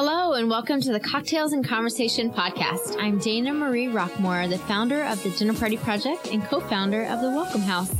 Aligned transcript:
Hello, 0.00 0.34
and 0.34 0.48
welcome 0.48 0.80
to 0.80 0.92
the 0.92 1.00
Cocktails 1.00 1.52
and 1.52 1.66
Conversation 1.66 2.30
podcast. 2.30 2.94
I'm 3.00 3.18
Dana 3.18 3.52
Marie 3.52 3.88
Rockmore, 3.88 4.48
the 4.48 4.56
founder 4.56 5.02
of 5.02 5.20
the 5.24 5.30
Dinner 5.30 5.54
Party 5.54 5.76
Project 5.76 6.28
and 6.28 6.40
co 6.44 6.60
founder 6.60 7.02
of 7.06 7.20
the 7.20 7.28
Welcome 7.28 7.62
House. 7.62 7.92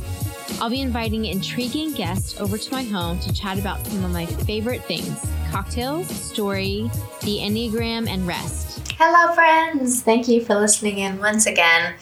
I'll 0.61 0.69
be 0.69 0.79
inviting 0.79 1.25
intriguing 1.25 1.91
guests 1.91 2.39
over 2.39 2.57
to 2.57 2.71
my 2.71 2.83
home 2.83 3.19
to 3.19 3.33
chat 3.33 3.59
about 3.59 3.85
some 3.85 4.05
of 4.05 4.11
my 4.11 4.25
favorite 4.25 4.81
things 4.85 5.29
cocktails, 5.51 6.07
story, 6.07 6.89
the 7.23 7.39
Enneagram, 7.39 8.07
and 8.07 8.25
rest. 8.25 8.88
Hello, 9.01 9.33
friends. 9.33 10.01
Thank 10.01 10.27
you 10.27 10.43
for 10.43 10.55
listening 10.55 10.97
in 10.97 11.19
once 11.19 11.45
again. 11.45 11.93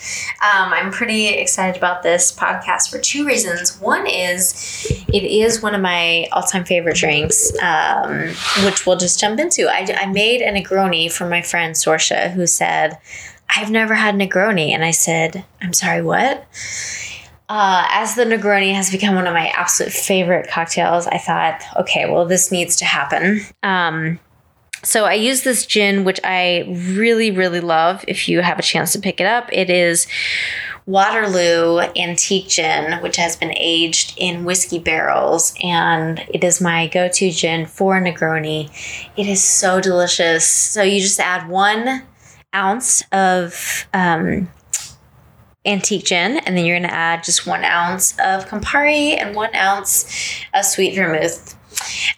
Um, 0.41 0.73
I'm 0.73 0.89
pretty 0.89 1.27
excited 1.27 1.77
about 1.77 2.01
this 2.01 2.31
podcast 2.31 2.89
for 2.89 2.97
two 2.97 3.23
reasons. 3.23 3.79
One 3.79 4.07
is 4.07 5.05
it 5.13 5.23
is 5.23 5.61
one 5.61 5.75
of 5.75 5.81
my 5.81 6.27
all 6.31 6.41
time 6.41 6.65
favorite 6.65 6.95
drinks, 6.95 7.55
um, 7.61 8.29
which 8.65 8.87
we'll 8.87 8.97
just 8.97 9.19
jump 9.19 9.39
into. 9.39 9.67
I, 9.67 9.85
I 9.95 10.07
made 10.07 10.41
a 10.41 10.51
Negroni 10.51 11.11
for 11.11 11.29
my 11.29 11.43
friend 11.43 11.75
Sorsha, 11.75 12.31
who 12.31 12.47
said, 12.47 12.97
I've 13.55 13.69
never 13.69 13.93
had 13.93 14.15
Negroni. 14.15 14.71
And 14.71 14.83
I 14.83 14.89
said, 14.89 15.45
I'm 15.61 15.73
sorry, 15.73 16.01
what? 16.01 16.47
Uh, 17.47 17.87
as 17.91 18.15
the 18.15 18.25
Negroni 18.25 18.73
has 18.73 18.89
become 18.89 19.13
one 19.13 19.27
of 19.27 19.35
my 19.35 19.49
absolute 19.49 19.93
favorite 19.93 20.49
cocktails, 20.49 21.05
I 21.05 21.19
thought, 21.19 21.61
okay, 21.79 22.09
well, 22.09 22.25
this 22.25 22.51
needs 22.51 22.75
to 22.77 22.85
happen. 22.85 23.41
Um, 23.61 24.19
so 24.87 25.03
I 25.03 25.15
use 25.15 25.43
this 25.43 25.65
gin, 25.65 26.05
which 26.05 26.21
I 26.23 26.63
really, 26.69 27.29
really 27.29 27.59
love. 27.59 28.05
If 28.07 28.29
you 28.29 28.39
have 28.39 28.57
a 28.57 28.61
chance 28.61 28.93
to 28.93 28.99
pick 28.99 29.19
it 29.19 29.27
up, 29.27 29.49
it 29.51 29.69
is 29.69 30.07
Waterloo 30.85 31.79
Antique 31.97 32.47
Gin, 32.47 33.01
which 33.01 33.17
has 33.17 33.35
been 33.35 33.51
aged 33.57 34.13
in 34.15 34.45
whiskey 34.45 34.79
barrels, 34.79 35.53
and 35.61 36.25
it 36.29 36.41
is 36.41 36.61
my 36.61 36.87
go-to 36.87 37.31
gin 37.31 37.65
for 37.65 37.99
Negroni. 37.99 38.69
It 39.17 39.27
is 39.27 39.43
so 39.43 39.81
delicious. 39.81 40.47
So 40.47 40.83
you 40.83 41.01
just 41.01 41.19
add 41.19 41.49
one 41.49 42.03
ounce 42.55 43.03
of 43.11 43.87
um, 43.93 44.49
antique 45.65 46.05
gin, 46.05 46.37
and 46.37 46.55
then 46.55 46.63
you're 46.63 46.79
going 46.79 46.89
to 46.89 46.95
add 46.95 47.25
just 47.25 47.45
one 47.45 47.65
ounce 47.65 48.13
of 48.13 48.47
Campari 48.47 49.21
and 49.21 49.35
one 49.35 49.53
ounce 49.53 50.05
of 50.53 50.63
sweet 50.63 50.95
vermouth 50.95 51.56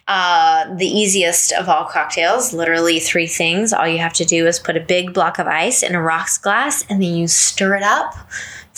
uh, 0.08 0.74
the 0.74 0.86
easiest 0.86 1.52
of 1.52 1.68
all 1.68 1.84
cocktails, 1.84 2.52
literally 2.52 3.00
three 3.00 3.26
things. 3.26 3.72
All 3.72 3.86
you 3.86 3.98
have 3.98 4.12
to 4.14 4.24
do 4.24 4.46
is 4.46 4.58
put 4.58 4.76
a 4.76 4.80
big 4.80 5.12
block 5.12 5.38
of 5.38 5.46
ice 5.46 5.82
in 5.82 5.94
a 5.94 6.02
rocks 6.02 6.38
glass 6.38 6.84
and 6.88 7.02
then 7.02 7.14
you 7.14 7.28
stir 7.28 7.76
it 7.76 7.82
up 7.82 8.14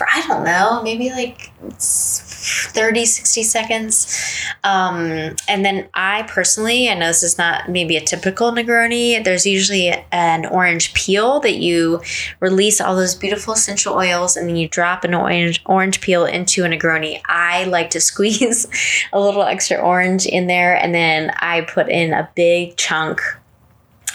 for, 0.03 0.08
I 0.12 0.27
don't 0.27 0.45
know, 0.45 0.83
maybe 0.83 1.11
like 1.11 1.53
30, 1.61 3.05
60 3.05 3.42
seconds. 3.42 4.44
Um, 4.64 5.36
and 5.48 5.64
then 5.64 5.89
I 5.94 6.22
personally, 6.25 6.89
I 6.89 6.94
know 6.94 7.06
this 7.06 7.22
is 7.22 7.39
not 7.39 7.69
maybe 7.69 7.97
a 7.97 8.00
typical 8.00 8.53
Negroni, 8.53 9.22
there's 9.22 9.47
usually 9.47 9.91
an 10.11 10.47
orange 10.47 10.92
peel 10.94 11.41
that 11.41 11.56
you 11.56 12.00
release 12.41 12.81
all 12.81 12.97
those 12.97 13.14
beautiful 13.14 13.55
essential 13.55 13.94
oils 13.94 14.36
and 14.36 14.48
then 14.48 14.56
you 14.56 14.69
drop 14.69 15.05
an 15.05 15.14
orange, 15.14 15.62
orange 15.67 16.00
peel 16.00 16.25
into 16.25 16.64
a 16.64 16.69
Negroni. 16.69 17.20
I 17.27 17.64
like 17.64 17.91
to 17.91 18.00
squeeze 18.12 18.66
a 19.12 19.20
little 19.20 19.42
extra 19.42 19.77
orange 19.77 20.27
in 20.27 20.47
there 20.47 20.77
and 20.77 20.94
then 20.94 21.31
I 21.37 21.62
put 21.62 21.89
in 21.89 22.12
a 22.12 22.28
big 22.34 22.77
chunk 22.77 23.20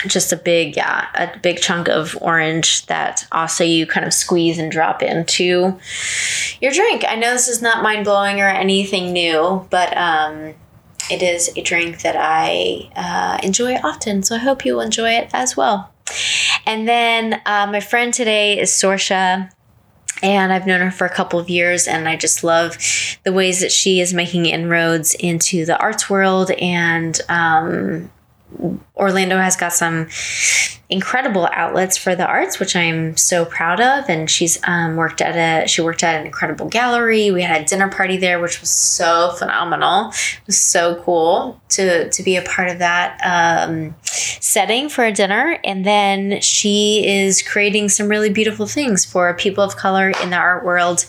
just 0.06 0.32
a 0.32 0.36
big 0.36 0.76
yeah 0.76 1.08
a 1.16 1.38
big 1.40 1.60
chunk 1.60 1.88
of 1.88 2.18
orange 2.22 2.86
that 2.86 3.26
also 3.32 3.64
you 3.64 3.88
kind 3.88 4.06
of 4.06 4.14
squeeze 4.14 4.60
and 4.60 4.72
drop 4.72 5.02
into 5.02 5.78
your 6.62 6.72
drink. 6.72 7.04
I 7.08 7.16
know 7.16 7.32
this 7.32 7.48
is 7.48 7.62
not 7.62 7.82
mind-blowing 7.82 8.40
or 8.40 8.48
anything 8.48 9.14
new 9.14 9.66
but 9.70 9.96
um, 9.98 10.54
it 11.10 11.24
is 11.24 11.50
a 11.56 11.62
drink 11.62 12.02
that 12.02 12.16
i 12.18 12.90
uh, 12.96 13.40
enjoy 13.44 13.76
often 13.78 14.24
so 14.24 14.36
i 14.36 14.40
hope 14.40 14.66
you'll 14.66 14.82
enjoy 14.82 15.12
it 15.12 15.30
as 15.34 15.58
well. 15.58 15.92
And 16.66 16.88
then 16.88 17.42
uh, 17.46 17.68
my 17.72 17.80
friend 17.80 18.14
today 18.14 18.60
is 18.60 18.72
sorsha 18.72 19.50
and 20.24 20.52
I've 20.52 20.66
known 20.66 20.82
her 20.82 20.92
for 20.92 21.06
a 21.06 21.14
couple 21.14 21.40
of 21.40 21.50
years, 21.50 21.88
and 21.88 22.10
I 22.10 22.16
just 22.16 22.44
love 22.44 22.78
the 23.24 23.32
ways 23.32 23.62
that 23.62 23.72
she 23.72 24.00
is 24.00 24.14
making 24.14 24.48
inroads 24.48 25.14
into 25.14 25.66
the 25.66 25.78
arts 25.78 26.10
world 26.10 26.52
and 26.52 27.20
um, 27.30 28.10
Orlando 28.98 29.38
has 29.38 29.56
got 29.56 29.74
some 29.74 30.08
incredible 30.90 31.50
outlets 31.52 31.98
for 31.98 32.16
the 32.16 32.26
arts, 32.26 32.60
which 32.60 32.76
I'm 32.76 33.18
so 33.18 33.44
proud 33.44 33.82
of. 33.82 34.10
And 34.10 34.30
she's 34.30 34.58
um, 34.64 34.96
worked 34.96 35.22
at 35.22 35.36
a 35.36 35.68
she 35.68 35.82
worked 35.82 36.04
at 36.04 36.20
an 36.20 36.26
incredible 36.26 36.68
gallery. 36.68 37.32
We 37.32 37.42
had 37.42 37.62
a 37.62 37.66
dinner 37.66 37.90
party 37.90 38.18
there, 38.18 38.40
which 38.40 38.62
was 38.62 38.70
so 38.70 39.32
phenomenal. 39.38 40.10
It 40.10 40.48
was 40.48 40.60
so 40.60 41.02
cool 41.04 41.60
to 41.70 42.10
to 42.10 42.24
be 42.24 42.38
a 42.38 42.42
part 42.42 42.70
of 42.70 42.80
that 42.80 43.20
um, 43.24 43.96
setting 44.04 44.90
for 44.90 45.04
a 45.04 45.12
dinner. 45.12 45.60
And 45.64 45.86
then 45.86 46.40
she 46.42 47.06
is 47.06 47.42
creating 47.42 47.90
some 47.90 48.08
really 48.08 48.30
beautiful 48.30 48.68
things 48.68 49.04
for 49.04 49.34
people 49.34 49.64
of 49.64 49.76
color 49.76 50.12
in 50.24 50.30
the 50.30 50.38
art 50.38 50.64
world. 50.64 51.06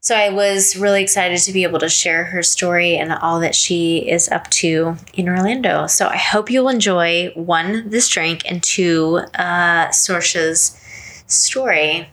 So 0.00 0.14
I 0.14 0.28
was 0.28 0.76
really 0.76 1.02
excited 1.02 1.38
to 1.38 1.52
be 1.52 1.62
able 1.62 1.78
to 1.78 1.88
share 1.88 2.24
her 2.24 2.42
story 2.42 2.98
and 2.98 3.10
all 3.10 3.40
that 3.40 3.54
she 3.54 4.06
is 4.06 4.28
up 4.28 4.50
to 4.50 4.96
in 5.14 5.30
Orlando. 5.30 5.86
So 5.86 6.08
I 6.08 6.18
hope 6.18 6.50
you'll 6.50 6.68
enjoy 6.68 7.03
one, 7.34 7.88
this 7.90 8.08
drink, 8.08 8.42
and 8.46 8.62
two, 8.62 9.20
uh, 9.34 9.88
Sorsha's 9.88 10.78
story. 11.26 12.08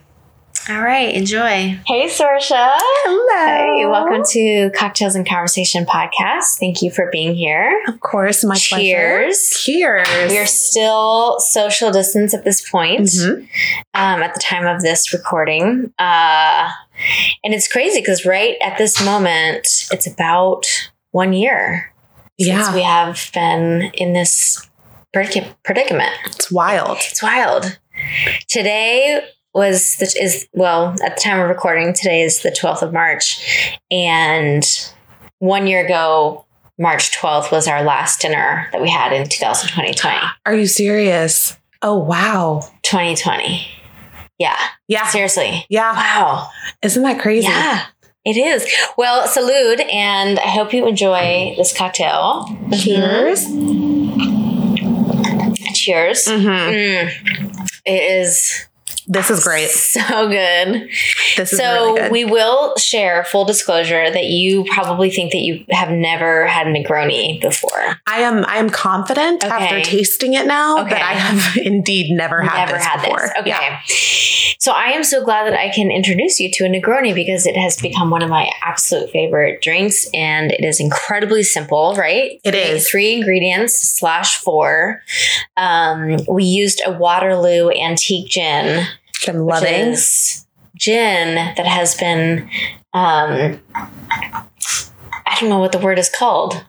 All 0.68 0.80
right, 0.80 1.12
enjoy. 1.12 1.76
Hey, 1.88 2.06
Sorsha. 2.06 2.70
Hello. 2.76 3.78
Hey, 3.80 3.84
welcome 3.86 4.22
to 4.30 4.70
Cocktails 4.78 5.16
and 5.16 5.28
Conversation 5.28 5.84
podcast. 5.84 6.58
Thank 6.60 6.82
you 6.82 6.90
for 6.92 7.08
being 7.10 7.34
here. 7.34 7.82
Of 7.88 7.98
course, 7.98 8.44
my 8.44 8.54
Cheers. 8.54 9.50
pleasure. 9.58 10.04
Cheers. 10.04 10.30
We're 10.30 10.46
still 10.46 11.40
social 11.40 11.90
distance 11.90 12.32
at 12.32 12.44
this 12.44 12.68
point, 12.70 13.00
Mhm. 13.00 13.48
um, 13.94 14.22
at 14.22 14.34
the 14.34 14.40
time 14.40 14.64
of 14.64 14.82
this 14.82 15.12
recording. 15.12 15.92
Uh, 15.98 16.68
and 17.42 17.52
it's 17.54 17.66
crazy 17.66 18.00
because 18.00 18.24
right 18.24 18.54
at 18.62 18.78
this 18.78 19.04
moment, 19.04 19.66
it's 19.90 20.06
about 20.06 20.62
one 21.10 21.32
year 21.32 21.92
since 22.40 22.48
Yeah, 22.68 22.74
we 22.74 22.82
have 22.82 23.30
been 23.34 23.90
in 23.94 24.12
this 24.12 24.58
predic- 24.58 24.68
predicament. 25.12 26.12
it's 26.26 26.50
wild. 26.50 26.98
It's 27.00 27.22
wild. 27.22 27.78
Today 28.48 29.22
was 29.54 29.96
the, 29.96 30.06
is 30.20 30.48
well 30.52 30.94
at 31.04 31.16
the 31.16 31.20
time 31.22 31.40
of 31.40 31.48
recording. 31.48 31.92
Today 31.92 32.22
is 32.22 32.42
the 32.42 32.50
twelfth 32.58 32.82
of 32.82 32.92
March, 32.92 33.78
and 33.90 34.64
one 35.38 35.66
year 35.66 35.84
ago, 35.84 36.44
March 36.78 37.12
twelfth 37.12 37.52
was 37.52 37.68
our 37.68 37.82
last 37.82 38.20
dinner 38.20 38.68
that 38.72 38.80
we 38.80 38.90
had 38.90 39.12
in 39.12 39.28
2020. 39.28 40.18
Are 40.46 40.54
you 40.54 40.66
serious? 40.66 41.58
Oh 41.82 41.98
wow. 41.98 42.60
2020. 42.82 43.66
Yeah, 44.38 44.56
Yeah. 44.88 45.06
seriously. 45.08 45.66
Yeah. 45.68 45.92
Wow. 45.92 46.48
Isn't 46.82 47.02
that 47.02 47.20
crazy? 47.20 47.46
Yeah. 47.46 47.84
It 48.24 48.36
is. 48.36 48.64
Well, 48.96 49.26
salute, 49.26 49.80
and 49.80 50.38
I 50.38 50.46
hope 50.46 50.72
you 50.72 50.86
enjoy 50.86 51.54
this 51.56 51.76
cocktail. 51.76 52.46
Cheers. 52.72 53.46
Mm-hmm. 53.46 54.31
Cheers. 55.82 56.26
Mhm. 56.26 56.46
Mm. 56.46 57.68
It 57.84 58.02
is 58.20 58.66
This 59.12 59.30
is 59.30 59.44
great. 59.44 59.68
so 59.70 60.28
good. 60.28 60.88
This 61.36 61.52
is 61.52 61.58
so 61.58 61.72
really 61.74 62.00
good. 62.00 62.12
we 62.12 62.24
will 62.24 62.74
share 62.76 63.24
full 63.24 63.44
disclosure 63.44 64.10
that 64.10 64.24
you 64.24 64.64
probably 64.64 65.10
think 65.10 65.32
that 65.32 65.40
you 65.42 65.64
have 65.70 65.90
never 65.90 66.46
had 66.46 66.66
a 66.66 66.70
Negroni 66.72 67.40
before. 67.40 67.96
I 68.06 68.20
am 68.20 68.44
I 68.46 68.56
am 68.56 68.70
confident 68.70 69.44
Okay. 69.44 69.52
after 69.52 69.80
tasting 69.82 70.34
it 70.34 70.46
now 70.46 70.78
Okay. 70.80 70.90
that 70.90 71.02
I 71.02 71.12
have 71.14 71.56
indeed 71.64 72.10
never 72.10 72.40
had 72.42 72.56
never 72.66 72.72
this 72.78 72.84
had 72.86 73.02
before. 73.02 73.20
this. 73.20 73.32
Okay. 73.40 73.50
Yeah. 73.50 73.80
So 74.58 74.72
I 74.72 74.92
am 74.92 75.02
so 75.02 75.24
glad 75.24 75.46
that 75.50 75.58
I 75.58 75.68
can 75.70 75.90
introduce 75.90 76.38
you 76.38 76.48
to 76.52 76.64
a 76.64 76.68
Negroni 76.68 77.14
because 77.14 77.46
it 77.46 77.56
has 77.56 77.76
become 77.80 78.10
one 78.10 78.22
of 78.22 78.30
my 78.30 78.48
absolute 78.62 79.10
favorite 79.10 79.60
drinks 79.60 80.06
and 80.14 80.52
it 80.52 80.64
is 80.64 80.78
incredibly 80.80 81.42
simple, 81.42 81.94
right? 81.96 82.40
It 82.44 82.52
Three- 82.52 82.60
is. 82.60 82.88
Three 82.88 83.12
ingredients 83.14 83.76
slash 83.98 84.36
four. 84.38 85.02
Um, 85.56 86.18
we 86.28 86.44
used 86.44 86.80
a 86.86 86.92
Waterloo 86.92 87.70
antique 87.70 88.28
gin. 88.28 88.86
Which 89.28 89.34
loving. 89.36 89.96
gin 90.76 91.34
that 91.34 91.66
has 91.66 91.94
been 91.94 92.48
um 92.94 93.60
I 93.74 95.36
don't 95.40 95.48
know 95.48 95.58
what 95.58 95.72
the 95.72 95.78
word 95.78 95.98
is 95.98 96.08
called. 96.10 96.64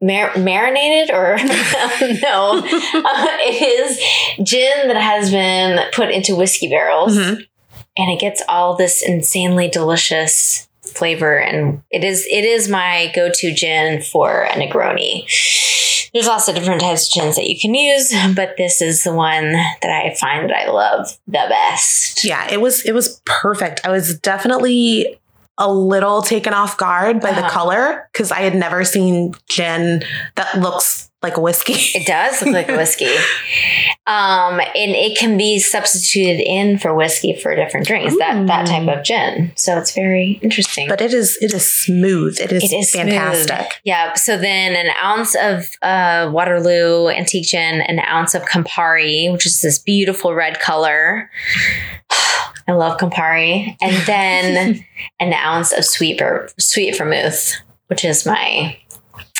Mar- 0.00 0.36
marinated 0.36 1.10
or 1.14 1.36
no 2.22 2.58
uh, 2.62 3.26
it 3.40 3.62
is 3.62 4.46
gin 4.46 4.88
that 4.88 4.96
has 5.00 5.30
been 5.30 5.80
put 5.94 6.10
into 6.10 6.36
whiskey 6.36 6.68
barrels 6.68 7.16
Mhm. 7.16 7.46
and 7.96 8.10
it 8.10 8.20
gets 8.20 8.42
all 8.46 8.76
this 8.76 9.02
insanely 9.02 9.68
delicious 9.68 10.65
flavor 10.96 11.36
and 11.38 11.82
it 11.90 12.02
is 12.04 12.26
it 12.30 12.44
is 12.44 12.68
my 12.68 13.10
go-to 13.14 13.52
gin 13.54 14.00
for 14.02 14.42
a 14.44 14.50
negroni 14.50 15.24
there's 16.12 16.26
lots 16.26 16.48
of 16.48 16.54
different 16.54 16.80
types 16.80 17.06
of 17.08 17.12
gins 17.22 17.36
that 17.36 17.46
you 17.48 17.58
can 17.60 17.74
use 17.74 18.12
but 18.34 18.54
this 18.56 18.80
is 18.80 19.02
the 19.04 19.12
one 19.12 19.52
that 19.52 19.84
i 20.04 20.14
find 20.14 20.48
that 20.48 20.56
i 20.56 20.70
love 20.70 21.06
the 21.26 21.44
best 21.48 22.24
Yeah, 22.24 22.48
it 22.50 22.60
was 22.60 22.84
it 22.84 22.92
was 22.92 23.20
perfect. 23.26 23.80
I 23.84 23.90
was 23.90 24.18
definitely 24.20 25.18
a 25.58 25.70
little 25.72 26.22
taken 26.22 26.52
off 26.54 26.76
guard 26.76 27.20
by 27.20 27.32
the 27.32 27.40
Uh-huh. 27.40 27.50
color 27.50 28.08
because 28.12 28.30
I 28.32 28.40
had 28.40 28.54
never 28.54 28.84
seen 28.84 29.34
gin 29.48 30.02
that 30.36 30.58
looks 30.58 31.10
like 31.22 31.36
a 31.36 31.40
whiskey. 31.40 31.74
It 31.98 32.06
does 32.06 32.42
look 32.42 32.52
like 32.52 32.68
whiskey. 32.68 33.08
Um, 34.08 34.60
and 34.60 34.92
it 34.94 35.18
can 35.18 35.36
be 35.36 35.58
substituted 35.58 36.40
in 36.40 36.78
for 36.78 36.94
whiskey 36.94 37.34
for 37.34 37.56
different 37.56 37.88
drinks, 37.88 38.16
that, 38.18 38.46
that 38.46 38.68
type 38.68 38.86
of 38.86 39.02
gin. 39.04 39.50
So 39.56 39.76
it's 39.78 39.92
very 39.92 40.38
interesting. 40.42 40.86
but 40.88 41.00
it 41.00 41.12
is 41.12 41.36
it 41.40 41.52
is 41.52 41.72
smooth. 41.72 42.38
It 42.38 42.52
is, 42.52 42.62
It 42.62 42.76
is 42.76 42.92
smooth. 42.92 43.08
fantastic. 43.08 43.80
Yeah. 43.82 44.14
So 44.14 44.38
then 44.38 44.76
an 44.76 44.94
ounce 45.02 45.34
of 45.34 45.64
uh, 45.82 46.30
Waterloo 46.32 47.08
antique 47.08 47.48
gin, 47.48 47.80
an 47.80 47.98
ounce 47.98 48.36
of 48.36 48.42
Campari, 48.42 49.32
which 49.32 49.44
is 49.44 49.60
this 49.60 49.80
beautiful 49.80 50.34
red 50.34 50.60
color. 50.60 51.28
I 52.68 52.74
love 52.74 52.98
Campari. 53.00 53.76
And 53.80 53.96
then 54.06 54.84
an 55.18 55.32
ounce 55.32 55.72
of 55.72 55.84
sweet, 55.84 56.22
sweet 56.60 56.96
vermouth, 56.96 57.54
which 57.88 58.04
is 58.04 58.24
my 58.24 58.76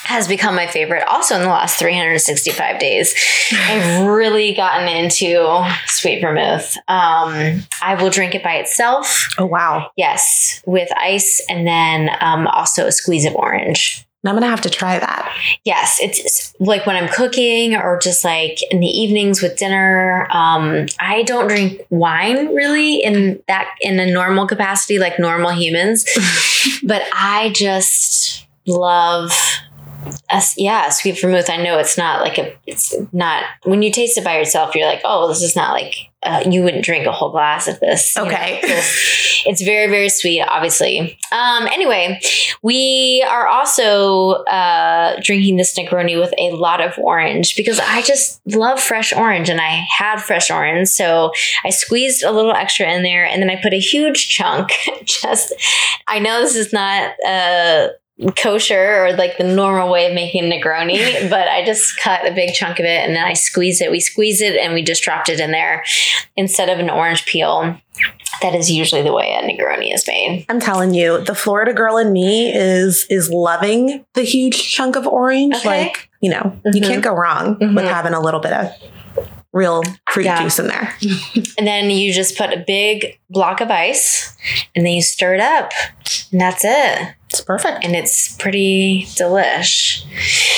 has 0.07 0.29
become 0.29 0.55
my 0.55 0.69
favorite 0.69 1.03
also 1.11 1.35
in 1.35 1.43
the 1.43 1.49
last 1.49 1.79
365 1.79 2.79
days. 2.79 3.15
I've 3.53 4.07
really 4.07 4.55
gotten 4.55 4.89
into 4.89 5.69
sweet 5.87 6.21
vermouth. 6.21 6.77
Um, 6.87 7.65
I 7.83 7.97
will 8.01 8.11
drink 8.11 8.37
it 8.37 8.43
by 8.45 8.55
itself. 8.55 9.29
Oh 9.37 9.47
wow. 9.47 9.91
Yes, 9.97 10.63
with 10.65 10.89
ice 10.97 11.45
and 11.49 11.67
then 11.67 12.11
um, 12.21 12.47
also 12.47 12.87
a 12.87 12.93
squeeze 12.93 13.25
of 13.25 13.35
orange. 13.35 14.07
I'm 14.25 14.35
gonna 14.35 14.49
have 14.49 14.61
to 14.63 14.71
try 14.71 14.99
that. 14.99 15.33
Yes, 15.65 15.99
it's, 16.01 16.19
it's 16.19 16.55
like 16.59 16.87
when 16.87 16.97
I'm 16.97 17.09
cooking 17.09 17.77
or 17.77 17.99
just 17.99 18.25
like 18.25 18.59
in 18.71 18.81
the 18.81 18.87
evenings 18.87 19.43
with 19.43 19.57
dinner. 19.57 20.29
Um, 20.31 20.87
I 20.99 21.23
don't 21.23 21.49
drink 21.49 21.83
wine 21.91 22.55
really 22.55 23.03
in 23.03 23.43
that 23.49 23.75
in 23.81 23.99
a 23.99 24.07
normal 24.07 24.47
capacity, 24.47 24.99
like 24.99 25.19
normal 25.19 25.51
humans, 25.51 26.05
but 26.85 27.03
I 27.13 27.51
just 27.55 28.47
love. 28.67 29.33
A, 30.31 30.43
yeah, 30.57 30.87
a 30.89 30.93
sweet 30.93 31.21
vermouth. 31.21 31.49
I 31.51 31.57
know 31.57 31.79
it's 31.79 31.97
not 31.99 32.21
like 32.21 32.39
a. 32.39 32.57
It's 32.67 32.95
not 33.13 33.45
when 33.65 33.83
you 33.83 33.91
taste 33.93 34.19
it 34.19 34.25
by 34.25 34.37
yourself. 34.39 34.75
You're 34.75 34.87
like, 34.87 35.03
oh, 35.05 35.29
this 35.29 35.43
is 35.43 35.55
not 35.57 35.73
like 35.73 35.95
uh, 36.23 36.43
you 36.51 36.63
wouldn't 36.63 36.85
drink 36.85 37.07
a 37.07 37.13
whole 37.13 37.31
glass 37.31 37.69
of 37.69 37.79
this. 37.81 38.15
you 38.17 38.23
know? 38.23 38.29
Okay. 38.29 38.61
It's- 38.65 39.43
it's 39.49 39.63
very 39.63 39.89
very 39.89 40.09
sweet 40.09 40.41
obviously 40.43 41.17
um 41.31 41.69
anyway 41.69 42.19
we 42.63 43.25
are 43.31 43.47
also 43.47 44.43
uh 44.45 45.15
drinking 45.23 45.57
this 45.57 45.79
negroni 45.79 46.19
with 46.19 46.35
a 46.37 46.51
lot 46.51 46.81
of 46.81 46.99
orange 46.99 47.55
because 47.55 47.79
i 47.79 48.03
just 48.03 48.41
love 48.57 48.81
fresh 48.81 49.13
orange 49.13 49.49
and 49.49 49.61
i 49.61 49.85
had 49.97 50.17
fresh 50.21 50.51
orange 50.51 50.89
so 50.89 51.31
i 51.65 51.71
squeezed 51.71 52.25
a 52.25 52.33
little 52.33 52.51
extra 52.51 52.91
in 52.93 53.05
there 53.05 53.25
and 53.25 53.41
then 53.41 53.49
i 53.49 53.55
put 53.63 53.73
a 53.73 53.79
huge 53.79 54.29
chunk 54.29 54.73
just 55.05 55.53
i 56.09 56.19
know 56.19 56.41
this 56.41 56.57
is 56.57 56.73
not 56.73 57.13
uh 57.25 57.87
kosher 58.37 59.05
or 59.05 59.13
like 59.13 59.37
the 59.37 59.45
normal 59.45 59.91
way 59.91 60.07
of 60.07 60.15
making 60.15 60.45
Negroni, 60.45 61.29
but 61.31 61.49
I 61.49 61.65
just 61.65 61.99
cut 61.99 62.27
a 62.27 62.33
big 62.33 62.55
chunk 62.55 62.79
of 62.79 62.85
it 62.87 63.07
and 63.07 63.15
then 63.15 63.25
I 63.25 63.35
squeeze 63.35 63.81
it. 63.81 63.91
We 63.91 64.01
squeeze 64.01 64.41
it 64.41 64.57
and 64.57 64.73
we 64.75 64.83
just 64.83 65.03
dropped 65.03 65.29
it 65.29 65.39
in 65.41 65.51
there 65.51 65.85
instead 66.37 66.69
of 66.69 66.79
an 66.79 66.89
orange 66.91 67.27
peel. 67.27 67.79
That 68.43 68.55
is 68.55 68.71
usually 68.71 69.03
the 69.03 69.13
way 69.13 69.35
a 69.35 69.43
Negroni 69.47 69.95
is 69.95 70.07
made. 70.07 70.45
I'm 70.49 70.61
telling 70.61 70.93
you, 70.95 71.23
the 71.25 71.35
Florida 71.35 71.73
girl 71.73 71.97
in 71.97 72.13
me 72.13 72.53
is 72.55 73.07
is 73.09 73.31
loving 73.31 74.05
the 74.15 74.23
huge 74.23 74.63
chunk 74.73 74.97
of 74.97 75.07
orange. 75.07 75.55
Okay. 75.57 75.69
Like, 75.85 76.11
you 76.21 76.31
know, 76.31 76.59
you 76.67 76.81
Mhm. 76.83 76.87
can't 76.87 77.03
go 77.05 77.13
wrong 77.15 77.57
with 77.59 77.71
Mhm. 77.85 77.89
having 77.89 78.13
a 78.13 78.21
little 78.21 78.41
bit 78.41 78.53
of 78.53 78.71
real 79.55 79.83
fruit 80.11 80.27
Yeah. 80.27 80.43
juice 80.43 80.59
in 80.59 80.67
there. 80.67 80.95
And 81.59 81.67
then 81.67 81.89
you 81.91 82.13
just 82.13 82.37
put 82.37 82.53
a 82.53 82.59
big 82.67 83.19
block 83.31 83.63
of 83.63 83.71
ice 83.71 84.37
and 84.75 84.85
then 84.85 84.93
you 84.93 85.01
stir 85.03 85.35
it 85.35 85.41
up. 85.41 85.73
And 86.31 86.39
that's 86.41 86.63
it. 86.63 87.15
It's 87.39 87.45
perfect. 87.45 87.85
and 87.85 87.95
it's 87.95 88.35
pretty 88.37 89.05
delish. 89.11 90.05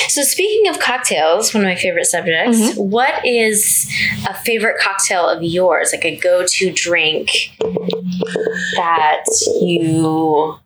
So 0.09 0.21
speaking 0.23 0.69
of 0.69 0.79
cocktails, 0.79 1.53
one 1.53 1.63
of 1.63 1.67
my 1.67 1.75
favorite 1.75 2.05
subjects, 2.05 2.57
mm-hmm. 2.57 2.89
what 2.89 3.25
is 3.25 3.91
a 4.27 4.33
favorite 4.33 4.79
cocktail 4.79 5.27
of 5.27 5.43
yours, 5.43 5.91
like 5.91 6.05
a 6.05 6.15
go-to 6.17 6.71
drink 6.71 7.51
that 8.75 9.23
you 9.61 10.59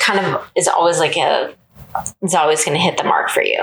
kind 0.00 0.20
of 0.20 0.50
is 0.56 0.68
always 0.68 0.98
like 0.98 1.16
a 1.16 1.54
is 2.22 2.34
always 2.34 2.64
going 2.64 2.76
to 2.76 2.82
hit 2.82 2.96
the 2.96 3.04
mark 3.04 3.30
for 3.30 3.42
you? 3.42 3.60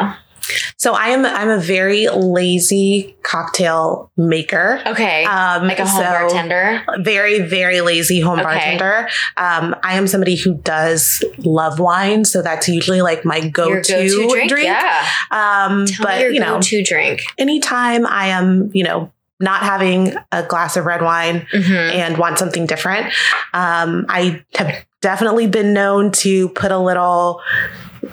So 0.78 0.94
I 0.94 1.10
am 1.10 1.26
I'm 1.26 1.50
a 1.50 1.60
very 1.60 2.08
lazy 2.08 3.16
cocktail 3.24 4.12
maker. 4.18 4.82
Okay. 4.86 5.24
Um, 5.26 5.68
like 5.68 5.80
a 5.80 5.86
home 5.88 6.02
so 6.04 6.10
bartender. 6.10 6.84
Very, 7.00 7.40
very 7.40 7.82
lazy 7.82 8.20
home 8.20 8.40
Okay. 8.40 8.44
bartender. 8.78 9.10
Um, 9.38 9.76
I 9.84 9.96
am 9.98 10.08
somebody 10.08 10.36
who 10.36 10.56
does 10.56 11.24
love 11.40 11.80
wine, 11.80 12.26
so 12.26 12.42
that's 12.42 12.68
usually 12.68 13.02
like 13.02 13.24
my 13.26 13.48
go-to, 13.48 13.94
go-to 13.94 14.28
drink? 14.30 14.50
drink. 14.50 14.66
Yeah. 14.66 15.06
Um, 15.32 15.86
Tell 15.86 16.06
but 16.06 16.16
me 16.18 16.22
your 16.24 16.32
you 16.32 16.40
know, 16.40 16.56
go-to 16.56 16.84
drink. 16.84 17.22
anytime 17.38 18.06
I 18.08 18.28
am, 18.28 18.72
you 18.74 18.84
know, 18.84 19.12
not 19.40 19.62
having 19.64 20.14
a 20.32 20.44
glass 20.44 20.78
of 20.78 20.86
red 20.86 21.02
wine 21.02 21.48
Mhm. 21.54 21.94
and 21.96 22.18
want 22.18 22.38
something 22.38 22.66
different, 22.68 23.08
um, 23.54 24.06
I 24.08 24.44
have 24.56 24.86
definitely 25.02 25.48
been 25.48 25.74
known 25.74 26.12
to 26.12 26.50
put 26.50 26.72
a 26.72 26.78
little 26.78 27.42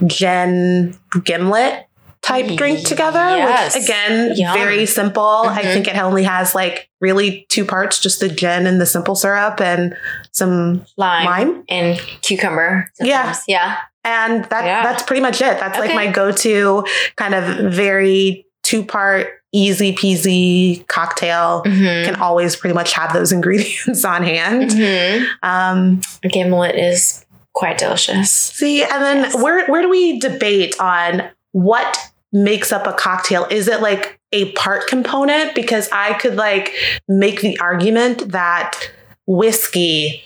gin 0.06 0.96
gimlet 1.25 1.87
type 2.23 2.47
drink 2.56 2.85
together. 2.87 3.19
Yes. 3.19 3.75
Which 3.75 3.85
again, 3.85 4.32
Yum. 4.37 4.53
very 4.55 4.87
simple. 4.87 5.23
I 5.47 5.62
Mhm. 5.62 5.73
think 5.73 5.88
it 5.88 5.97
only 5.97 6.25
has 6.25 6.55
like 6.55 6.88
really 7.00 7.47
two 7.49 7.65
parts, 7.65 7.99
just 8.00 8.20
the 8.20 8.29
gin 8.29 8.67
and 8.67 8.81
the 8.81 8.87
simple 8.87 9.15
syrup 9.15 9.61
and 9.61 9.94
some 10.32 10.85
Lime, 10.97 11.25
lime. 11.26 11.65
and 11.69 11.99
cucumber. 12.23 12.91
Yeah. 13.00 13.23
sometimes. 13.32 13.44
Yeah. 13.49 13.76
And 14.05 14.44
that 14.47 14.65
Yeah. 14.65 14.82
that's 14.82 15.03
pretty 15.03 15.20
much 15.23 15.41
it. 15.41 15.59
That's 15.61 15.79
like 15.79 15.94
my 15.94 16.06
go-to 16.09 16.85
kind 17.17 17.35
of 17.35 17.73
very 17.73 18.47
two-part 18.62 19.29
easy 19.53 19.94
peasy 19.94 20.87
cocktail. 20.88 21.62
Mhm. 21.67 22.05
Can 22.05 22.17
always 22.17 22.55
pretty 22.56 22.75
much 22.75 22.93
have 22.93 23.12
those 23.15 23.32
ingredients 23.38 24.05
on 24.05 24.23
hand. 24.23 24.70
Mhm. 24.73 25.26
Um, 25.43 26.00
Gimlet 26.31 26.75
is 26.75 27.25
quite 27.55 27.79
delicious. 27.79 28.31
see, 28.31 28.82
and 28.85 29.03
then 29.03 29.17
Yes. 29.25 29.35
where 29.37 29.65
where 29.67 29.82
do 29.82 29.88
we 29.88 30.19
debate 30.20 30.76
on 30.79 31.23
what 31.58 31.99
makes 32.32 32.70
up 32.72 32.87
a 32.87 32.93
cocktail? 32.93 33.46
Is 33.50 33.66
it 33.66 33.81
like 33.81 34.20
a 34.32 34.52
part 34.52 34.87
component? 34.87 35.56
Because 35.56 35.88
I 35.90 36.14
could 36.14 36.37
like 36.37 36.72
make 37.08 37.40
the 37.40 37.58
argument 37.58 38.31
that 38.31 38.78
whiskey 39.26 40.22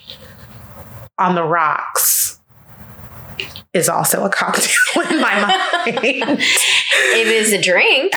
on 1.18 1.34
the 1.34 1.42
rocks 1.42 2.38
is 3.72 3.88
also 3.88 4.24
a 4.26 4.28
cocktail 4.28 5.02
in 5.10 5.20
my 5.22 5.40
mind. 5.40 6.38
It 7.14 7.26
is 7.28 7.52
a 7.54 7.62
drink. 7.62 8.12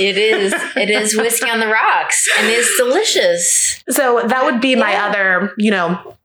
It 0.00 0.18
is. 0.18 0.52
It 0.74 0.90
is 0.90 1.16
whiskey 1.16 1.48
on 1.48 1.60
the 1.60 1.68
rocks, 1.68 2.26
and 2.36 2.48
it's 2.48 2.76
delicious. 2.76 3.84
So 3.90 4.22
that 4.26 4.44
would 4.44 4.60
be 4.60 4.74
my 4.74 4.90
Yeah. 4.92 5.06
other, 5.06 5.54
you 5.56 5.70
know, 5.70 6.16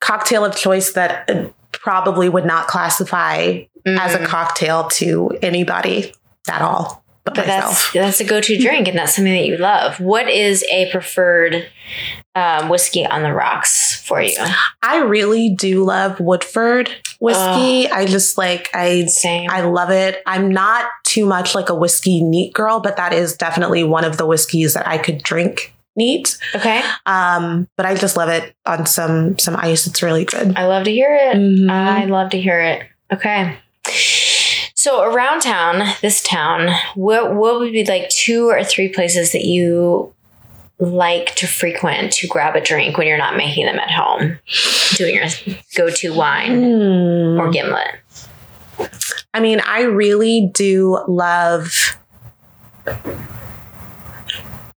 cocktail 0.00 0.44
of 0.44 0.54
choice 0.54 0.92
that 0.92 1.30
uh, 1.30 1.48
probably 1.72 2.28
would 2.28 2.44
not 2.44 2.66
classify 2.66 3.62
as 3.86 4.14
a 4.14 4.18
Mm. 4.18 4.26
cocktail 4.26 4.84
to 4.88 5.30
anybody 5.42 6.12
at 6.50 6.60
all 6.62 7.04
but, 7.24 7.34
But 7.34 7.46
that's 7.46 7.66
myself. 7.66 7.92
that's 7.92 8.20
a 8.20 8.24
go-to 8.24 8.56
drink, 8.56 8.86
and 8.86 8.96
that's 8.96 9.16
something 9.16 9.32
that 9.34 9.46
you 9.46 9.56
love. 9.56 9.98
What 9.98 10.28
is 10.28 10.64
a 10.70 10.88
preferred 10.92 11.66
um, 12.36 12.68
whiskey 12.68 13.04
on 13.04 13.22
the 13.24 13.32
rocks 13.32 14.00
for 14.06 14.20
you? 14.22 14.36
I 14.80 14.98
really 14.98 15.52
do 15.58 15.82
love 15.82 16.20
Woodford 16.20 16.88
whiskey. 17.18 17.88
I 17.90 18.06
just 18.06 18.38
like 18.38 18.68
I 18.74 19.06
Same. 19.06 19.50
I 19.50 19.62
love 19.62 19.90
it. 19.90 20.22
I'm 20.24 20.50
not 20.50 20.84
too 21.04 21.26
much 21.26 21.54
like 21.56 21.68
a 21.68 21.74
whiskey 21.74 22.22
neat 22.22 22.52
girl, 22.54 22.78
but 22.78 22.96
that 22.96 23.12
is 23.12 23.36
definitely 23.36 23.82
one 23.82 24.04
of 24.04 24.18
the 24.18 24.26
whiskeys 24.26 24.74
that 24.74 24.86
I 24.86 24.96
could 24.96 25.20
drink 25.24 25.74
neat. 25.96 26.38
okay, 26.54 26.80
Um, 27.06 27.66
but 27.76 27.86
I 27.86 27.96
just 27.96 28.16
love 28.16 28.28
it 28.28 28.54
on 28.66 28.86
some 28.86 29.36
some 29.40 29.56
ice. 29.56 29.88
It's 29.88 30.00
really 30.00 30.26
good. 30.26 30.56
I 30.56 30.66
love 30.66 30.84
to 30.84 30.92
hear 30.92 31.12
it. 31.12 31.36
Mhm. 31.36 31.68
I 31.70 32.04
love 32.04 32.30
to 32.30 32.40
hear 32.40 32.60
it. 32.60 32.82
Okay. 33.12 33.56
So 34.74 35.02
around 35.02 35.40
town, 35.40 35.82
this 36.00 36.22
town, 36.22 36.74
what 36.94 37.34
what 37.34 37.58
would 37.58 37.72
be 37.72 37.84
like 37.84 38.08
two 38.08 38.48
or 38.48 38.62
three 38.62 38.88
places 38.88 39.32
that 39.32 39.44
you 39.44 40.12
like 40.78 41.34
to 41.36 41.46
frequent 41.46 42.12
to 42.12 42.26
grab 42.28 42.54
a 42.54 42.60
drink 42.60 42.98
when 42.98 43.06
you're 43.06 43.16
not 43.18 43.36
making 43.36 43.66
them 43.66 43.78
at 43.78 43.90
home, 43.90 44.38
doing 44.96 45.14
your 45.14 45.26
go-to 45.74 46.14
wine 46.14 46.62
Hmm. 46.62 47.40
or 47.40 47.50
gimlet? 47.50 47.94
I 49.32 49.40
mean, 49.40 49.60
I 49.60 49.82
really 49.82 50.50
do 50.52 51.02
love. 51.08 51.96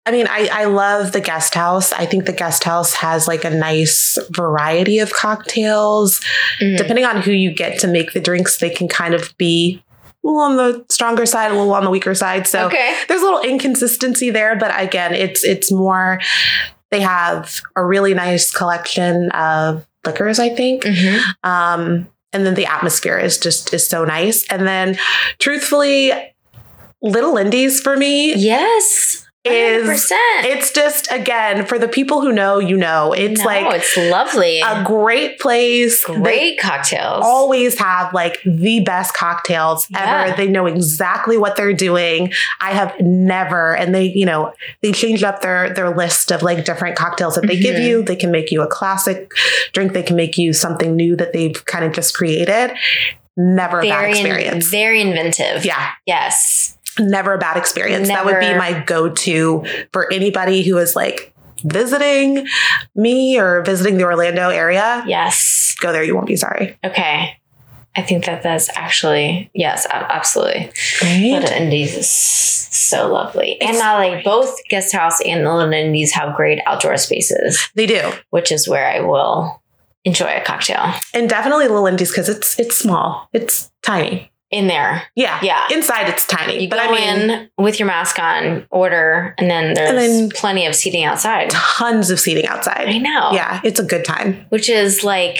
I 0.06 0.12
mean, 0.12 0.28
I, 0.30 0.48
I 0.52 0.64
love 0.66 1.10
the 1.10 1.20
guest 1.20 1.54
house. 1.54 1.92
I 1.92 2.06
think 2.06 2.26
the 2.26 2.32
guest 2.32 2.62
house 2.62 2.94
has 2.94 3.26
like 3.26 3.44
a 3.44 3.50
nice 3.50 4.16
variety 4.30 5.00
of 5.00 5.12
cocktails. 5.12 6.20
Mm. 6.60 6.78
Depending 6.78 7.04
on 7.04 7.20
who 7.20 7.32
you 7.32 7.52
get 7.52 7.80
to 7.80 7.88
make 7.88 8.12
the 8.12 8.20
drinks, 8.20 8.58
they 8.58 8.70
can 8.70 8.86
kind 8.86 9.14
of 9.14 9.36
be 9.36 9.82
a 10.22 10.26
little 10.26 10.40
on 10.40 10.56
the 10.56 10.86
stronger 10.90 11.26
side, 11.26 11.50
a 11.50 11.54
little 11.54 11.74
on 11.74 11.82
the 11.82 11.90
weaker 11.90 12.14
side. 12.14 12.46
So 12.46 12.66
okay. 12.66 12.96
there's 13.08 13.20
a 13.20 13.24
little 13.24 13.42
inconsistency 13.42 14.30
there, 14.30 14.56
but 14.56 14.72
again, 14.80 15.12
it's 15.12 15.42
it's 15.42 15.72
more 15.72 16.20
they 16.92 17.00
have 17.00 17.60
a 17.74 17.84
really 17.84 18.14
nice 18.14 18.52
collection 18.52 19.30
of 19.32 19.84
liquors, 20.04 20.38
I 20.38 20.50
think. 20.50 20.84
Mhm. 20.84 21.20
Um, 21.42 22.06
and 22.32 22.46
then 22.46 22.54
the 22.54 22.66
atmosphere 22.66 23.18
is 23.18 23.38
just 23.38 23.74
is 23.74 23.86
so 23.86 24.04
nice. 24.04 24.46
And 24.50 24.66
then 24.66 24.98
truthfully, 25.40 26.12
Little 27.02 27.36
Indies 27.36 27.80
for 27.80 27.96
me 27.96 28.34
Yes. 28.36 29.25
Is 29.46 29.88
100%. 29.88 30.10
it's 30.44 30.72
just 30.72 31.10
again 31.10 31.64
for 31.66 31.78
the 31.78 31.88
people 31.88 32.20
who 32.20 32.32
know, 32.32 32.58
you 32.58 32.76
know, 32.76 33.12
it's 33.12 33.40
no, 33.40 33.46
like 33.46 33.66
it's 33.76 33.96
lovely. 33.96 34.60
a 34.60 34.82
great 34.84 35.38
place. 35.38 36.04
They 36.06 36.14
Great 36.16 36.58
cocktails. 36.60 37.24
always 37.24 37.78
have 37.78 38.12
like 38.14 38.38
the 38.44 38.80
best 38.80 39.14
cocktails 39.14 39.86
Yeah. 39.90 40.24
ever. 40.26 40.36
They 40.36 40.48
know 40.48 40.66
exactly 40.66 41.36
what 41.38 41.56
they're 41.56 41.72
doing. 41.72 42.32
I 42.60 42.72
have 42.72 42.94
never, 43.00 43.74
and 43.76 43.94
they, 43.94 44.04
you 44.04 44.26
know, 44.26 44.52
they 44.82 44.92
change 44.92 45.22
up 45.22 45.40
their 45.42 45.72
their 45.72 45.90
list 45.94 46.30
of 46.32 46.42
like 46.42 46.64
different 46.64 46.96
cocktails 46.96 47.34
that 47.36 47.46
they 47.46 47.56
give 47.58 47.76
Mhm. 47.76 47.86
you. 47.86 48.02
They 48.02 48.16
can 48.16 48.30
make 48.30 48.50
you 48.50 48.62
a 48.62 48.66
classic 48.66 49.30
drink. 49.72 49.92
They 49.92 50.02
can 50.02 50.16
make 50.16 50.36
you 50.38 50.52
something 50.52 50.94
new 50.96 51.16
that 51.16 51.32
they've 51.32 51.64
kind 51.66 51.84
of 51.84 51.92
just 51.92 52.14
created. 52.16 52.72
Never 53.36 53.80
a 53.80 53.82
bad 53.82 53.98
very, 53.98 54.10
experience. 54.12 54.66
very 54.68 55.00
inventive. 55.02 55.64
yeah, 55.64 55.90
Yes. 56.06 56.75
Never 56.98 57.34
a 57.34 57.38
bad 57.38 57.56
experience. 57.56 58.08
That 58.08 58.24
would 58.24 58.40
be 58.40 58.54
my 58.54 58.82
go 58.86 59.08
to 59.10 59.64
for 59.92 60.12
anybody 60.12 60.62
who 60.62 60.78
is 60.78 60.94
like 60.96 61.34
visiting 61.64 62.46
me 62.94 63.38
or 63.38 63.62
visiting 63.62 63.96
the 63.96 64.04
Orlando 64.04 64.50
area. 64.50 65.04
Yes. 65.06 65.74
Go 65.80 65.92
there, 65.92 66.02
you 66.04 66.14
won't 66.14 66.26
be 66.26 66.36
sorry. 66.36 66.76
Okay. 66.84 67.38
I 67.98 68.02
think 68.02 68.26
that 68.26 68.42
that's 68.42 68.68
actually 68.76 69.50
yes, 69.54 69.86
absolutely. 69.90 70.70
Right? 71.02 71.32
Little 71.32 71.50
Indies 71.50 71.96
is 71.96 72.10
so 72.10 73.10
lovely, 73.10 73.58
and 73.58 73.70
It's 73.70 73.78
not 73.78 73.98
like 73.98 74.22
both 74.22 74.54
guest 74.68 74.92
house 74.94 75.18
and 75.22 75.46
the 75.46 75.54
Little 75.54 75.72
Indies 75.72 76.12
have 76.12 76.36
great 76.36 76.58
outdoor 76.66 76.98
spaces, 76.98 77.58
They 77.74 77.86
do. 77.86 78.12
which 78.30 78.52
is 78.52 78.68
where 78.68 78.86
I 78.86 79.00
will 79.00 79.62
enjoy 80.04 80.36
a 80.36 80.42
cocktail 80.44 80.92
And 81.14 81.28
definitely 81.28 81.68
Little 81.68 81.86
Indies 81.86 82.10
because 82.10 82.28
it's 82.28 82.58
it's 82.60 82.76
small. 82.76 83.28
It's 83.32 83.70
tiny. 83.82 84.30
In 84.50 84.68
there. 84.68 85.02
Yeah. 85.16 85.38
Yeah. 85.42 85.66
Inside 85.70 86.08
it's 86.08 86.26
tiny. 86.26 86.62
You 86.62 86.68
but 86.68 86.76
go 86.76 86.82
I 86.88 86.92
mean 86.92 87.30
in 87.30 87.50
with 87.58 87.78
your 87.80 87.86
mask 87.88 88.18
on, 88.18 88.66
order, 88.70 89.34
and 89.38 89.50
then 89.50 89.74
there's 89.74 89.88
And 89.90 89.98
then- 89.98 90.30
plenty 90.30 90.66
of 90.66 90.74
seating 90.74 91.04
outside. 91.04 91.50
tons 91.50 92.10
of 92.10 92.20
seating 92.20 92.46
outside. 92.46 92.88
I 92.88 92.98
know. 92.98 93.30
Yeah, 93.32 93.60
it's 93.64 93.80
a 93.80 93.84
good 93.84 94.04
time. 94.04 94.46
Which 94.50 94.68
is 94.68 95.02
like 95.02 95.38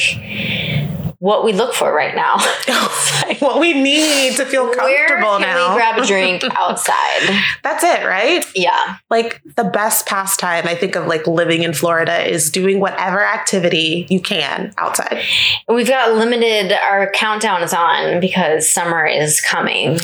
what 1.18 1.44
we 1.44 1.52
look 1.52 1.74
for 1.74 1.94
right 1.94 2.14
now. 2.14 2.36
what 3.40 3.60
we 3.60 3.72
need 3.72 4.36
to 4.36 4.44
feel 4.44 4.66
Where 4.66 4.76
comfortable 4.76 5.38
can 5.38 5.40
now. 5.40 5.70
we 5.70 5.76
grab 5.76 5.98
a 5.98 6.06
drink 6.06 6.44
outside? 6.56 7.42
That's 7.62 7.82
it, 7.82 8.04
right? 8.04 8.44
Yeah. 8.54 8.96
Like 9.10 9.42
the 9.56 9.64
best 9.64 10.06
pastime 10.06 10.66
I 10.66 10.74
think 10.74 10.96
of 10.96 11.06
like 11.06 11.26
living 11.26 11.62
in 11.62 11.72
Florida 11.72 12.28
is 12.28 12.50
doing 12.50 12.80
whatever 12.80 13.24
activity 13.24 14.06
you 14.08 14.20
can 14.20 14.72
outside. 14.78 15.22
We've 15.68 15.88
got 15.88 16.14
limited, 16.16 16.72
our 16.72 17.10
countdown 17.12 17.62
is 17.62 17.72
on 17.72 18.20
because 18.20 18.70
summer 18.70 19.06
is 19.06 19.40
coming. 19.40 19.98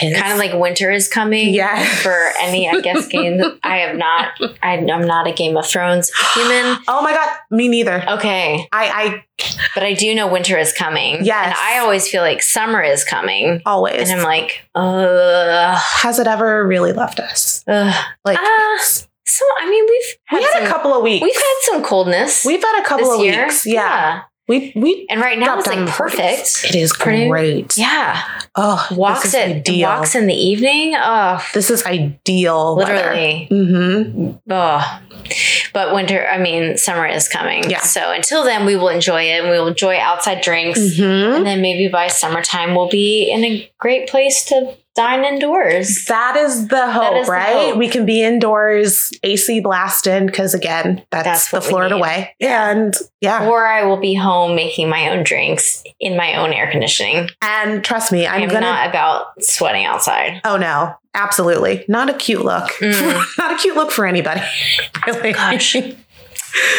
Kind 0.00 0.32
of 0.32 0.38
like 0.38 0.54
winter 0.54 0.90
is 0.90 1.08
coming. 1.08 1.54
Yes. 1.54 2.02
For 2.02 2.32
any, 2.40 2.68
I 2.68 2.80
guess, 2.80 3.06
game. 3.06 3.40
I 3.62 3.78
have 3.78 3.96
not, 3.96 4.32
I, 4.62 4.76
I'm 4.76 5.06
not 5.06 5.26
a 5.26 5.32
Game 5.32 5.56
of 5.56 5.66
Thrones 5.66 6.10
human. 6.34 6.78
Oh 6.88 7.02
my 7.02 7.12
god, 7.12 7.36
me 7.50 7.68
neither. 7.68 8.04
Okay. 8.08 8.66
I 8.72 8.86
I 8.86 9.24
But 9.74 9.82
I 9.82 9.92
do 9.92 10.14
know 10.14 10.30
winter 10.30 10.45
is 10.54 10.72
coming. 10.72 11.24
Yes. 11.24 11.46
And 11.46 11.54
I 11.60 11.78
always 11.78 12.06
feel 12.08 12.22
like 12.22 12.42
summer 12.42 12.82
is 12.82 13.02
coming. 13.04 13.60
always. 13.66 14.08
And 14.10 14.20
I'm 14.20 14.24
like, 14.24 14.60
ugh. 14.74 15.78
Has 16.02 16.18
it 16.18 16.26
ever 16.26 16.66
really 16.66 16.92
left 16.92 17.18
us? 17.20 17.64
ugh. 17.66 17.94
Like 18.24 18.38
Ah, 18.40 18.84
so, 19.24 19.44
I 19.60 19.68
mean, 19.68 19.84
we've 19.88 20.16
we 20.38 20.42
had 20.44 20.52
some, 20.52 20.64
a 20.64 20.68
couple 20.68 20.94
of 20.94 21.02
weeks. 21.02 21.22
We've 21.24 21.34
had 21.34 21.54
some 21.62 21.82
coldness. 21.82 22.44
We've 22.44 22.62
had 22.62 22.80
a 22.80 22.84
couple 22.86 23.10
of 23.10 23.20
year. 23.24 23.44
weeks. 23.44 23.66
Yeah. 23.66 24.22
We 24.48 24.72
we 24.76 25.06
And 25.10 25.20
right 25.20 25.36
now 25.40 25.58
it's 25.58 25.66
like 25.66 25.78
to 25.78 25.86
40s. 25.86 25.96
perfect. 25.96 26.64
It 26.68 26.76
is 26.76 26.92
Pretty- 26.92 27.28
great. 27.28 27.76
Yeah. 27.76 28.22
Oh, 28.54 28.86
Walks 28.92 29.24
this 29.24 29.34
is 29.34 29.40
at 29.40 29.48
ideal. 29.48 29.88
walks 29.88 30.14
in 30.14 30.28
the 30.28 30.34
evening. 30.34 30.94
Oh, 30.96 31.44
This 31.52 31.68
is 31.68 31.84
ideal. 31.84 32.76
literally. 32.76 33.48
Mm-hmm. 33.50 34.36
Oh. 34.48 35.00
But 35.76 35.94
winter, 35.94 36.26
I 36.26 36.38
mean, 36.38 36.78
summer 36.78 37.06
is 37.06 37.28
coming. 37.28 37.68
Yeah. 37.68 37.80
So 37.80 38.10
until 38.10 38.44
then, 38.44 38.64
we 38.64 38.76
will 38.76 38.88
enjoy 38.88 39.24
it 39.24 39.42
and 39.42 39.50
we 39.50 39.58
will 39.58 39.66
enjoy 39.68 39.98
outside 39.98 40.40
drinks. 40.40 40.80
Mm-hmm. 40.80 41.36
And 41.36 41.46
then 41.46 41.60
maybe 41.60 41.86
by 41.92 42.06
summertime, 42.08 42.74
we'll 42.74 42.88
be 42.88 43.30
in 43.30 43.44
a 43.44 43.70
great 43.78 44.08
place 44.08 44.46
to 44.46 44.74
dine 44.94 45.22
indoors. 45.26 46.06
That 46.06 46.36
is 46.36 46.68
the 46.68 46.90
hope, 46.90 47.16
is 47.16 47.26
the 47.26 47.32
right? 47.32 47.68
hope. 47.68 47.76
We 47.76 47.88
can 47.90 48.06
be 48.06 48.22
indoors, 48.22 49.12
AC 49.22 49.60
blasted, 49.60 50.24
because 50.24 50.54
again, 50.54 51.04
that's, 51.10 51.26
That's 51.26 51.50
the 51.50 51.60
Florida 51.60 51.98
way. 51.98 52.34
And 52.40 52.94
yeah, 53.20 53.46
Or 53.46 53.66
I 53.66 53.84
will 53.84 53.98
be 53.98 54.14
home 54.14 54.56
making 54.56 54.88
my 54.88 55.10
own 55.10 55.24
drinks 55.24 55.82
in 56.00 56.16
my 56.16 56.36
own 56.36 56.54
air 56.54 56.70
conditioning. 56.70 57.28
and 57.42 57.84
trust 57.84 58.12
me, 58.12 58.26
I'm 58.26 58.44
I'm 58.44 58.48
gonna. 58.48 58.60
not 58.60 58.88
about 58.88 59.42
sweating 59.44 59.84
outside. 59.84 60.40
oh 60.46 60.56
no, 60.56 60.94
absolutely 61.16 61.84
not 61.88 62.08
a 62.08 62.14
cute 62.14 62.44
look. 62.44 62.70
Mm. 62.78 63.24
not 63.38 63.52
a 63.52 63.56
cute 63.56 63.74
look 63.74 63.90
for 63.90 64.06
anybody. 64.06 64.42
really. 65.06 65.32
Gosh. 65.32 65.76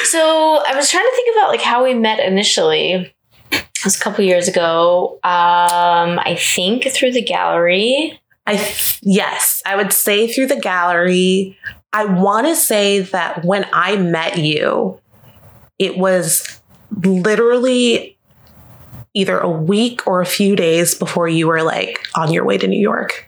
So 0.05 0.63
I 0.67 0.75
was 0.75 0.89
trying 0.89 1.03
to 1.03 1.11
think 1.15 1.35
about 1.35 1.49
like 1.49 1.61
how 1.61 1.83
we 1.83 1.93
met 1.93 2.19
initially. 2.19 3.13
It 3.51 3.65
was 3.83 3.95
a 3.95 3.99
couple 3.99 4.23
years 4.23 4.47
ago. 4.47 5.19
Um, 5.23 6.17
I 6.17 6.35
think 6.39 6.87
through 6.87 7.11
the 7.11 7.21
gallery. 7.21 8.19
I 8.47 8.55
th- 8.55 8.99
yes, 9.03 9.61
I 9.67 9.75
would 9.75 9.93
say 9.93 10.27
through 10.27 10.47
the 10.47 10.59
gallery. 10.59 11.59
I 11.93 12.05
want 12.05 12.47
to 12.47 12.55
say 12.55 13.01
that 13.01 13.45
when 13.45 13.67
I 13.71 13.97
met 13.97 14.39
you, 14.39 14.99
it 15.77 15.97
was 15.97 16.59
literally 17.03 18.17
either 19.13 19.39
a 19.39 19.49
week 19.49 20.05
or 20.07 20.21
a 20.21 20.25
few 20.25 20.55
days 20.55 20.95
before 20.95 21.27
you 21.27 21.47
were 21.47 21.63
like 21.63 22.07
on 22.15 22.31
your 22.31 22.45
way 22.45 22.57
to 22.57 22.67
New 22.67 22.79
York. 22.79 23.26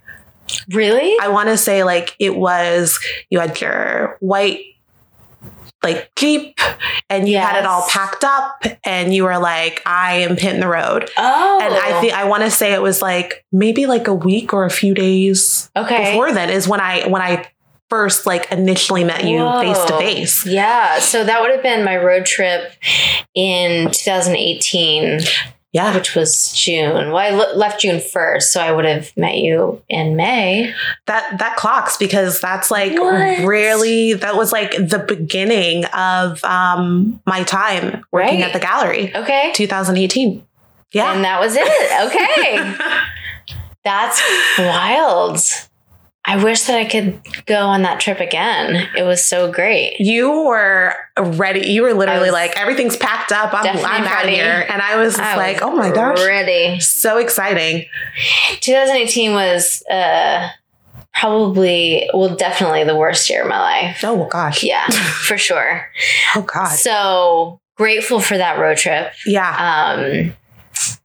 Really? 0.71 1.15
I 1.21 1.29
want 1.29 1.49
to 1.49 1.57
say 1.57 1.83
like 1.83 2.15
it 2.19 2.35
was 2.35 2.99
you 3.29 3.39
had 3.39 3.59
your 3.59 4.17
white 4.19 4.63
like 5.81 6.11
Jeep 6.15 6.59
and 7.09 7.27
you 7.27 7.37
had 7.37 7.57
it 7.57 7.65
all 7.65 7.87
packed 7.87 8.23
up 8.23 8.65
and 8.83 9.13
you 9.13 9.23
were 9.23 9.37
like 9.37 9.81
I 9.85 10.15
am 10.17 10.35
hitting 10.35 10.59
the 10.59 10.67
road. 10.67 11.09
oh. 11.17 11.59
And 11.61 11.73
I 11.73 11.97
oh. 11.97 12.01
think 12.01 12.13
I 12.13 12.25
want 12.25 12.43
to 12.43 12.51
say 12.51 12.73
it 12.73 12.81
was 12.81 13.01
like 13.01 13.45
maybe 13.51 13.85
like 13.85 14.07
a 14.07 14.13
week 14.13 14.53
or 14.53 14.65
a 14.65 14.69
few 14.69 14.93
days 14.93 15.69
okay. 15.75 16.11
before 16.11 16.33
then 16.33 16.49
is 16.49 16.67
when 16.67 16.81
I 16.81 17.07
when 17.07 17.21
I 17.21 17.47
first 17.89 18.25
like 18.25 18.51
initially 18.51 19.03
met 19.03 19.25
you 19.25 19.39
face 19.61 19.83
to 19.85 19.97
face. 19.97 20.45
Yeah. 20.45 20.99
So 20.99 21.23
that 21.23 21.41
would 21.41 21.51
have 21.51 21.63
been 21.63 21.83
my 21.83 21.97
road 21.97 22.25
trip 22.25 22.71
in 23.33 23.89
2018, 23.91 25.21
Yeah. 25.71 25.93
which 25.93 26.15
was 26.15 26.51
June. 26.53 27.11
Well, 27.11 27.17
I 27.17 27.29
le- 27.29 27.55
left 27.55 27.81
June 27.81 27.99
1st, 27.99 28.41
so 28.43 28.59
I 28.59 28.71
would 28.71 28.85
have 28.85 29.15
met 29.15 29.35
you 29.37 29.81
in 29.87 30.15
May. 30.15 30.73
That 31.05 31.37
that 31.39 31.57
clocks 31.57 31.95
because 31.97 32.41
that's 32.41 32.71
like 32.71 32.93
What? 32.93 33.45
really 33.45 34.13
that 34.13 34.35
was 34.35 34.51
like 34.51 34.71
the 34.71 35.05
beginning 35.07 35.85
of 35.85 36.43
um 36.43 37.21
my 37.27 37.43
time 37.43 38.03
working 38.11 38.39
Right. 38.41 38.47
at 38.47 38.53
the 38.53 38.59
gallery. 38.59 39.15
Okay. 39.15 39.51
2018. 39.53 40.43
Yeah. 40.91 41.13
And 41.13 41.23
that 41.23 41.39
was 41.39 41.55
it. 41.55 42.07
Okay. 42.07 42.75
That's 43.83 44.21
wild. 44.57 45.39
I 46.29 46.43
wish 46.43 46.61
that 46.65 46.77
I 46.77 46.85
could 46.85 47.19
go 47.47 47.57
on 47.57 47.81
that 47.81 47.99
trip 47.99 48.19
again. 48.19 48.87
It 48.95 49.01
was 49.01 49.25
so 49.25 49.51
great. 49.51 49.95
you 49.99 50.29
were 50.45 50.93
ready. 51.19 51.67
You 51.69 51.81
were 51.81 51.95
literally 51.95 52.29
like, 52.29 52.51
everything's 52.55 52.95
packed 52.95 53.31
up. 53.31 53.51
I'm, 53.51 53.65
I'm 53.83 54.03
out 54.03 54.25
of 54.25 54.29
here. 54.29 54.63
And 54.69 54.79
I 54.79 54.97
was 54.97 55.17
I 55.17 55.35
like, 55.37 55.55
was 55.61 55.63
oh 55.63 55.75
my 55.75 55.89
gosh. 55.91 56.19
Ready. 56.19 56.79
So 56.81 57.17
exciting. 57.17 57.85
2018 58.61 59.31
was 59.33 59.83
uh, 59.89 60.49
probably, 61.15 62.07
well, 62.13 62.35
definitely 62.35 62.83
the 62.83 62.95
worst 62.95 63.27
year 63.27 63.41
of 63.41 63.49
my 63.49 63.59
life. 63.59 64.01
Oh 64.03 64.27
gosh. 64.27 64.63
Yeah, 64.63 64.85
for 64.89 65.37
sure. 65.39 65.89
Oh 66.35 66.43
God. 66.43 66.67
So 66.69 67.59
grateful 67.75 68.19
for 68.19 68.37
that 68.37 68.59
road 68.59 68.77
trip 68.77 69.13
Yeah. 69.25 69.95
um, 69.97 70.35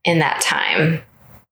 in 0.04 0.18
that 0.18 0.42
time. 0.42 1.00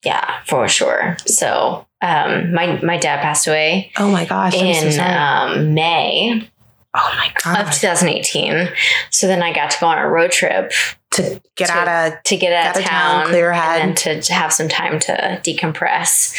Yeah, 0.05 0.43
for 0.47 0.69
sure. 0.69 1.17
So 1.27 1.87
um, 2.03 2.53
my 2.53 2.81
my 2.83 2.99
dad 2.99 3.21
passed 3.23 3.47
away 3.47 3.93
Oh 3.97 4.11
my 4.11 4.25
gosh. 4.25 4.55
I'm 4.55 4.75
so 4.93 5.01
in 5.01 5.01
um, 5.01 5.75
May 5.75 6.49
oh 6.95 7.15
my 7.17 7.33
god! 7.43 7.69
of 7.69 7.73
2018. 7.73 8.69
So 9.11 9.27
then 9.27 9.43
I 9.43 9.53
got 9.55 9.71
to 9.71 9.81
go 9.81 9.87
on 9.87 9.99
a 9.99 10.09
road 10.09 10.31
trip 10.31 10.73
to 11.13 11.41
get 11.57 11.67
to- 11.69 11.73
out 11.73 11.89
of 12.13 12.23
to 12.25 12.37
get 12.37 12.53
out 12.53 12.77
of 12.77 12.83
of 12.83 12.89
town, 12.89 13.23
town, 13.23 13.27
clear 13.29 13.41
your 13.45 13.53
head. 13.53 13.83
and 13.83 13.97
to, 13.99 14.21
to 14.21 14.33
have 14.33 14.53
some 14.53 14.69
time 14.69 14.99
to 15.01 15.41
decompress. 15.45 16.35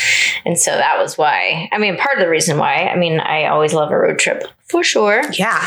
And 0.46 0.60
so 0.60 0.72
that 0.72 1.00
was 1.00 1.18
why. 1.18 1.70
I 1.72 1.78
mean, 1.78 1.98
part 1.98 2.18
of 2.18 2.24
the 2.24 2.30
reason 2.30 2.58
why. 2.58 2.88
I 2.88 2.96
mean, 2.96 3.20
I 3.20 3.46
always 3.46 3.74
love 3.74 3.92
a 3.92 3.98
road 3.98 4.20
trip 4.20 4.44
for 4.70 4.84
sure. 4.84 5.24
yeah. 5.34 5.66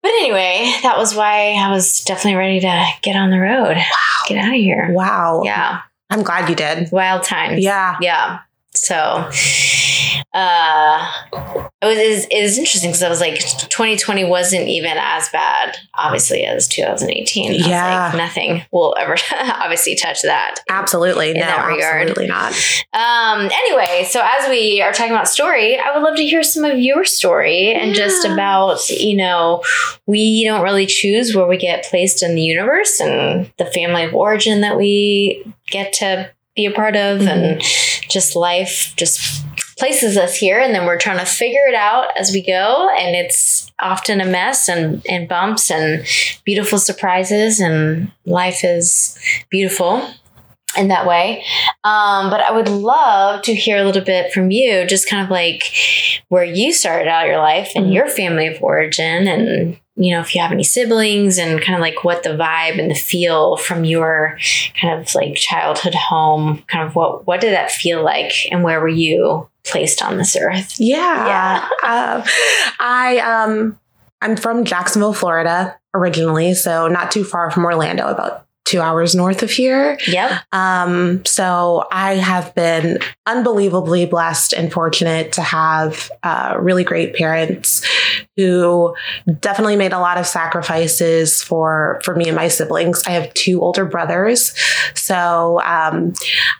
But 0.00 0.08
anyway, 0.10 0.72
that 0.84 0.96
was 0.96 1.14
why 1.14 1.54
I 1.54 1.70
was 1.72 2.04
definitely 2.04 2.38
ready 2.38 2.60
to 2.60 2.86
get 3.02 3.16
on 3.16 3.30
the 3.30 3.40
road. 3.40 3.76
Wow. 3.76 4.24
Get 4.28 4.38
out 4.38 4.54
of 4.54 4.60
here. 4.60 4.88
Wow. 4.92 5.42
Yeah. 5.44 5.80
I'm 6.10 6.22
glad 6.22 6.48
you 6.48 6.54
did. 6.54 6.90
Wild 6.92 7.24
times. 7.24 7.62
Yeah. 7.64 7.96
Yeah. 8.00 8.38
So 8.86 9.28
uh, 10.34 11.12
it 11.82 11.86
was 11.86 11.98
it 11.98 12.08
was, 12.08 12.26
it 12.30 12.42
was 12.42 12.58
interesting 12.58 12.90
because 12.90 13.02
I 13.02 13.08
was 13.08 13.20
like, 13.20 13.38
2020 13.38 14.24
wasn't 14.24 14.68
even 14.68 14.92
as 14.98 15.28
bad, 15.30 15.76
obviously, 15.94 16.44
as 16.44 16.68
2018. 16.68 17.50
I 17.50 17.54
was 17.56 17.66
Yeah. 17.66 18.06
like, 18.08 18.16
nothing 18.16 18.62
will 18.72 18.94
ever 18.98 19.16
obviously 19.40 19.94
touch 19.94 20.22
that. 20.22 20.56
Absolutely. 20.68 21.30
In 21.30 21.34
no, 21.40 21.40
that 21.46 21.66
regard. 21.66 22.08
absolutely 22.08 22.26
not. 22.26 22.52
Um, 22.92 23.50
anyway, 23.52 24.04
so 24.08 24.20
as 24.22 24.48
we 24.48 24.80
are 24.82 24.92
talking 24.92 25.12
about 25.12 25.28
story, 25.28 25.78
I 25.78 25.94
would 25.94 26.02
love 26.02 26.16
to 26.16 26.24
hear 26.24 26.42
some 26.42 26.64
of 26.64 26.78
your 26.78 27.04
story 27.04 27.72
and 27.72 27.94
just 27.94 28.24
about, 28.24 28.88
you 28.90 29.16
know, 29.16 29.62
we 30.06 30.44
don't 30.44 30.62
really 30.62 30.86
choose 30.86 31.34
where 31.34 31.46
we 31.46 31.56
get 31.56 31.84
placed 31.84 32.22
in 32.22 32.34
the 32.34 32.42
universe 32.42 33.00
and 33.00 33.50
the 33.58 33.66
family 33.66 34.04
of 34.04 34.14
origin 34.14 34.60
that 34.62 34.76
we 34.76 35.44
get 35.70 35.92
to 35.94 36.30
be 36.58 36.66
a 36.66 36.72
part 36.72 36.96
of 36.96 37.20
and 37.22 37.60
just 37.62 38.34
life 38.36 38.92
just 38.96 39.44
places 39.78 40.16
us 40.16 40.34
here 40.36 40.58
and 40.58 40.74
then 40.74 40.84
we're 40.86 40.98
trying 40.98 41.18
to 41.20 41.24
figure 41.24 41.66
it 41.68 41.74
out 41.74 42.08
as 42.18 42.32
we 42.32 42.44
go 42.44 42.88
and 42.98 43.14
it's 43.14 43.70
often 43.78 44.20
a 44.20 44.24
mess 44.26 44.68
and, 44.68 45.06
and 45.08 45.28
bumps 45.28 45.70
and 45.70 46.04
beautiful 46.44 46.78
surprises 46.78 47.60
and 47.60 48.10
life 48.26 48.64
is 48.64 49.16
beautiful 49.50 50.04
in 50.76 50.88
that 50.88 51.06
way 51.06 51.44
um, 51.84 52.28
but 52.28 52.40
i 52.40 52.50
would 52.50 52.68
love 52.68 53.40
to 53.42 53.54
hear 53.54 53.78
a 53.78 53.84
little 53.84 54.02
bit 54.04 54.32
from 54.32 54.50
you 54.50 54.84
just 54.86 55.08
kind 55.08 55.22
of 55.24 55.30
like 55.30 55.62
where 56.28 56.44
you 56.44 56.72
started 56.72 57.06
out 57.08 57.26
your 57.26 57.38
life 57.38 57.70
and 57.76 57.86
Mhm. 57.86 57.94
your 57.94 58.08
family 58.08 58.48
of 58.48 58.60
origin 58.60 59.28
and 59.28 59.78
you 59.98 60.14
know 60.14 60.20
if 60.20 60.34
you 60.34 60.40
have 60.40 60.52
any 60.52 60.62
siblings 60.62 61.38
and 61.38 61.60
kind 61.60 61.74
of 61.74 61.80
like 61.80 62.04
what 62.04 62.22
the 62.22 62.30
vibe 62.30 62.78
and 62.78 62.90
the 62.90 62.94
feel 62.94 63.56
from 63.56 63.84
your 63.84 64.38
kind 64.80 65.00
of 65.00 65.14
like 65.14 65.34
childhood 65.34 65.94
home 65.94 66.62
kind 66.68 66.86
of 66.86 66.94
what 66.94 67.26
what 67.26 67.40
did 67.40 67.52
that 67.52 67.70
feel 67.70 68.02
like 68.02 68.32
and 68.50 68.62
where 68.62 68.80
were 68.80 68.88
you 68.88 69.48
placed 69.64 70.02
on 70.02 70.16
this 70.16 70.36
earth 70.36 70.76
Yeah. 71.28 71.68
Uh, 71.82 72.26
I 72.80 73.18
um 73.18 73.78
I'm 74.20 74.36
from 74.36 74.64
Jacksonville, 74.64 75.12
Florida 75.12 75.78
originally, 75.94 76.54
so 76.54 76.88
not 76.88 77.12
too 77.12 77.24
far 77.24 77.50
from 77.50 77.64
Orlando, 77.64 78.08
about 78.08 78.47
two 78.68 78.82
hours 78.82 79.14
north 79.14 79.42
of 79.42 79.50
here. 79.50 79.98
yep 80.06 80.42
Um, 80.52 81.24
so 81.24 81.86
I 81.90 82.16
have 82.16 82.54
been 82.54 82.98
unbelievably 83.24 84.06
blessed 84.06 84.52
and 84.52 84.70
fortunate 84.70 85.32
to 85.32 85.42
have 85.42 86.10
uh, 86.22 86.56
really 86.58 86.84
great 86.84 87.14
parents 87.14 87.82
who 88.36 88.94
definitely 89.40 89.76
made 89.76 89.94
a 89.94 89.98
lot 89.98 90.18
of 90.18 90.26
sacrifices 90.26 91.42
for 91.42 91.98
for 92.04 92.14
me 92.14 92.28
and 92.28 92.36
my 92.36 92.48
siblings. 92.48 93.02
I 93.06 93.12
have 93.12 93.32
two 93.32 93.62
older 93.62 93.86
brothers, 93.86 94.54
so 94.94 95.62
um, 95.64 96.12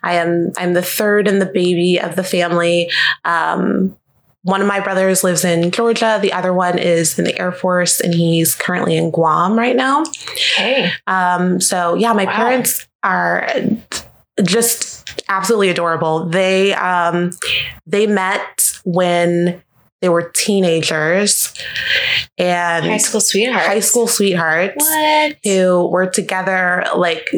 I 0.02 0.14
am 0.14 0.52
I'm 0.56 0.72
the 0.72 0.82
third 0.82 1.28
and 1.28 1.42
the 1.42 1.46
baby 1.46 2.00
of 2.00 2.16
the 2.16 2.24
family. 2.24 2.90
Um, 3.26 3.96
one 4.42 4.60
of 4.60 4.66
my 4.66 4.80
brothers 4.80 5.24
lives 5.24 5.44
in 5.44 5.70
Georgia. 5.70 6.18
The 6.22 6.32
other 6.32 6.52
one 6.54 6.78
is 6.78 7.18
in 7.18 7.24
the 7.24 7.38
Air 7.38 7.52
Force, 7.52 8.00
and 8.00 8.14
he's 8.14 8.54
currently 8.54 8.96
in 8.96 9.10
Guam 9.10 9.58
right 9.58 9.76
now. 9.76 10.02
okay 10.58 10.90
Um, 11.06 11.60
so 11.60 11.94
yeah, 11.94 12.12
my 12.12 12.24
Wow. 12.24 12.32
parents 12.36 12.86
are 13.02 13.48
just 14.44 15.22
absolutely 15.28 15.68
adorable. 15.68 16.26
They 16.26 16.72
um, 16.74 17.30
they 17.86 18.06
met 18.06 18.78
when 18.84 19.62
they 20.00 20.08
were 20.08 20.30
teenagers 20.34 21.52
and 22.36 22.84
high 22.84 22.96
school 22.96 23.20
sweetheart 23.20 23.66
high 23.66 23.80
school 23.80 24.06
sweethearts 24.06 24.84
what 24.84 25.36
who 25.44 25.88
were 25.88 26.06
together 26.06 26.84
like 26.96 27.28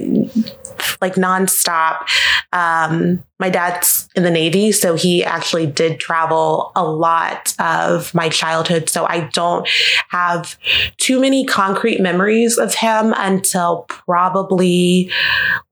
like 1.01 1.15
nonstop. 1.15 2.07
Um, 2.53 3.23
my 3.39 3.49
dad's 3.49 4.09
in 4.15 4.23
the 4.23 4.31
Navy, 4.31 4.73
so 4.73 4.95
he 4.95 5.25
actually 5.25 5.67
did 5.67 5.99
travel 5.99 6.73
a 6.77 6.85
lot 6.85 7.55
of 7.59 8.13
my 8.15 8.29
childhood. 8.29 8.89
So 8.89 9.07
I 9.07 9.31
don't 9.33 9.69
have 10.09 10.59
too 10.99 11.21
many 11.21 11.45
concrete 11.47 12.01
memories 12.01 12.59
of 12.59 12.75
him 12.75 13.15
until 13.17 13.87
probably 13.89 15.11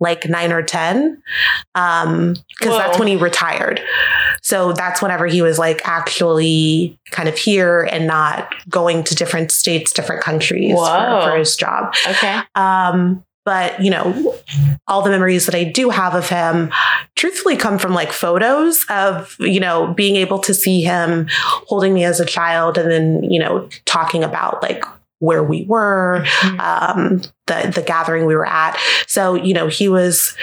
like 0.01 0.29
nine 0.29 0.53
or 0.53 0.63
10. 0.63 1.23
Um, 1.75 2.35
because 2.59 2.79
that's 2.79 2.99
when 2.99 3.09
he 3.09 3.17
retired. 3.17 3.81
So 4.49 4.73
that's 4.73 5.03
whenever 5.03 5.27
he 5.27 5.43
was 5.43 5.59
like 5.59 5.87
actually 5.87 6.99
kind 7.11 7.29
of 7.29 7.37
here 7.37 7.87
and 7.93 8.07
not 8.07 8.49
going 8.67 9.05
to 9.05 9.15
different 9.15 9.53
states, 9.53 9.93
different 9.93 10.23
countries 10.23 10.73
for, 10.73 11.31
for 11.31 11.37
his 11.37 11.55
job. 11.55 11.95
okay 12.09 12.41
Um, 12.55 13.23
but 13.45 13.83
you 13.83 13.91
know, 13.91 14.37
all 14.87 15.03
the 15.03 15.11
memories 15.11 15.45
that 15.47 15.55
I 15.55 15.65
do 15.65 15.91
have 15.91 16.15
of 16.15 16.31
him 16.31 16.73
truthfully 17.15 17.59
come 17.59 17.79
from 17.79 17.93
like 17.93 18.11
photos 18.11 18.87
of, 18.89 19.37
you 19.39 19.61
know, 19.61 19.93
being 19.93 20.17
able 20.17 20.39
to 20.41 20.55
see 20.55 20.81
him 20.81 21.27
holding 21.31 21.93
me 21.93 22.05
as 22.05 22.19
a 22.19 22.25
child 22.25 22.79
and 22.79 22.91
then, 22.91 23.25
you 23.25 23.39
know, 23.39 23.69
talking 23.85 24.25
about 24.25 24.63
like 24.63 24.83
where 25.19 25.43
we 25.43 25.65
were, 25.65 26.25
um, 26.59 27.21
the 27.47 27.71
the 27.75 27.85
gathering 27.87 28.25
we 28.25 28.35
were 28.35 28.47
at. 28.47 28.79
So, 29.07 29.35
you 29.35 29.53
know, 29.53 29.69
he 29.69 29.91
was 29.91 30.35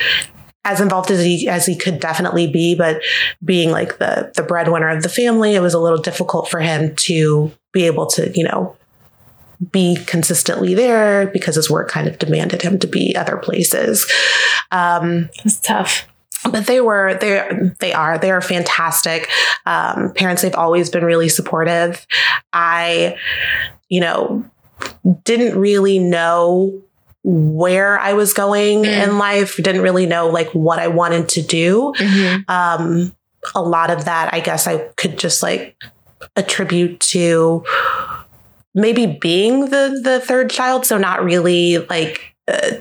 as 0.66 0.82
involved 0.82 1.12
as 1.12 1.24
he 1.24 1.48
as 1.48 1.66
he 1.66 1.78
could 1.78 2.00
definitely 2.00 2.48
be, 2.48 2.76
but 2.76 3.02
being 3.44 3.72
like 3.72 4.00
the 4.00 4.32
the 4.36 4.44
breadwinner 4.44 4.90
of 4.90 5.04
the 5.04 5.10
family, 5.10 5.56
it 5.56 5.62
was 5.62 5.74
a 5.74 5.80
little 5.80 6.00
difficult 6.00 6.50
for 6.50 6.60
him 6.60 6.96
to 6.96 7.52
be 7.72 7.86
able 7.86 8.08
to, 8.08 8.32
you 8.38 8.44
know, 8.44 8.76
be 9.72 9.96
consistently 10.06 10.74
there 10.74 11.28
because 11.28 11.56
his 11.56 11.70
work 11.70 11.90
kind 11.90 12.08
of 12.08 12.20
demanded 12.20 12.62
him 12.62 12.80
to 12.80 12.88
be 12.88 13.16
other 13.16 13.38
places. 13.38 14.12
Um, 14.72 15.30
That's 15.44 15.60
tough. 15.62 16.08
but 16.52 16.66
they 16.66 16.82
were 16.82 17.14
they 17.16 17.48
they 17.80 17.94
are 17.94 18.18
they 18.18 18.32
are 18.32 18.42
fantastic 18.42 19.30
um, 19.66 20.14
parents. 20.14 20.42
They've 20.42 20.54
always 20.56 20.90
been 20.90 21.06
really 21.06 21.30
supportive. 21.30 22.06
I, 22.54 23.18
you 23.88 24.02
know, 24.02 24.44
didn't 25.24 25.60
really 25.60 26.00
know 26.00 26.82
where 27.28 28.00
I 28.00 28.14
was 28.14 28.34
going 28.34 28.84
Mm. 28.84 29.04
in 29.04 29.18
life. 29.18 29.56
Didn't 29.58 29.82
really 29.82 30.06
know 30.06 30.28
like 30.30 30.50
what 30.52 30.78
I 30.80 30.88
wanted 30.88 31.28
to 31.30 31.42
do. 31.42 31.92
Um, 32.48 33.16
a 33.56 33.62
lot 33.62 33.90
of 33.90 34.06
that, 34.06 34.32
I 34.34 34.40
guess, 34.40 34.68
I 34.68 34.78
could 34.96 35.18
just 35.18 35.42
like 35.42 35.76
attribute 36.36 37.00
to 37.00 37.64
maybe 38.74 39.06
being 39.08 39.70
the 39.70 40.00
the 40.04 40.20
third 40.20 40.50
child. 40.52 40.86
So 40.86 40.98
not 40.98 41.24
really 41.24 41.80
like. 41.80 42.22
Uh, 42.48 42.74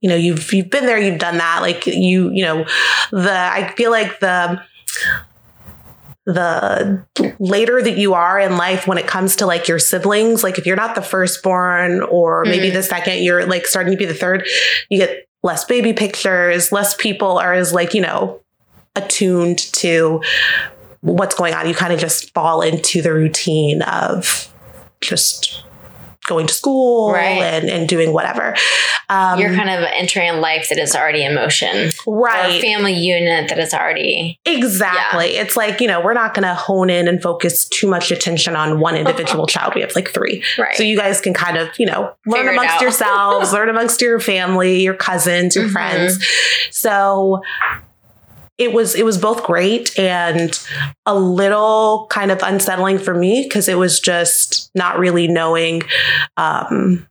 you 0.00 0.08
know, 0.10 0.16
you've 0.16 0.52
you've 0.52 0.68
been 0.68 0.84
there, 0.86 0.98
you've 0.98 1.20
done 1.20 1.38
that. 1.38 1.60
Like 1.62 1.86
you, 1.86 2.30
you 2.32 2.42
know, 2.44 2.64
the 3.12 3.32
I 3.32 3.72
feel 3.76 3.92
like 3.92 4.18
the 4.18 4.60
the 6.24 7.04
later 7.38 7.82
that 7.82 7.98
you 7.98 8.14
are 8.14 8.38
in 8.38 8.56
life 8.56 8.86
when 8.86 8.96
it 8.98 9.06
comes 9.06 9.36
to 9.36 9.46
like 9.46 9.66
your 9.66 9.78
siblings, 9.78 10.42
like 10.44 10.58
if 10.58 10.66
you're 10.66 10.76
not 10.76 10.94
the 10.94 11.02
firstborn 11.02 12.00
or 12.02 12.44
maybe 12.44 12.70
Mhm. 12.70 12.74
the 12.74 12.82
second, 12.82 13.22
you're 13.22 13.44
like 13.46 13.66
starting 13.66 13.92
to 13.92 13.96
be 13.96 14.04
the 14.04 14.14
third, 14.14 14.46
you 14.88 14.98
get 14.98 15.26
less 15.42 15.64
baby 15.64 15.92
pictures, 15.92 16.70
less 16.70 16.94
people 16.94 17.38
are 17.38 17.52
as 17.52 17.72
like, 17.72 17.92
you 17.94 18.00
know, 18.00 18.40
attuned 18.94 19.58
to 19.72 20.20
what's 21.00 21.34
going 21.34 21.54
on. 21.54 21.66
You 21.66 21.74
kind 21.74 21.92
of 21.92 21.98
just 21.98 22.32
fall 22.34 22.62
into 22.62 23.02
the 23.02 23.12
routine 23.12 23.82
of 23.82 24.48
just 25.00 25.64
going 26.26 26.46
to 26.46 26.54
school 26.54 27.12
Right. 27.12 27.42
and, 27.42 27.68
and 27.68 27.88
doing 27.88 28.12
whatever. 28.12 28.54
Um, 29.08 29.38
You're 29.40 29.54
kind 29.54 29.68
of 29.68 29.88
entering 29.94 30.30
a 30.30 30.34
life 30.34 30.68
that 30.68 30.78
is 30.78 30.94
already 30.94 31.24
in 31.24 31.34
motion. 31.34 31.90
Or 32.06 32.16
a 32.28 32.32
right. 32.32 32.62
family 32.62 32.92
unit 32.94 33.48
that 33.48 33.58
is 33.58 33.74
already 33.74 34.38
Exactly. 34.46 35.36
It's 35.36 35.56
like, 35.56 35.80
you 35.80 35.88
know, 35.88 36.00
we're 36.00 36.14
not 36.14 36.34
going 36.34 36.44
to 36.46 36.54
hone 36.54 36.90
in 36.90 37.08
and 37.08 37.20
focus 37.20 37.68
too 37.68 37.88
much 37.88 38.10
attention 38.10 38.54
on 38.56 38.80
one 38.80 38.96
individual 38.96 39.46
child. 39.48 39.74
We 39.74 39.80
have 39.82 39.94
like 39.94 40.10
three. 40.10 40.42
right. 40.58 40.76
So 40.76 40.82
you 40.82 40.96
guys 40.96 41.20
can 41.20 41.34
kind 41.34 41.56
of, 41.56 41.68
you 41.78 41.86
know, 41.86 42.14
learn 42.26 42.46
Figure 42.46 42.50
amongst 42.52 42.80
yourselves, 42.80 43.52
learn 43.52 43.68
amongst 43.68 44.00
your 44.00 44.20
family, 44.20 44.82
your 44.82 44.94
cousins, 44.94 45.56
your 45.56 45.66
Mhm. 45.66 45.72
friends. 45.72 46.24
So 46.70 47.40
it 48.58 48.72
was 48.72 48.94
it 48.94 49.04
was 49.04 49.18
both 49.18 49.42
great 49.44 49.98
and 49.98 50.60
a 51.06 51.14
little 51.14 52.06
kind 52.10 52.30
of 52.30 52.40
unsettling 52.42 52.98
for 52.98 53.14
me 53.14 53.42
because 53.44 53.68
it 53.68 53.78
was 53.78 53.98
just 54.00 54.70
not 54.74 54.98
really 54.98 55.26
knowing 55.26 55.82
um 56.36 57.06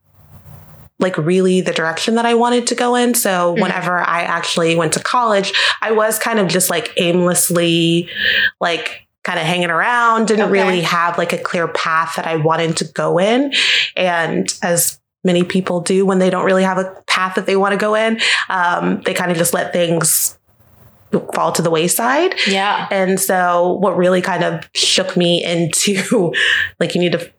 like 0.99 1.17
really 1.17 1.61
the 1.61 1.71
direction 1.73 2.13
that 2.15 2.27
I 2.27 2.35
wanted 2.35 2.67
to 2.67 2.75
go 2.75 2.93
in. 2.95 3.15
So 3.15 3.55
Mhm. 3.55 3.61
whenever 3.61 3.97
I 3.97 4.21
actually 4.21 4.75
went 4.75 4.93
to 4.93 4.99
college, 4.99 5.51
I 5.81 5.91
was 5.93 6.19
kind 6.19 6.37
of 6.37 6.47
just 6.47 6.69
like 6.69 6.93
aimlessly 6.97 8.07
like 8.59 9.07
kind 9.23 9.39
of 9.39 9.45
hanging 9.45 9.71
around, 9.71 10.27
didn't 10.27 10.43
Okay. 10.45 10.51
really 10.51 10.81
have 10.81 11.17
like 11.17 11.33
a 11.33 11.39
clear 11.39 11.67
path 11.67 12.13
that 12.17 12.27
I 12.27 12.35
wanted 12.35 12.77
to 12.77 12.85
go 12.85 13.17
in. 13.19 13.51
And 13.95 14.53
as 14.61 14.99
many 15.23 15.43
people 15.43 15.81
do 15.81 16.05
when 16.05 16.19
they 16.19 16.29
don't 16.29 16.45
really 16.45 16.63
have 16.63 16.77
a 16.77 16.95
path 17.07 17.33
that 17.35 17.45
they 17.47 17.55
want 17.55 17.73
to 17.73 17.77
go 17.77 17.95
in, 17.95 18.19
um, 18.49 19.01
they 19.03 19.13
kind 19.15 19.31
of 19.31 19.37
just 19.37 19.53
let 19.55 19.73
things 19.73 20.37
fall 21.33 21.51
to 21.51 21.61
the 21.61 21.69
wayside. 21.69 22.35
yeah. 22.47 22.87
And 22.91 23.19
so 23.19 23.73
what 23.73 23.95
really 23.97 24.21
kind 24.21 24.43
of 24.43 24.69
shook 24.73 25.15
me 25.17 25.43
into 25.43 26.33
like 26.79 26.95
you 26.95 27.01
need 27.01 27.11
to 27.13 27.31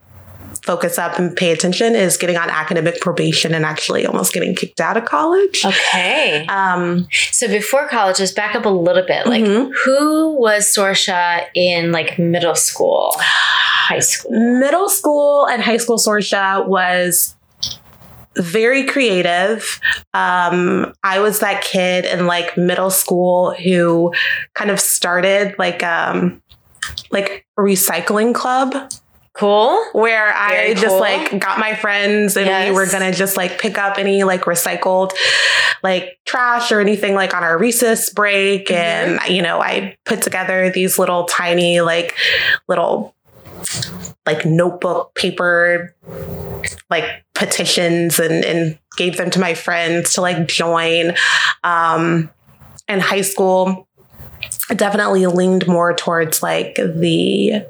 focus 0.65 0.97
up 0.97 1.19
and 1.19 1.35
pay 1.35 1.51
attention 1.51 1.97
is 1.97 2.17
getting 2.17 2.37
on 2.37 2.49
academic 2.49 3.01
probation 3.01 3.53
and 3.53 3.65
actually 3.65 4.07
almost 4.07 4.33
getting 4.33 4.55
kicked 4.55 4.81
out 4.81 4.97
of 4.97 5.05
college. 5.05 5.65
Okay. 5.65 6.47
Um, 6.47 7.09
So 7.33 7.49
before 7.49 7.89
college, 7.89 8.19
just 8.19 8.37
back 8.37 8.55
up 8.55 8.65
a 8.65 8.69
little 8.69 9.03
bit. 9.05 9.27
Like, 9.27 9.43
Mhm. 9.43 9.73
who 9.85 10.37
was 10.39 10.73
Sorsha 10.73 11.47
in 11.57 11.91
like 11.91 12.17
middle 12.17 12.55
school, 12.55 13.13
high 13.19 13.99
school? 13.99 14.31
middle 14.31 14.89
school 14.89 15.47
and 15.47 15.61
high 15.63 15.79
school 15.79 15.97
Sorsha 15.99 16.65
was 16.69 17.35
very 18.37 18.87
creative. 18.87 19.81
Um, 20.15 20.95
I 21.03 21.21
was 21.21 21.41
that 21.41 21.63
kid 21.63 22.05
in 22.05 22.27
like 22.27 22.57
middle 22.57 22.91
school 22.91 23.53
who 23.55 24.13
kind 24.55 24.71
of 24.71 24.81
started 24.81 25.55
like 25.59 25.83
um 25.83 26.43
like 27.11 27.47
a 27.59 27.61
recycling 27.61 28.35
club 28.35 28.91
Cool. 29.35 29.83
where 29.93 30.33
I 30.35 30.51
Very 30.51 30.75
just 30.75 30.89
cool. 30.89 31.01
like 31.01 31.41
got 31.41 31.59
my 31.59 31.75
friends 31.75 32.37
and 32.37 32.69
we 32.69 32.75
were 32.75 32.87
gonna 32.87 33.13
just 33.13 33.37
like 33.37 33.59
pick 33.59 33.79
up 33.79 33.99
any 33.99 34.25
like 34.25 34.43
recycled 34.43 35.13
like 35.83 36.19
trash 36.27 36.71
or 36.71 36.81
anything 36.81 37.15
like 37.15 37.35
on 37.35 37.43
our 37.43 37.57
recess 37.57 38.11
break. 38.13 38.67
Mm-hmm. 38.67 39.19
And, 39.19 39.35
you 39.35 39.41
know, 39.41 39.61
I 39.61 39.97
put 40.05 40.21
together 40.23 40.71
these 40.71 40.99
little 40.99 41.25
tiny 41.25 41.81
like 41.81 42.15
little 42.69 43.15
like 44.27 44.45
notebook 44.45 45.15
paper 45.15 45.95
like 46.91 47.05
petitions 47.35 48.19
and, 48.19 48.45
and 48.45 48.79
gave 48.97 49.17
them 49.17 49.31
to 49.31 49.41
my 49.41 49.55
friends 49.55 50.15
to 50.15 50.21
like 50.21 50.47
join. 50.49 51.15
Um 51.65 52.31
in 52.89 53.01
high 53.01 53.23
school, 53.23 53.89
I 54.69 54.75
definitely 54.75 55.27
leaned 55.27 55.67
more 55.67 55.95
towards 55.95 56.43
like 56.43 56.75
the 56.77 57.67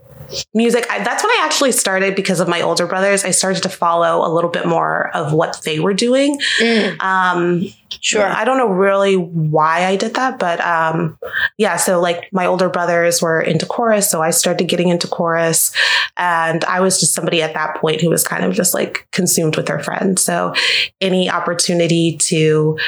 music. 0.54 0.86
I, 0.90 1.02
that's 1.02 1.22
when 1.22 1.30
I 1.30 1.40
actually 1.44 1.72
started 1.72 2.14
because 2.14 2.40
of 2.40 2.48
my 2.48 2.60
older 2.60 2.86
brothers. 2.86 3.24
I 3.24 3.30
started 3.30 3.62
to 3.64 3.68
follow 3.68 4.26
a 4.26 4.30
little 4.32 4.50
bit 4.50 4.66
more 4.66 5.14
of 5.14 5.32
what 5.32 5.60
they 5.64 5.80
were 5.80 5.94
doing. 5.94 6.40
Mm, 6.60 7.00
Um, 7.00 7.64
sure. 8.00 8.26
I 8.26 8.44
don't 8.44 8.58
know 8.58 8.68
really 8.68 9.16
why 9.16 9.84
I 9.84 9.96
did 9.96 10.14
that, 10.14 10.38
but 10.38 10.60
um, 10.60 11.18
yeah. 11.58 11.76
So 11.76 12.00
like 12.00 12.28
my 12.32 12.46
older 12.46 12.68
brothers 12.68 13.20
were 13.20 13.40
into 13.40 13.66
chorus, 13.66 14.10
so 14.10 14.22
I 14.22 14.30
started 14.30 14.68
getting 14.68 14.88
into 14.88 15.08
chorus, 15.08 15.72
and 16.16 16.64
I 16.64 16.80
was 16.80 17.00
just 17.00 17.14
somebody 17.14 17.42
at 17.42 17.54
that 17.54 17.76
point 17.76 18.00
who 18.00 18.10
was 18.10 18.26
kind 18.26 18.44
of 18.44 18.54
just 18.54 18.74
like 18.74 19.06
consumed 19.12 19.56
with 19.56 19.66
their 19.66 19.80
friends. 19.80 20.22
So 20.22 20.54
any 21.00 21.30
opportunity 21.30 22.16
to 22.18 22.78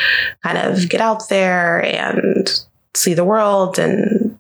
kind 0.43 0.59
of 0.59 0.89
get 0.89 1.01
out 1.01 1.29
there 1.29 1.85
and 1.85 2.49
see 2.95 3.15
the 3.15 3.25
world 3.25 3.79
and 3.79 4.39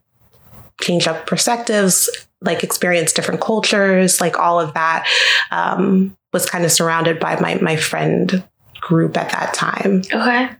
change 0.81 1.07
up 1.07 1.27
perspectives, 1.27 2.09
like 2.45 2.63
experience 2.63 3.13
different 3.13 3.41
cultures, 3.41 4.21
like 4.21 4.39
all 4.39 4.61
of 4.61 4.75
that 4.75 5.07
um, 5.51 6.17
was 6.33 6.49
kind 6.49 6.65
of 6.65 6.73
surrounded 6.73 7.19
by 7.19 7.39
my 7.41 7.57
my 7.57 7.77
friend 7.77 8.45
group 8.81 9.17
at 9.17 9.31
that 9.31 9.55
time. 9.55 10.03
Okay. 10.13 10.51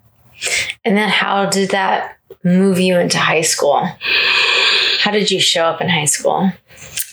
And 0.85 0.97
then 0.97 1.09
how 1.09 1.47
did 1.47 1.71
that 1.71 2.19
move 2.43 2.79
you 2.79 2.99
into 2.99 3.19
high 3.19 3.43
school? 3.43 3.89
How 5.01 5.11
did 5.11 5.31
you 5.31 5.41
show 5.41 5.65
up 5.65 5.81
in 5.81 5.89
high 5.89 6.07
school? 6.07 6.51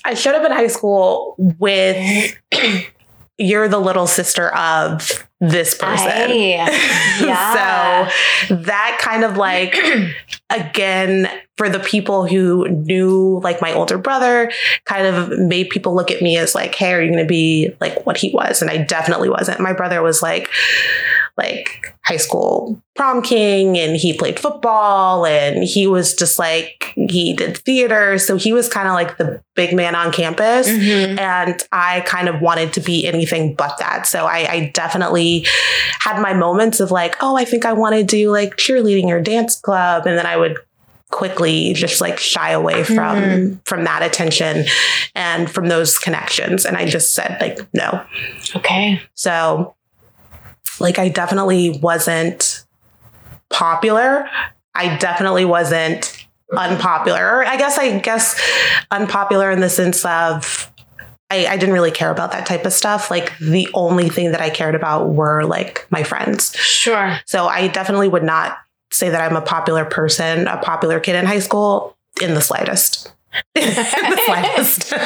I 0.03 0.13
showed 0.13 0.35
up 0.35 0.45
in 0.45 0.51
high 0.51 0.67
school 0.67 1.35
with 1.37 2.35
you're 3.37 3.67
the 3.67 3.79
little 3.79 4.07
sister 4.07 4.53
of 4.55 5.27
this 5.41 5.75
person. 5.75 6.07
I- 6.07 6.27
yeah. 7.21 8.07
so 8.47 8.55
that 8.55 8.97
kind 9.01 9.23
of 9.25 9.35
like 9.37 9.75
again 10.49 11.27
for 11.57 11.67
the 11.69 11.79
people 11.79 12.25
who 12.27 12.67
knew 12.69 13.39
like 13.43 13.61
my 13.61 13.73
older 13.73 13.97
brother 13.97 14.51
kind 14.85 15.05
of 15.07 15.37
made 15.39 15.69
people 15.69 15.93
look 15.93 16.09
at 16.11 16.21
me 16.21 16.37
as 16.37 16.55
like 16.55 16.73
hey 16.75 16.93
are 16.93 17.01
you 17.01 17.11
going 17.11 17.23
to 17.23 17.27
be 17.27 17.75
like 17.79 18.05
what 18.05 18.17
he 18.17 18.31
was 18.33 18.61
and 18.61 18.71
I 18.71 18.77
definitely 18.77 19.29
wasn't 19.29 19.59
my 19.59 19.73
brother 19.73 20.01
was 20.01 20.21
like 20.21 20.49
like 21.37 21.95
high 22.03 22.17
school 22.17 22.81
prom 22.95 23.21
king 23.21 23.77
and 23.77 23.95
he 23.95 24.17
played 24.17 24.39
football 24.39 25.25
and 25.25 25.63
he 25.63 25.87
was 25.87 26.13
just 26.13 26.37
like 26.37 26.91
he 26.95 27.33
did 27.33 27.57
theater 27.59 28.17
so 28.17 28.35
he 28.37 28.51
was 28.51 28.67
kind 28.67 28.87
of 28.87 28.93
like 28.93 29.17
the 29.17 29.41
big 29.55 29.73
man 29.73 29.95
on 29.95 30.11
campus 30.11 30.67
Mhm. 30.67 31.17
and 31.19 31.61
I 31.71 32.01
kind 32.01 32.27
of 32.27 32.41
wanted 32.41 32.73
to 32.73 32.81
be 32.81 33.05
anything 33.07 33.53
but 33.55 33.77
that. 33.79 34.07
So 34.07 34.25
I, 34.25 34.47
I 34.51 34.71
definitely 34.73 35.30
had 35.99 36.21
my 36.21 36.33
moments 36.33 36.79
of 36.79 36.91
like, 36.91 37.15
oh, 37.21 37.35
I 37.37 37.45
think 37.45 37.65
I 37.65 37.73
want 37.73 37.95
to 37.95 38.03
do 38.03 38.31
like 38.31 38.57
cheerleading 38.57 39.07
or 39.09 39.21
dance 39.21 39.59
club, 39.59 40.05
and 40.05 40.17
then 40.17 40.25
I 40.25 40.37
would 40.37 40.57
quickly 41.09 41.73
just 41.73 41.99
like 41.99 42.17
shy 42.17 42.51
away 42.51 42.83
from 42.85 43.15
Mhm. 43.17 43.59
from 43.65 43.83
that 43.83 44.01
attention 44.01 44.65
and 45.13 45.49
from 45.51 45.67
those 45.67 45.97
connections. 45.97 46.65
And 46.65 46.77
I 46.77 46.85
just 46.85 47.13
said 47.13 47.37
like 47.41 47.59
no. 47.73 48.01
Okay. 48.55 49.01
So 49.13 49.75
like 50.79 50.97
I 50.99 51.09
definitely 51.09 51.77
wasn't 51.81 52.63
popular. 53.49 54.29
I 54.73 54.95
definitely 54.97 55.43
wasn't 55.43 56.25
unpopular. 56.57 57.39
Or 57.39 57.45
I 57.45 57.57
guess 57.57 57.77
I 57.77 57.99
guess 57.99 58.39
unpopular 58.89 59.51
in 59.51 59.59
the 59.59 59.69
sense 59.69 60.05
of 60.05 60.70
I, 61.31 61.45
I 61.47 61.57
didn't 61.57 61.73
really 61.73 61.91
care 61.91 62.11
about 62.11 62.31
that 62.33 62.45
type 62.45 62.65
of 62.65 62.73
stuff. 62.73 63.09
Like 63.09 63.37
the 63.39 63.69
only 63.73 64.09
thing 64.09 64.31
that 64.33 64.41
I 64.41 64.49
cared 64.49 64.75
about 64.75 65.09
were 65.09 65.43
like 65.45 65.87
my 65.89 66.03
friends. 66.03 66.53
Sure. 66.55 67.19
So 67.25 67.47
I 67.47 67.67
definitely 67.69 68.09
would 68.09 68.23
not 68.23 68.57
say 68.91 69.09
that 69.09 69.21
I'm 69.21 69.37
a 69.37 69.41
popular 69.41 69.85
person, 69.85 70.47
a 70.47 70.57
popular 70.57 70.99
kid 70.99 71.15
in 71.15 71.25
high 71.25 71.39
school 71.39 71.95
in 72.21 72.33
the 72.33 72.41
slightest. 72.41 73.11
in 73.55 73.63
the 73.73 74.21
slightest. 74.25 74.93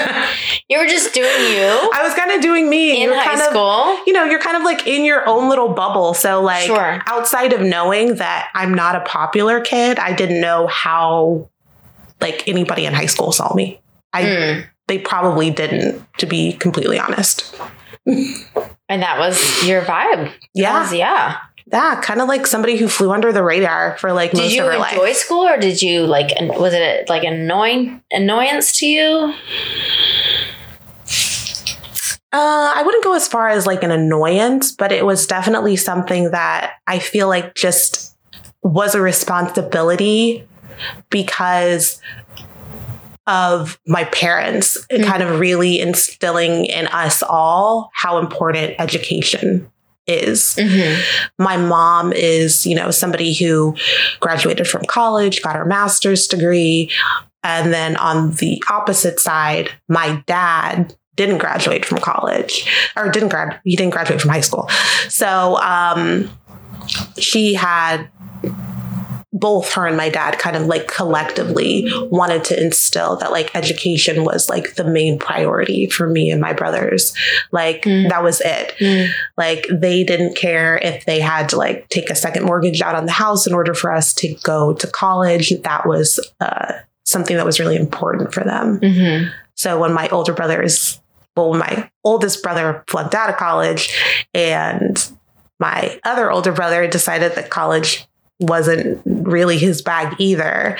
You 0.67 0.79
were 0.79 0.87
just 0.87 1.13
doing 1.13 1.29
you 1.29 1.91
I 1.93 2.01
was 2.03 2.15
kind 2.15 2.31
of 2.31 2.41
doing 2.41 2.67
me. 2.67 3.03
in 3.03 3.11
high 3.13 3.33
of 3.35 3.51
school. 3.51 4.03
you 4.07 4.13
know, 4.13 4.23
you're 4.23 4.39
kind 4.39 4.57
of 4.57 4.63
like 4.63 4.87
in 4.87 5.05
your 5.05 5.27
own 5.29 5.47
little 5.47 5.69
bubble. 5.69 6.15
So, 6.15 6.41
like, 6.41 6.65
Sure. 6.65 6.99
outside 7.05 7.53
of 7.53 7.61
knowing 7.61 8.15
that 8.15 8.49
I'm 8.55 8.73
not 8.73 8.95
a 8.95 9.01
popular 9.01 9.61
kid, 9.61 9.99
I 9.99 10.13
didn't 10.13 10.41
know 10.41 10.65
how, 10.65 11.51
like, 12.19 12.47
anybody 12.47 12.87
in 12.87 12.93
high 12.95 13.05
school 13.05 13.31
saw 13.31 13.53
me. 13.53 13.79
I, 14.11 14.23
Mm. 14.23 14.65
They 14.87 14.97
probably 14.99 15.49
didn't, 15.49 16.05
to 16.19 16.25
be 16.25 16.53
completely 16.53 16.99
honest. 16.99 17.55
And 18.05 19.01
that 19.01 19.17
was 19.17 19.65
your 19.67 19.81
vibe. 19.81 20.31
Yeah. 20.53 20.81
was- 20.81 20.93
yeah. 20.93 21.37
Yeah. 21.71 21.99
Kind 22.01 22.21
of 22.21 22.27
like 22.27 22.45
somebody 22.45 22.77
who 22.77 22.87
flew 22.87 23.11
under 23.11 23.31
the 23.33 23.43
radar 23.43 23.97
for 23.97 24.13
like 24.13 24.31
Did 24.31 24.41
most 24.41 24.53
you 24.53 24.61
of 24.63 24.71
her 24.71 24.87
enjoy 24.87 25.13
school 25.13 25.47
or 25.47 25.57
did 25.57 25.81
you 25.81 26.05
like, 26.05 26.29
was 26.39 26.73
it 26.75 27.09
like 27.09 27.23
annoying 27.23 28.03
annoyance 28.11 28.77
to 28.79 28.85
you? 28.85 29.33
Uh, 32.31 32.73
I 32.75 32.83
wouldn't 32.85 33.03
go 33.03 33.13
as 33.13 33.27
far 33.27 33.47
as 33.47 33.65
like 33.65 33.81
an 33.81 33.91
annoyance, 33.91 34.73
but 34.73 34.91
it 34.91 35.05
was 35.05 35.25
definitely 35.25 35.77
something 35.77 36.31
that 36.31 36.73
I 36.85 36.99
feel 36.99 37.29
like 37.29 37.55
just 37.55 38.15
was 38.61 38.93
a 38.93 39.01
responsibility 39.01 40.45
because 41.09 42.01
of 43.27 43.79
my 43.87 44.03
parents 44.05 44.77
Mm. 44.91 45.05
kind 45.05 45.23
of 45.23 45.39
really 45.39 45.79
instilling 45.79 46.65
in 46.65 46.87
us 46.87 47.23
all 47.23 47.89
how 47.93 48.17
important 48.19 48.75
education 48.79 49.69
is. 50.07 50.55
Mm-hmm. 50.57 51.43
My 51.43 51.57
mom 51.57 52.13
is, 52.13 52.65
you 52.65 52.75
know, 52.75 52.91
somebody 52.91 53.33
who 53.33 53.75
graduated 54.19 54.67
from 54.67 54.83
college, 54.85 55.41
got 55.41 55.55
her 55.55 55.65
master's 55.65 56.27
degree. 56.27 56.91
And 57.43 57.73
then 57.73 57.95
on 57.97 58.31
the 58.35 58.61
opposite 58.69 59.19
side, 59.19 59.71
my 59.89 60.23
dad 60.27 60.95
didn't 61.15 61.37
graduate 61.39 61.85
from 61.85 61.99
college 61.99 62.69
or 62.95 63.09
didn't 63.09 63.29
grad 63.29 63.59
he 63.63 63.75
didn't 63.75 63.93
graduate 63.93 64.19
from 64.21 64.29
high 64.31 64.41
school. 64.41 64.69
So 65.09 65.57
um 65.61 66.29
she 67.17 67.53
had 67.53 68.09
both 69.37 69.73
her 69.73 69.85
and 69.85 69.97
my 69.97 70.07
dad 70.07 70.39
kind 70.39 70.55
of 70.55 70.65
like 70.65 70.87
collectively 70.87 71.85
wanted 72.09 72.41
to 72.45 72.59
instill 72.59 73.17
that 73.17 73.31
like 73.31 73.53
education 73.53 74.23
was 74.23 74.49
like 74.49 74.75
the 74.75 74.83
main 74.85 75.19
priority 75.19 75.87
for 75.87 76.07
me 76.07 76.31
and 76.31 76.39
my 76.39 76.53
brothers. 76.53 77.13
Like 77.51 77.83
Mm. 77.83 78.09
that 78.09 78.23
was 78.23 78.39
it. 78.41 78.73
Mm. 78.79 79.09
Like 79.37 79.67
they 79.69 80.05
didn't 80.05 80.37
care 80.37 80.77
if 80.77 81.05
they 81.05 81.19
had 81.19 81.49
to 81.49 81.57
like 81.57 81.89
take 81.89 82.09
a 82.09 82.15
second 82.15 82.45
mortgage 82.45 82.81
out 82.81 82.95
on 82.95 83.05
the 83.05 83.11
house 83.11 83.45
in 83.45 83.53
order 83.53 83.73
for 83.73 83.91
us 83.91 84.13
to 84.15 84.33
go 84.43 84.73
to 84.73 84.87
college. 84.87 85.51
That 85.63 85.85
was 85.85 86.17
uh, 86.39 86.71
something 87.03 87.35
that 87.35 87.45
was 87.45 87.59
really 87.59 87.75
important 87.75 88.33
for 88.33 88.43
them. 88.45 88.79
Mm-hmm. 88.79 89.29
So 89.55 89.77
when 89.79 89.93
my 89.93 90.07
older 90.09 90.31
brothers, 90.33 91.01
well, 91.35 91.49
when 91.49 91.59
my 91.59 91.89
oldest 92.05 92.41
brother 92.41 92.85
flunked 92.87 93.13
out 93.13 93.29
of 93.29 93.35
college 93.35 93.93
and 94.33 95.11
my 95.59 95.99
other 96.05 96.31
older 96.31 96.53
brother 96.53 96.87
decided 96.87 97.35
that 97.35 97.49
college 97.49 98.07
wasn't 98.39 99.01
really 99.05 99.57
his 99.57 99.81
bag 99.81 100.15
either. 100.19 100.77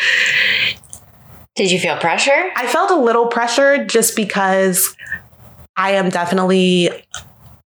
Did 1.56 1.72
you 1.72 1.80
feel 1.80 1.98
pressure? 1.98 2.52
I 2.56 2.68
felt 2.68 2.92
a 2.92 2.98
little 2.98 3.28
pressure 3.28 3.86
just 3.86 4.16
because 4.16 4.96
I 5.78 5.92
am 5.92 6.10
definitely 6.10 6.90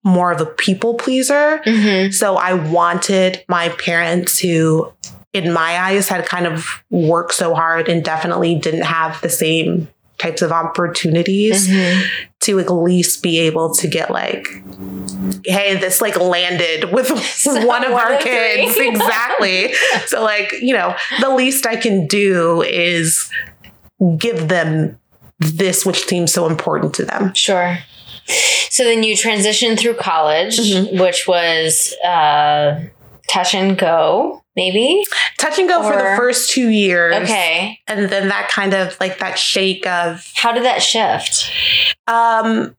more 0.04 0.30
of 0.32 0.40
a 0.40 0.46
people 0.46 0.94
pleaser. 0.94 1.60
Mm-hmm. 1.64 2.10
So 2.12 2.36
I 2.36 2.54
wanted 2.54 3.44
my 3.48 3.70
parents 3.70 4.38
who, 4.38 4.92
in 5.32 5.52
my 5.52 5.78
eyes, 5.78 6.08
had 6.08 6.26
kind 6.26 6.46
of 6.46 6.66
worked 6.90 7.34
so 7.34 7.54
hard 7.54 7.88
and 7.88 8.04
definitely 8.04 8.54
didn't 8.54 8.82
have 8.82 9.20
the 9.22 9.28
same 9.28 9.88
types 10.18 10.42
of 10.42 10.52
opportunities 10.52 11.68
Mm-hmm. 11.68 12.27
To 12.48 12.58
at 12.58 12.70
least 12.70 13.22
be 13.22 13.38
able 13.40 13.72
to 13.74 13.86
get 13.86 14.10
like, 14.10 14.48
hey, 15.44 15.76
this 15.76 16.00
like 16.00 16.18
landed 16.18 16.92
with 16.92 17.10
one 17.46 17.84
of 17.84 17.92
one 17.92 18.00
our 18.00 18.18
kids. 18.18 18.76
exactly. 18.78 19.72
So, 20.06 20.22
like, 20.22 20.52
you 20.60 20.74
know, 20.74 20.94
the 21.20 21.28
least 21.30 21.66
I 21.66 21.76
can 21.76 22.06
do 22.06 22.62
is 22.62 23.30
give 24.18 24.48
them 24.48 24.98
this, 25.38 25.84
which 25.84 26.06
seems 26.06 26.32
so 26.32 26.46
important 26.46 26.94
to 26.94 27.04
them. 27.04 27.34
Sure. 27.34 27.78
So 28.70 28.84
then 28.84 29.02
you 29.02 29.14
transitioned 29.14 29.78
through 29.78 29.94
college, 29.94 30.58
Mhm. 30.58 31.00
which 31.00 31.26
was 31.28 31.94
uh, 32.04 32.80
touch 33.28 33.54
and 33.54 33.78
go, 33.78 34.42
maybe. 34.56 35.04
Touch 35.38 35.58
and 35.58 35.68
go 35.68 35.82
for 35.82 35.96
the 35.96 36.16
first 36.16 36.50
two 36.50 36.68
years. 36.68 37.14
Okay. 37.14 37.78
And 37.86 38.08
then 38.08 38.28
that 38.28 38.48
kind 38.50 38.74
of 38.74 38.98
like 39.00 39.18
that 39.18 39.38
shake 39.38 39.86
of 39.86 40.30
How 40.34 40.52
did 40.52 40.64
that 40.64 40.82
shift? 40.82 41.50
um 42.06 42.74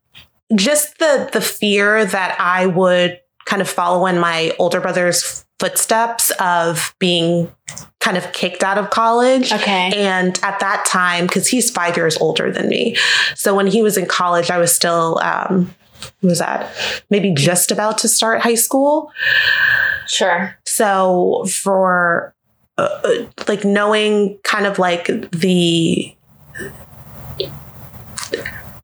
just 0.55 0.97
the 0.97 1.29
the 1.31 1.41
fear 1.41 2.05
that 2.05 2.35
I 2.39 2.65
would 2.65 3.19
kind 3.45 3.61
of 3.61 3.69
follow 3.69 4.05
in 4.07 4.19
my 4.19 4.53
older 4.59 4.81
brother's 4.81 5.45
footsteps 5.59 6.31
of 6.39 6.95
being 6.99 7.51
kind 7.99 8.17
of 8.17 8.31
kicked 8.31 8.63
out 8.63 8.77
of 8.77 8.89
college. 8.89 9.51
Okay. 9.51 9.91
And 9.95 10.39
at 10.41 10.59
that 10.59 10.85
time, 10.87 11.27
because 11.27 11.47
he's 11.47 11.69
five 11.69 11.97
years 11.97 12.17
older 12.17 12.51
than 12.51 12.69
me. 12.69 12.95
So 13.35 13.55
when 13.55 13.67
he 13.67 13.81
was 13.81 13.97
in 13.97 14.05
college, 14.05 14.49
I 14.49 14.57
was 14.57 14.73
still, 14.73 15.19
um, 15.21 15.75
what 16.21 16.29
was 16.29 16.39
that? 16.39 16.71
Maybe 17.09 17.33
just 17.33 17.71
about 17.71 17.97
to 17.99 18.07
start 18.07 18.41
high 18.41 18.55
school. 18.55 19.11
Sure. 20.09 20.55
So 20.65 21.45
for 21.45 22.33
uh, 22.77 22.99
uh, 23.03 23.25
like 23.47 23.63
knowing 23.63 24.39
kind 24.43 24.65
of 24.65 24.79
like 24.79 25.05
the 25.31 26.15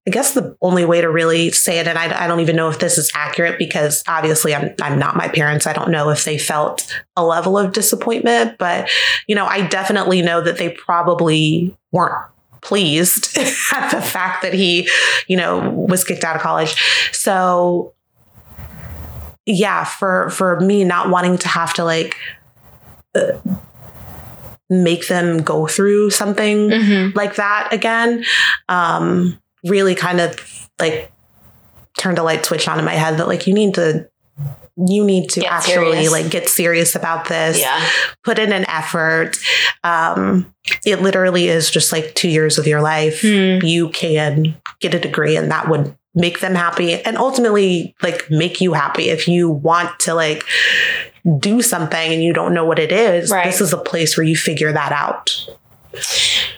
I 0.07 0.11
guess 0.11 0.35
the 0.35 0.55
only 0.61 0.85
way 0.85 1.01
to 1.01 1.09
really 1.09 1.51
say 1.51 1.79
it, 1.79 1.87
and 1.87 1.97
I, 1.97 2.25
I 2.25 2.27
don't 2.27 2.39
even 2.39 2.55
know 2.55 2.69
if 2.69 2.77
this 2.77 2.99
is 2.99 3.11
accurate 3.15 3.57
because 3.57 4.03
obviously 4.07 4.53
I'm 4.53 4.75
I'm 4.81 4.99
not 4.99 5.15
my 5.15 5.27
parents. 5.27 5.65
I 5.65 5.73
don't 5.73 5.89
know 5.89 6.09
if 6.09 6.25
they 6.25 6.37
felt 6.37 6.85
a 7.17 7.25
level 7.25 7.57
of 7.57 7.73
disappointment, 7.73 8.59
but 8.59 8.87
you 9.27 9.33
know, 9.33 9.47
I 9.47 9.65
definitely 9.65 10.21
know 10.21 10.41
that 10.41 10.59
they 10.59 10.69
probably 10.69 11.75
weren't 11.91 12.23
pleased 12.61 13.35
at 13.73 13.89
the 13.89 14.01
fact 14.01 14.43
that 14.43 14.53
he, 14.53 14.87
you 15.27 15.37
know, 15.37 15.71
was 15.71 16.03
kicked 16.03 16.23
out 16.23 16.35
of 16.35 16.41
college. 16.43 16.75
So 17.11 17.95
yeah, 19.45 19.83
for 19.83 20.29
for 20.29 20.59
me 20.59 20.83
not 20.83 21.09
wanting 21.09 21.37
to 21.39 21.47
have 21.47 21.73
to 21.75 21.83
like 21.83 22.15
uh, 23.15 23.31
make 24.69 25.07
them 25.07 25.41
go 25.43 25.67
through 25.67 26.09
something 26.09 26.69
Mm-hmm. 26.69 27.15
like 27.17 27.35
that 27.35 27.69
again 27.71 28.25
um 28.67 29.39
really 29.63 29.93
kind 29.95 30.19
of 30.19 30.67
like 30.79 31.11
turned 31.99 32.17
a 32.17 32.23
light 32.23 32.45
switch 32.45 32.67
on 32.67 32.79
in 32.79 32.85
my 32.85 32.93
head 32.93 33.17
that 33.19 33.27
like 33.27 33.45
you 33.45 33.53
need 33.53 33.75
to 33.75 34.09
you 34.87 35.05
need 35.05 35.29
to 35.29 35.39
Get 35.41 35.51
actually 35.51 35.91
serious. 36.05 36.11
like 36.11 36.29
get 36.31 36.49
serious 36.49 36.95
about 36.95 37.27
this 37.29 37.59
Yeah. 37.59 37.79
put 38.23 38.39
in 38.39 38.51
an 38.51 38.65
effort 38.67 39.37
um 39.83 40.51
it 40.85 41.01
literally 41.01 41.47
is 41.47 41.69
just 41.69 41.91
like 41.91 42.13
2 42.15 42.27
years 42.27 42.57
of 42.57 42.65
your 42.67 42.81
life 42.81 43.21
Hmm. 43.21 43.59
you 43.63 43.89
can 43.89 44.55
get 44.81 44.93
a 44.95 44.99
degree 44.99 45.37
and 45.37 45.51
that 45.51 45.69
would 45.69 45.95
make 46.15 46.39
them 46.39 46.55
happy 46.55 47.01
and 47.03 47.17
ultimately 47.17 47.93
like 48.01 48.29
make 48.31 48.61
you 48.61 48.73
happy 48.73 49.09
if 49.09 49.27
you 49.27 49.49
want 49.49 49.99
to 49.99 50.13
like 50.13 50.43
do 51.39 51.61
something 51.61 52.13
and 52.13 52.23
you 52.23 52.31
don't 52.33 52.53
know 52.53 52.65
what 52.65 52.79
it 52.79 52.91
is 52.91 53.29
Right. 53.31 53.45
this 53.45 53.59
is 53.61 53.73
a 53.73 53.77
place 53.77 54.15
where 54.17 54.23
you 54.25 54.35
figure 54.35 54.71
that 54.71 54.91
out 54.91 55.47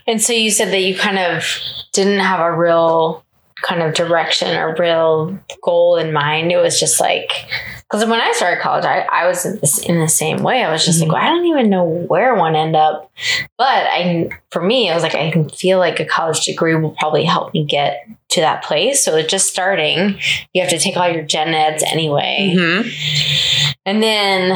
And 0.08 0.22
so 0.22 0.34
you 0.34 0.50
said 0.52 0.70
that 0.72 0.82
you 0.82 0.96
kind 0.98 1.20
of 1.20 1.44
didn't 1.92 2.20
have 2.20 2.40
a 2.40 2.56
real 2.58 3.24
kind 3.62 3.82
of 3.82 3.94
direction 3.94 4.56
or 4.56 4.76
real 4.78 5.38
goal 5.62 5.98
in 5.98 6.12
mind. 6.14 6.52
It 6.52 6.58
was 6.58 6.80
just 6.80 7.00
like, 7.00 7.32
because 7.90 8.06
when 8.06 8.20
I 8.20 8.34
started 8.34 8.62
college, 8.62 8.84
I, 8.84 9.08
I 9.10 9.28
was 9.28 9.46
in, 9.46 9.60
this, 9.60 9.80
in 9.80 10.00
the 10.02 10.10
same 10.10 10.44
way. 10.44 10.62
I 10.62 10.72
was 10.72 10.84
just 10.86 11.00
like, 11.00 11.10
well, 11.10 11.22
I 11.24 11.30
don't 11.30 11.46
even 11.46 11.70
know 11.70 11.86
where 11.86 12.36
one 12.36 12.54
end 12.54 12.76
up. 12.76 13.10
But 13.58 13.88
I, 13.88 14.30
for 14.52 14.62
me, 14.62 14.90
I 14.90 14.94
was 14.94 15.04
like, 15.04 15.16
I 15.16 15.32
can 15.32 15.48
feel 15.48 15.80
like 15.80 16.02
a 16.02 16.06
college 16.06 16.44
degree 16.44 16.76
will 16.76 16.92
probably 16.92 17.24
help 17.24 17.54
me 17.54 17.64
get 17.64 18.06
to 18.32 18.42
that 18.42 18.62
place. 18.62 19.06
So 19.06 19.16
it's 19.16 19.32
just 19.32 19.48
starting, 19.48 20.20
you 20.54 20.62
have 20.62 20.70
to 20.72 20.80
take 20.80 20.98
all 20.98 21.08
your 21.08 21.24
gen 21.24 21.54
eds 21.54 21.82
anyway. 21.82 22.54
Mhm. 22.54 23.74
And 23.86 24.04
then 24.04 24.52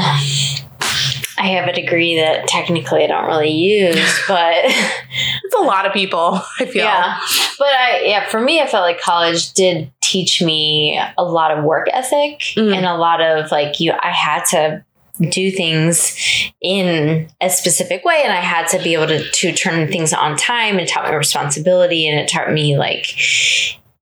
I 1.37 1.47
have 1.47 1.69
a 1.69 1.73
degree 1.73 2.17
that 2.17 2.49
technically 2.49 3.05
I 3.05 3.07
don't 3.07 3.27
really 3.27 3.51
use, 3.51 4.21
but 4.27 4.55
it's 4.65 5.55
a 5.57 5.63
lot 5.63 5.85
of 5.85 5.93
people 5.93 6.41
i 6.59 6.65
feel 6.65 6.83
yeah. 6.83 7.17
But 7.57 7.67
I 7.67 8.01
yeah, 8.05 8.27
for 8.27 8.41
me 8.41 8.61
I 8.61 8.67
felt 8.67 8.83
like 8.83 8.99
college 8.99 9.53
did 9.53 9.89
teach 10.11 10.41
me 10.41 10.99
a 11.17 11.23
lot 11.23 11.49
of 11.55 11.63
work 11.63 11.87
ethic 11.93 12.39
Mm. 12.55 12.75
and 12.75 12.85
a 12.85 12.95
lot 12.95 13.19
of 13.21 13.51
like 13.51 13.79
you 13.79 13.93
I 14.09 14.11
had 14.11 14.43
to 14.51 14.83
do 15.29 15.51
things 15.51 16.15
in 16.61 17.27
a 17.39 17.49
specific 17.49 18.03
way 18.03 18.21
and 18.23 18.33
I 18.33 18.41
had 18.53 18.67
to 18.69 18.79
be 18.83 18.93
able 18.93 19.07
to 19.07 19.19
to 19.39 19.51
turn 19.53 19.87
things 19.91 20.13
on 20.13 20.35
time 20.35 20.79
and 20.79 20.87
taught 20.87 21.09
me 21.09 21.15
responsibility 21.15 22.07
and 22.07 22.19
it 22.19 22.27
taught 22.27 22.51
me 22.51 22.77
like 22.77 23.05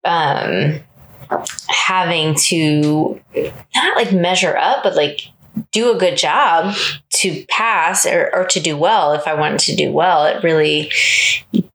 um 0.06 0.80
having 1.68 2.36
to 2.36 3.20
not 3.76 3.98
like 3.98 4.12
measure 4.12 4.56
up 4.58 4.84
but 4.84 4.96
like 4.96 5.22
do 5.72 5.92
a 5.94 6.00
good 6.00 6.18
job 6.18 6.74
to 7.10 7.46
pass 7.50 8.06
or, 8.06 8.30
or 8.34 8.46
to 8.46 8.60
do 8.60 8.78
well 8.78 9.12
if 9.14 9.28
i 9.28 9.34
wanted 9.34 9.60
to 9.60 9.76
do 9.76 9.92
well 9.92 10.26
it 10.26 10.42
really 10.44 10.90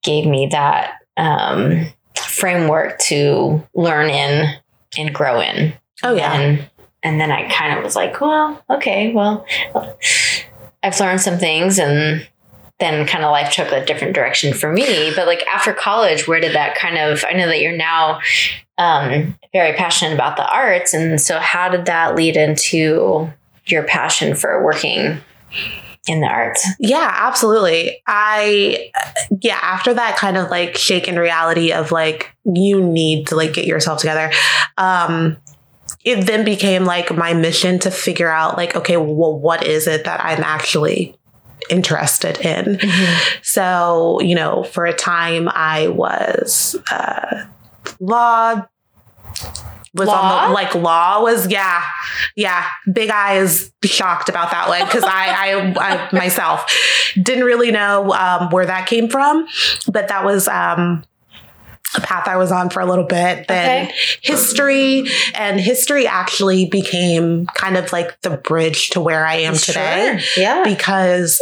gave 0.02 0.26
me 0.26 0.48
that 0.50 0.94
um, 1.16 1.86
framework 2.16 2.98
to 2.98 3.62
learn 3.74 4.10
in 4.10 4.54
and 4.96 5.14
grow 5.14 5.40
in. 5.40 5.74
Oh 6.02 6.14
yeah. 6.14 6.32
And 6.32 6.70
and 7.02 7.20
then 7.20 7.30
i 7.30 7.46
kind 7.50 7.76
of 7.76 7.84
was 7.84 7.94
like 7.94 8.18
well 8.20 8.64
okay 8.70 9.12
well 9.12 9.46
i've 10.82 10.98
learned 10.98 11.20
some 11.20 11.36
things 11.36 11.78
and 11.78 12.26
then 12.80 13.06
kind 13.06 13.22
of 13.22 13.30
life 13.30 13.52
took 13.52 13.70
a 13.70 13.84
different 13.84 14.14
direction 14.14 14.52
for 14.52 14.72
me. 14.72 15.12
But 15.14 15.26
like 15.26 15.46
after 15.46 15.72
college 15.72 16.26
where 16.26 16.40
did 16.40 16.54
that 16.54 16.76
kind 16.76 16.98
of 16.98 17.24
i 17.28 17.32
know 17.32 17.46
that 17.46 17.60
you're 17.60 17.76
now 17.76 18.20
um, 18.76 19.38
very 19.52 19.76
passionate 19.76 20.14
about 20.14 20.36
the 20.36 20.46
arts. 20.52 20.94
And 20.94 21.20
so 21.20 21.38
how 21.38 21.68
did 21.68 21.86
that 21.86 22.16
lead 22.16 22.36
into 22.36 23.30
your 23.66 23.84
passion 23.84 24.34
for 24.34 24.64
working 24.64 25.18
in 26.06 26.20
the 26.20 26.26
arts 26.26 26.66
Yeah, 26.78 27.10
absolutely. 27.12 28.02
I, 28.06 28.90
yeah, 29.40 29.58
after 29.62 29.94
that 29.94 30.16
kind 30.16 30.36
of 30.36 30.50
like 30.50 30.76
shaken 30.76 31.18
reality 31.18 31.72
of 31.72 31.92
like, 31.92 32.34
you 32.44 32.82
need 32.82 33.28
to 33.28 33.36
like 33.36 33.54
get 33.54 33.64
yourself 33.66 34.00
together. 34.00 34.30
Um, 34.76 35.38
it 36.04 36.26
then 36.26 36.44
became 36.44 36.84
like 36.84 37.16
my 37.16 37.32
mission 37.32 37.78
to 37.80 37.90
figure 37.90 38.28
out 38.28 38.56
like, 38.56 38.76
okay, 38.76 38.96
well, 38.96 39.38
what 39.38 39.66
is 39.66 39.86
it 39.86 40.04
that 40.04 40.22
I'm 40.22 40.42
actually 40.42 41.18
interested 41.70 42.38
in? 42.40 42.78
So, 43.42 44.20
you 44.20 44.34
know, 44.34 44.64
for 44.64 44.84
a 44.84 44.92
time 44.92 45.48
I 45.48 45.88
was, 45.88 46.76
uh, 46.90 47.46
law, 48.00 48.66
was 49.94 50.08
on 50.08 50.48
the 50.48 50.52
like 50.52 50.74
law 50.74 51.22
was 51.22 51.46
yeah 51.48 51.82
yeah 52.36 52.66
big 52.92 53.10
eye 53.10 53.36
is 53.38 53.72
shocked 53.84 54.28
about 54.28 54.50
that 54.50 54.68
one 54.68 54.84
because 54.84 55.04
I, 55.04 55.76
I 55.78 56.08
I 56.08 56.08
myself 56.12 56.66
didn't 57.20 57.44
really 57.44 57.70
know 57.70 58.12
um, 58.12 58.50
where 58.50 58.66
that 58.66 58.86
came 58.88 59.08
from 59.08 59.46
but 59.90 60.08
that 60.08 60.24
was 60.24 60.48
um 60.48 61.04
a 61.96 62.00
path 62.00 62.26
I 62.26 62.36
was 62.36 62.50
on 62.50 62.70
for 62.70 62.80
a 62.80 62.86
little 62.86 63.04
bit 63.04 63.46
then 63.46 63.84
Okay. 63.86 63.94
history 64.20 65.04
and 65.34 65.60
history 65.60 66.08
actually 66.08 66.64
became 66.68 67.46
kind 67.54 67.76
of 67.76 67.92
like 67.92 68.20
the 68.22 68.30
bridge 68.30 68.90
to 68.90 69.00
where 69.00 69.24
I 69.24 69.36
am 69.36 69.54
today 69.54 70.18
Sure. 70.18 70.42
yeah 70.42 70.64
because 70.64 71.40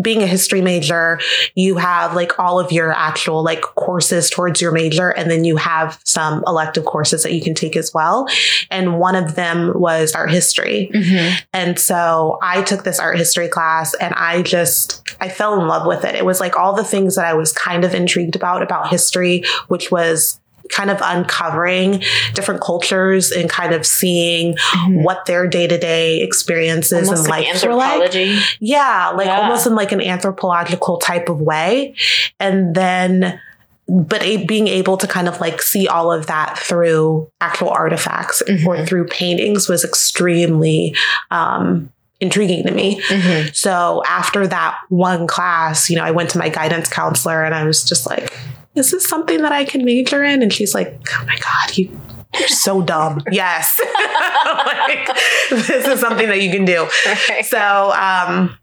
being 0.00 0.22
a 0.22 0.26
history 0.26 0.60
major, 0.60 1.18
you 1.54 1.76
have 1.76 2.14
like 2.14 2.38
all 2.38 2.60
of 2.60 2.70
your 2.70 2.92
actual 2.92 3.42
like 3.42 3.62
courses 3.62 4.28
towards 4.28 4.60
your 4.60 4.72
major, 4.72 5.10
and 5.10 5.30
then 5.30 5.44
you 5.44 5.56
have 5.56 5.98
some 6.04 6.44
elective 6.46 6.84
courses 6.84 7.22
that 7.22 7.32
you 7.32 7.40
can 7.40 7.54
take 7.54 7.76
as 7.76 7.92
well. 7.94 8.26
And 8.70 8.98
one 8.98 9.14
of 9.14 9.36
them 9.36 9.72
was 9.74 10.14
art 10.14 10.30
history. 10.30 10.90
Mhm. 10.94 11.34
And 11.52 11.78
so 11.78 12.38
I 12.42 12.62
took 12.62 12.84
this 12.84 12.98
art 12.98 13.16
history 13.16 13.48
class 13.48 13.94
and 13.94 14.12
I 14.14 14.42
just, 14.42 15.02
I 15.20 15.28
fell 15.28 15.58
in 15.60 15.66
love 15.66 15.86
with 15.86 16.04
it. 16.04 16.14
It 16.14 16.26
was 16.26 16.40
like 16.40 16.56
all 16.56 16.74
the 16.74 16.84
things 16.84 17.16
that 17.16 17.24
I 17.24 17.34
was 17.34 17.52
kind 17.52 17.84
of 17.84 17.94
intrigued 17.94 18.36
about, 18.36 18.62
about 18.62 18.88
history, 18.88 19.44
which 19.68 19.90
was 19.90 20.40
kind 20.70 20.90
of 20.90 20.98
uncovering 21.02 22.02
different 22.34 22.60
cultures 22.60 23.30
and 23.32 23.48
kind 23.48 23.72
of 23.74 23.84
seeing 23.86 24.56
what 24.88 25.26
their 25.26 25.46
day-to-day 25.46 26.20
experiences 26.20 27.08
Almost 27.08 27.22
and 27.24 27.30
like 27.30 27.46
lives 27.46 27.64
were 27.64 27.74
like. 27.74 28.02
anthropology 28.02 28.38
Yeah, 28.60 29.12
like 29.14 29.26
Yeah. 29.26 29.40
almost 29.42 29.66
in 29.66 29.74
like 29.74 29.92
an 29.92 30.00
anthropological 30.00 30.98
type 30.98 31.28
of 31.28 31.40
way. 31.40 31.94
And 32.40 32.74
then 32.74 33.40
but 33.88 34.20
a, 34.24 34.44
being 34.46 34.66
able 34.66 34.96
to 34.96 35.06
kind 35.06 35.28
of 35.28 35.40
like 35.40 35.62
see 35.62 35.86
all 35.86 36.10
of 36.10 36.26
that 36.26 36.58
through 36.58 37.30
actual 37.40 37.68
artifacts 37.70 38.42
or 38.42 38.46
Mhm. 38.76 38.86
through 38.88 39.06
paintings 39.06 39.68
was 39.68 39.84
extremely 39.84 40.94
um 41.30 41.90
intriguing 42.18 42.64
to 42.64 42.72
me. 42.72 43.00
Mhm. 43.08 43.54
So 43.54 44.02
after 44.08 44.46
that 44.46 44.76
one 44.88 45.26
class, 45.28 45.88
you 45.90 45.96
know, 45.96 46.02
I 46.02 46.10
went 46.10 46.30
to 46.30 46.38
my 46.38 46.48
guidance 46.48 46.88
counselor 46.88 47.44
and 47.44 47.54
I 47.54 47.62
was 47.64 47.84
just 47.84 48.08
like, 48.08 48.32
is 48.76 48.90
this 48.90 49.04
something 49.04 49.42
that 49.42 49.52
I 49.52 49.64
can 49.64 49.84
major 49.84 50.22
in? 50.22 50.42
And 50.42 50.52
she's 50.52 50.74
like, 50.74 51.00
oh 51.10 51.24
my 51.24 51.36
God, 51.36 51.76
you, 51.76 52.00
you're 52.38 52.48
so 52.48 52.82
dumb. 52.82 53.20
yes. 53.30 53.80
like, 54.44 55.06
this 55.50 55.86
is 55.86 56.00
something 56.00 56.28
that 56.28 56.40
you 56.40 56.50
can 56.50 56.64
do. 56.64 56.88
Right. 57.28 57.44
So, 57.44 57.92
um, 57.92 58.56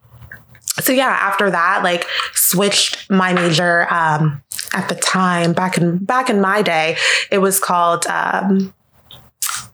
so 0.79 0.91
yeah, 0.91 1.07
after 1.07 1.51
that, 1.51 1.81
like 1.83 2.05
switched 2.33 3.09
my 3.09 3.33
major, 3.33 3.91
um, 3.93 4.41
at 4.73 4.89
the 4.89 4.95
time 4.95 5.53
back 5.53 5.77
in, 5.77 5.97
back 6.03 6.29
in 6.29 6.41
my 6.41 6.61
day, 6.61 6.97
it 7.29 7.39
was 7.39 7.59
called, 7.59 8.05
um, 8.07 8.73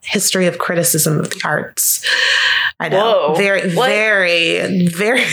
history 0.09 0.47
of 0.47 0.57
criticism 0.57 1.19
of 1.19 1.29
the 1.29 1.41
arts. 1.45 2.05
I 2.79 2.89
know. 2.89 3.29
Whoa. 3.29 3.35
Very, 3.35 3.73
What? 3.75 3.87
very, 3.89 4.87
very, 4.87 5.23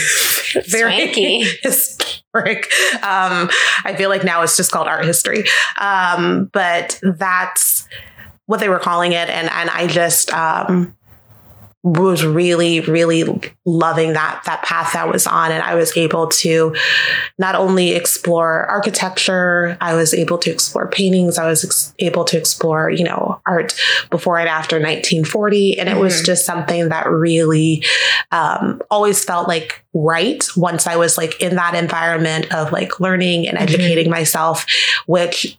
very 0.68 0.92
Swanky. 0.92 1.44
historic. 1.62 2.66
Um, 3.02 3.48
I 3.84 3.94
feel 3.96 4.08
like 4.10 4.24
now 4.24 4.42
it's 4.42 4.56
just 4.56 4.70
called 4.72 4.88
art 4.88 5.04
history. 5.04 5.44
Um, 5.80 6.50
but 6.52 6.98
that's 7.02 7.86
what 8.46 8.60
they 8.60 8.68
were 8.68 8.78
calling 8.78 9.12
it. 9.12 9.28
And, 9.28 9.48
and 9.50 9.70
I 9.70 9.86
just, 9.86 10.32
um, 10.32 10.96
was 11.86 12.24
really 12.24 12.80
really 12.80 13.22
loving 13.64 14.12
that 14.14 14.42
that 14.44 14.60
path 14.64 14.92
that 14.92 15.06
I 15.06 15.08
was 15.08 15.24
on 15.24 15.52
and 15.52 15.62
I 15.62 15.76
was 15.76 15.96
able 15.96 16.26
to 16.42 16.74
not 17.38 17.54
only 17.54 17.92
explore 17.92 18.64
architecture 18.66 19.78
I 19.80 19.94
was 19.94 20.12
able 20.12 20.36
to 20.38 20.50
explore 20.50 20.88
paintings 20.88 21.38
I 21.38 21.46
was 21.46 21.64
ex- 21.64 21.94
able 22.00 22.24
to 22.24 22.36
explore 22.36 22.90
you 22.90 23.04
know 23.04 23.40
art 23.46 23.80
before 24.10 24.36
and 24.40 24.48
after 24.48 24.76
1940 24.80 25.78
and 25.78 25.88
it 25.88 25.96
was 25.96 26.22
Mhm. 26.22 26.24
just 26.26 26.44
something 26.44 26.88
that 26.88 27.08
really 27.08 27.84
um, 28.32 28.82
always 28.90 29.24
felt 29.24 29.46
like 29.46 29.84
right 29.94 30.44
once 30.56 30.88
I 30.88 30.96
was 30.96 31.16
like 31.16 31.40
in 31.40 31.54
that 31.54 31.74
environment 31.76 32.52
of 32.52 32.72
like 32.72 32.98
learning 32.98 33.46
and 33.46 33.56
Mhm. 33.58 33.62
educating 33.62 34.10
myself 34.10 34.66
which 35.06 35.56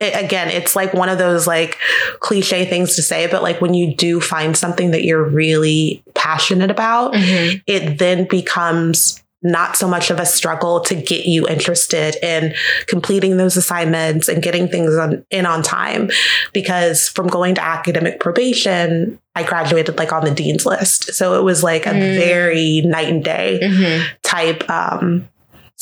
it, 0.00 0.14
again, 0.24 0.48
it's 0.48 0.74
like 0.76 0.92
one 0.92 1.08
of 1.08 1.18
those 1.18 1.46
like 1.46 1.78
cliche 2.20 2.64
things 2.64 2.96
to 2.96 3.02
say, 3.02 3.26
but 3.26 3.42
like 3.42 3.60
when 3.60 3.74
you 3.74 3.94
do 3.94 4.20
find 4.20 4.56
something 4.56 4.90
that 4.90 5.04
you're 5.04 5.22
really 5.24 6.02
passionate 6.14 6.70
about, 6.70 7.14
Mhm. 7.14 7.62
it 7.66 7.98
then 7.98 8.26
becomes 8.28 9.20
not 9.46 9.76
so 9.76 9.86
much 9.86 10.10
of 10.10 10.18
a 10.18 10.24
struggle 10.24 10.80
to 10.80 10.94
get 10.94 11.26
you 11.26 11.46
interested 11.46 12.16
in 12.22 12.54
completing 12.86 13.36
those 13.36 13.58
assignments 13.58 14.26
and 14.26 14.42
getting 14.42 14.66
things 14.68 14.96
on, 14.96 15.22
in 15.30 15.44
on 15.44 15.62
time. 15.62 16.10
Because 16.54 17.08
from 17.10 17.26
going 17.28 17.54
to 17.54 17.62
academic 17.62 18.20
probation, 18.20 19.18
I 19.34 19.42
graduated 19.42 19.98
like 19.98 20.12
on 20.14 20.24
the 20.24 20.30
dean's 20.30 20.64
list. 20.64 21.12
So 21.14 21.38
it 21.38 21.42
was 21.44 21.62
like 21.62 21.84
a 21.84 21.90
Mm. 21.90 22.16
very 22.16 22.82
night 22.86 23.08
and 23.10 23.22
day 23.22 23.60
Mhm. 23.62 24.02
type 24.22 24.64
um, 24.70 25.28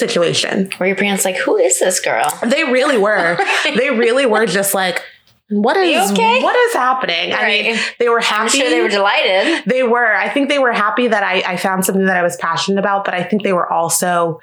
situation. 0.09 0.71
Were 0.79 0.87
your 0.87 0.97
parents 0.97 1.25
like, 1.25 1.37
who 1.37 1.57
is 1.57 1.79
this 1.79 2.01
girl? 2.01 2.27
They 2.45 2.65
really 2.65 2.99
were. 2.99 3.39
they 3.65 3.91
really 3.91 4.27
were 4.27 4.47
just 4.47 4.75
like, 4.75 5.03
what 5.49 5.77
is 5.77 6.13
okay? 6.13 6.43
what 6.43 6.57
is 6.57 6.73
happening? 6.73 7.35
I 7.35 7.47
mean, 7.47 7.77
they 7.99 8.09
were 8.09 8.19
I'm 8.19 8.25
happy. 8.25 8.59
sure 8.59 8.71
they 8.71 8.81
were 8.81 8.89
delighted. 8.89 9.65
They 9.67 9.83
were. 9.83 10.15
I 10.15 10.31
think 10.31 10.49
they 10.49 10.59
were 10.59 10.73
happy 10.73 11.09
that 11.09 11.23
I, 11.23 11.43
I 11.47 11.57
found 11.57 11.85
something 11.85 12.07
that 12.07 12.17
I 12.17 12.23
was 12.23 12.37
passionate 12.39 12.79
about, 12.79 13.05
but 13.05 13.13
I 13.13 13.23
think 13.23 13.43
they 13.43 13.53
were 13.53 13.71
also 13.71 14.41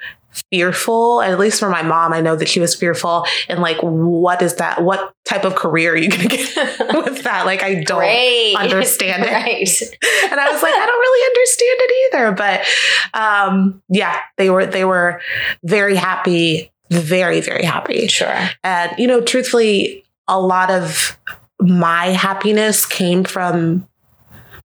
fearful. 0.50 1.22
At 1.22 1.38
least 1.38 1.58
for 1.60 1.68
my 1.68 1.82
mom, 1.82 2.12
I 2.12 2.20
know 2.20 2.36
that 2.36 2.48
she 2.48 2.60
was 2.60 2.74
fearful. 2.74 3.26
And 3.48 3.60
like, 3.60 3.78
what 3.80 4.42
is 4.42 4.54
that? 4.56 4.82
What 4.82 5.12
type 5.24 5.44
of 5.44 5.54
career 5.54 5.92
are 5.92 5.96
you 5.96 6.08
going 6.08 6.22
to 6.28 6.36
get 6.36 6.56
with 7.04 7.22
that? 7.24 7.46
Like, 7.46 7.62
I 7.62 7.82
don't 7.82 7.98
Great. 7.98 8.54
understand 8.58 9.24
it. 9.24 9.30
right. 9.32 10.30
and 10.30 10.40
I 10.40 10.50
was 10.52 10.62
like, 10.62 10.74
I 10.74 10.86
don't 10.86 11.00
really 11.00 11.26
understand 11.26 11.78
it 11.80 12.14
either. 12.14 12.32
But 13.12 13.20
um, 13.20 13.82
yeah, 13.88 14.20
they 14.36 14.50
were 14.50 14.66
they 14.66 14.84
were 14.84 15.20
very 15.64 15.96
happy, 15.96 16.70
very 16.90 17.40
very 17.40 17.64
happy. 17.64 18.06
Sure. 18.08 18.48
And 18.64 18.92
you 18.98 19.06
know, 19.06 19.20
truthfully, 19.20 20.04
a 20.28 20.40
lot 20.40 20.70
of 20.70 21.18
my 21.60 22.06
happiness 22.06 22.86
came 22.86 23.24
from 23.24 23.86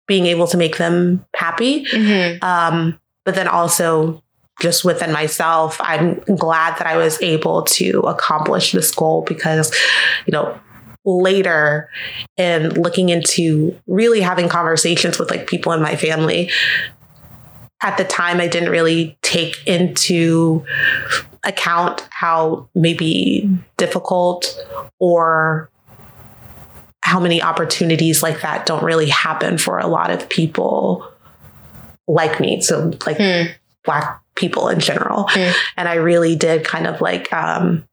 being 0.08 0.28
able 0.28 0.46
to 0.48 0.58
make 0.58 0.78
them 0.78 1.26
happy. 1.36 1.86
Mhm. 1.88 2.42
Um, 2.44 3.00
but 3.26 3.34
then 3.34 3.48
also 3.48 4.22
just 4.62 4.86
within 4.86 5.12
myself, 5.12 5.78
I'm 5.82 6.16
glad 6.36 6.78
that 6.78 6.88
I 6.88 6.98
was 6.98 7.22
able 7.22 7.64
to 7.64 8.00
accomplish 8.02 8.72
this 8.72 8.94
goal 8.94 9.24
because, 9.28 9.74
you 10.26 10.32
know, 10.32 10.60
later 11.04 11.90
in 12.38 12.70
looking 12.82 13.10
into 13.10 13.80
really 13.86 14.22
having 14.22 14.50
conversations 14.50 15.20
with 15.20 15.30
like 15.30 15.48
people 15.48 15.72
in 15.72 15.82
my 15.82 15.96
family, 15.96 16.50
at 17.82 17.98
the 17.98 18.06
time 18.06 18.40
I 18.40 18.48
didn't 18.48 18.70
really 18.70 19.18
take 19.22 19.56
into 19.68 20.66
account 21.44 22.08
how 22.10 22.68
maybe 22.74 23.50
difficult 23.78 24.58
or 25.00 25.70
how 27.04 27.20
many 27.20 27.42
opportunities 27.42 28.24
like 28.24 28.42
that 28.42 28.66
don't 28.66 28.84
really 28.84 29.10
happen 29.10 29.60
for 29.60 29.78
a 29.78 29.86
lot 29.86 30.10
of 30.10 30.28
people 30.28 31.08
like 32.08 32.40
me. 32.40 32.62
So 32.62 32.92
like 33.06 33.18
Hmm. 33.18 33.52
black 33.84 34.22
people 34.36 34.68
in 34.70 34.80
general. 34.80 35.28
Hmm. 35.30 35.52
And 35.78 35.88
I 35.90 35.96
really 35.96 36.36
did 36.36 36.64
kind 36.66 36.88
of 36.88 37.02
like 37.02 37.32
um 37.34 37.88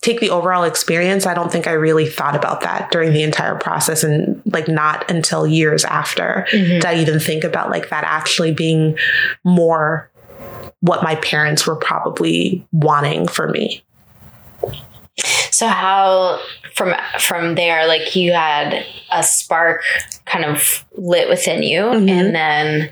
take 0.00 0.20
the 0.20 0.30
overall 0.30 0.62
experience. 0.62 1.26
I 1.26 1.34
don't 1.34 1.50
think 1.50 1.66
I 1.66 1.72
really 1.72 2.06
thought 2.08 2.36
about 2.36 2.60
that 2.60 2.90
during 2.92 3.12
the 3.12 3.24
entire 3.24 3.56
process 3.56 4.04
and 4.04 4.40
like 4.46 4.68
not 4.68 5.10
until 5.10 5.44
years 5.46 5.84
after 5.84 6.46
Mhm. 6.52 6.66
did 6.80 6.84
I 6.84 6.94
even 7.00 7.18
think 7.18 7.42
about 7.44 7.70
like 7.70 7.88
that 7.90 8.04
actually 8.04 8.52
being 8.52 8.96
more 9.44 10.10
what 10.80 11.02
my 11.02 11.16
parents 11.16 11.66
were 11.66 11.74
probably 11.74 12.64
wanting 12.70 13.26
for 13.26 13.48
me. 13.48 13.82
So 15.50 15.66
how 15.66 16.40
from 16.74 16.94
from 17.18 17.54
there, 17.56 17.86
like 17.88 18.14
you 18.14 18.32
had 18.32 18.84
a 19.10 19.22
spark 19.22 19.82
kind 20.26 20.44
of 20.44 20.84
lit 20.96 21.28
within 21.28 21.62
you, 21.62 21.82
Mhm. 21.82 22.08
and 22.10 22.34
then 22.34 22.90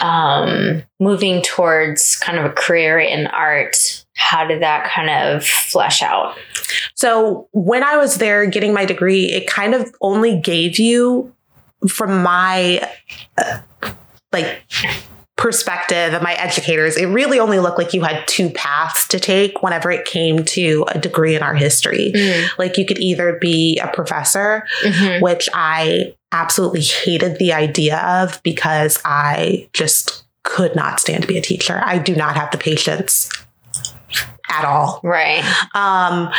um, 0.00 0.82
moving 0.98 1.42
towards 1.42 2.16
kind 2.16 2.38
of 2.38 2.44
a 2.46 2.50
career 2.50 2.98
in 2.98 3.26
art. 3.26 4.04
How 4.14 4.46
did 4.46 4.62
that 4.62 4.88
kind 4.90 5.10
of 5.10 5.46
flesh 5.46 6.02
out? 6.02 6.36
So 6.94 7.48
when 7.52 7.82
I 7.84 7.96
was 7.96 8.16
there 8.16 8.46
getting 8.46 8.72
my 8.72 8.84
degree, 8.84 9.26
it 9.26 9.46
kind 9.46 9.74
of 9.74 9.92
only 10.00 10.38
gave 10.40 10.78
you, 10.78 11.32
from 11.88 12.22
my 12.22 12.80
uh, 13.36 13.60
like 14.32 14.62
perspective 15.38 16.12
of 16.12 16.20
my 16.20 16.34
educators, 16.34 16.96
it 16.98 17.06
really 17.06 17.38
only 17.40 17.58
looked 17.60 17.78
like 17.78 17.94
you 17.94 18.02
had 18.02 18.26
two 18.28 18.50
paths 18.50 19.08
to 19.08 19.18
take 19.18 19.62
whenever 19.62 19.90
it 19.90 20.04
came 20.04 20.44
to 20.44 20.84
a 20.88 20.98
degree 20.98 21.34
in 21.34 21.42
art 21.42 21.58
history. 21.58 22.12
Like 22.58 22.76
you 22.76 22.84
could 22.84 22.98
either 22.98 23.38
be 23.40 23.78
a 23.78 23.88
professor, 23.88 24.66
Mhm. 24.84 25.22
which 25.22 25.48
I 25.54 26.14
absolutely 26.32 26.82
hated 26.82 27.38
the 27.38 27.52
idea 27.54 27.98
of 27.98 28.42
because 28.42 29.00
I 29.04 29.68
just 29.72 30.24
could 30.42 30.74
not 30.76 31.00
stand 31.00 31.22
to 31.22 31.28
be 31.28 31.38
a 31.38 31.42
teacher. 31.42 31.80
I 31.84 31.98
do 31.98 32.14
not 32.16 32.36
have 32.36 32.50
the 32.50 32.58
patience 32.58 33.30
at 34.50 34.64
all 34.64 34.98
Right. 35.04 35.44
um, 35.74 36.30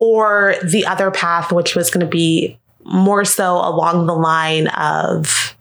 or 0.00 0.56
the 0.64 0.86
other 0.86 1.10
path, 1.10 1.52
which 1.52 1.74
was 1.76 1.90
going 1.90 2.04
to 2.04 2.10
be 2.10 2.58
more 2.84 3.24
so 3.24 3.56
along 3.56 4.06
the 4.06 4.14
line 4.14 4.66
of 4.68 5.54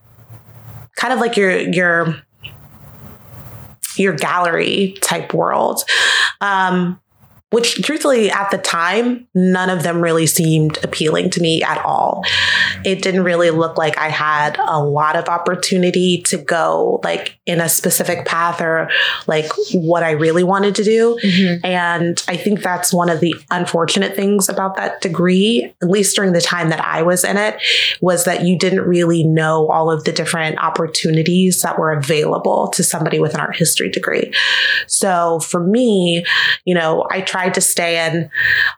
kind 0.95 1.13
of 1.13 1.19
like 1.19 1.38
your 1.38 1.52
your 1.58 2.15
your 3.99 4.13
gallery 4.13 4.97
type 5.01 5.33
world. 5.33 5.83
Um, 6.41 6.99
which 7.51 7.81
truthfully 7.83 8.29
at 8.29 8.51
the 8.51 8.57
time 8.57 9.27
none 9.33 9.69
of 9.69 9.83
them 9.83 10.01
really 10.01 10.27
seemed 10.27 10.77
appealing 10.83 11.29
to 11.29 11.41
me 11.41 11.62
at 11.63 11.83
all 11.85 12.23
it 12.85 13.01
didn't 13.01 13.23
really 13.23 13.49
look 13.49 13.77
like 13.77 13.97
i 13.97 14.07
had 14.09 14.57
a 14.59 14.83
lot 14.83 15.15
of 15.15 15.27
opportunity 15.27 16.21
to 16.21 16.38
go 16.38 16.99
like 17.03 17.39
in 17.45 17.59
a 17.59 17.67
specific 17.69 18.25
path 18.25 18.62
or 18.62 18.89
like 19.27 19.49
what 19.73 20.03
i 20.03 20.12
really 20.12 20.43
wanted 20.43 20.75
to 20.75 20.83
do 20.83 21.17
Mhm. 21.23 21.59
and 21.63 22.23
I 22.27 22.38
think 22.38 22.62
that's 22.62 22.93
one 22.93 23.09
of 23.09 23.19
the 23.19 23.33
unfortunate 23.51 24.15
things 24.15 24.49
about 24.49 24.75
that 24.77 25.01
degree, 25.01 25.73
at 25.81 25.89
least 25.89 26.15
during 26.15 26.33
the 26.33 26.41
time 26.41 26.69
that 26.69 26.83
I 26.83 27.01
was 27.01 27.23
in 27.23 27.38
it, 27.38 27.57
was 28.01 28.25
that 28.25 28.43
you 28.43 28.57
didn't 28.57 28.81
really 28.81 29.23
know 29.23 29.67
all 29.69 29.89
of 29.91 30.03
the 30.03 30.12
different 30.12 30.57
opportunities 30.63 31.62
that 31.62 31.77
were 31.79 31.91
available 31.91 32.67
to 32.69 32.83
somebody 32.83 33.19
with 33.19 33.33
an 33.33 33.39
art 33.39 33.55
history 33.55 33.89
degree. 33.89 34.31
So 34.88 35.39
for 35.39 35.59
me, 35.63 36.23
you 36.65 36.75
know, 36.75 37.07
I 37.09 37.21
tried 37.21 37.38
to 37.47 37.62
stay 37.62 38.06
in 38.08 38.30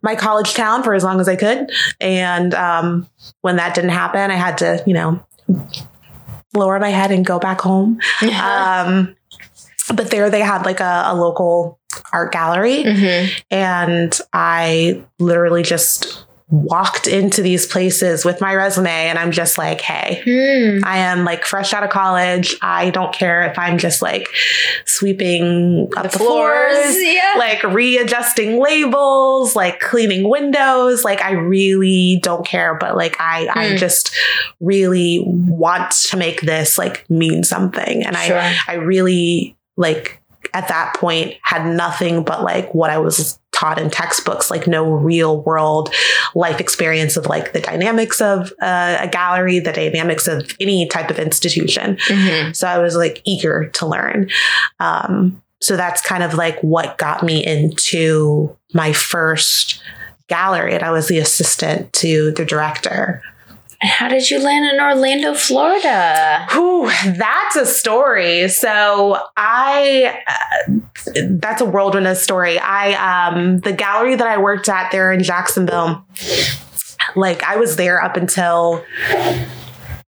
my 0.03 0.15
college 0.15 0.53
town 0.53 0.83
for 0.83 0.93
as 0.93 1.03
long 1.03 1.19
as 1.19 1.27
I 1.27 1.35
could. 1.35 1.71
And 1.99 2.53
um, 2.53 3.09
when 3.41 3.55
that 3.55 3.73
didn't 3.73 3.89
happen, 3.89 4.29
I 4.29 4.35
had 4.35 4.59
to, 4.59 4.83
you 4.85 4.93
know, 4.93 5.25
lower 6.53 6.79
my 6.79 6.89
head 6.89 7.09
and 7.11 7.25
go 7.25 7.39
back 7.39 7.61
home. 7.61 7.99
Um, 8.39 9.15
but 9.95 10.11
there 10.11 10.29
they 10.29 10.41
had 10.41 10.65
like 10.65 10.79
a, 10.79 11.03
a 11.07 11.15
local 11.15 11.79
art 12.13 12.31
gallery 12.31 12.83
Mhm. 12.83 13.29
and 13.49 14.19
I 14.33 15.03
literally 15.19 15.63
just 15.63 16.25
walked 16.51 17.07
into 17.07 17.41
these 17.41 17.65
places 17.65 18.25
with 18.25 18.41
my 18.41 18.53
resume 18.53 18.89
and 18.89 19.17
I'm 19.17 19.31
just 19.31 19.57
like, 19.57 19.79
hey, 19.81 20.21
Hmm. 20.25 20.83
I 20.83 20.97
am 20.97 21.23
like 21.23 21.45
fresh 21.45 21.73
out 21.73 21.83
of 21.83 21.89
college. 21.89 22.55
I 22.61 22.89
don't 22.89 23.13
care 23.13 23.43
if 23.43 23.57
I'm 23.57 23.77
just 23.77 24.01
like 24.01 24.27
sweeping 24.85 25.89
up 25.95 26.11
the, 26.11 26.19
floors, 26.19 26.97
Yeah. 27.01 27.35
like 27.37 27.63
readjusting 27.63 28.59
labels, 28.59 29.55
like 29.55 29.79
cleaning 29.79 30.29
windows. 30.29 31.03
Like 31.03 31.21
I 31.21 31.31
really 31.31 32.19
don't 32.21 32.45
care, 32.45 32.75
but 32.75 32.95
like 32.95 33.15
I 33.19 33.47
I 33.53 33.69
Hmm. 33.71 33.75
just 33.77 34.11
really 34.59 35.23
want 35.25 35.91
to 36.09 36.17
make 36.17 36.41
this 36.41 36.77
like 36.77 37.09
mean 37.09 37.43
something. 37.43 38.03
And 38.03 38.15
Sure. 38.17 38.37
I 38.37 38.57
I 38.67 38.73
really 38.75 39.55
like 39.77 40.21
at 40.53 40.67
that 40.67 40.95
point 40.95 41.35
had 41.43 41.65
nothing 41.65 42.23
but 42.23 42.43
like 42.43 42.73
what 42.73 42.89
I 42.89 42.97
was 42.97 43.39
taught 43.61 43.79
in 43.79 43.91
textbooks, 43.91 44.49
like 44.49 44.65
no 44.65 44.91
real 44.91 45.41
world 45.43 45.93
life 46.33 46.59
experience 46.59 47.15
of 47.15 47.27
like 47.27 47.53
the 47.53 47.61
dynamics 47.61 48.19
of 48.19 48.51
uh, 48.61 48.97
a 48.99 49.07
gallery, 49.07 49.59
the 49.59 49.71
dynamics 49.71 50.27
of 50.27 50.51
any 50.59 50.87
type 50.87 51.11
of 51.11 51.19
institution. 51.19 51.95
Mhm. 52.07 52.55
So 52.55 52.67
I 52.67 52.79
was 52.79 52.95
like 52.95 53.21
eager 53.23 53.67
to 53.67 53.85
learn. 53.85 54.29
Um, 54.79 55.41
so 55.59 55.77
that's 55.77 56.01
kind 56.01 56.23
of 56.23 56.33
like 56.33 56.59
what 56.61 56.97
got 56.97 57.21
me 57.21 57.45
into 57.45 58.55
my 58.73 58.93
first 58.93 59.79
gallery. 60.27 60.73
And 60.73 60.83
I 60.83 60.89
was 60.89 61.07
the 61.07 61.19
assistant 61.19 61.93
to 61.93 62.31
the 62.31 62.45
director. 62.45 63.21
How 63.81 64.07
did 64.07 64.29
you 64.29 64.39
land 64.39 64.65
in 64.71 64.79
Orlando, 64.79 65.33
Florida? 65.33 66.45
Whew, 66.51 66.91
that's 67.05 67.55
a 67.55 67.65
story. 67.65 68.47
So 68.47 69.17
I, 69.35 70.21
uh, 70.27 70.71
that's 71.31 71.61
a 71.61 71.65
of 72.05 72.17
story. 72.17 72.59
I, 72.59 73.29
um, 73.29 73.59
the 73.61 73.73
gallery 73.73 74.15
that 74.15 74.27
I 74.27 74.37
worked 74.37 74.69
at 74.69 74.91
there 74.91 75.11
in 75.11 75.23
Jacksonville, 75.23 76.05
like 77.15 77.41
I 77.43 77.55
was 77.57 77.75
there 77.75 78.03
up 78.03 78.17
until, 78.17 78.83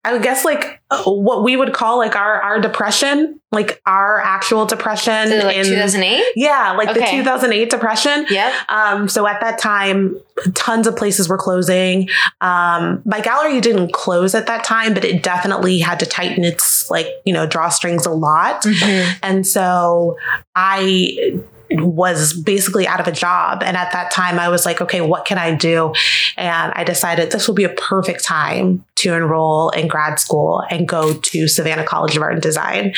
I 0.06 0.14
would 0.14 0.24
guess 0.24 0.46
like 0.46 0.82
what 1.06 1.44
we 1.44 1.58
would 1.58 1.74
call 1.74 1.98
like 1.98 2.16
our, 2.16 2.42
our 2.42 2.62
depression, 2.62 3.40
like 3.52 3.82
our 3.86 4.20
actual 4.22 4.66
depression. 4.66 5.28
So 5.28 5.38
like 5.46 5.58
in- 5.58 5.66
2008? 5.66 6.24
Yeah, 6.38 6.72
like 6.78 6.94
the 6.94 7.02
2008 7.06 7.70
depression. 7.70 8.26
Yeah. 8.30 8.54
Um, 8.70 9.10
so 9.10 9.28
at 9.28 9.42
that 9.42 9.60
time, 9.60 10.18
tons 10.56 10.88
of 10.88 10.96
places 10.96 11.28
were 11.28 11.38
closing. 11.38 12.08
Um, 12.40 13.02
my 13.06 13.20
gallery 13.20 13.60
didn't 13.60 13.92
close 13.92 14.34
at 14.36 14.48
that 14.48 14.64
time, 14.64 14.94
but 14.94 15.04
it 15.04 15.22
definitely 15.22 15.80
had 15.80 16.00
to 16.00 16.06
tighten 16.06 16.46
its 16.46 16.90
like, 16.90 17.08
you 17.26 17.34
know, 17.34 17.46
drawstrings 17.46 18.06
a 18.06 18.12
lot. 18.12 18.62
Mhm. 18.64 19.16
And 19.22 19.46
so 19.46 20.16
I 20.56 21.42
was 21.72 22.34
basically 22.34 22.88
out 22.88 23.00
of 23.00 23.08
a 23.08 23.12
job. 23.12 23.64
And 23.64 23.78
at 23.78 23.92
that 23.92 24.12
time, 24.12 24.40
I 24.40 24.50
was 24.50 24.66
like, 24.66 24.82
okay, 24.82 25.02
what 25.02 25.26
can 25.26 25.38
I 25.38 25.54
do? 25.54 25.94
And 26.38 26.72
I 26.76 26.84
decided 26.84 27.32
this 27.32 27.48
will 27.48 27.56
be 27.56 27.64
a 27.64 27.70
perfect 27.70 28.24
time 28.24 28.86
to 28.96 29.14
enroll 29.14 29.70
in 29.70 29.88
grad 29.88 30.20
school 30.20 30.64
and 30.70 30.88
go 30.88 31.14
to 31.14 31.48
Savannah 31.48 31.86
College 31.86 32.16
of 32.18 32.24
Art 32.24 32.34
and 32.34 32.42
Design, 32.42 32.94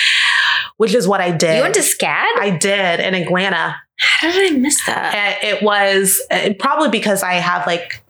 which 0.77 0.93
is 0.93 1.07
what 1.07 1.21
I 1.21 1.31
did. 1.31 1.57
You 1.57 1.61
went 1.63 1.75
to 1.75 1.81
SCAD? 1.81 2.27
I 2.39 2.57
did 2.59 2.99
in 2.99 3.13
Atlanta. 3.13 3.75
How 3.97 4.31
did 4.31 4.53
I 4.53 4.57
miss 4.57 4.83
that? 4.85 5.13
And 5.13 5.55
it 5.55 5.63
was 5.63 6.19
uh, 6.31 6.51
probably 6.59 6.89
because 6.89 7.23
I 7.23 7.33
have 7.33 7.67
like 7.67 8.03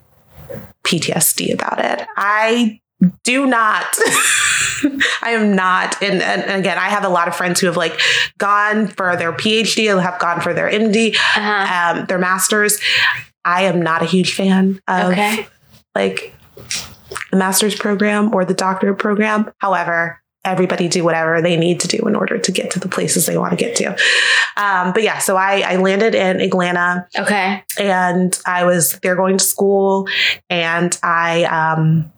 PTSD 0.84 1.54
about 1.54 1.84
it. 1.84 2.08
I 2.18 2.81
do 3.24 3.46
not. 3.46 3.86
I 5.24 5.32
am 5.32 5.56
not, 5.56 6.02
and, 6.02 6.22
and 6.22 6.60
again, 6.60 6.78
I 6.78 6.90
have 6.90 7.04
a 7.04 7.10
lot 7.10 7.28
of 7.28 7.36
friends 7.36 7.60
who 7.60 7.68
have 7.68 7.78
like 7.78 8.00
gone 8.38 8.88
for 8.88 9.16
their 9.16 9.32
PhD, 9.32 9.92
and 9.92 10.02
have 10.02 10.20
gone 10.20 10.42
for 10.42 10.54
their 10.54 10.70
MD, 10.70 11.16
Uh-huh. 11.16 12.00
um, 12.00 12.06
their 12.08 12.18
masters. 12.20 12.80
I 13.46 13.64
am 13.64 13.82
not 13.82 14.02
a 14.02 14.06
huge 14.06 14.34
fan 14.34 14.80
of 14.88 15.12
Okay. 15.12 15.48
like 15.96 16.34
the 17.32 17.38
master's 17.38 17.76
program 17.76 18.34
or 18.34 18.46
the 18.46 18.54
doctorate 18.54 18.98
program. 19.00 19.52
However, 19.60 20.20
everybody 20.44 20.88
do 20.88 21.04
whatever 21.04 21.42
they 21.42 21.56
need 21.58 21.80
to 21.82 21.88
do 21.88 22.00
in 22.08 22.16
order 22.16 22.38
to 22.40 22.52
get 22.52 22.72
to 22.72 22.80
the 22.80 22.88
places 22.88 23.26
they 23.28 23.38
want 23.38 23.52
to 23.52 23.58
get 23.58 23.76
to. 23.76 23.90
Um, 24.58 24.92
but 24.94 25.04
yeah, 25.04 25.20
so 25.20 25.38
I, 25.38 25.62
I 25.66 25.76
landed 25.76 26.16
in 26.16 26.42
Atlanta 26.42 27.08
Okay. 27.18 27.64
and 27.80 28.40
I 28.46 28.64
was 28.64 28.98
there 29.04 29.16
going 29.16 29.38
to 29.38 29.44
school 29.44 30.08
and 30.50 30.98
I 31.04 31.44
um, 31.44 32.12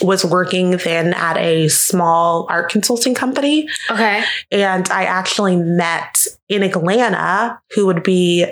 was 0.00 0.24
working 0.24 0.72
then 0.78 1.14
at 1.14 1.36
a 1.36 1.68
small 1.68 2.46
art 2.48 2.70
consulting 2.70 3.14
company. 3.14 3.68
Okay. 3.90 4.24
And 4.50 4.88
I 4.90 5.04
actually 5.04 5.56
met 5.56 6.26
in 6.48 6.62
Atlanta, 6.62 7.60
who 7.74 7.86
would 7.86 8.02
be, 8.02 8.44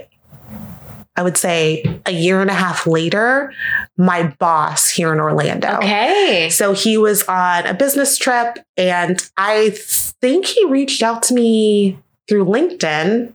I 1.17 1.23
would 1.23 1.37
say, 1.37 1.83
a 2.07 2.13
year 2.13 2.41
and 2.41 2.49
a 2.51 2.55
half 2.55 2.87
later, 2.87 3.53
my 3.97 4.35
boss 4.39 4.89
here 4.89 5.13
in 5.13 5.21
Orlando. 5.21 5.77
Okay. 5.79 6.49
So 6.51 6.73
he 6.73 6.97
was 6.97 7.25
on 7.25 7.67
a 7.67 7.75
business 7.75 8.17
trip, 8.17 8.59
and 8.77 9.23
I 9.37 9.71
think 9.77 10.47
he 10.47 10.65
reached 10.67 11.03
out 11.03 11.23
to 11.25 11.35
me 11.35 11.99
through 12.29 12.47
LinkedIn 12.47 13.35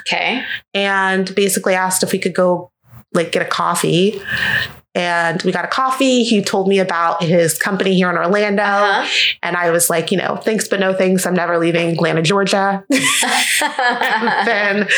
Okay. 0.00 0.42
and 0.72 1.34
basically 1.34 1.74
asked 1.74 2.02
if 2.02 2.12
we 2.12 2.18
could 2.18 2.34
go 2.34 2.70
like 3.12 3.30
get 3.32 3.42
a 3.42 3.46
coffee. 3.46 4.20
And 4.96 5.42
we 5.42 5.52
got 5.52 5.66
a 5.66 5.68
coffee. 5.68 6.24
He 6.24 6.40
told 6.40 6.68
me 6.68 6.78
about 6.78 7.22
his 7.22 7.58
company 7.58 7.94
here 7.94 8.08
in 8.08 8.16
Orlando. 8.16 8.62
Uh-huh. 8.62 9.06
And 9.42 9.54
I 9.54 9.70
was 9.70 9.90
like, 9.90 10.10
you 10.10 10.16
know, 10.16 10.36
thanks, 10.36 10.68
but 10.68 10.80
no 10.80 10.94
thanks. 10.94 11.26
I'm 11.26 11.34
never 11.34 11.58
leaving 11.58 11.90
Atlanta, 11.90 12.22
Georgia. 12.22 12.82
then, 12.90 14.88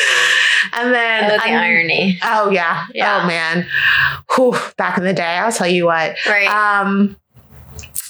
and 0.73 0.95
then, 0.95 1.31
love 1.31 1.41
the 1.41 1.45
I'm- 1.45 1.59
irony. 1.59 2.21
Oh 2.23 2.49
yeah. 2.51 2.87
Yeah. 2.95 3.23
Oh 3.23 3.27
man. 3.27 3.67
Whew, 4.37 4.57
back 4.77 4.99
in 4.99 5.05
the 5.05 5.13
day, 5.13 5.37
I'll 5.37 5.51
tell 5.51 5.67
you 5.67 5.87
what. 5.87 6.15
Right. 6.29 6.47
Um, 6.47 7.17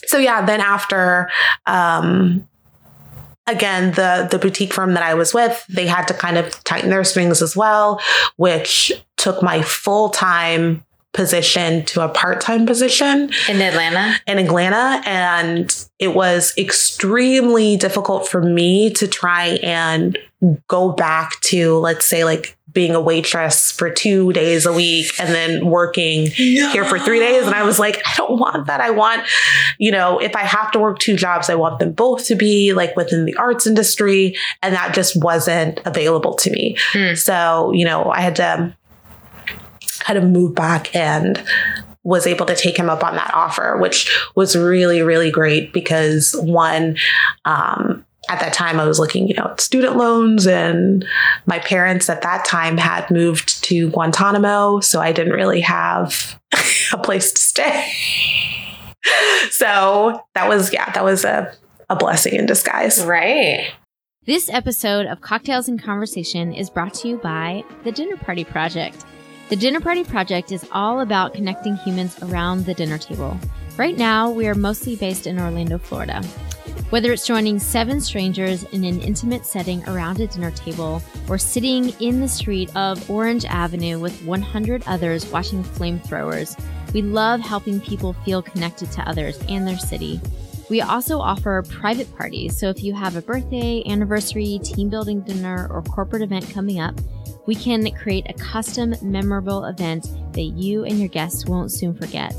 so 0.05 0.19
yeah, 0.19 0.45
then 0.45 0.61
after, 0.61 1.31
um, 1.65 2.47
again, 3.47 3.93
the 3.93 4.29
the 4.31 4.39
boutique 4.39 4.75
firm 4.75 4.93
that 4.93 5.03
I 5.03 5.15
was 5.15 5.33
with, 5.33 5.65
they 5.71 5.87
had 5.87 6.07
to 6.09 6.15
kind 6.15 6.37
of 6.37 6.53
tighten 6.65 6.91
their 6.91 7.05
strings 7.05 7.41
as 7.41 7.57
well, 7.57 7.99
which 8.37 8.93
took 9.17 9.43
my 9.43 9.63
full 9.63 10.11
time 10.11 10.85
position 11.19 11.85
to 11.85 12.01
a 12.01 12.09
part 12.09 12.41
time 12.41 12.65
position 12.65 13.29
In 13.49 13.61
Atlanta? 13.61 14.15
in 14.29 14.39
Atlanta. 14.39 15.03
And 15.05 15.87
it 15.99 16.15
was 16.15 16.55
extremely 16.57 17.77
difficult 17.77 18.29
for 18.29 18.41
me 18.41 18.91
to 18.91 19.09
try 19.09 19.59
and 19.65 20.17
go 20.69 20.93
back 20.93 21.41
to, 21.41 21.75
let's 21.79 22.07
say, 22.07 22.23
like 22.23 22.57
being 22.73 22.95
a 22.95 23.01
waitress 23.01 23.73
for 23.73 23.91
two 23.91 24.33
days 24.33 24.65
a 24.65 24.73
week 24.73 25.11
and 25.19 25.35
then 25.35 25.67
working 25.67 26.27
here 26.27 26.85
for 26.85 26.99
three 27.01 27.19
days. 27.19 27.45
And 27.45 27.55
I 27.55 27.65
was 27.65 27.81
like, 27.81 28.01
I 28.07 28.15
don't 28.17 28.39
want 28.39 28.67
that. 28.67 28.81
I 28.81 28.91
want, 28.91 29.27
you 29.79 29.91
know, 29.91 30.21
if 30.21 30.37
I 30.37 30.43
have 30.43 30.71
to 30.73 30.79
work 30.79 31.01
two 31.01 31.17
jobs, 31.17 31.51
I 31.51 31.57
want 31.57 31.81
them 31.81 31.91
both 31.93 32.27
to 32.27 32.37
be 32.37 32.75
like 32.75 32.95
within 32.95 33.25
the 33.25 33.35
arts 33.35 33.67
industry. 33.67 34.37
And 34.63 34.73
that 34.75 34.95
just 34.95 35.21
wasn't 35.21 35.81
available 35.85 36.35
to 36.37 36.51
me. 36.51 36.77
Hmm. 36.93 37.15
So, 37.15 37.73
you 37.73 37.85
know, 37.85 38.11
I 38.11 38.21
had 38.21 38.37
to 38.37 38.77
kind 40.09 40.19
of 40.19 40.25
move 40.25 40.55
back 40.55 40.95
and 40.97 41.43
was 42.03 42.27
able 42.27 42.47
to 42.47 42.57
take 42.57 42.79
him 42.79 42.89
up 42.89 43.05
on 43.05 43.15
that 43.15 43.31
offer, 43.35 43.77
which 43.79 44.11
was 44.35 44.57
really, 44.57 45.03
really 45.03 45.31
great 45.31 45.73
because 45.75 46.35
one, 46.41 46.97
um, 47.45 48.05
at 48.31 48.41
that 48.41 48.55
time 48.55 48.81
I 48.81 48.87
was 48.87 48.99
looking, 48.99 49.29
you 49.29 49.35
know, 49.35 49.49
at 49.51 49.61
student 49.61 49.97
loans 49.97 50.47
and 50.47 51.05
my 51.45 51.59
parents 51.59 52.09
at 52.09 52.23
that 52.23 52.47
time 52.47 52.79
had 52.79 53.11
moved 53.11 53.63
to 53.65 53.91
Guantanamo. 53.91 54.81
So 54.81 55.01
I 55.01 55.13
didn't 55.13 55.35
really 55.35 55.61
have 55.61 56.41
a 56.93 56.99
place 56.99 57.31
to 57.33 57.41
stay. 57.41 57.93
so 59.51 60.23
that 60.35 60.49
was, 60.49 60.73
yeah, 60.73 60.91
that 60.93 61.05
was 61.05 61.25
a, 61.25 61.53
a 61.91 61.97
blessing 61.97 62.35
in 62.35 62.47
disguise. 62.47 63.05
Right. 63.05 63.73
This 64.25 64.49
episode 64.49 65.07
of 65.07 65.21
Cocktails 65.21 65.69
and 65.69 65.83
Conversation 65.83 66.55
is 66.55 66.71
brought 66.71 66.95
to 66.95 67.09
you 67.09 67.19
by 67.19 67.65
the 67.85 67.93
Dinner 67.93 68.17
Party 68.17 68.45
Project. 68.45 69.05
The 69.49 69.57
Dinner 69.57 69.81
Party 69.81 70.05
Project 70.05 70.53
is 70.53 70.69
all 70.73 71.01
about 71.01 71.33
connecting 71.33 71.75
humans 71.77 72.23
around 72.23 72.67
the 72.67 72.75
dinner 72.75 72.99
table. 72.99 73.35
Right 73.79 73.97
now, 73.97 74.29
we 74.29 74.47
are 74.47 74.55
mostly 74.55 74.95
based 74.95 75.27
in 75.27 75.41
Orlando, 75.41 75.79
Florida. 75.79 76.23
Whether 76.91 77.13
it's 77.13 77.27
joining 77.27 77.59
seven 77.59 77.99
strangers 78.03 78.65
in 78.65 78.85
an 78.85 79.01
intimate 79.01 79.47
setting 79.47 79.83
around 79.89 80.21
a 80.21 80.27
dinner 80.27 80.51
table 80.51 81.03
or 81.31 81.39
sitting 81.39 81.95
in 81.99 82.21
the 82.21 82.29
street 82.29 82.77
of 82.77 83.11
Orange 83.11 83.47
Avenue 83.47 83.99
with 83.99 84.23
100 84.23 84.83
others 84.87 85.25
watching 85.33 85.65
flamethrowers, 85.65 86.55
we 86.93 87.01
love 87.01 87.41
helping 87.41 87.81
people 87.81 88.13
feel 88.27 88.43
connected 88.43 88.93
to 88.93 89.09
others 89.09 89.41
and 89.49 89.67
their 89.67 89.79
city. 89.79 90.21
We 90.69 90.83
also 90.83 91.19
offer 91.21 91.65
private 91.71 92.15
parties, 92.19 92.59
so 92.59 92.69
if 92.69 92.83
you 92.83 92.93
have 92.93 93.17
a 93.17 93.23
birthday, 93.23 93.83
anniversary, 93.87 94.61
team 94.63 94.91
building 94.91 95.23
dinner, 95.23 95.69
or 95.71 95.81
corporate 95.85 96.21
event 96.21 96.51
coming 96.51 96.81
up, 96.81 96.95
we 97.49 97.55
can 97.55 97.91
create 97.93 98.27
a 98.29 98.35
custom, 98.35 98.95
memorable 99.01 99.65
event 99.65 100.07
that 100.35 100.43
you 100.43 100.85
and 100.85 100.99
your 100.99 101.09
guests 101.09 101.47
won't 101.47 101.73
soon 101.73 101.95
forget. 101.95 102.35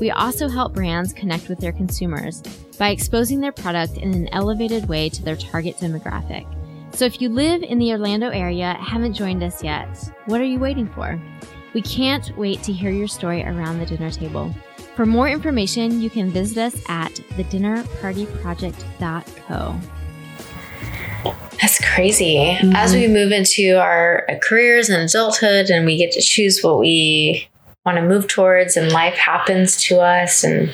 We 0.00 0.12
also 0.12 0.48
help 0.48 0.74
brands 0.74 1.12
connect 1.12 1.48
with 1.48 1.58
their 1.58 1.72
consumers 1.72 2.40
by 2.78 2.90
exposing 2.90 3.40
their 3.40 3.50
product 3.50 3.96
in 3.96 4.14
an 4.14 4.28
elevated 4.28 4.88
way 4.88 5.08
to 5.08 5.24
their 5.24 5.34
target 5.34 5.78
demographic. 5.78 6.46
So 6.94 7.04
if 7.04 7.20
you 7.20 7.30
live 7.30 7.64
in 7.64 7.80
the 7.80 7.90
Orlando 7.90 8.28
area, 8.28 8.74
haven't 8.74 9.14
joined 9.14 9.42
us 9.42 9.64
yet, 9.64 9.88
what 10.26 10.40
are 10.40 10.44
you 10.44 10.60
waiting 10.60 10.86
for? 10.86 11.20
We 11.72 11.82
can't 11.82 12.30
wait 12.38 12.62
to 12.62 12.72
hear 12.72 12.92
your 12.92 13.08
story 13.08 13.42
around 13.42 13.80
the 13.80 13.86
dinner 13.86 14.12
table. 14.12 14.54
For 14.94 15.04
more 15.04 15.28
information, 15.28 16.00
you 16.00 16.10
can 16.10 16.30
visit 16.30 16.58
us 16.58 16.76
at 16.88 17.10
thedinnerpartyproject.co. 17.10 19.80
That's 21.74 21.94
crazy. 21.94 22.36
Mm-hmm. 22.36 22.76
As 22.76 22.94
we 22.94 23.08
move 23.08 23.32
into 23.32 23.80
our 23.80 24.26
careers 24.42 24.88
and 24.88 25.02
adulthood 25.02 25.70
and 25.70 25.84
we 25.84 25.96
get 25.96 26.12
to 26.12 26.20
choose 26.20 26.60
what 26.62 26.78
we 26.78 27.48
want 27.84 27.96
to 27.96 28.02
move 28.02 28.28
towards 28.28 28.76
and 28.76 28.92
life 28.92 29.14
happens 29.14 29.76
to 29.84 29.98
us 29.98 30.44
and 30.44 30.72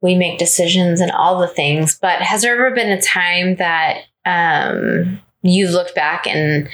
we 0.00 0.14
make 0.14 0.38
decisions 0.38 1.00
and 1.00 1.10
all 1.10 1.40
the 1.40 1.48
things. 1.48 1.98
But 2.00 2.22
has 2.22 2.42
there 2.42 2.54
ever 2.54 2.72
been 2.72 2.90
a 2.90 3.02
time 3.02 3.56
that 3.56 4.02
um, 4.24 5.20
you've 5.42 5.72
looked 5.72 5.96
back 5.96 6.28
and 6.28 6.68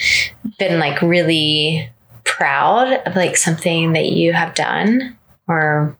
been 0.59 0.79
like 0.79 1.01
really 1.01 1.89
proud 2.25 2.93
of 3.07 3.17
like 3.17 3.39
something 3.39 3.95
that 3.95 4.11
you 4.11 4.35
have 4.35 4.55
done 4.55 5.17
or 5.49 5.97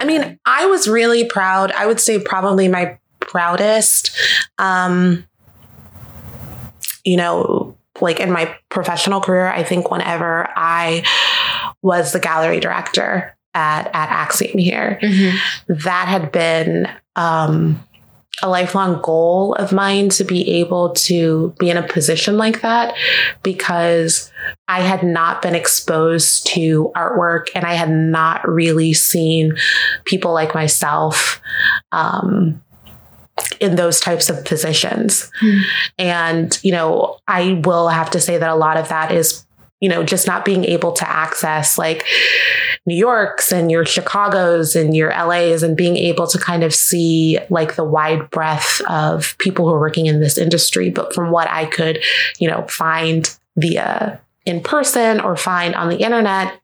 I 0.00 0.04
mean, 0.04 0.40
I 0.44 0.66
was 0.66 0.88
really 0.88 1.24
proud. 1.24 1.70
I 1.72 1.86
would 1.86 2.00
say 2.00 2.18
probably 2.18 2.66
my 2.66 2.98
proudest 3.20 4.10
um 4.58 5.24
you 7.04 7.16
know, 7.16 7.76
like 8.00 8.20
in 8.20 8.30
my 8.30 8.54
professional 8.68 9.20
career, 9.20 9.48
I 9.48 9.62
think 9.62 9.90
whenever 9.90 10.48
I 10.56 11.04
was 11.82 12.12
the 12.12 12.20
gallery 12.20 12.60
director 12.60 13.36
at 13.54 13.86
at 13.88 14.10
Axiom 14.10 14.58
here, 14.58 14.98
mm-hmm. 15.02 15.74
that 15.74 16.08
had 16.08 16.32
been 16.32 16.88
um, 17.16 17.84
a 18.42 18.48
lifelong 18.48 19.00
goal 19.02 19.54
of 19.54 19.72
mine 19.72 20.08
to 20.10 20.24
be 20.24 20.60
able 20.60 20.90
to 20.94 21.54
be 21.58 21.70
in 21.70 21.76
a 21.76 21.86
position 21.86 22.36
like 22.36 22.62
that 22.62 22.94
because 23.42 24.30
I 24.68 24.80
had 24.80 25.02
not 25.02 25.42
been 25.42 25.54
exposed 25.54 26.46
to 26.48 26.90
artwork 26.96 27.48
and 27.54 27.64
I 27.64 27.74
had 27.74 27.90
not 27.90 28.48
really 28.48 28.94
seen 28.94 29.56
people 30.04 30.32
like 30.32 30.54
myself 30.54 31.40
um, 31.92 32.62
in 33.60 33.76
those 33.76 34.00
types 34.00 34.30
of 34.30 34.44
positions. 34.44 35.30
Mm. 35.42 35.62
And, 35.98 36.60
you 36.62 36.72
know, 36.72 37.18
I 37.26 37.60
will 37.64 37.88
have 37.88 38.10
to 38.10 38.20
say 38.20 38.38
that 38.38 38.50
a 38.50 38.54
lot 38.54 38.76
of 38.76 38.88
that 38.88 39.12
is, 39.12 39.44
you 39.80 39.88
know, 39.88 40.02
just 40.02 40.26
not 40.26 40.44
being 40.44 40.64
able 40.64 40.92
to 40.92 41.08
access 41.08 41.78
like 41.78 42.06
New 42.86 42.96
York's 42.96 43.50
and 43.50 43.70
your 43.70 43.84
Chicago's 43.84 44.76
and 44.76 44.94
your 44.94 45.10
LA's 45.10 45.62
and 45.62 45.76
being 45.76 45.96
able 45.96 46.26
to 46.26 46.38
kind 46.38 46.62
of 46.62 46.74
see 46.74 47.38
like 47.48 47.76
the 47.76 47.84
wide 47.84 48.30
breadth 48.30 48.82
of 48.88 49.36
people 49.38 49.66
who 49.66 49.74
are 49.74 49.80
working 49.80 50.06
in 50.06 50.20
this 50.20 50.36
industry. 50.36 50.90
But 50.90 51.14
from 51.14 51.30
what 51.30 51.48
I 51.48 51.64
could, 51.64 52.02
you 52.38 52.48
know, 52.48 52.66
find 52.68 53.34
via 53.56 54.20
in 54.44 54.60
person 54.62 55.20
or 55.20 55.36
find 55.36 55.74
on 55.74 55.88
the 55.88 55.98
internet, 55.98 56.59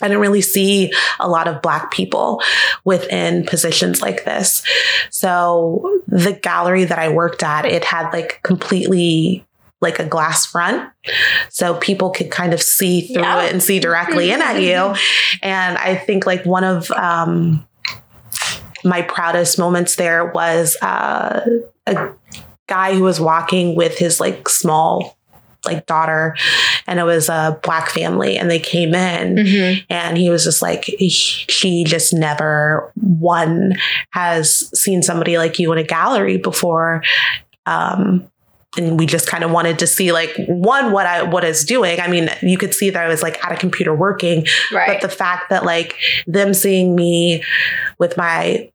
I 0.00 0.08
didn't 0.08 0.20
really 0.20 0.40
see 0.40 0.92
a 1.18 1.28
lot 1.28 1.48
of 1.48 1.62
Black 1.62 1.90
people 1.90 2.42
within 2.84 3.44
positions 3.44 4.00
like 4.00 4.24
this. 4.24 4.62
So 5.10 6.02
the 6.06 6.32
gallery 6.32 6.84
that 6.84 6.98
I 6.98 7.08
worked 7.08 7.42
at, 7.42 7.64
it 7.64 7.84
had 7.84 8.10
like 8.12 8.40
completely 8.42 9.44
like 9.80 9.98
a 9.98 10.04
glass 10.04 10.46
front. 10.46 10.90
So 11.48 11.74
people 11.74 12.10
could 12.10 12.30
kind 12.30 12.52
of 12.52 12.60
see 12.62 13.12
through 13.12 13.22
yeah. 13.22 13.44
it 13.44 13.52
and 13.52 13.62
see 13.62 13.80
directly 13.80 14.30
in 14.30 14.42
at 14.42 14.60
you. 14.60 14.94
And 15.42 15.78
I 15.78 15.96
think 15.96 16.26
like 16.26 16.44
one 16.44 16.64
of 16.64 16.90
um, 16.90 17.66
my 18.84 19.02
proudest 19.02 19.58
moments 19.58 19.96
there 19.96 20.26
was 20.26 20.76
uh, 20.82 21.40
a 21.86 22.12
guy 22.68 22.94
who 22.94 23.04
was 23.04 23.20
walking 23.20 23.74
with 23.74 23.96
his 23.96 24.20
like 24.20 24.48
small 24.48 25.16
like 25.64 25.86
daughter 25.86 26.36
and 26.86 26.98
it 26.98 27.04
was 27.04 27.28
a 27.28 27.58
black 27.62 27.90
family 27.90 28.36
and 28.36 28.50
they 28.50 28.58
came 28.58 28.94
in 28.94 29.36
mm-hmm. 29.36 29.80
and 29.90 30.16
he 30.16 30.30
was 30.30 30.44
just 30.44 30.62
like 30.62 30.84
she 31.08 31.84
just 31.84 32.12
never 32.12 32.92
one 32.94 33.74
has 34.10 34.70
seen 34.78 35.02
somebody 35.02 35.38
like 35.38 35.58
you 35.58 35.70
in 35.72 35.78
a 35.78 35.82
gallery 35.82 36.38
before 36.38 37.02
um 37.66 38.30
and 38.78 38.98
we 38.98 39.06
just 39.06 39.26
kind 39.26 39.42
of 39.42 39.50
wanted 39.50 39.78
to 39.80 39.86
see 39.86 40.12
like 40.12 40.34
one 40.46 40.92
what 40.92 41.04
I 41.04 41.24
what 41.24 41.42
is 41.42 41.64
doing. 41.64 42.00
I 42.00 42.06
mean, 42.06 42.30
you 42.40 42.56
could 42.56 42.72
see 42.72 42.90
that 42.90 43.04
I 43.04 43.08
was 43.08 43.22
like 43.22 43.44
at 43.44 43.50
a 43.50 43.56
computer 43.56 43.92
working, 43.92 44.46
right. 44.72 44.86
but 44.86 45.00
the 45.00 45.08
fact 45.08 45.50
that 45.50 45.64
like 45.64 45.96
them 46.26 46.54
seeing 46.54 46.94
me 46.94 47.42
with 47.98 48.16
my 48.16 48.70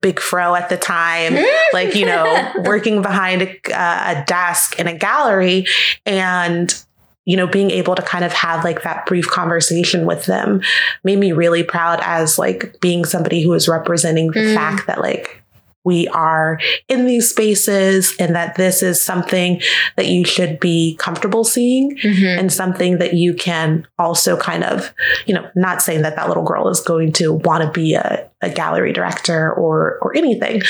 big 0.00 0.20
fro 0.20 0.54
at 0.54 0.68
the 0.68 0.76
time, 0.76 1.36
like, 1.72 1.94
you 1.94 2.06
know, 2.06 2.52
working 2.64 3.02
behind 3.02 3.42
a, 3.42 3.58
a 3.72 4.24
desk 4.26 4.78
in 4.78 4.86
a 4.86 4.96
gallery 4.96 5.66
and 6.06 6.82
you 7.24 7.36
know 7.36 7.46
being 7.46 7.70
able 7.70 7.94
to 7.94 8.02
kind 8.02 8.24
of 8.24 8.32
have 8.32 8.64
like 8.64 8.82
that 8.82 9.04
brief 9.04 9.28
conversation 9.28 10.06
with 10.06 10.24
them 10.24 10.62
made 11.04 11.18
me 11.18 11.30
really 11.30 11.62
proud 11.62 12.00
as 12.02 12.38
like 12.38 12.80
being 12.80 13.04
somebody 13.04 13.42
who 13.42 13.52
is 13.52 13.68
representing 13.68 14.30
the 14.30 14.40
mm. 14.40 14.54
fact 14.54 14.86
that 14.86 15.00
like 15.00 15.42
we 15.88 16.06
are 16.08 16.60
in 16.86 17.06
these 17.06 17.30
spaces 17.30 18.14
and 18.18 18.36
that 18.36 18.56
this 18.56 18.82
is 18.82 19.02
something 19.02 19.58
that 19.96 20.06
you 20.06 20.22
should 20.22 20.60
be 20.60 20.94
comfortable 20.96 21.44
seeing 21.44 21.96
mm-hmm. 21.96 22.38
and 22.38 22.52
something 22.52 22.98
that 22.98 23.14
you 23.14 23.32
can 23.32 23.86
also 23.98 24.36
kind 24.36 24.64
of, 24.64 24.92
you 25.24 25.32
know, 25.32 25.48
not 25.56 25.80
saying 25.80 26.02
that 26.02 26.14
that 26.14 26.28
little 26.28 26.44
girl 26.44 26.68
is 26.68 26.82
going 26.82 27.10
to 27.10 27.32
want 27.32 27.64
to 27.64 27.70
be 27.70 27.94
a, 27.94 28.30
a 28.42 28.50
gallery 28.50 28.92
director 28.92 29.50
or, 29.54 29.98
or 30.02 30.14
anything, 30.14 30.60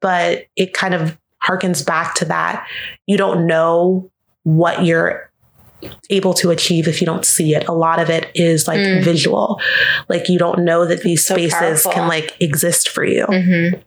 but 0.00 0.46
it 0.54 0.72
kind 0.72 0.94
of 0.94 1.18
harkens 1.44 1.84
back 1.84 2.14
to 2.14 2.24
that. 2.24 2.64
You 3.08 3.16
don't 3.16 3.48
know 3.48 4.08
what 4.44 4.84
you're 4.84 5.32
able 6.10 6.34
to 6.34 6.50
achieve 6.50 6.86
if 6.86 7.00
you 7.00 7.06
don't 7.06 7.24
see 7.24 7.56
it. 7.56 7.66
A 7.66 7.72
lot 7.72 7.98
of 7.98 8.08
it 8.08 8.30
is 8.36 8.68
like 8.68 8.78
mm. 8.78 9.02
visual. 9.02 9.60
Like 10.08 10.28
you 10.28 10.38
don't 10.38 10.64
know 10.64 10.86
that 10.86 11.02
these 11.02 11.26
so 11.26 11.34
spaces 11.34 11.82
powerful. 11.82 11.92
can 11.92 12.08
like 12.08 12.36
exist 12.40 12.88
for 12.88 13.04
you. 13.04 13.26
Mm-hmm. 13.26 13.80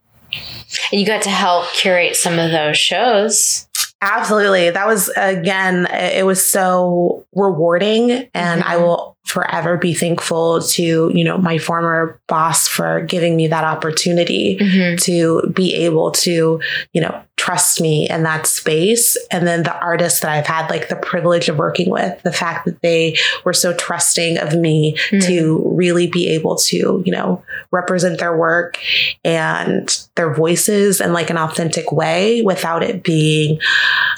And 0.91 0.99
you 0.99 1.05
got 1.05 1.21
to 1.23 1.29
help 1.29 1.71
curate 1.73 2.15
some 2.15 2.39
of 2.39 2.51
those 2.51 2.77
shows. 2.77 3.67
Absolutely. 4.01 4.69
That 4.69 4.86
was, 4.86 5.09
again, 5.15 5.88
it 5.91 6.25
was 6.25 6.49
so 6.49 7.25
rewarding. 7.34 8.11
And 8.34 8.61
mm-hmm. 8.61 8.69
I 8.69 8.77
will 8.77 9.12
forever 9.26 9.78
be 9.78 9.93
thankful 9.93 10.61
to, 10.61 11.11
you 11.13 11.24
know, 11.24 11.38
my 11.38 11.57
former 11.57 12.19
boss 12.28 12.67
for 12.67 13.01
giving 13.01 13.36
me 13.36 13.47
that 13.47 13.63
opportunity 13.63 14.57
mm-hmm. 14.59 14.97
to 14.97 15.49
be 15.53 15.74
able 15.76 16.11
to, 16.11 16.61
you 16.91 17.01
know, 17.01 17.24
trust 17.38 17.82
me 17.82 18.07
in 18.09 18.24
that 18.24 18.47
space. 18.47 19.17
And 19.32 19.45
then 19.47 19.63
the 19.63 19.78
artists 19.80 20.21
that 20.21 20.32
I've 20.32 20.47
had 20.47 20.69
like 20.69 20.88
the 20.88 20.95
privilege 20.95 21.49
of 21.49 21.57
working 21.57 21.89
with, 21.89 22.21
the 22.24 22.32
fact 22.32 22.65
that 22.65 22.82
they 22.82 23.17
were 23.43 23.53
so 23.53 23.74
trusting 23.74 24.38
of 24.38 24.55
me 24.55 24.95
mm-hmm. 25.09 25.28
to 25.28 25.61
really 25.76 26.07
be 26.07 26.30
able 26.30 26.55
to, 26.57 27.03
you 27.05 27.11
know, 27.11 27.43
represent 27.71 28.19
their 28.19 28.38
work 28.38 28.78
and 29.26 30.07
their 30.15 30.34
voices 30.34 31.01
in 31.01 31.11
like 31.11 31.30
an 31.30 31.38
authentic 31.38 31.91
way 31.91 32.41
without 32.41 32.84
it 32.84 33.03
being, 33.03 33.59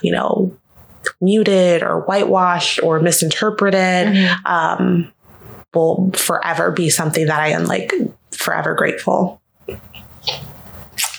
you 0.04 0.12
know, 0.12 0.56
muted 1.22 1.84
or 1.84 2.02
whitewashed 2.02 2.82
or 2.82 3.00
misinterpreted 3.00 4.08
mm-hmm. 4.08 4.46
um, 4.46 5.12
will 5.74 6.12
forever 6.14 6.72
be 6.72 6.90
something 6.90 7.28
that 7.28 7.40
I 7.40 7.50
am 7.50 7.66
like 7.66 7.94
forever 8.32 8.74
grateful. 8.74 9.42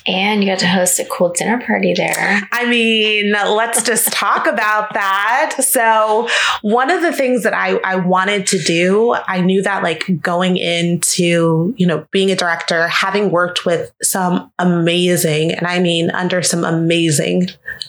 And 0.08 0.42
you 0.42 0.48
got 0.48 0.60
to 0.60 0.68
host 0.68 1.00
a 1.00 1.04
cool 1.04 1.30
dinner 1.30 1.60
party 1.60 1.92
there. 1.92 2.40
I 2.52 2.66
mean, 2.66 3.32
let's 3.32 3.82
just 3.82 4.12
talk 4.12 4.46
about 4.46 4.94
that. 4.94 5.56
So, 5.58 6.28
one 6.62 6.92
of 6.92 7.02
the 7.02 7.12
things 7.12 7.42
that 7.42 7.54
I, 7.54 7.78
I 7.78 7.96
wanted 7.96 8.46
to 8.48 8.58
do, 8.58 9.16
I 9.26 9.40
knew 9.40 9.62
that 9.62 9.82
like 9.82 10.20
going 10.20 10.58
into, 10.58 11.74
you 11.76 11.88
know, 11.88 12.06
being 12.12 12.30
a 12.30 12.36
director, 12.36 12.86
having 12.86 13.32
worked 13.32 13.66
with 13.66 13.92
some 14.00 14.52
amazing, 14.60 15.50
and 15.50 15.66
I 15.66 15.80
mean 15.80 16.10
under 16.10 16.40
some 16.40 16.62
amazing 16.62 17.48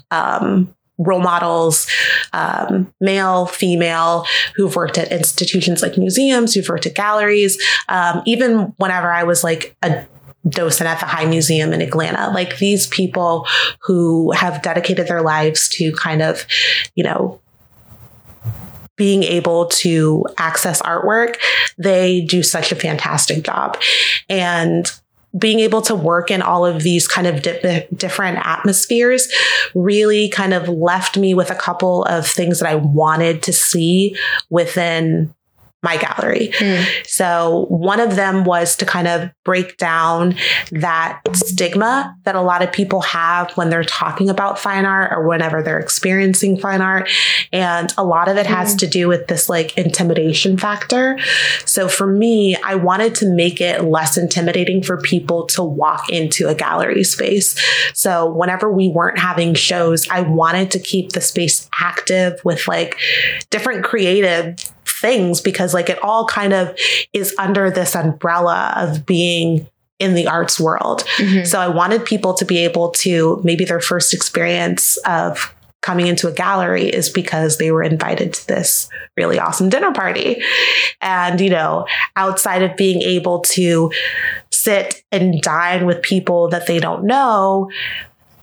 um, 0.10 0.74
role 0.98 1.22
models, 1.22 1.88
um, 2.34 2.92
male, 3.00 3.46
female, 3.46 4.26
who've 4.56 4.76
worked 4.76 4.98
at 4.98 5.12
institutions 5.12 5.82
like 5.82 5.98
museums, 5.98 6.54
who've 6.54 6.68
worked 6.68 6.86
at 6.86 6.96
galleries. 6.96 7.62
Um, 7.90 8.22
even 8.26 8.74
whenever 8.78 9.12
I 9.12 9.24
was 9.24 9.44
like 9.44 9.76
a 9.84 10.06
docent 10.50 10.90
at 10.90 11.00
the 11.00 11.06
High 11.06 11.26
Museum 11.26 11.74
in 11.74 11.82
Atlanta, 11.82 12.30
like 12.32 12.58
these 12.58 12.88
people 12.88 13.46
who 13.82 14.32
have 14.32 14.62
dedicated 14.62 15.08
their 15.08 15.22
lives 15.22 15.68
to 15.70 15.92
kind 15.94 16.22
of, 16.22 16.46
you 16.96 17.04
know, 17.04 17.40
being 18.96 19.22
able 19.24 19.68
to 19.68 20.26
access 20.38 20.82
artwork, 20.82 21.36
they 21.78 22.22
do 22.22 22.42
such 22.42 22.72
a 22.72 22.76
fantastic 22.76 23.44
job. 23.44 23.78
And 24.28 24.92
being 25.38 25.60
able 25.60 25.82
to 25.82 25.96
work 25.96 26.32
in 26.32 26.42
all 26.42 26.66
of 26.66 26.84
these 26.84 27.08
kind 27.08 27.28
of 27.28 27.42
di- 27.42 27.88
different 27.96 28.38
atmospheres 28.46 29.28
really 29.76 30.30
kind 30.30 30.54
of 30.54 30.70
left 30.70 31.18
me 31.18 31.34
with 31.34 31.52
a 31.52 31.56
couple 31.56 32.04
of 32.06 32.26
things 32.26 32.60
that 32.60 32.70
I 32.70 32.76
wanted 32.76 33.44
to 33.44 33.54
see 33.54 34.16
within 34.50 35.34
my 35.84 35.96
gallery. 35.98 36.50
Mm. 36.58 36.86
So 37.06 37.66
one 37.70 38.00
of 38.00 38.16
them 38.16 38.46
was 38.46 38.76
to 38.78 38.86
kind 38.86 39.08
of 39.08 39.30
break 39.46 39.78
down 39.78 40.36
that 40.72 41.22
stigma 41.34 42.16
that 42.24 42.36
a 42.36 42.42
lot 42.42 42.64
of 42.64 42.72
people 42.72 43.02
have 43.02 43.52
when 43.52 43.70
they're 43.70 43.84
talking 43.84 44.30
about 44.30 44.58
fine 44.58 44.86
art 44.86 45.12
or 45.14 45.28
whenever 45.28 45.62
they're 45.62 45.80
experiencing 45.80 46.58
fine 46.58 46.82
art. 46.82 47.10
And 47.54 47.94
a 47.98 48.04
lot 48.04 48.28
of 48.28 48.38
it 48.38 48.48
has 48.48 48.74
Mm. 48.76 48.80
to 48.80 48.88
do 48.88 49.08
with 49.08 49.28
this 49.28 49.50
like 49.50 49.78
intimidation 49.78 50.58
factor. 50.58 51.20
So 51.66 51.88
for 51.88 52.08
me, 52.08 52.58
I 52.64 52.76
wanted 52.76 53.14
to 53.16 53.30
make 53.30 53.62
it 53.62 53.84
less 53.84 54.18
intimidating 54.18 54.82
for 54.82 54.98
people 54.98 55.46
to 55.48 55.64
walk 55.64 56.10
into 56.10 56.48
a 56.48 56.56
gallery 56.56 57.04
space. 57.04 57.56
So 57.94 58.32
whenever 58.32 58.72
we 58.72 58.90
weren't 58.90 59.20
having 59.20 59.54
shows, 59.54 60.10
I 60.10 60.22
wanted 60.22 60.72
to 60.72 60.80
keep 60.80 61.12
the 61.12 61.22
space 61.22 61.70
active 61.80 62.40
with 62.44 62.68
like 62.68 62.98
different 63.52 63.84
creative 63.84 64.56
things 65.02 65.42
because 65.42 65.74
like 65.74 65.90
it 65.90 66.02
all 66.04 66.26
kind 66.28 66.54
of 66.54 66.78
is 67.14 67.34
under 67.38 67.70
this 67.70 67.96
umbrella 67.96 68.74
of 68.76 69.06
being 69.06 69.68
in 70.00 70.14
the 70.14 70.28
arts 70.28 70.60
world. 70.60 71.04
Mhm. 71.18 71.46
So 71.48 71.60
I 71.60 71.68
wanted 71.68 72.06
people 72.06 72.34
to 72.36 72.46
be 72.46 72.64
able 72.64 72.90
to 72.92 73.42
maybe 73.44 73.66
their 73.66 73.80
first 73.80 74.14
experience 74.14 74.98
of 75.06 75.54
coming 75.82 76.08
into 76.08 76.28
a 76.28 76.32
gallery 76.32 76.88
is 76.88 77.10
because 77.10 77.58
they 77.58 77.72
were 77.72 77.84
invited 77.84 78.34
to 78.34 78.48
this 78.48 78.90
really 79.16 79.40
awesome 79.40 79.70
dinner 79.70 79.94
party. 79.94 80.44
And, 81.02 81.40
you 81.40 81.50
know, 81.50 81.88
outside 82.16 82.62
of 82.62 82.76
being 82.76 83.02
able 83.02 83.40
to 83.42 83.92
sit 84.52 85.02
and 85.12 85.42
dine 85.42 85.86
with 85.86 86.02
people 86.02 86.50
that 86.50 86.68
they 86.68 86.80
don't 86.80 87.06
know, 87.06 87.70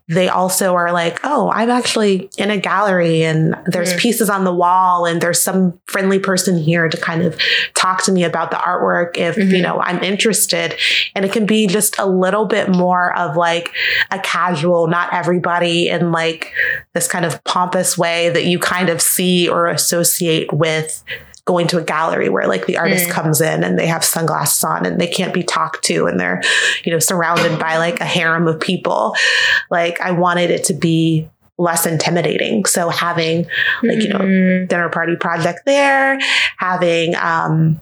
they 0.08 0.28
also 0.28 0.74
are 0.74 0.92
like, 0.92 1.18
oh, 1.24 1.50
I'm 1.54 1.70
actually 1.70 2.28
in 2.36 2.50
a 2.50 2.58
gallery 2.58 3.22
and 3.24 3.56
there's 3.64 3.94
Mm. 3.94 3.98
pieces 3.98 4.28
on 4.28 4.44
the 4.44 4.52
wall 4.52 5.06
and 5.06 5.18
there's 5.20 5.42
some 5.42 5.80
friendly 5.86 6.18
person 6.18 6.58
here 6.58 6.88
to 6.90 6.96
kind 6.98 7.22
of 7.22 7.38
talk 7.74 8.02
to 8.04 8.12
me 8.12 8.22
about 8.24 8.50
the 8.50 8.58
artwork 8.58 9.16
if, 9.16 9.38
you 9.38 9.44
Mhm. 9.44 9.62
know, 9.62 9.80
I'm 9.80 10.02
interested. 10.02 10.74
And 11.14 11.24
it 11.24 11.32
can 11.32 11.46
be 11.46 11.66
just 11.66 11.98
a 11.98 12.04
little 12.04 12.44
bit 12.44 12.68
more 12.68 13.16
of 13.16 13.36
like 13.36 13.72
a 14.10 14.18
casual, 14.18 14.88
not 14.88 15.14
everybody 15.14 15.88
in 15.88 16.12
like 16.12 16.52
this 16.92 17.08
kind 17.08 17.24
of 17.24 17.42
pompous 17.44 17.96
way 17.96 18.28
that 18.28 18.44
you 18.44 18.58
kind 18.58 18.90
of 18.90 19.00
see 19.00 19.48
or 19.48 19.68
associate 19.68 20.52
with 20.52 21.02
going 21.46 21.66
to 21.66 21.78
a 21.78 21.82
gallery 21.84 22.28
where 22.30 22.46
like 22.46 22.66
the 22.66 22.78
artist 22.78 23.06
Mm. 23.06 23.10
comes 23.10 23.40
in 23.40 23.64
and 23.64 23.78
they 23.78 23.86
have 23.86 24.02
sunglasses 24.04 24.64
on 24.64 24.86
and 24.86 24.98
they 25.00 25.06
can't 25.06 25.34
be 25.34 25.42
talked 25.42 25.84
to 25.84 26.06
and 26.06 26.18
they're 26.18 26.40
you 26.84 26.92
know 26.92 26.98
surrounded 26.98 27.58
by 27.58 27.76
like 27.76 28.00
a 28.00 28.04
harem 28.06 28.48
of 28.48 28.58
people 28.60 29.14
like 29.70 30.00
i 30.00 30.10
wanted 30.10 30.50
it 30.50 30.64
to 30.64 30.72
be 30.72 31.28
less 31.58 31.84
intimidating 31.86 32.64
so 32.64 32.88
having 32.88 33.46
like 33.82 33.98
you 34.02 34.08
know 34.08 34.18
Mm. 34.20 34.68
dinner 34.68 34.88
party 34.88 35.16
project 35.16 35.60
there 35.66 36.18
having 36.56 37.14
um 37.16 37.78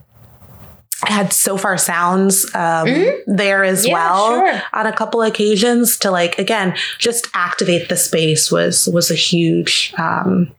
I 1.05 1.11
had 1.11 1.33
Sofar 1.33 1.77
Sounds 1.77 2.45
um, 2.55 2.87
Mhm. 2.87 3.17
there 3.27 3.65
as 3.65 3.85
Yeah, 3.85 3.93
well 3.93 4.27
sure. 4.39 4.61
on 4.71 4.85
a 4.87 4.93
couple 4.93 5.21
occasions 5.21 5.97
to 5.97 6.11
like 6.11 6.37
again 6.39 6.75
just 6.97 7.27
activate 7.33 7.89
the 7.89 7.97
space 7.97 8.49
was 8.51 8.87
was 8.87 9.11
a 9.11 9.15
huge 9.15 9.93
um 9.97 10.51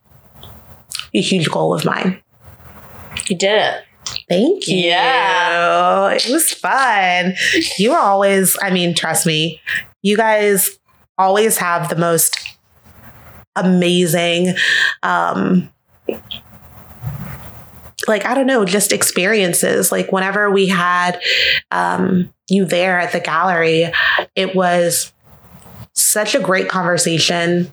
a 1.15 1.21
huge 1.21 1.49
goal 1.51 1.73
of 1.73 1.85
mine 1.87 2.21
You 3.29 3.37
did 3.37 3.61
it. 3.61 3.85
Thank 4.29 4.69
you. 4.69 4.77
Yeah. 4.77 6.11
It 6.13 6.27
was 6.31 6.53
fun. 6.53 7.35
You 7.79 7.93
are 7.93 8.01
always, 8.01 8.57
I 8.61 8.71
mean, 8.71 8.95
trust 8.95 9.27
me, 9.27 9.61
you 10.03 10.17
guys 10.17 10.79
always 11.17 11.59
have 11.59 11.89
the 11.89 11.97
most 11.97 12.37
amazing 13.57 14.53
um 15.05 15.71
like 18.09 18.27
I 18.27 18.35
don't 18.35 18.49
know, 18.49 18.65
just 18.65 18.93
experiences. 18.93 19.93
Like 19.93 20.13
whenever 20.13 20.51
we 20.51 20.67
had 20.67 21.21
um 21.71 22.33
you 22.51 22.65
there 22.65 22.99
at 22.99 23.13
the 23.13 23.21
gallery, 23.21 23.91
it 24.35 24.55
was 24.55 25.13
such 25.95 26.35
a 26.35 26.41
great 26.41 26.69
conversation. 26.69 27.73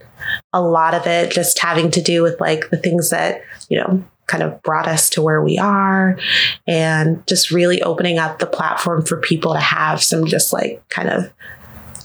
A 0.53 0.61
lot 0.61 0.93
of 0.93 1.07
it 1.07 1.31
just 1.31 1.59
having 1.59 1.89
to 1.91 2.01
do 2.01 2.21
with 2.21 2.39
like 2.39 2.69
the 2.69 2.77
things 2.77 3.09
that, 3.09 3.41
you 3.69 3.79
know, 3.79 4.03
kind 4.31 4.43
of 4.43 4.61
brought 4.63 4.87
us 4.87 5.09
to 5.09 5.21
where 5.21 5.43
we 5.43 5.57
are 5.57 6.17
and 6.65 7.25
just 7.27 7.51
really 7.51 7.81
opening 7.81 8.17
up 8.17 8.39
the 8.39 8.47
platform 8.47 9.05
for 9.05 9.17
people 9.17 9.53
to 9.53 9.59
have 9.59 10.01
some 10.01 10.25
just 10.25 10.53
like 10.53 10.81
kind 10.89 11.09
of 11.09 11.31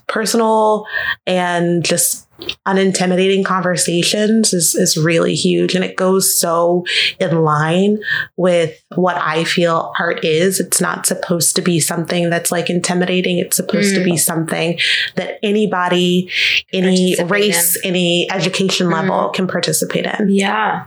personal 0.08 0.86
and 1.26 1.84
just 1.84 2.28
unintimidating 2.66 3.44
conversations 3.44 4.52
is, 4.52 4.74
is 4.74 4.96
really 4.96 5.34
huge. 5.34 5.74
And 5.74 5.82
it 5.84 5.96
goes 5.96 6.38
so 6.38 6.84
in 7.18 7.42
line 7.42 7.98
with 8.36 8.78
what 8.94 9.16
i 9.16 9.42
feel 9.44 9.92
art 9.98 10.24
is. 10.24 10.60
It's 10.60 10.80
not 10.80 11.06
supposed 11.06 11.56
to 11.56 11.62
be 11.62 11.80
something 11.80 12.28
that's 12.30 12.52
like 12.52 12.68
intimidating. 12.70 13.38
It's 13.38 13.56
supposed 13.56 13.94
to 13.94 14.00
Mm. 14.00 14.04
be 14.04 14.16
something 14.16 14.78
that 15.16 15.38
anybody 15.42 16.30
any 16.72 17.16
race 17.24 17.80
any 17.84 18.30
education 18.30 18.90
level 18.90 19.30
can 19.30 19.46
participate 19.48 20.04
in. 20.06 20.28
Yeah. 20.30 20.86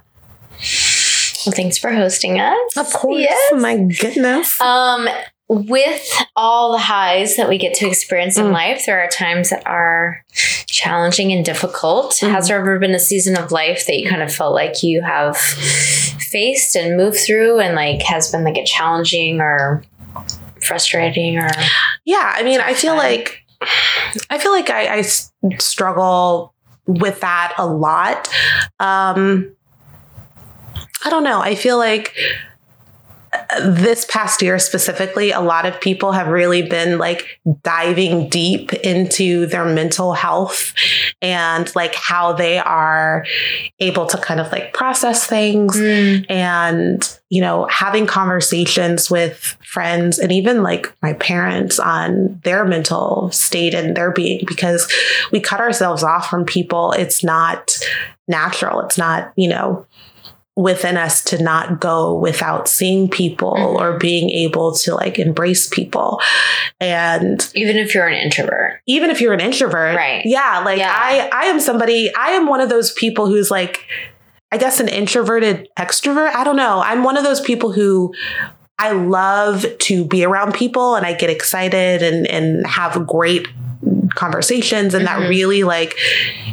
Thanks 1.52 1.78
for 1.78 1.92
hosting 1.92 2.40
us. 2.40 2.78
of 2.78 2.92
course 2.94 3.20
Yes. 3.22 3.52
my 3.62 3.78
goodness 3.78 4.60
Um, 4.62 5.08
with 5.48 6.08
all 6.36 6.72
the 6.74 6.78
highs 6.78 7.36
that 7.38 7.50
we 7.50 7.58
get 7.58 7.74
to 7.76 7.88
experience 7.88 8.38
in 8.38 8.46
Mm. 8.48 8.54
life, 8.54 8.86
there 8.86 9.02
are 9.04 9.08
times 9.10 9.50
that 9.50 9.64
are 9.66 10.24
challenging 10.68 11.32
and 11.34 11.44
difficult. 11.44 12.14
Mhm. 12.22 12.32
Has 12.32 12.48
there 12.48 12.60
ever 12.60 12.78
been 12.78 12.94
a 12.94 13.00
season 13.00 13.36
of 13.38 13.52
life 13.52 13.88
that 13.88 13.98
you 13.98 14.08
kind 14.08 14.22
of 14.22 14.32
felt 14.34 14.54
like 14.54 14.84
you 14.84 15.02
have 15.02 15.36
faced 15.38 16.76
and 16.76 16.96
moved 16.98 17.18
through 17.26 17.60
and 17.60 17.74
like 17.76 18.04
has 18.04 18.32
been 18.32 18.44
like 18.44 18.58
a 18.58 18.64
challenging 18.66 19.42
or 19.42 19.84
frustrating 20.62 21.40
or 21.40 21.50
Yeah, 22.06 22.32
I 22.36 22.44
mean, 22.44 22.60
I 22.62 22.74
feel 22.76 22.96
Time. 22.96 23.00
like 23.12 23.40
I 24.30 24.38
feel 24.38 24.52
like 24.52 24.70
I 24.70 25.02
struggle 25.58 26.54
with 26.86 27.20
that 27.22 27.54
a 27.58 27.66
lot. 27.66 28.28
Um, 28.80 29.52
I 31.06 31.10
don't 31.10 31.24
know. 31.24 31.40
I 31.40 31.56
feel 31.56 31.78
like 31.78 32.16
this 33.60 34.06
past 34.06 34.42
year 34.42 34.58
specifically, 34.58 35.32
a 35.32 35.40
lot 35.40 35.66
of 35.66 35.80
people 35.80 36.12
have 36.12 36.28
really 36.28 36.64
been 36.64 36.98
like 36.98 37.40
diving 37.64 38.30
deep 38.30 38.74
into 38.74 39.46
their 39.46 39.66
mental 39.66 40.14
health 40.14 40.74
and 41.22 41.74
like 41.76 41.94
how 41.96 42.34
they 42.34 42.58
are 42.58 43.26
able 43.80 44.06
to 44.08 44.18
kind 44.18 44.40
of 44.40 44.52
like 44.52 44.74
process 44.74 45.28
things 45.28 45.76
mm. 45.78 46.26
and 46.30 47.20
you 47.30 47.42
know 47.42 47.66
having 47.70 48.08
conversations 48.08 49.12
with 49.12 49.58
friends 49.64 50.18
and 50.18 50.32
even 50.32 50.64
like 50.64 50.94
my 51.02 51.14
parents 51.14 51.80
on 51.80 52.40
their 52.44 52.66
mental 52.66 53.30
state 53.32 53.74
and 53.74 53.96
their 53.96 54.12
being 54.12 54.44
because 54.48 54.92
we 55.32 55.40
cut 55.40 55.60
ourselves 55.60 56.04
off 56.04 56.30
from 56.30 56.46
people. 56.46 56.94
It's 56.94 57.24
not 57.24 57.78
natural. 58.28 58.82
It's 58.82 58.98
not 58.98 59.32
you 59.36 59.50
know 59.50 59.86
within 60.62 60.98
us 60.98 61.24
to 61.24 61.42
not 61.42 61.80
go 61.80 62.14
without 62.14 62.68
seeing 62.68 63.10
people 63.10 63.54
Mhm. 63.58 63.80
or 63.80 63.98
being 63.98 64.30
able 64.30 64.74
to 64.76 64.94
like 64.94 65.18
embrace 65.18 65.68
people 65.68 66.20
and 66.82 67.50
even 67.56 67.78
if 67.78 67.94
you're 67.96 68.08
an 68.08 68.14
introvert. 68.18 68.82
even 68.86 69.10
if 69.10 69.22
you're 69.22 69.34
an 69.34 69.40
introvert 69.40 69.96
Right. 69.96 70.22
yeah 70.26 70.62
like 70.66 70.78
Yeah. 70.80 70.94
i 70.94 71.30
i 71.32 71.46
am 71.46 71.60
somebody 71.60 72.12
i 72.18 72.32
am 72.32 72.48
one 72.48 72.60
of 72.62 72.70
those 72.70 72.92
people 72.94 73.28
who's 73.28 73.50
like 73.50 73.86
i 74.52 74.58
guess 74.58 74.80
an 74.80 74.88
introverted 74.90 75.68
extrovert 75.78 76.34
i 76.36 76.44
don't 76.44 76.58
know 76.58 76.82
i'm 76.86 77.04
one 77.04 77.16
of 77.18 77.24
those 77.24 77.40
people 77.42 77.72
who 77.72 78.14
i 78.78 78.92
love 78.92 79.66
to 79.80 80.04
be 80.06 80.24
around 80.26 80.54
people 80.54 80.96
and 80.96 81.06
i 81.06 81.14
get 81.14 81.30
excited 81.30 82.02
and 82.04 82.28
and 82.28 82.66
have 82.68 83.06
great 83.08 83.48
conversations 84.20 84.94
and 84.94 85.08
that 85.08 85.20
Mhm. 85.20 85.30
really 85.30 85.64
like 85.64 85.96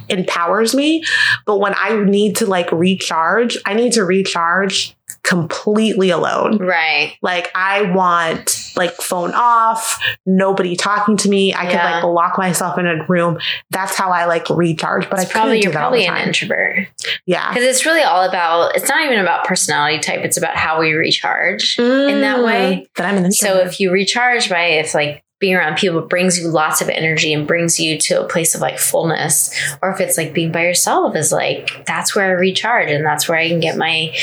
empowers 0.09 0.75
me 0.75 1.03
but 1.47 1.59
when 1.59 1.75
i 1.77 1.97
need 2.05 2.37
to 2.37 2.47
like 2.47 2.71
recharge 2.73 3.59
i 3.67 3.75
need 3.75 3.93
to 3.93 4.05
recharge 4.05 4.95
completely 5.23 6.11
alone 6.11 6.57
Right. 6.59 7.17
like 7.21 7.51
I 7.53 7.83
want 7.83 8.63
like 8.77 8.95
phone 8.95 9.33
off, 9.35 9.99
nobody 10.25 10.77
talking 10.77 11.17
to 11.17 11.29
me. 11.29 11.53
I 11.53 11.63
can 11.65 11.71
Yeah. 11.73 11.95
like 11.97 12.05
lock 12.05 12.39
myself 12.39 12.79
in 12.79 12.87
a 12.87 13.05
room. 13.09 13.39
That's 13.71 13.97
how 13.97 14.11
I 14.11 14.27
like 14.27 14.49
recharge. 14.51 15.09
But 15.11 15.19
It's 15.21 15.31
I 15.31 15.33
probably 15.33 15.63
you're 15.63 15.73
that 15.73 15.79
probably 15.79 16.07
an 16.07 16.17
introvert. 16.19 16.87
Yeah. 17.25 17.49
Because 17.49 17.65
it's 17.65 17.85
really 17.85 18.03
all 18.03 18.23
about 18.23 18.77
it's 18.77 18.89
not 18.89 19.05
even 19.05 19.19
about 19.19 19.45
personality 19.45 19.99
type, 19.99 20.21
it's 20.23 20.37
about 20.37 20.57
how 20.57 20.79
we 20.79 20.93
recharge. 20.93 21.77
in 21.79 22.21
that 22.21 22.45
way. 22.45 22.85
Mm, 22.87 22.95
That 22.97 23.07
I'm 23.07 23.17
an 23.17 23.25
introvert. 23.25 23.35
So 23.35 23.59
if 23.67 23.81
you 23.81 23.91
recharge 23.91 24.49
by 24.49 24.65
if 24.67 24.95
like 24.95 25.25
being 25.39 25.55
around 25.55 25.77
people 25.77 26.01
brings 26.01 26.39
you 26.41 26.49
lots 26.49 26.81
of 26.81 26.89
energy 26.89 27.33
and 27.33 27.47
brings 27.47 27.79
you 27.79 27.99
to 27.99 28.23
a 28.23 28.29
place 28.29 28.55
of 28.55 28.61
like 28.61 28.79
fullness, 28.79 29.55
or 29.83 29.91
if 29.93 30.01
it's 30.01 30.17
like 30.17 30.33
being 30.33 30.51
by 30.53 30.63
yourself 30.63 31.15
is 31.15 31.31
like 31.33 31.85
that's 31.87 32.15
where 32.17 32.25
I 32.27 32.31
recharge 32.31 32.91
and 32.91 33.05
that's 33.05 33.29
where 33.29 33.39
I 33.39 33.49
can 33.49 33.61
get 33.61 33.77
my 33.77 34.15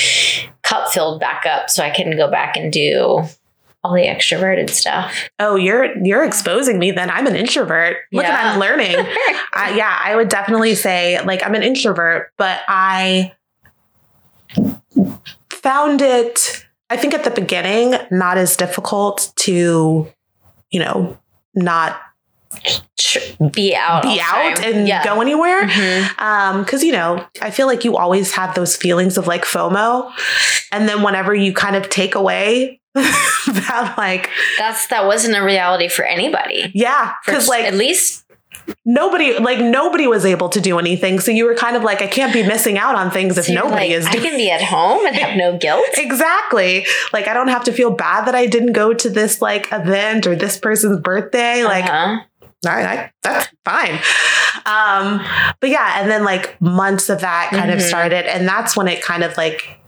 cup 0.63 0.89
filled 0.91 1.19
back 1.19 1.45
up 1.45 1.69
so 1.69 1.83
I 1.83 1.89
can 1.91 2.15
go 2.17 2.31
back 2.31 2.55
and 2.57 2.71
do 2.73 3.23
all 3.85 3.93
the 3.95 4.05
extroverted 4.07 4.69
stuff. 4.69 5.29
oh, 5.39 5.55
you're 5.57 5.95
you're 6.05 6.23
exposing 6.23 6.79
me. 6.79 6.91
Then 6.91 7.09
I'm 7.09 7.27
an 7.27 7.35
introvert. 7.35 7.97
Look 8.13 8.23
Yeah. 8.23 8.31
at 8.31 8.53
I'm 8.53 8.59
learning. 8.59 8.95
I, 9.53 9.73
yeah, 9.75 9.99
I 10.01 10.15
would 10.15 10.29
definitely 10.29 10.73
say 10.75 11.21
like 11.25 11.43
I'm 11.45 11.53
an 11.53 11.63
introvert, 11.63 12.31
but 12.37 12.61
I 12.67 13.33
found 15.49 16.01
it. 16.01 16.65
I 16.89 16.97
think 16.97 17.13
at 17.13 17.23
the 17.23 17.31
beginning, 17.31 17.95
not 18.11 18.37
as 18.37 18.55
difficult 18.55 19.31
to, 19.37 20.07
you 20.73 20.79
know, 20.79 21.17
not 21.55 22.01
be 23.51 23.75
out 23.75 24.03
be 24.03 24.19
out 24.21 24.55
time. 24.57 24.73
and 24.73 24.87
yeah. 24.87 25.03
go 25.03 25.21
anywhere. 25.21 25.63
Mhm. 25.67 26.19
Um, 26.19 26.65
cause 26.65 26.83
you 26.83 26.91
know, 26.91 27.25
I 27.41 27.51
feel 27.51 27.67
like 27.67 27.83
you 27.85 27.97
always 27.97 28.33
have 28.33 28.55
those 28.55 28.75
feelings 28.75 29.17
of 29.17 29.27
like 29.27 29.43
FOMO. 29.45 30.11
And 30.71 30.87
then 30.89 31.03
whenever 31.03 31.33
you 31.33 31.53
kind 31.53 31.75
of 31.75 31.89
take 31.89 32.15
away 32.15 32.79
that 32.95 33.95
like, 33.97 34.29
That's 34.57 34.87
that 34.87 35.05
wasn't 35.05 35.35
a 35.35 35.43
reality 35.43 35.87
for 35.87 36.05
anybody. 36.05 36.71
yeah, 36.73 37.13
cause 37.25 37.47
like 37.47 37.65
at 37.65 37.73
least 37.75 38.22
nobody, 38.85 39.37
like 39.39 39.59
nobody 39.59 40.07
was 40.07 40.25
able 40.25 40.49
to 40.49 40.61
do 40.61 40.79
anything. 40.79 41.19
So 41.19 41.31
you 41.31 41.45
were 41.45 41.55
kind 41.55 41.75
of 41.75 41.83
like, 41.83 42.01
I 42.01 42.07
can't 42.07 42.33
be 42.33 42.43
missing 42.43 42.77
out 42.77 42.95
on 42.95 43.11
things 43.11 43.37
if 43.37 43.45
so 43.45 43.53
you're 43.53 43.63
nobody 43.63 43.89
like, 43.89 43.97
is 43.97 44.05
I 44.05 44.13
can 44.17 44.37
be 44.37 44.49
at 44.49 44.61
home 44.61 45.05
and 45.05 45.15
have 45.15 45.37
no 45.37 45.57
guilt. 45.57 45.85
Exactly. 45.97 46.85
Like 47.11 47.27
I 47.27 47.33
don't 47.33 47.47
have 47.49 47.63
to 47.65 47.71
feel 47.73 47.91
bad 47.91 48.25
that 48.27 48.35
I 48.35 48.45
didn't 48.45 48.73
go 48.73 48.93
to 48.93 49.09
this 49.09 49.41
like 49.41 49.71
event 49.71 50.27
or 50.27 50.35
this 50.35 50.57
person's 50.57 50.99
birthday. 50.99 51.63
Like 51.63 51.85
Uh-huh. 51.85 52.19
I, 52.65 52.85
I, 52.85 53.11
that's 53.23 53.49
fine. 53.65 53.95
Um, 54.65 55.21
but 55.59 55.69
yeah, 55.69 55.99
and 56.01 56.09
then 56.09 56.23
like 56.23 56.59
months 56.61 57.09
of 57.09 57.19
that 57.21 57.49
kind 57.51 57.71
of 57.71 57.79
Mhm. 57.79 57.87
started, 57.89 58.25
and 58.33 58.47
that's 58.47 58.77
when 58.77 58.87
it 58.87 59.01
kind 59.01 59.23
of 59.23 59.35
like 59.35 59.79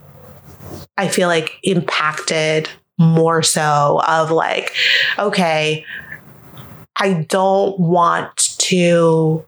I 0.98 1.08
feel 1.08 1.28
like 1.30 1.52
impacted 1.64 2.70
more 2.98 3.44
so 3.44 4.02
of 4.08 4.32
like, 4.32 4.74
okay, 5.20 5.86
I 6.98 7.26
don't 7.30 7.80
want 7.80 8.38
to 8.60 9.46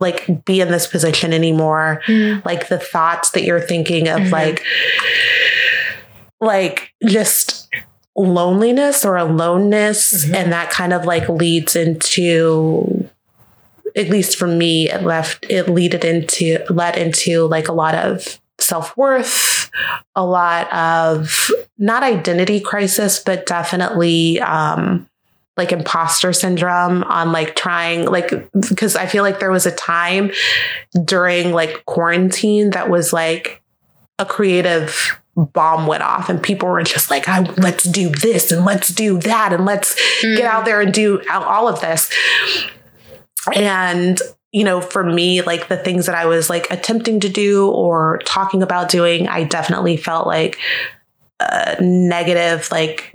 like 0.00 0.44
be 0.46 0.60
in 0.60 0.68
this 0.70 0.86
position 0.86 1.32
anymore. 1.32 2.02
Like 2.44 2.68
the 2.68 2.78
thoughts 2.78 3.30
that 3.32 3.42
you're 3.44 3.60
thinking 3.60 4.08
of 4.08 4.20
Mhm. 4.20 4.32
like 4.32 4.62
like 6.40 6.92
just 7.06 7.68
loneliness 8.16 9.04
or 9.04 9.16
aloneness 9.16 10.24
Mhm. 10.26 10.34
and 10.34 10.52
that 10.52 10.70
kind 10.70 10.92
of 10.92 11.04
like 11.04 11.28
leads 11.28 11.76
into 11.76 13.08
at 13.96 14.08
least 14.08 14.36
for 14.36 14.46
me 14.46 14.88
it 14.88 15.02
left 15.02 15.44
it 15.48 15.68
leaded 15.68 16.04
into 16.04 16.58
led 16.70 16.96
into 16.96 17.46
like 17.48 17.68
a 17.68 17.72
lot 17.72 17.94
of 17.94 18.38
self-worth 18.58 19.70
a 20.16 20.24
lot 20.24 20.72
of 20.72 21.50
not 21.78 22.02
identity 22.02 22.60
crisis 22.60 23.18
but 23.18 23.46
definitely 23.46 24.40
um 24.40 25.08
like 25.56 25.72
imposter 25.72 26.32
syndrome 26.32 27.02
on 27.04 27.32
like 27.32 27.54
trying 27.54 28.06
like 28.06 28.30
because 28.68 28.96
i 28.96 29.06
feel 29.06 29.22
like 29.22 29.40
there 29.40 29.50
was 29.50 29.66
a 29.66 29.74
time 29.74 30.30
during 31.04 31.52
like 31.52 31.84
quarantine 31.84 32.70
that 32.70 32.88
was 32.88 33.12
like 33.12 33.62
a 34.18 34.24
creative 34.24 35.20
bomb 35.36 35.86
went 35.86 36.02
off 36.02 36.28
and 36.28 36.42
people 36.42 36.68
were 36.68 36.82
just 36.82 37.10
like 37.10 37.28
I, 37.28 37.40
let's 37.56 37.84
do 37.84 38.10
this 38.10 38.52
and 38.52 38.64
let's 38.64 38.88
do 38.88 39.18
that 39.20 39.52
and 39.52 39.64
let's 39.64 39.96
get 40.22 40.44
out 40.44 40.64
there 40.64 40.80
and 40.80 40.92
do 40.92 41.22
all 41.30 41.68
of 41.68 41.80
this. 41.80 42.10
And 43.54 44.20
you 44.52 44.64
know 44.64 44.80
for 44.80 45.04
me 45.04 45.42
like 45.42 45.68
the 45.68 45.76
things 45.76 46.06
that 46.06 46.14
i 46.16 46.26
was 46.26 46.50
like 46.50 46.66
attempting 46.70 47.20
to 47.20 47.28
do 47.28 47.70
or 47.70 48.18
talking 48.24 48.64
about 48.64 48.88
doing 48.88 49.28
i 49.28 49.44
definitely 49.44 49.96
felt 49.96 50.26
like 50.26 50.58
uh, 51.38 51.76
negative 51.80 52.68
like 52.72 53.12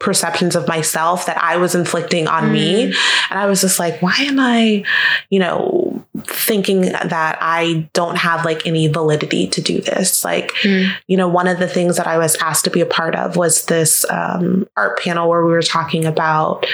perceptions 0.00 0.56
of 0.56 0.66
myself 0.66 1.26
that 1.26 1.36
i 1.42 1.56
was 1.56 1.74
inflicting 1.74 2.26
on 2.26 2.50
me 2.50 2.84
and 2.84 3.38
i 3.38 3.46
was 3.46 3.60
just 3.60 3.78
like 3.78 4.00
why 4.02 4.16
am 4.20 4.40
i 4.40 4.82
you 5.28 5.38
know 5.38 6.04
thinking 6.24 6.80
that 6.82 7.38
i 7.40 7.88
don't 7.92 8.16
have 8.16 8.44
like 8.44 8.66
any 8.66 8.88
validity 8.88 9.46
to 9.46 9.60
do 9.60 9.80
this 9.80 10.24
like 10.24 10.50
Mm. 10.62 10.90
you 11.06 11.16
know, 11.16 11.28
one 11.28 11.46
of 11.46 11.58
the 11.58 11.68
things 11.68 11.96
that 11.96 12.06
I 12.06 12.18
was 12.18 12.36
asked 12.36 12.64
to 12.64 12.70
be 12.70 12.80
a 12.80 12.86
part 12.86 13.14
of 13.14 13.36
was 13.36 13.64
this 13.66 14.04
um, 14.10 14.68
art 14.76 14.98
panel 14.98 15.28
where 15.28 15.44
we 15.44 15.52
were 15.52 15.62
talking 15.62 16.04
about 16.04 16.66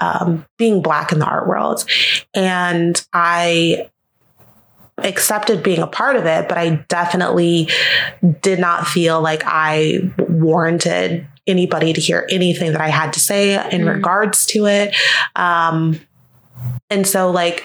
um, 0.00 0.46
being 0.56 0.80
Black 0.82 1.12
in 1.12 1.18
the 1.18 1.26
art 1.26 1.46
world. 1.46 1.84
And 2.34 3.04
I 3.12 3.90
accepted 4.98 5.62
being 5.62 5.80
a 5.80 5.86
part 5.86 6.16
of 6.16 6.26
it, 6.26 6.48
but 6.48 6.58
I 6.58 6.76
definitely 6.88 7.68
did 8.40 8.58
not 8.58 8.86
feel 8.86 9.20
like 9.20 9.42
I 9.44 10.10
warranted 10.18 11.26
anybody 11.48 11.92
to 11.92 12.00
hear 12.00 12.26
anything 12.30 12.72
that 12.72 12.80
I 12.80 12.88
had 12.88 13.12
to 13.14 13.20
say 13.20 13.54
in 13.72 13.82
Mm. 13.82 13.94
regards 13.94 14.46
to 14.46 14.66
it. 14.66 14.94
Um, 15.34 16.00
and 16.90 17.06
so 17.06 17.30
like 17.30 17.64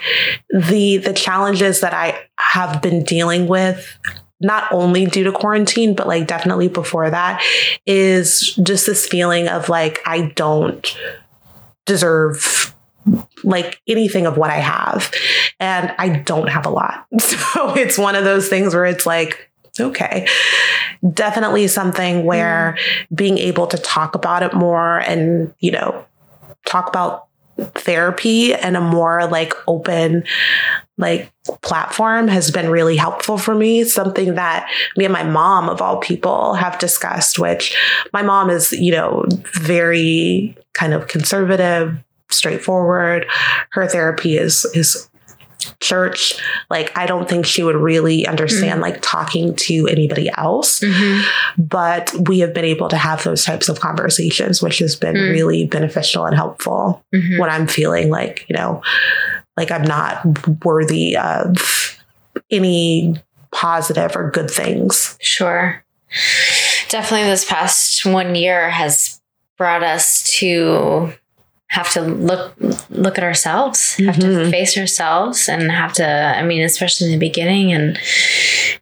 the 0.49 0.97
the 0.97 1.13
challenges 1.13 1.81
that 1.81 1.93
I 1.93 2.19
have 2.37 2.81
been 2.81 3.03
dealing 3.03 3.47
with 3.47 3.97
not 4.41 4.71
only 4.71 5.05
due 5.05 5.23
to 5.23 5.31
quarantine 5.31 5.95
but 5.95 6.05
like 6.07 6.27
definitely 6.27 6.67
before 6.67 7.09
that 7.09 7.41
is 7.85 8.53
just 8.61 8.85
this 8.85 9.07
feeling 9.07 9.47
of 9.47 9.69
like 9.69 10.01
I 10.05 10.31
don't 10.35 10.85
deserve 11.85 12.73
like 13.43 13.81
anything 13.87 14.25
of 14.25 14.37
what 14.37 14.49
I 14.49 14.59
have 14.59 15.11
and 15.59 15.93
I 15.97 16.09
don't 16.09 16.47
have 16.49 16.65
a 16.65 16.69
lot. 16.69 17.05
So 17.19 17.73
it's 17.75 17.97
one 17.97 18.15
of 18.15 18.23
those 18.23 18.47
things 18.49 18.73
where 18.73 18.85
it's 18.85 19.05
like 19.05 19.49
okay. 19.79 20.27
Definitely 21.13 21.67
something 21.67 22.25
where 22.25 22.75
mm-hmm. 22.77 23.15
being 23.15 23.37
able 23.37 23.67
to 23.67 23.77
talk 23.77 24.15
about 24.15 24.43
it 24.43 24.53
more 24.53 24.99
and, 24.99 25.53
you 25.59 25.71
know, 25.71 26.05
talk 26.65 26.87
about 26.87 27.27
therapy 27.75 28.53
and 28.53 28.75
a 28.75 28.81
more 28.81 29.27
like 29.27 29.53
open 29.67 30.23
like 30.97 31.31
platform 31.61 32.27
has 32.27 32.51
been 32.51 32.69
really 32.69 32.95
helpful 32.95 33.37
for 33.37 33.53
me. 33.53 33.83
Something 33.83 34.35
that 34.35 34.69
me 34.97 35.05
and 35.05 35.13
my 35.13 35.23
mom 35.23 35.69
of 35.69 35.81
all 35.81 35.97
people 35.97 36.55
have 36.55 36.79
discussed 36.79 37.37
which 37.37 37.77
my 38.11 38.21
mom 38.21 38.49
is 38.49 38.71
you 38.73 38.91
know 38.91 39.25
very 39.53 40.55
kind 40.73 40.93
of 40.93 41.07
conservative 41.07 41.95
straightforward. 42.31 43.27
Her 43.71 43.87
therapy 43.87 44.37
is 44.37 44.65
is 44.73 45.09
church 45.79 46.33
like 46.69 46.95
i 46.97 47.05
don't 47.05 47.29
think 47.29 47.45
she 47.45 47.63
would 47.63 47.75
really 47.75 48.25
understand 48.27 48.81
like 48.81 48.99
talking 49.01 49.55
to 49.55 49.87
anybody 49.87 50.29
else 50.37 50.79
Mhm. 50.81 51.23
but 51.57 52.13
we 52.27 52.39
have 52.39 52.53
been 52.53 52.65
able 52.65 52.89
to 52.89 52.97
have 52.97 53.23
those 53.23 53.43
types 53.45 53.69
of 53.69 53.79
conversations 53.79 54.61
which 54.61 54.79
has 54.79 54.95
been 54.95 55.15
Mm. 55.15 55.31
really 55.31 55.65
beneficial 55.65 56.25
and 56.25 56.35
helpful 56.35 57.03
Mhm. 57.13 57.39
when 57.39 57.49
I'm 57.49 57.67
feeling 57.67 58.09
like, 58.09 58.45
you 58.49 58.55
know, 58.55 58.81
like 59.57 59.71
I'm 59.71 59.83
not 59.83 60.21
worthy 60.65 61.15
of 61.17 61.97
any 62.51 63.15
positive 63.51 64.15
or 64.15 64.31
good 64.31 64.49
things. 64.49 65.17
Sure. 65.21 65.83
Definitely 66.89 67.27
this 67.29 67.45
past 67.45 68.05
one 68.05 68.35
year 68.35 68.69
has 68.69 69.19
brought 69.57 69.83
us 69.83 70.23
to 70.39 71.13
have 71.73 71.91
to 71.91 72.01
look 72.01 72.53
look 72.89 73.17
at 73.17 73.23
ourselves, 73.23 73.95
have 73.97 74.19
to 74.19 74.27
Mhm. 74.27 74.51
face 74.51 74.77
ourselves 74.77 75.49
and 75.49 75.71
have 75.71 75.93
to 75.93 76.05
I 76.39 76.43
mean, 76.43 76.61
especially 76.61 77.07
in 77.07 77.19
the 77.19 77.25
beginning 77.29 77.73
and, 77.73 77.97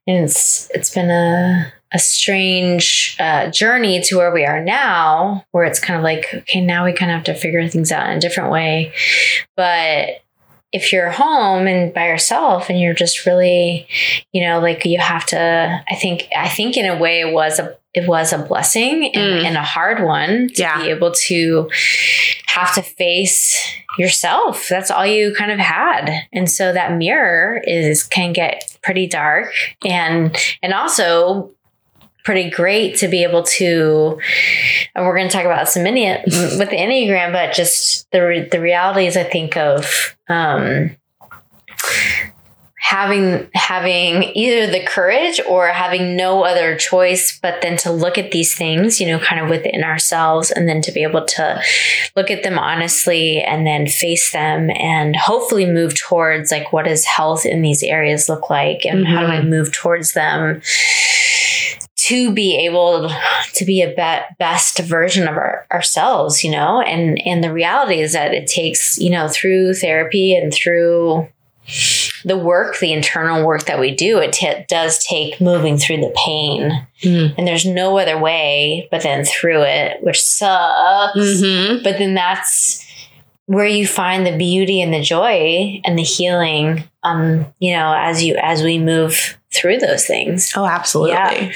and 0.08 0.26
it's 0.26 0.70
it's 0.76 0.94
been 0.94 1.10
a 1.10 1.72
a 1.94 2.00
strange 2.00 3.18
uh, 3.20 3.48
journey 3.52 4.00
to 4.02 4.16
where 4.18 4.32
we 4.32 4.46
are 4.46 4.62
now, 4.64 5.44
where 5.52 5.66
it's 5.66 5.80
kind 5.80 5.98
of 5.98 6.04
like, 6.04 6.26
okay, 6.34 6.62
now 6.62 6.86
we 6.86 6.94
kind 6.94 7.12
of 7.12 7.16
have 7.18 7.26
to 7.26 7.34
figure 7.34 7.68
things 7.68 7.92
out 7.92 8.10
in 8.10 8.16
a 8.18 8.20
different 8.22 8.50
way. 8.50 8.94
But 9.58 10.22
if 10.72 10.94
you're 10.94 11.10
home 11.12 11.68
and 11.68 11.94
by 11.94 12.08
yourself 12.08 12.70
and 12.70 12.80
you're 12.80 12.94
just 12.94 13.26
really, 13.26 13.88
you 14.32 14.42
know, 14.46 14.60
like 14.60 14.86
you 14.86 15.00
have 15.00 15.26
to, 15.28 15.84
I 15.90 15.96
think, 15.96 16.28
I 16.36 16.48
think 16.48 16.78
in 16.78 16.86
a 16.86 16.98
way 16.98 17.20
it 17.22 17.34
was 17.34 17.60
a, 17.60 17.76
it 17.94 18.08
was 18.08 18.32
a 18.32 18.38
blessing 18.38 19.12
and, 19.14 19.42
Mm. 19.42 19.46
and 19.48 19.58
a 19.58 19.62
hard 19.64 20.02
one 20.04 20.48
to 20.56 20.62
Yeah. 20.62 20.82
be 20.82 20.90
able 20.90 21.12
to 21.12 21.70
have 22.48 22.74
to 22.76 22.82
face 22.82 23.58
yourself. 23.98 24.68
That's 24.70 24.90
all 24.90 25.06
you 25.06 25.34
kind 25.36 25.52
of 25.52 25.60
had. 25.60 26.10
And 26.32 26.50
so 26.50 26.72
that 26.72 26.94
mirror 26.98 27.62
is, 27.66 28.04
can 28.04 28.32
get 28.32 28.78
pretty 28.82 29.08
dark 29.08 29.54
and, 29.86 30.36
and 30.64 30.74
also 30.74 31.52
pretty 32.24 32.50
great 32.50 32.98
to 32.98 33.08
be 33.08 33.24
able 33.24 33.44
to 33.44 34.20
and 34.96 35.06
we're 35.06 35.16
going 35.16 35.28
to 35.28 35.34
talk 35.34 35.46
about 35.46 35.68
some 35.68 35.84
mini 35.84 36.06
with 36.26 36.70
the 36.70 36.78
enneagram 36.78 37.32
but 37.32 37.54
just 37.54 38.10
the 38.12 38.22
re- 38.22 38.48
the 38.50 38.60
realities 38.60 39.18
i 39.18 39.24
think 39.24 39.58
of 39.58 40.16
um 40.30 40.96
having 42.92 43.48
having 43.54 44.24
either 44.36 44.70
the 44.70 44.84
courage 44.84 45.40
or 45.48 45.68
having 45.68 46.18
no 46.18 46.44
other 46.44 46.76
choice 46.76 47.40
but 47.42 47.62
then 47.62 47.78
to 47.78 47.92
look 47.92 48.18
at 48.18 48.32
these 48.32 48.54
things 48.54 49.00
you 49.00 49.08
know 49.08 49.20
kind 49.20 49.40
of 49.40 49.50
within 49.50 49.84
ourselves 49.84 50.52
and 50.52 50.68
then 50.68 50.82
to 50.82 50.92
be 50.92 51.02
able 51.02 51.24
to 51.24 51.62
look 52.18 52.30
at 52.30 52.44
them 52.44 52.60
honestly 52.60 53.42
and 53.42 53.66
then 53.66 53.88
face 53.88 54.34
them 54.34 54.70
and 54.72 55.16
hopefully 55.16 55.66
move 55.66 55.96
towards 55.96 56.52
like 56.52 56.74
what 56.74 56.86
does 56.86 57.06
health 57.06 57.46
in 57.46 57.62
these 57.62 57.82
areas 57.82 58.28
look 58.28 58.50
like 58.50 58.84
and 58.84 59.08
how 59.08 59.22
do 59.22 59.28
i 59.28 59.42
move 59.42 59.72
towards 59.72 60.12
them 60.14 60.62
to 62.12 62.32
be 62.32 62.58
able 62.66 63.10
to 63.54 63.66
be 63.66 63.82
a 63.82 63.88
be- 63.90 64.36
best 64.38 64.80
version 64.80 65.28
of 65.28 65.36
our, 65.38 65.66
ourselves, 65.72 66.44
you 66.44 66.52
know, 66.52 66.82
and 66.82 67.22
and 67.26 67.44
the 67.44 67.52
reality 67.52 68.02
is 68.02 68.14
that 68.14 68.34
it 68.34 68.48
takes, 68.48 68.98
you 68.98 69.10
know, 69.10 69.28
through 69.28 69.74
therapy 69.74 70.36
and 70.36 70.54
through 70.54 71.28
the 72.26 72.38
work, 72.38 72.80
the 72.80 72.92
internal 72.92 73.46
work 73.46 73.66
that 73.66 73.80
we 73.80 73.96
do, 73.96 74.18
it 74.20 74.34
t- 74.34 74.66
does 74.68 75.04
take 75.04 75.40
moving 75.40 75.78
through 75.78 75.98
the 75.98 76.14
pain. 76.16 76.86
Mm. 77.02 77.34
And 77.38 77.48
there's 77.48 77.66
no 77.66 77.98
other 77.98 78.18
way 78.18 78.88
but 78.92 79.04
then 79.04 79.24
through 79.24 79.64
it, 79.64 80.04
which 80.04 80.22
sucks. 80.22 81.18
Mhm. 81.18 81.84
But 81.84 81.98
then 81.98 82.14
that's 82.14 82.86
where 83.48 83.66
you 83.66 83.86
find 83.88 84.26
the 84.26 84.38
beauty 84.38 84.82
and 84.82 84.94
the 84.94 85.02
joy 85.02 85.82
and 85.84 85.98
the 85.98 86.04
healing 86.04 86.84
um 87.04 87.46
you 87.60 87.74
know 87.74 87.94
as 87.98 88.24
you 88.24 88.36
as 88.42 88.64
we 88.64 88.78
move 88.80 89.38
through 89.54 89.78
those 89.78 90.06
things 90.06 90.54
Oh, 90.56 90.66
absolutely. 90.66 91.14
Yeah. 91.16 91.52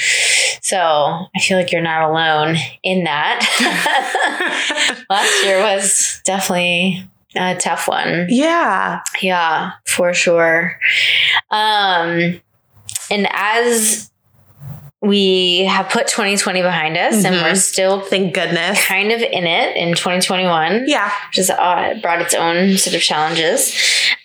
so 0.61 0.77
i 1.35 1.39
feel 1.39 1.57
like 1.57 1.71
you're 1.71 1.81
not 1.81 2.09
alone 2.09 2.57
in 2.83 3.03
that 3.05 5.05
last 5.09 5.45
year 5.45 5.59
was 5.61 6.21
definitely 6.25 7.03
a 7.35 7.55
tough 7.55 7.87
one 7.87 8.25
yeah. 8.29 9.01
yeah 9.21 9.73
for 9.85 10.13
sure 10.13 10.77
um 11.51 12.41
and 13.11 13.27
as 13.31 14.11
we 15.05 15.65
have 15.65 15.89
put 15.89 16.07
2020 16.07 16.61
behind 16.61 16.97
us 16.97 17.23
and 17.23 17.35
Mhm. 17.35 17.43
we're 17.43 17.55
still 17.55 18.01
Thank 18.01 18.33
goodness. 18.33 18.83
kind 18.85 19.11
of 19.11 19.21
in 19.21 19.45
it 19.45 19.75
in 19.77 19.93
2021 19.93 20.85
Yeah. 20.87 21.11
which 21.29 21.37
has 21.37 21.49
uh, 21.49 21.93
brought 22.01 22.21
its 22.21 22.33
own 22.33 22.77
sort 22.77 22.95
of 22.95 23.01
challenges. 23.01 23.73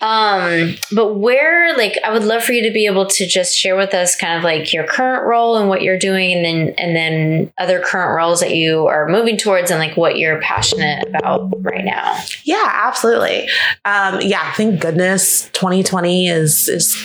Um, 0.00 0.76
but 0.92 1.14
where, 1.14 1.76
like, 1.76 1.98
I 2.04 2.12
would 2.12 2.24
love 2.24 2.42
for 2.42 2.52
you 2.52 2.62
to 2.62 2.70
be 2.72 2.86
able 2.86 3.06
to 3.06 3.26
just 3.26 3.56
share 3.56 3.76
with 3.76 3.94
us 3.94 4.16
kind 4.16 4.36
of 4.36 4.44
like 4.44 4.72
your 4.72 4.86
current 4.86 5.26
role 5.26 5.56
and 5.56 5.68
what 5.68 5.82
you're 5.82 5.98
doing, 5.98 6.32
and 6.32 6.44
then 6.44 6.74
and 6.78 6.96
then 6.96 7.52
other 7.58 7.80
current 7.80 8.16
roles 8.16 8.40
that 8.40 8.54
you 8.54 8.86
are 8.86 9.08
moving 9.08 9.36
towards, 9.36 9.70
and 9.70 9.78
like 9.78 9.96
what 9.96 10.18
you're 10.18 10.40
passionate 10.40 11.06
about 11.08 11.52
right 11.62 11.84
now. 11.84 12.18
Yeah, 12.44 12.66
absolutely. 12.66 13.48
Um, 13.84 14.20
yeah, 14.22 14.52
thank 14.52 14.80
goodness 14.80 15.50
2020 15.50 16.28
is 16.28 16.68
is 16.68 16.96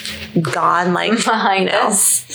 gone. 0.41 0.93
Like 0.93 1.12
Behind 1.26 1.66
know. 1.66 1.88
us. 1.88 2.26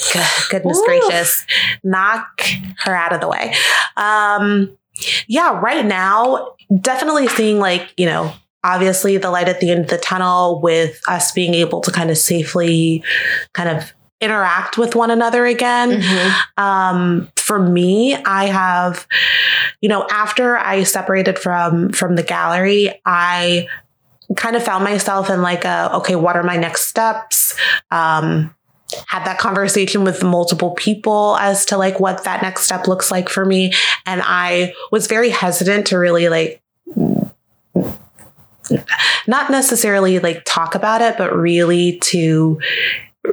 Goodness 0.51 0.79
Oof. 0.79 0.87
gracious 0.87 1.47
knock 1.83 2.43
her 2.85 2.95
out 2.95 3.13
of 3.13 3.21
the 3.21 3.29
way 3.29 3.55
um 3.97 4.77
yeah 5.29 5.59
right 5.61 5.85
now 5.85 6.55
definitely 6.81 7.29
seeing 7.29 7.59
like 7.59 7.93
you 7.97 8.07
know 8.07 8.33
obviously 8.65 9.17
the 9.17 9.31
light 9.31 9.49
at 9.49 9.61
the 9.61 9.71
end 9.71 9.81
of 9.85 9.89
the 9.89 9.99
tunnel 9.99 10.61
with 10.61 11.01
us 11.09 11.33
being 11.33 11.55
able 11.55 11.81
to 11.81 11.91
kind 11.91 12.11
of 12.11 12.19
safely 12.19 13.03
kind 13.55 13.69
of 13.69 13.93
interact 14.21 14.77
with 14.77 14.95
one 14.95 15.11
another 15.11 15.47
again. 15.47 16.03
Mhm. 16.03 16.35
um 16.59 17.29
for 17.37 17.59
me 17.59 18.15
i 18.27 18.45
have 18.47 19.07
you 19.81 19.89
know 19.89 20.07
after 20.11 20.59
i 20.59 20.83
separated 20.83 21.39
from 21.39 21.89
from 21.91 22.17
the 22.17 22.23
gallery 22.23 23.01
i 23.07 23.67
kind 24.37 24.55
of 24.57 24.63
found 24.63 24.85
myself 24.85 25.31
in 25.31 25.41
like 25.43 25.65
a 25.65 25.91
okay 25.95 26.15
what 26.17 26.37
are 26.37 26.43
my 26.45 26.57
next 26.57 26.85
steps? 26.87 27.57
Um 27.91 28.55
had 29.07 29.25
that 29.25 29.39
conversation 29.39 30.03
with 30.05 30.23
multiple 30.23 30.73
people 30.73 31.37
as 31.41 31.65
to 31.65 31.77
like 31.77 31.99
what 32.01 32.25
that 32.25 32.43
next 32.43 32.63
step 32.65 32.89
looks 32.89 33.11
like 33.11 33.29
for 33.29 33.45
me. 33.45 33.73
And 34.07 34.21
i 34.25 34.73
was 34.93 35.07
very 35.07 35.31
hesitant 35.31 35.87
to 35.89 35.99
really 35.99 36.29
like 36.29 36.61
not 39.27 39.51
necessarily 39.51 40.19
like 40.19 40.43
talk 40.45 40.75
about 40.75 41.01
it 41.03 41.17
but 41.19 41.35
really 41.35 41.99
to 41.99 42.59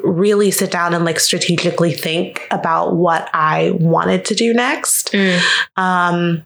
really 0.04 0.52
sit 0.52 0.70
down 0.72 0.94
and 0.94 1.06
like 1.06 1.20
strategically 1.20 1.94
think 1.94 2.46
about 2.52 2.96
what 2.96 3.30
i 3.34 3.72
wanted 3.80 4.26
to 4.26 4.36
do 4.36 4.54
next 4.54 5.12
Mm. 5.14 5.40
um 5.78 6.46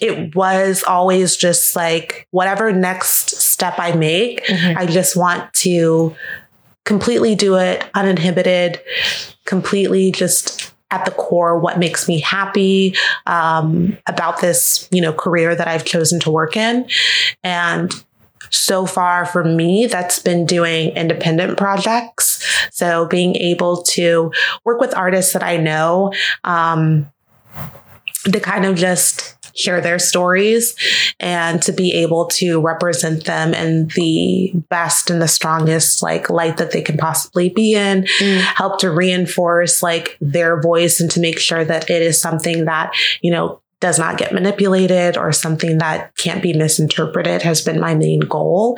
it 0.00 0.34
was 0.34 0.82
always 0.84 1.36
just 1.36 1.74
like 1.74 2.26
whatever 2.32 2.70
next 2.72 3.30
step 3.40 3.74
i 3.78 3.92
make 3.92 4.44
Mhm. 4.46 4.76
I 4.76 4.84
just 4.86 5.16
want 5.16 5.52
to 5.54 6.14
completely 6.84 7.34
do 7.34 7.56
it 7.56 7.84
uninhibited, 7.94 8.80
completely 9.44 10.10
just 10.12 10.72
at 10.90 11.04
the 11.04 11.10
core 11.12 11.58
what 11.58 11.78
makes 11.78 12.08
me 12.08 12.20
happy 12.20 12.94
um, 13.26 13.96
about 14.06 14.40
this, 14.40 14.88
you 14.90 15.00
know, 15.00 15.12
career 15.12 15.54
that 15.54 15.68
I've 15.68 15.84
chosen 15.84 16.20
to 16.20 16.30
work 16.30 16.56
in. 16.56 16.88
And 17.44 17.92
so 18.50 18.84
far 18.84 19.26
for 19.26 19.44
me, 19.44 19.86
that's 19.86 20.18
been 20.18 20.44
doing 20.44 20.90
independent 20.90 21.56
projects. 21.56 22.44
So 22.72 23.06
being 23.06 23.36
able 23.36 23.82
to 23.84 24.32
work 24.64 24.80
with 24.80 24.94
artists 24.94 25.32
that 25.32 25.42
I 25.42 25.56
know 25.56 26.12
um, 26.44 27.10
to 28.24 28.40
kind 28.40 28.64
of 28.64 28.76
just 28.76 29.36
share 29.54 29.80
their 29.80 29.98
stories 29.98 30.74
and 31.18 31.62
to 31.62 31.72
be 31.72 31.92
able 31.92 32.26
to 32.26 32.60
represent 32.60 33.24
them 33.24 33.54
in 33.54 33.88
the 33.96 34.52
best 34.68 35.10
and 35.10 35.20
the 35.20 35.28
strongest 35.28 36.02
like 36.02 36.30
light 36.30 36.56
that 36.58 36.72
they 36.72 36.82
can 36.82 36.96
possibly 36.96 37.48
be 37.48 37.74
in 37.74 38.06
Mm. 38.20 38.40
help 38.40 38.78
to 38.80 38.90
reinforce 38.90 39.82
like 39.82 40.16
their 40.20 40.60
voice 40.60 41.00
and 41.00 41.10
to 41.10 41.20
make 41.20 41.38
sure 41.38 41.64
that 41.64 41.88
it 41.90 42.02
is 42.02 42.20
something 42.20 42.64
that 42.66 42.92
you 43.22 43.30
know 43.30 43.60
does 43.80 43.98
not 43.98 44.18
get 44.18 44.32
manipulated 44.32 45.16
or 45.16 45.32
something 45.32 45.78
that 45.78 46.14
can't 46.16 46.42
be 46.42 46.52
misinterpreted 46.52 47.40
has 47.42 47.62
been 47.62 47.80
my 47.80 47.94
main 47.94 48.20
goal 48.20 48.76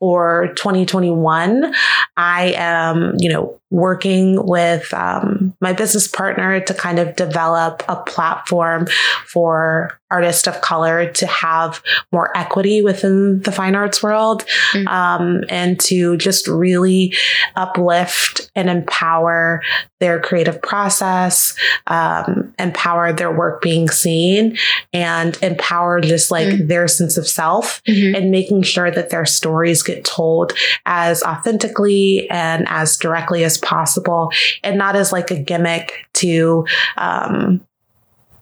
for 0.00 0.48
2021 0.56 1.72
i 2.16 2.52
am 2.56 3.14
you 3.18 3.28
know 3.32 3.58
working 3.70 4.44
with 4.46 4.92
um, 4.94 5.54
my 5.60 5.72
business 5.72 6.06
partner 6.06 6.60
to 6.60 6.72
kind 6.74 6.98
of 6.98 7.16
develop 7.16 7.82
a 7.88 7.96
platform 7.96 8.86
for 9.26 9.98
artists 10.08 10.46
of 10.46 10.60
color 10.60 11.10
to 11.10 11.26
have 11.26 11.82
more 12.12 12.30
equity 12.38 12.80
within 12.80 13.40
the 13.42 13.50
fine 13.50 13.74
arts 13.74 14.04
world 14.04 14.44
Mm. 14.72 14.86
um, 14.86 15.44
and 15.48 15.80
to 15.80 16.16
just 16.16 16.46
really 16.46 17.12
uplift 17.56 18.50
and 18.54 18.70
empower 18.70 19.62
their 19.98 20.20
creative 20.20 20.60
process, 20.62 21.56
um, 21.88 22.54
empower 22.58 23.12
their 23.12 23.32
work 23.32 23.62
being 23.62 23.88
seen, 23.88 24.56
and 24.92 25.36
empower 25.42 26.00
just 26.00 26.30
like 26.30 26.46
Mm. 26.48 26.68
their 26.68 26.86
sense 26.86 27.16
of 27.16 27.26
self 27.26 27.82
Mhm. 27.88 28.16
and 28.16 28.30
making 28.30 28.62
sure 28.62 28.90
that 28.90 29.10
their 29.10 29.24
stories 29.26 29.82
get 29.82 30.04
told 30.04 30.52
as 30.84 31.22
authentically 31.24 32.28
and 32.30 32.66
as 32.68 32.96
directly 32.96 33.42
as 33.42 33.55
possible 33.58 34.30
and 34.62 34.78
not 34.78 34.96
as 34.96 35.12
like 35.12 35.30
a 35.30 35.38
gimmick 35.38 36.06
to 36.14 36.66
um, 36.96 37.60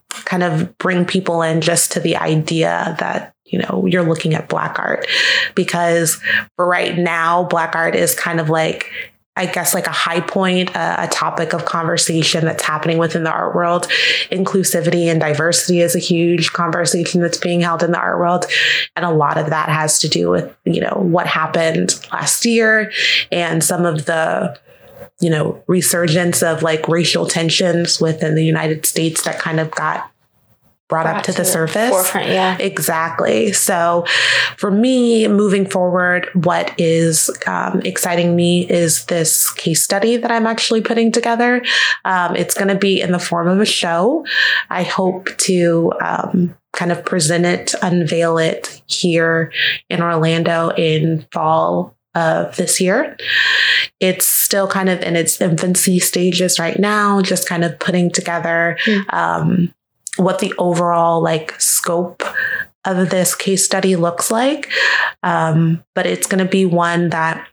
kind 0.08 0.42
of 0.42 0.76
bring 0.78 1.04
people 1.04 1.42
in 1.42 1.60
just 1.60 1.92
to 1.92 2.00
the 2.00 2.16
idea 2.16 2.96
that 2.98 3.34
you 3.44 3.58
know 3.58 3.86
you're 3.86 4.02
looking 4.02 4.34
at 4.34 4.48
black 4.48 4.78
art 4.78 5.06
because 5.54 6.20
right 6.58 6.96
now 6.96 7.44
black 7.44 7.74
art 7.74 7.94
is 7.94 8.14
kind 8.14 8.40
of 8.40 8.48
like 8.48 8.90
I 9.36 9.46
guess 9.46 9.74
like 9.74 9.88
a 9.88 9.92
high 9.92 10.20
point, 10.20 10.74
uh, 10.76 10.96
a 10.98 11.08
topic 11.08 11.54
of 11.54 11.64
conversation 11.64 12.44
that's 12.44 12.62
happening 12.62 12.98
within 12.98 13.24
the 13.24 13.32
art 13.32 13.54
world. 13.54 13.88
Inclusivity 14.30 15.06
and 15.06 15.18
diversity 15.18 15.80
is 15.80 15.96
a 15.96 15.98
huge 15.98 16.52
conversation 16.52 17.20
that's 17.20 17.38
being 17.38 17.60
held 17.60 17.82
in 17.82 17.90
the 17.90 17.98
art 17.98 18.20
world. 18.20 18.46
And 18.94 19.04
a 19.04 19.10
lot 19.10 19.36
of 19.36 19.50
that 19.50 19.68
has 19.68 19.98
to 20.00 20.08
do 20.08 20.30
with, 20.30 20.54
you 20.64 20.80
know, 20.80 20.96
what 21.00 21.26
happened 21.26 21.98
last 22.12 22.44
year 22.44 22.92
and 23.32 23.64
some 23.64 23.84
of 23.84 24.04
the, 24.04 24.56
you 25.20 25.30
know, 25.30 25.62
resurgence 25.66 26.42
of 26.42 26.62
like 26.62 26.88
racial 26.88 27.26
tensions 27.26 28.00
within 28.00 28.34
the 28.34 28.44
United 28.44 28.84
States 28.84 29.22
that 29.22 29.38
kind 29.38 29.60
of 29.60 29.70
got 29.70 30.10
brought, 30.88 31.06
up 31.06 31.22
to 31.24 31.32
the 31.32 31.44
surface. 31.44 31.90
Forefront, 31.90 32.28
yeah. 32.28 32.56
Exactly. 32.58 33.52
So, 33.52 34.04
for 34.56 34.70
me, 34.70 35.26
moving 35.28 35.66
forward, 35.66 36.28
what 36.34 36.74
is 36.78 37.30
um, 37.46 37.80
exciting 37.82 38.36
me 38.36 38.68
is 38.68 39.06
this 39.06 39.50
case 39.50 39.82
study 39.82 40.16
that 40.16 40.30
I'm 40.30 40.46
actually 40.46 40.82
putting 40.82 41.12
together. 41.12 41.64
Um, 42.04 42.36
it's 42.36 42.54
going 42.54 42.68
to 42.68 42.74
be 42.74 43.00
in 43.00 43.12
the 43.12 43.18
form 43.18 43.48
of 43.48 43.60
a 43.60 43.66
show. 43.66 44.24
I 44.70 44.82
hope 44.82 45.36
to 45.38 45.92
um, 46.00 46.54
kind 46.72 46.92
of 46.92 47.04
present 47.04 47.46
it, 47.46 47.74
unveil 47.82 48.38
it 48.38 48.82
here 48.86 49.52
in 49.88 50.02
Orlando 50.02 50.70
in 50.70 51.26
fall 51.32 51.93
of 52.14 52.56
this 52.56 52.80
year. 52.80 53.16
It's 54.00 54.26
still 54.26 54.66
kind 54.68 54.88
of 54.88 55.00
in 55.02 55.16
its 55.16 55.40
infancy 55.40 55.98
stages 55.98 56.58
right 56.58 56.78
now, 56.78 57.20
just 57.22 57.48
kind 57.48 57.64
of 57.64 57.78
putting 57.78 58.10
together 58.10 58.78
Hmm. 58.84 59.00
um, 59.10 59.74
what 60.16 60.38
the 60.38 60.54
overall 60.58 61.20
like 61.22 61.60
scope 61.60 62.22
of 62.84 63.10
this 63.10 63.34
case 63.34 63.64
study 63.64 63.96
looks 63.96 64.30
like. 64.30 64.70
Um, 65.22 65.82
but 65.94 66.06
it's 66.06 66.26
going 66.26 66.44
to 66.44 66.50
be 66.50 66.66
one 66.66 67.08
that 67.10 67.46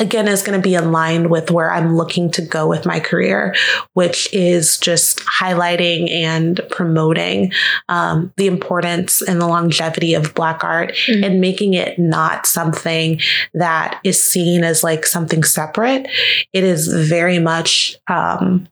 again 0.00 0.28
is 0.28 0.42
going 0.42 0.58
to 0.58 0.62
be 0.62 0.74
in 0.74 0.92
line 0.92 1.28
with 1.28 1.50
where 1.50 1.70
I'm 1.72 1.96
looking 1.96 2.30
to 2.32 2.42
go 2.42 2.66
with 2.68 2.86
my 2.86 3.00
career, 3.00 3.54
which 3.94 4.32
is 4.32 4.78
just 4.78 5.20
highlighting 5.20 6.10
and 6.10 6.60
promoting 6.70 7.52
um, 7.88 8.32
the 8.36 8.46
importance 8.46 9.20
and 9.22 9.40
the 9.40 9.46
longevity 9.46 10.14
of 10.14 10.34
Black 10.34 10.62
art 10.64 10.92
Mhm. 11.08 11.24
and 11.26 11.40
making 11.40 11.74
it 11.74 11.98
not 11.98 12.46
something 12.46 13.20
that 13.54 13.98
is 14.04 14.22
seen 14.22 14.64
as 14.64 14.84
like 14.84 15.04
something 15.06 15.42
separate. 15.44 16.06
It 16.52 16.64
is 16.64 16.86
very 16.88 17.38
much, 17.38 17.96
um, 18.08 18.68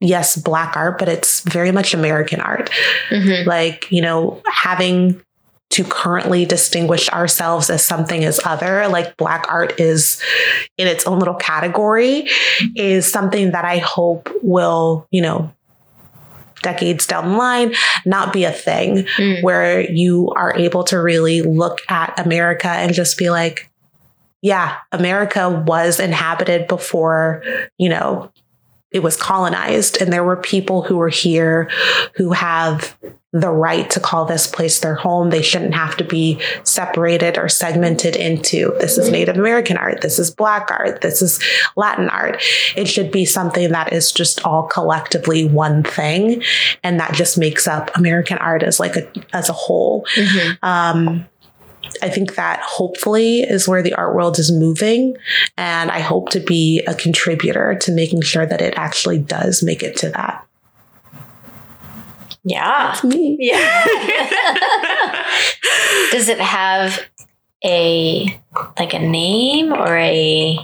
yes, 0.00 0.36
Black 0.36 0.76
art, 0.76 0.98
but 0.98 1.08
it's 1.08 1.40
very 1.40 1.72
much 1.72 1.92
American 1.94 2.40
art 2.40 2.70
Mhm. 3.10 3.46
like 3.46 3.86
you 3.90 4.00
know 4.02 4.40
having 4.46 5.20
to 5.70 5.84
currently 5.84 6.44
distinguish 6.44 7.08
ourselves 7.10 7.68
as 7.70 7.84
something 7.84 8.24
as 8.24 8.40
other, 8.44 8.88
like 8.88 9.16
Black 9.16 9.46
art 9.50 9.78
is 9.78 10.20
in 10.78 10.86
its 10.86 11.06
own 11.06 11.18
little 11.18 11.34
category, 11.34 12.26
is 12.74 13.10
something 13.10 13.50
that 13.52 13.64
I 13.64 13.78
hope 13.78 14.30
will, 14.42 15.06
you 15.10 15.20
know, 15.20 15.52
decades 16.62 17.06
down 17.06 17.30
the 17.30 17.36
line, 17.36 17.74
not 18.04 18.32
be 18.32 18.44
a 18.44 18.50
thing 18.50 19.06
Mm. 19.18 19.42
where 19.42 19.88
you 19.90 20.32
are 20.34 20.56
able 20.56 20.84
to 20.84 21.00
really 21.00 21.42
look 21.42 21.80
at 21.88 22.18
America 22.18 22.68
and 22.68 22.92
just 22.92 23.16
be 23.18 23.30
like, 23.30 23.70
yeah, 24.42 24.76
America 24.90 25.48
was 25.66 26.00
inhabited 26.00 26.66
before, 26.66 27.42
you 27.76 27.88
know, 27.88 28.32
it 28.90 29.02
was 29.02 29.16
colonized. 29.16 30.00
And 30.00 30.12
there 30.12 30.24
were 30.24 30.36
people 30.36 30.82
who 30.82 30.96
were 30.96 31.10
here 31.10 31.68
who 32.14 32.32
have 32.32 32.96
the 33.32 33.50
right 33.50 33.90
to 33.90 34.00
call 34.00 34.24
this 34.24 34.46
place 34.46 34.80
their 34.80 34.94
home. 34.94 35.28
They 35.28 35.42
shouldn't 35.42 35.74
have 35.74 35.96
to 35.98 36.04
be 36.04 36.40
separated 36.64 37.36
or 37.36 37.48
segmented 37.48 38.16
into 38.16 38.74
this 38.80 38.96
is 38.96 39.10
Native 39.10 39.36
American 39.36 39.76
art, 39.76 40.00
this 40.00 40.18
is 40.18 40.30
Black 40.30 40.70
art, 40.70 41.02
this 41.02 41.20
is 41.20 41.38
Latin 41.76 42.08
art. 42.08 42.42
It 42.74 42.88
should 42.88 43.10
be 43.10 43.26
something 43.26 43.70
that 43.70 43.92
is 43.92 44.12
just 44.12 44.44
all 44.46 44.62
collectively 44.62 45.44
one 45.44 45.82
thing. 45.82 46.42
And 46.82 46.98
that 47.00 47.12
just 47.12 47.36
makes 47.36 47.68
up 47.68 47.90
American 47.94 48.38
art 48.38 48.62
as 48.62 48.80
like 48.80 48.96
a 48.96 49.06
as 49.34 49.50
a 49.50 49.54
whole. 49.54 50.06
Mhm. 50.16 50.58
Um, 50.62 51.26
I 52.02 52.08
think 52.08 52.34
that 52.36 52.60
hopefully 52.62 53.40
is 53.40 53.68
where 53.68 53.82
the 53.82 53.94
art 53.94 54.14
world 54.14 54.38
is 54.38 54.50
moving. 54.50 55.16
And 55.56 55.90
I 55.90 56.00
hope 56.00 56.30
to 56.30 56.40
be 56.40 56.82
a 56.86 56.94
contributor 56.94 57.76
to 57.82 57.92
making 57.92 58.22
sure 58.22 58.46
that 58.46 58.60
it 58.60 58.74
actually 58.76 59.18
does 59.18 59.62
make 59.62 59.82
it 59.82 59.96
to 59.98 60.08
that. 60.10 60.47
Yeah. 62.48 62.98
Me. 63.04 63.36
Yeah. 63.38 63.84
Does 66.12 66.28
it 66.28 66.40
have 66.40 67.00
a 67.64 68.40
like 68.78 68.94
a 68.94 68.98
name 68.98 69.72
or 69.72 69.96
a 69.96 70.56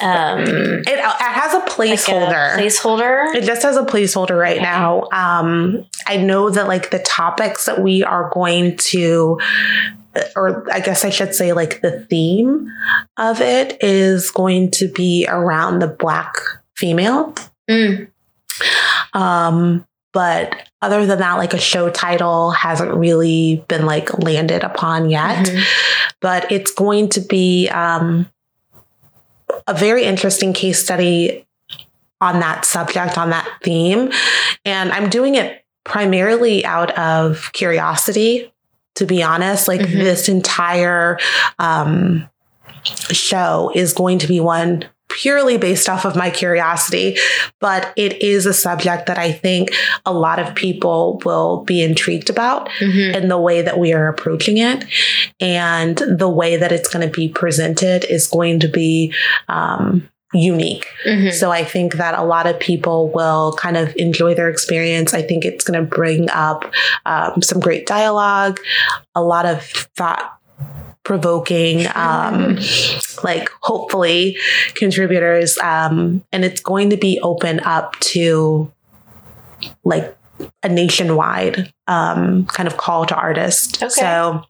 um 0.00 0.40
It, 0.40 0.86
it 0.88 1.00
has 1.00 1.52
a 1.52 1.58
like 1.58 1.68
a 1.68 1.70
placeholder. 1.70 2.56
placeholder? 2.56 3.34
It 3.34 3.44
just 3.44 3.62
has 3.62 3.76
a 3.76 3.82
placeholder 3.82 4.38
right 4.38 4.60
now. 4.62 5.08
Um, 5.12 5.84
I 6.06 6.16
know 6.16 6.48
that 6.50 6.68
like 6.68 6.90
the 6.90 7.00
topics 7.00 7.66
that 7.66 7.82
we 7.82 8.02
are 8.02 8.30
going 8.32 8.76
to, 8.78 9.38
or 10.36 10.66
I 10.72 10.80
guess 10.80 11.04
I 11.04 11.10
should 11.10 11.34
say, 11.34 11.52
like 11.52 11.82
the 11.82 12.00
theme 12.08 12.70
of 13.18 13.40
it 13.40 13.76
is 13.82 14.30
going 14.30 14.70
to 14.72 14.88
be 14.88 15.26
around 15.28 15.80
the 15.80 15.88
Black 15.88 16.34
female. 16.76 17.34
Mm. 17.68 18.08
Um, 19.12 19.86
but 20.16 20.56
other 20.80 21.04
than 21.04 21.18
that, 21.18 21.34
like 21.34 21.52
a 21.52 21.58
show 21.60 21.90
title 21.90 22.50
hasn't 22.50 22.94
really 22.94 23.62
been 23.68 23.84
like 23.84 24.18
landed 24.18 24.64
upon 24.64 25.10
yet. 25.10 25.44
Mhm. 25.44 25.62
But 26.22 26.50
it's 26.50 26.72
going 26.72 27.10
to 27.10 27.20
be 27.20 27.68
um, 27.68 28.30
a 29.66 29.74
very 29.74 30.04
interesting 30.04 30.54
case 30.54 30.82
study 30.82 31.44
on 32.22 32.40
that 32.40 32.64
subject, 32.64 33.18
on 33.18 33.28
that 33.28 33.46
theme. 33.62 34.10
And 34.64 34.90
I'm 34.90 35.10
doing 35.10 35.34
it 35.34 35.66
primarily 35.84 36.64
out 36.64 36.92
of 36.98 37.50
curiosity, 37.52 38.50
to 38.94 39.04
be 39.04 39.22
honest. 39.22 39.68
Like 39.68 39.82
Mhm. 39.82 39.98
this 39.98 40.30
entire 40.30 41.18
um, 41.58 42.26
show 43.12 43.70
is 43.74 43.92
going 43.92 44.18
to 44.20 44.26
be 44.26 44.40
one 44.40 44.86
purely 45.08 45.56
based 45.56 45.88
off 45.88 46.04
of 46.04 46.16
my 46.16 46.30
curiosity, 46.30 47.16
but 47.60 47.92
it 47.96 48.22
is 48.22 48.44
a 48.46 48.52
subject 48.52 49.06
that 49.06 49.18
I 49.18 49.32
think 49.32 49.70
a 50.04 50.12
lot 50.12 50.38
of 50.38 50.54
people 50.54 51.20
will 51.24 51.64
be 51.64 51.82
intrigued 51.82 52.28
about 52.28 52.68
Mhm. 52.80 53.14
in 53.14 53.28
the 53.28 53.38
way 53.38 53.62
that 53.62 53.78
we 53.78 53.92
are 53.92 54.08
approaching 54.08 54.58
it. 54.58 54.84
And 55.40 55.96
the 55.96 56.28
way 56.28 56.56
that 56.56 56.72
it's 56.72 56.88
going 56.88 57.06
to 57.08 57.12
be 57.12 57.28
presented 57.28 58.04
is 58.04 58.26
going 58.26 58.60
to 58.60 58.68
be 58.68 59.12
um, 59.48 60.08
unique. 60.34 60.86
Mhm. 61.06 61.32
So 61.32 61.50
I 61.50 61.64
think 61.64 61.94
that 61.94 62.18
a 62.18 62.22
lot 62.22 62.46
of 62.46 62.58
people 62.58 63.08
will 63.08 63.54
kind 63.54 63.76
of 63.76 63.94
enjoy 63.96 64.34
their 64.34 64.50
experience. 64.50 65.14
I 65.14 65.22
think 65.22 65.44
it's 65.44 65.64
going 65.64 65.80
to 65.80 65.86
bring 65.86 66.28
up 66.30 66.64
um, 67.06 67.40
some 67.42 67.60
great 67.60 67.86
dialogue, 67.86 68.58
a 69.14 69.22
lot 69.22 69.46
of 69.46 69.62
thought 69.96 70.32
provoking 71.06 71.86
um 71.94 72.58
like 73.22 73.48
hopefully 73.62 74.36
contributors 74.74 75.56
um 75.58 76.24
and 76.32 76.44
it's 76.44 76.60
going 76.60 76.90
to 76.90 76.96
be 76.96 77.20
open 77.22 77.60
up 77.60 77.92
to 78.00 78.68
like 79.84 80.18
a 80.64 80.68
nationwide 80.68 81.72
um 81.86 82.44
kind 82.46 82.66
of 82.66 82.76
call 82.76 83.06
to 83.06 83.14
artists 83.14 83.80
Okay. 83.80 83.88
so 83.88 84.42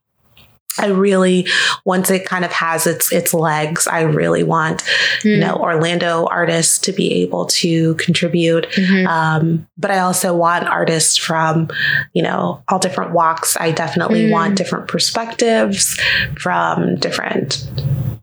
I 0.78 0.86
really, 0.86 1.46
once 1.84 2.10
it 2.10 2.26
kind 2.26 2.44
of 2.44 2.52
has 2.52 2.86
its 2.86 3.12
its 3.12 3.32
legs, 3.34 3.86
I 3.86 4.02
really 4.02 4.42
want 4.42 4.82
you 5.24 5.36
Mm. 5.36 5.40
know 5.40 5.54
Orlando 5.56 6.26
artists 6.30 6.78
to 6.80 6.92
be 6.92 7.22
able 7.22 7.46
to 7.46 7.94
contribute. 7.94 8.66
Mhm. 8.72 9.06
Um, 9.06 9.66
but 9.78 9.90
I 9.90 9.98
also 10.00 10.34
want 10.34 10.64
artists 10.66 11.16
from 11.16 11.68
you 12.12 12.22
know 12.22 12.62
all 12.68 12.78
different 12.78 13.12
walks. 13.12 13.56
I 13.58 13.70
definitely 13.72 14.26
Mm. 14.26 14.30
want 14.32 14.56
different 14.56 14.88
perspectives 14.88 15.98
from 16.38 16.96
different 16.96 17.64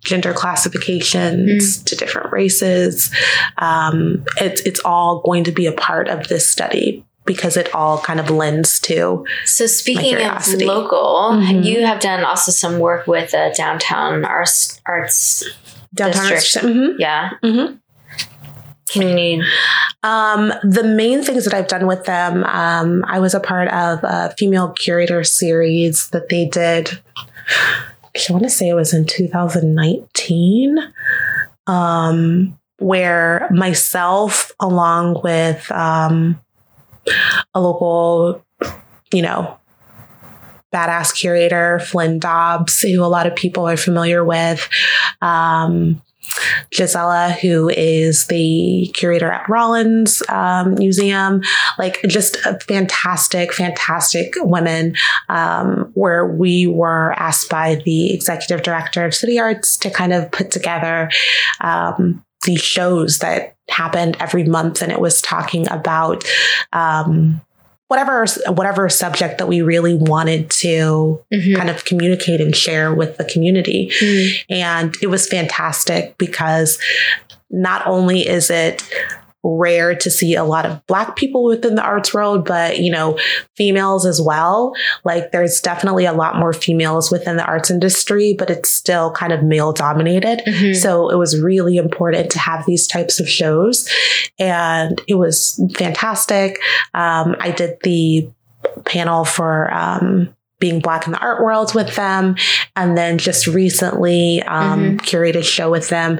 gender 0.03 0.33
classifications 0.33 1.79
Mm. 1.79 1.85
to 1.85 1.95
different 1.95 2.31
races. 2.31 3.09
Um, 3.57 4.23
it's 4.37 4.61
it's 4.61 4.79
all 4.83 5.21
going 5.25 5.43
to 5.45 5.51
be 5.51 5.65
a 5.65 5.71
part 5.71 6.07
of 6.09 6.27
this 6.27 6.49
study 6.49 7.05
because 7.25 7.55
it 7.57 7.73
all 7.73 7.97
kind 7.99 8.19
of 8.19 8.29
lends 8.29 8.79
to 8.81 9.25
So 9.45 9.65
speaking 9.67 10.15
of 10.15 10.47
local, 10.61 11.31
Mhm. 11.33 11.63
you 11.63 11.85
have 11.85 11.99
done 11.99 12.23
also 12.23 12.51
some 12.51 12.79
work 12.79 13.07
with 13.07 13.33
uh, 13.33 13.51
downtown 13.53 14.25
arts 14.25 14.81
arts. 14.85 15.43
downtown. 15.95 16.29
District. 16.29 16.67
Mhm. 16.67 16.95
Yeah. 16.97 17.29
Mhm. 17.43 17.77
Can 18.89 19.17
you? 19.17 19.43
Um, 20.03 20.53
the 20.63 20.83
main 20.83 21.23
things 21.23 21.45
that 21.45 21.53
I've 21.53 21.67
done 21.67 21.87
with 21.87 22.05
them, 22.05 22.43
um, 22.43 23.03
I 23.07 23.19
was 23.19 23.33
a 23.33 23.39
part 23.39 23.67
of 23.69 23.99
a 24.03 24.33
female 24.37 24.69
curator 24.69 25.23
series 25.23 26.09
that 26.09 26.29
they 26.29 26.45
did. 26.45 26.99
I 27.49 28.31
want 28.31 28.43
to 28.43 28.49
say 28.49 28.69
it 28.69 28.73
was 28.75 28.93
in 28.93 29.05
2019, 29.05 30.77
um, 31.67 32.57
where 32.79 33.47
myself, 33.51 34.51
along 34.59 35.21
with 35.23 35.71
um, 35.71 36.39
a 37.53 37.61
local, 37.61 38.43
you 39.11 39.21
know, 39.21 39.57
badass 40.73 41.15
curator, 41.15 41.79
Flynn 41.79 42.19
Dobbs, 42.19 42.81
who 42.81 43.03
a 43.03 43.05
lot 43.05 43.27
of 43.27 43.35
people 43.35 43.67
are 43.67 43.77
familiar 43.77 44.25
with. 44.25 44.67
Um, 45.21 46.01
Gisela, 46.71 47.31
who 47.41 47.69
is 47.69 48.27
the 48.27 48.89
curator 48.93 49.31
at 49.31 49.47
Rollins 49.47 50.23
um, 50.29 50.75
Museum, 50.75 51.41
like 51.77 52.01
just 52.07 52.37
a 52.45 52.59
fantastic, 52.61 53.53
fantastic 53.53 54.33
women, 54.37 54.95
um, 55.29 55.91
where 55.93 56.25
we 56.25 56.65
were 56.65 57.13
asked 57.17 57.49
by 57.49 57.75
the 57.85 58.13
executive 58.13 58.63
director 58.63 59.05
of 59.05 59.13
City 59.13 59.39
Arts 59.39 59.77
to 59.77 59.89
kind 59.89 60.13
of 60.13 60.31
put 60.31 60.49
together 60.49 61.09
um, 61.61 62.23
these 62.45 62.61
shows 62.61 63.19
that 63.19 63.55
happened 63.69 64.17
every 64.19 64.43
month, 64.43 64.81
and 64.81 64.91
it 64.91 64.99
was 64.99 65.21
talking 65.21 65.69
about. 65.69 66.23
Um, 66.71 67.41
Whatever, 67.89 68.25
whatever 68.47 68.89
subject 68.89 69.37
that 69.37 69.47
we 69.47 69.61
really 69.61 69.93
wanted 69.93 70.49
to 70.49 71.21
Mhm. 71.31 71.55
kind 71.55 71.69
of 71.69 71.85
communicate 71.85 72.41
and 72.41 72.55
share 72.55 72.91
with 72.91 73.17
the 73.17 73.23
community. 73.25 73.91
Mm. 74.01 74.31
And 74.49 74.95
it 75.03 75.07
was 75.07 75.27
fantastic 75.27 76.17
because 76.17 76.79
not 77.51 77.85
only 77.85 78.27
is 78.27 78.49
it 78.49 78.81
rare 79.43 79.93
to 79.93 80.09
see 80.09 80.35
a 80.35 80.43
lot 80.43 80.65
of 80.65 80.85
black 80.87 81.15
people 81.15 81.43
within 81.43 81.75
the 81.75 81.81
arts 81.83 82.13
world, 82.13 82.45
but 82.45 82.79
you 82.79 82.91
know, 82.91 83.17
females 83.57 84.05
as 84.05 84.21
well. 84.21 84.73
Like 85.03 85.31
there's 85.31 85.59
definitely 85.59 86.05
a 86.05 86.13
lot 86.13 86.37
more 86.37 86.53
females 86.53 87.11
within 87.11 87.35
the 87.35 87.45
arts 87.45 87.69
industry, 87.69 88.35
but 88.37 88.49
it's 88.49 88.69
still 88.69 89.11
kind 89.11 89.33
of 89.33 89.43
male 89.43 89.73
dominated. 89.73 90.41
Mhm. 90.45 90.75
So 90.75 91.09
it 91.09 91.17
was 91.17 91.39
really 91.39 91.77
important 91.77 92.31
to 92.31 92.39
have 92.39 92.65
these 92.65 92.87
types 92.87 93.19
of 93.19 93.27
shows. 93.27 93.89
And 94.39 95.01
it 95.07 95.15
was 95.15 95.61
fantastic. 95.75 96.59
Um, 96.93 97.35
I 97.39 97.51
did 97.51 97.77
the 97.83 98.29
panel 98.85 99.25
for 99.25 99.73
um, 99.73 100.33
being 100.63 100.79
Black 100.79 101.05
in 101.05 101.11
the 101.11 101.19
art 101.19 101.43
world 101.43 101.75
with 101.75 101.93
them. 101.97 102.37
And 102.77 102.97
then 102.97 103.17
just 103.17 103.47
recently 103.47 104.41
um, 104.43 104.97
curated 104.99 105.39
a 105.39 105.43
show 105.43 105.69
with 105.69 105.89
them 105.89 106.19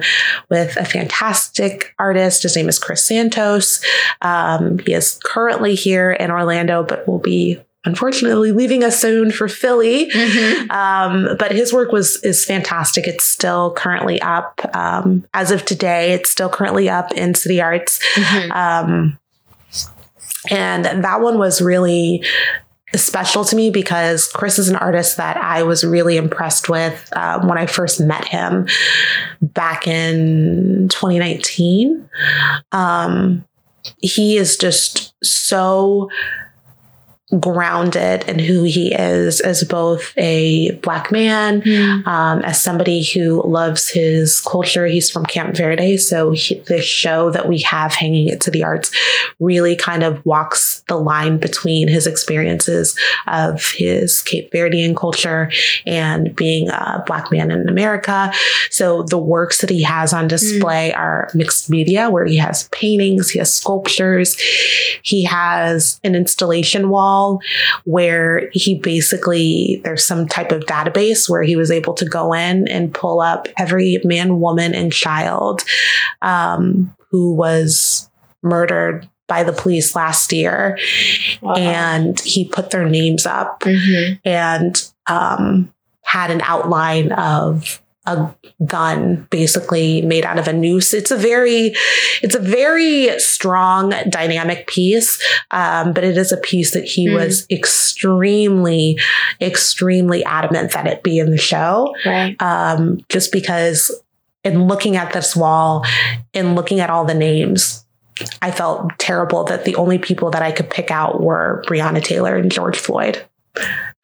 with 0.50 0.76
a 0.76 0.84
fantastic 0.84 1.94
artist. 1.98 2.42
His 2.42 2.54
name 2.54 2.68
is 2.68 2.78
Chris 2.78 3.06
Santos. 3.06 3.82
Um, 4.20 4.78
he 4.80 4.92
is 4.92 5.18
currently 5.24 5.74
here 5.74 6.12
in 6.12 6.30
Orlando, 6.30 6.82
but 6.82 7.08
will 7.08 7.18
be 7.20 7.58
unfortunately 7.86 8.52
leaving 8.52 8.84
us 8.84 9.00
soon 9.00 9.30
for 9.30 9.48
Philly. 9.48 10.10
Mhm. 10.10 10.70
Um, 10.70 11.36
but 11.38 11.50
his 11.52 11.72
work 11.72 11.90
was 11.90 12.16
is 12.22 12.44
fantastic. 12.44 13.06
It's 13.08 13.24
still 13.24 13.72
currently 13.72 14.20
up 14.20 14.60
um, 14.74 15.24
as 15.32 15.50
of 15.50 15.64
today. 15.64 16.12
It's 16.12 16.28
still 16.30 16.50
currently 16.50 16.90
up 16.90 17.12
in 17.12 17.34
City 17.34 17.62
Arts, 17.62 17.98
Mhm. 18.14 18.50
um, 18.54 19.18
and 20.50 20.84
that 20.84 21.20
one 21.22 21.38
was 21.38 21.62
really 21.62 22.22
special 22.96 23.44
to 23.44 23.56
me 23.56 23.70
because 23.70 24.26
Chris 24.28 24.58
is 24.58 24.68
an 24.68 24.76
artist 24.76 25.16
that 25.16 25.36
I 25.36 25.62
was 25.62 25.84
really 25.84 26.16
impressed 26.16 26.68
with 26.68 27.08
um, 27.16 27.48
when 27.48 27.58
I 27.58 27.66
first 27.66 28.00
met 28.00 28.26
him 28.26 28.66
back 29.40 29.86
in 29.86 30.88
2019. 30.90 32.08
Um, 32.72 33.44
he 34.00 34.36
is 34.36 34.56
just 34.56 35.14
so 35.22 36.08
grounded 37.40 38.28
in 38.28 38.38
who 38.38 38.62
he 38.64 38.92
is 38.94 39.40
as 39.40 39.64
both 39.64 40.12
a 40.16 40.72
black 40.76 41.10
man, 41.10 41.62
mm. 41.62 42.06
um, 42.06 42.40
as 42.40 42.62
somebody 42.62 43.02
who 43.02 43.42
loves 43.42 43.88
his 43.88 44.40
culture. 44.40 44.86
He's 44.86 45.10
from 45.10 45.26
Cape 45.26 45.56
Verde, 45.56 45.96
so 45.96 46.32
he, 46.32 46.56
the 46.66 46.80
show 46.82 47.30
that 47.30 47.48
we 47.48 47.60
have 47.60 47.92
hanging 47.92 48.28
it 48.28 48.40
to 48.42 48.50
the 48.50 48.64
arts 48.64 48.90
really 49.40 49.76
kind 49.76 50.02
of 50.02 50.24
walks 50.24 50.84
the 50.88 50.96
line 50.96 51.38
between 51.38 51.88
his 51.88 52.06
experiences 52.06 52.96
of 53.26 53.72
his 53.72 54.22
Cape 54.22 54.52
Verdean 54.52 54.96
culture 54.96 55.50
and 55.86 56.34
being 56.36 56.68
a 56.68 57.02
black 57.06 57.30
man 57.32 57.50
in 57.50 57.68
America. 57.68 58.32
So 58.70 59.02
the 59.02 59.18
works 59.18 59.60
that 59.60 59.70
he 59.70 59.82
has 59.82 60.12
on 60.12 60.28
display 60.28 60.92
mm. 60.94 60.98
are 60.98 61.30
mixed 61.34 61.70
media, 61.70 62.10
where 62.10 62.26
he 62.26 62.36
has 62.36 62.68
paintings, 62.68 63.30
he 63.30 63.38
has 63.38 63.52
sculptures, 63.52 64.36
he 65.02 65.24
has 65.24 66.00
an 66.04 66.14
installation 66.14 66.88
wall 66.88 67.23
where 67.84 68.50
he 68.52 68.78
basically, 68.78 69.80
there's 69.84 70.04
some 70.04 70.26
type 70.26 70.52
of 70.52 70.62
database 70.64 71.28
where 71.28 71.42
he 71.42 71.56
was 71.56 71.70
able 71.70 71.94
to 71.94 72.04
go 72.04 72.32
in 72.32 72.68
and 72.68 72.94
pull 72.94 73.20
up 73.20 73.48
every 73.58 74.00
man, 74.04 74.40
woman, 74.40 74.74
and 74.74 74.92
child 74.92 75.62
um, 76.22 76.94
who 77.10 77.34
was 77.34 78.10
murdered 78.42 79.08
by 79.26 79.42
the 79.42 79.52
police 79.52 79.96
last 79.96 80.32
year. 80.32 80.78
Wow. 81.40 81.54
And 81.54 82.20
he 82.20 82.48
put 82.48 82.70
their 82.70 82.88
names 82.88 83.26
up 83.26 83.60
mm-hmm. 83.60 84.14
and 84.24 84.90
um, 85.06 85.72
had 86.02 86.30
an 86.30 86.42
outline 86.42 87.12
of 87.12 87.80
a 88.06 88.34
gun 88.66 89.26
basically 89.30 90.02
made 90.02 90.24
out 90.24 90.38
of 90.38 90.46
a 90.46 90.52
noose. 90.52 90.92
It's 90.92 91.10
a 91.10 91.16
very, 91.16 91.74
it's 92.22 92.34
a 92.34 92.40
very 92.40 93.18
strong 93.18 93.94
dynamic 94.08 94.66
piece, 94.66 95.22
um, 95.50 95.92
but 95.92 96.04
it 96.04 96.18
is 96.18 96.30
a 96.30 96.36
piece 96.36 96.72
that 96.72 96.84
he 96.84 97.08
mm. 97.08 97.14
was 97.14 97.46
extremely, 97.50 98.98
extremely 99.40 100.24
adamant 100.24 100.72
that 100.72 100.86
it 100.86 101.02
be 101.02 101.18
in 101.18 101.30
the 101.30 101.38
show. 101.38 101.94
Right. 102.04 102.40
Um, 102.40 103.00
just 103.08 103.32
because 103.32 103.90
in 104.42 104.68
looking 104.68 104.96
at 104.96 105.12
this 105.12 105.34
wall 105.34 105.86
and 106.34 106.54
looking 106.54 106.80
at 106.80 106.90
all 106.90 107.04
the 107.04 107.14
names, 107.14 107.84
I 108.42 108.50
felt 108.50 108.90
terrible 108.98 109.44
that 109.44 109.64
the 109.64 109.74
only 109.76 109.98
people 109.98 110.30
that 110.30 110.42
I 110.42 110.52
could 110.52 110.70
pick 110.70 110.90
out 110.90 111.20
were 111.20 111.64
Breonna 111.66 112.02
Taylor 112.02 112.36
and 112.36 112.52
George 112.52 112.78
Floyd 112.78 113.24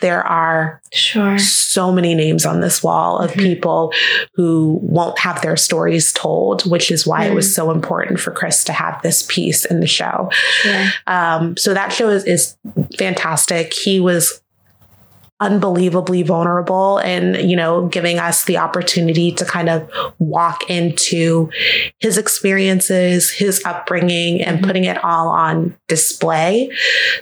there 0.00 0.26
are 0.26 0.80
sure. 0.92 1.38
so 1.38 1.92
many 1.92 2.14
names 2.14 2.46
on 2.46 2.60
this 2.60 2.82
wall 2.82 3.18
of 3.18 3.30
mm-hmm. 3.30 3.40
people 3.40 3.92
who 4.34 4.78
won't 4.82 5.18
have 5.18 5.42
their 5.42 5.56
stories 5.56 6.12
told, 6.12 6.62
which 6.70 6.90
is 6.90 7.06
why 7.06 7.26
mm. 7.26 7.30
it 7.30 7.34
was 7.34 7.48
mm. 7.48 7.54
so 7.54 7.70
important 7.70 8.18
for 8.18 8.30
Chris 8.30 8.64
to 8.64 8.72
have 8.72 9.00
this 9.02 9.22
piece 9.28 9.64
in 9.64 9.80
the 9.80 9.86
show. 9.86 10.30
Sure. 10.62 10.86
Um, 11.06 11.56
so 11.56 11.74
that 11.74 11.92
show 11.92 12.08
is, 12.08 12.24
is 12.24 12.56
fantastic. 12.98 13.74
He 13.74 14.00
was 14.00 14.40
unbelievably 15.40 16.22
vulnerable 16.22 16.98
and 16.98 17.50
you 17.50 17.56
know 17.56 17.86
giving 17.88 18.18
us 18.18 18.44
the 18.44 18.58
opportunity 18.58 19.32
to 19.32 19.44
kind 19.44 19.70
of 19.70 19.90
walk 20.18 20.68
into 20.68 21.50
his 21.98 22.18
experiences 22.18 23.30
his 23.30 23.62
upbringing 23.64 24.42
and 24.42 24.58
mm-hmm. 24.58 24.66
putting 24.66 24.84
it 24.84 25.02
all 25.02 25.28
on 25.28 25.74
display 25.88 26.70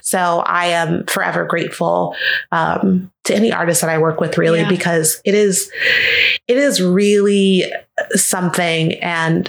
so 0.03 0.43
i 0.47 0.67
am 0.67 1.05
forever 1.07 1.45
grateful 1.45 2.15
um, 2.51 3.11
to 3.23 3.35
any 3.35 3.53
artist 3.53 3.83
that 3.83 3.91
i 3.91 3.99
work 3.99 4.21
with 4.21 4.37
really 4.37 4.61
yeah. 4.61 4.69
because 4.69 5.21
it 5.25 5.35
is 5.35 5.71
it 6.49 6.57
is 6.57 6.83
really 6.83 7.73
something 8.15 8.95
and 8.95 9.49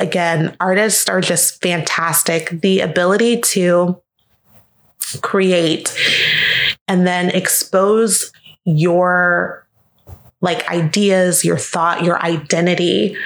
again 0.00 0.56
artists 0.58 1.08
are 1.08 1.20
just 1.20 1.62
fantastic 1.62 2.60
the 2.60 2.80
ability 2.80 3.40
to 3.40 4.00
create 5.22 5.96
and 6.90 7.06
then 7.06 7.30
expose 7.30 8.32
your 8.64 9.64
like 10.40 10.68
ideas, 10.68 11.44
your 11.44 11.56
thought, 11.56 12.02
your 12.02 12.20
identity, 12.20 13.16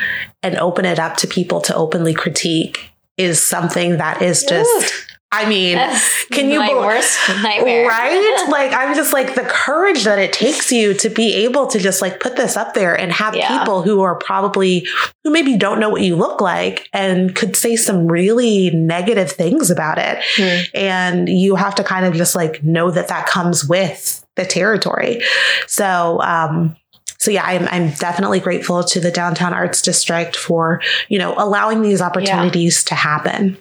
and 0.43 0.57
open 0.59 0.85
it 0.85 0.99
up 0.99 1.17
to 1.17 1.27
people 1.27 1.63
to 1.63 1.75
openly 1.75 2.13
critique 2.13 2.91
is 3.17 3.43
something 3.43 3.97
that 3.97 4.21
is 4.21 4.45
just 4.45 5.07
I 5.35 5.49
mean, 5.49 5.75
That's 5.75 6.25
can 6.27 6.49
you 6.49 6.61
my 6.61 6.69
be- 6.69 6.75
worst 6.75 7.19
nightmare, 7.43 7.89
right? 7.89 8.47
like 8.51 8.73
I'm 8.73 8.95
just 8.95 9.13
like 9.13 9.35
the 9.35 9.43
courage 9.43 10.05
that 10.05 10.19
it 10.19 10.33
takes 10.33 10.71
you 10.71 10.95
to 10.95 11.09
be 11.09 11.35
able 11.45 11.67
to 11.69 11.79
just 11.79 12.01
like 12.01 12.21
put 12.21 12.37
this 12.37 12.57
up 12.57 12.75
there 12.75 12.99
and 12.99 13.11
have 13.13 13.35
yeah. 13.35 13.59
people 13.59 13.83
who 13.83 14.03
are 14.03 14.15
probably 14.15 14.87
who 15.25 15.31
maybe 15.31 15.57
don't 15.57 15.81
know 15.81 15.89
what 15.89 16.03
you 16.03 16.15
look 16.15 16.41
like 16.41 16.89
and 16.93 17.35
could 17.35 17.57
say 17.57 17.75
some 17.77 18.07
really 18.07 18.71
negative 18.71 19.33
things 19.33 19.71
about 19.71 19.99
it, 19.99 20.23
hmm. 20.37 20.63
and 20.75 21.29
you 21.29 21.57
have 21.57 21.75
to 21.75 21.85
kind 21.85 22.07
of 22.07 22.15
just 22.15 22.37
like 22.37 22.63
know 22.63 22.91
that 22.91 23.09
that 23.09 23.27
comes 23.27 23.67
with 23.67 24.25
the 24.37 24.45
territory. 24.45 25.21
So, 25.67 26.21
um, 26.23 26.77
so 27.19 27.31
yeah, 27.31 27.45
I'm, 27.45 27.67
I'm 27.69 27.91
definitely 27.93 28.41
grateful 28.41 28.85
to 28.85 29.01
the 29.01 29.11
downtown 29.11 29.55
arts 29.55 29.81
district 29.81 30.37
for, 30.37 30.83
you 31.09 31.19
know, 31.19 31.35
allowing 31.39 31.81
these 31.83 32.03
opportunities 32.03 32.85
yeah. 32.85 32.89
to 32.89 32.95
happen. 32.95 33.57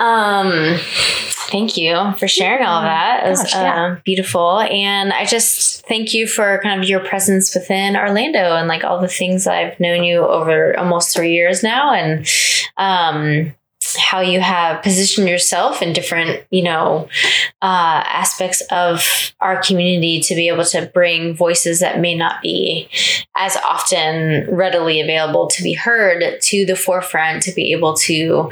Um, 0.00 0.78
thank 1.50 1.76
you 1.76 2.12
for 2.18 2.26
sharing 2.26 2.64
all 2.64 2.80
that. 2.82 3.26
It 3.26 3.30
was 3.30 3.42
Gosh, 3.42 3.54
yeah. 3.54 3.84
uh, 3.84 4.00
beautiful. 4.04 4.60
And 4.60 5.12
I 5.12 5.26
just 5.26 5.86
thank 5.86 6.14
you 6.14 6.26
for 6.26 6.58
kind 6.62 6.82
of 6.82 6.88
your 6.88 7.00
presence 7.00 7.54
within 7.54 7.96
Orlando 7.96 8.56
and 8.56 8.66
like 8.66 8.82
all 8.82 9.00
the 9.00 9.08
things 9.08 9.46
I've 9.46 9.78
known 9.78 10.02
you 10.02 10.20
over 10.20 10.76
almost 10.78 11.14
three 11.14 11.32
years 11.32 11.62
now. 11.62 11.92
And, 11.92 12.26
um, 12.76 13.54
how 13.98 14.20
you 14.20 14.40
have 14.40 14.82
positioned 14.82 15.28
yourself 15.28 15.82
in 15.82 15.92
different, 15.92 16.44
you 16.50 16.62
know, 16.62 17.08
uh, 17.62 18.02
aspects 18.06 18.62
of 18.70 19.32
our 19.40 19.60
community 19.62 20.20
to 20.20 20.34
be 20.34 20.48
able 20.48 20.64
to 20.64 20.86
bring 20.92 21.34
voices 21.34 21.80
that 21.80 21.98
may 21.98 22.14
not 22.14 22.42
be 22.42 22.88
as 23.36 23.56
often 23.56 24.46
readily 24.54 25.00
available 25.00 25.48
to 25.48 25.62
be 25.62 25.72
heard 25.72 26.40
to 26.40 26.66
the 26.66 26.76
forefront, 26.76 27.42
to 27.42 27.52
be 27.52 27.72
able 27.72 27.94
to 27.94 28.50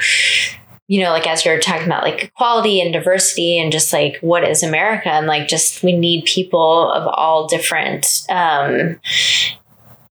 you 0.89 1.03
know, 1.03 1.11
like 1.11 1.27
as 1.27 1.45
you're 1.45 1.61
talking 1.61 1.87
about 1.87 2.03
like 2.03 2.25
equality 2.25 2.81
and 2.81 2.93
diversity 2.93 3.59
and 3.59 3.71
just 3.71 3.93
like 3.93 4.19
what 4.21 4.43
is 4.43 4.63
America 4.63 5.11
and 5.11 5.27
like 5.27 5.47
just 5.47 5.83
we 5.83 5.95
need 5.97 6.25
people 6.25 6.91
of 6.91 7.07
all 7.07 7.47
different 7.47 8.23
um, 8.31 8.99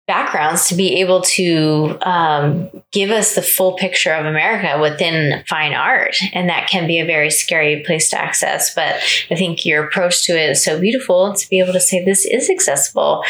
backgrounds 0.06 0.68
to 0.68 0.76
be 0.76 1.02
able 1.02 1.22
to 1.22 1.98
um, 2.04 2.70
give 2.92 3.10
us 3.10 3.34
the 3.34 3.42
full 3.42 3.74
picture 3.74 4.14
of 4.14 4.28
America 4.28 4.80
within 4.80 5.44
fine 5.48 5.74
art. 5.74 6.16
And 6.32 6.48
that 6.48 6.70
can 6.70 6.86
be 6.86 7.00
a 7.00 7.06
very 7.06 7.32
scary 7.32 7.84
place 7.84 8.12
to 8.12 8.22
access. 8.22 8.74
But 8.74 8.96
I 9.32 9.36
think 9.36 9.66
your 9.66 9.84
approach 9.84 10.26
to 10.28 10.34
it 10.34 10.52
is 10.52 10.64
so 10.64 10.80
beautiful 10.80 11.34
to 11.34 11.50
be 11.50 11.60
able 11.60 11.74
to 11.74 11.80
say 11.80 12.06
this 12.06 12.24
is 12.24 12.52
accessible. 12.52 13.24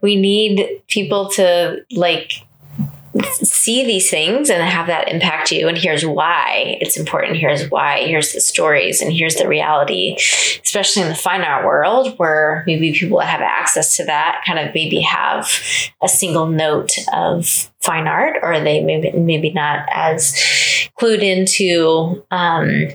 We 0.00 0.16
need 0.16 0.82
people 0.88 1.28
to 1.32 1.84
like 1.92 2.32
see 3.22 3.84
these 3.84 4.10
things 4.10 4.50
and 4.50 4.62
have 4.62 4.86
that 4.88 5.08
impact 5.08 5.52
you 5.52 5.68
and 5.68 5.78
here's 5.78 6.04
why 6.04 6.76
it's 6.80 6.96
important. 6.96 7.36
Here's 7.36 7.70
why. 7.70 8.06
Here's 8.06 8.32
the 8.32 8.40
stories 8.40 9.00
and 9.00 9.12
here's 9.12 9.36
the 9.36 9.48
reality 9.48 10.16
especially 10.62 11.02
in 11.02 11.08
the 11.08 11.14
fine 11.14 11.42
art 11.42 11.64
world 11.64 12.18
where 12.18 12.64
maybe 12.66 12.92
people 12.92 13.18
that 13.18 13.28
have 13.28 13.40
access 13.40 13.96
to 13.96 14.04
that 14.04 14.42
kind 14.46 14.58
of 14.58 14.74
maybe 14.74 15.00
have 15.00 15.48
a 16.02 16.08
single 16.08 16.46
note 16.46 16.90
of 17.12 17.70
fine 17.80 18.08
art 18.08 18.36
or 18.42 18.58
they 18.60 18.82
maybe 18.82 19.12
maybe 19.12 19.50
not 19.50 19.86
as 19.92 20.32
clued 20.98 21.22
into 21.22 22.24
um, 22.30 22.88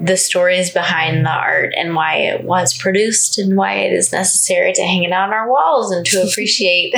the 0.00 0.16
stories 0.16 0.70
behind 0.70 1.24
the 1.24 1.30
art 1.30 1.72
and 1.76 1.94
why 1.94 2.16
it 2.16 2.44
was 2.44 2.76
produced 2.76 3.38
and 3.38 3.56
why 3.56 3.74
it 3.74 3.92
is 3.92 4.12
necessary 4.12 4.72
to 4.72 4.82
hang 4.82 5.04
it 5.04 5.12
on 5.12 5.32
our 5.32 5.48
walls 5.48 5.92
and 5.92 6.04
to 6.06 6.22
appreciate 6.22 6.94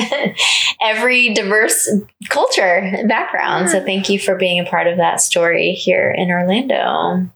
every 0.81 1.35
diverse 1.35 1.91
culture 2.29 2.77
and 2.77 3.09
background. 3.09 3.71
So 3.71 3.85
thank 3.85 4.09
you 4.09 4.19
for 4.19 4.37
being 4.37 4.61
a 4.61 4.65
part 4.65 4.87
of 4.87 4.97
that 4.99 5.21
story 5.21 5.73
here 5.73 6.11
in 6.17 6.31
Orlando. 6.31 7.29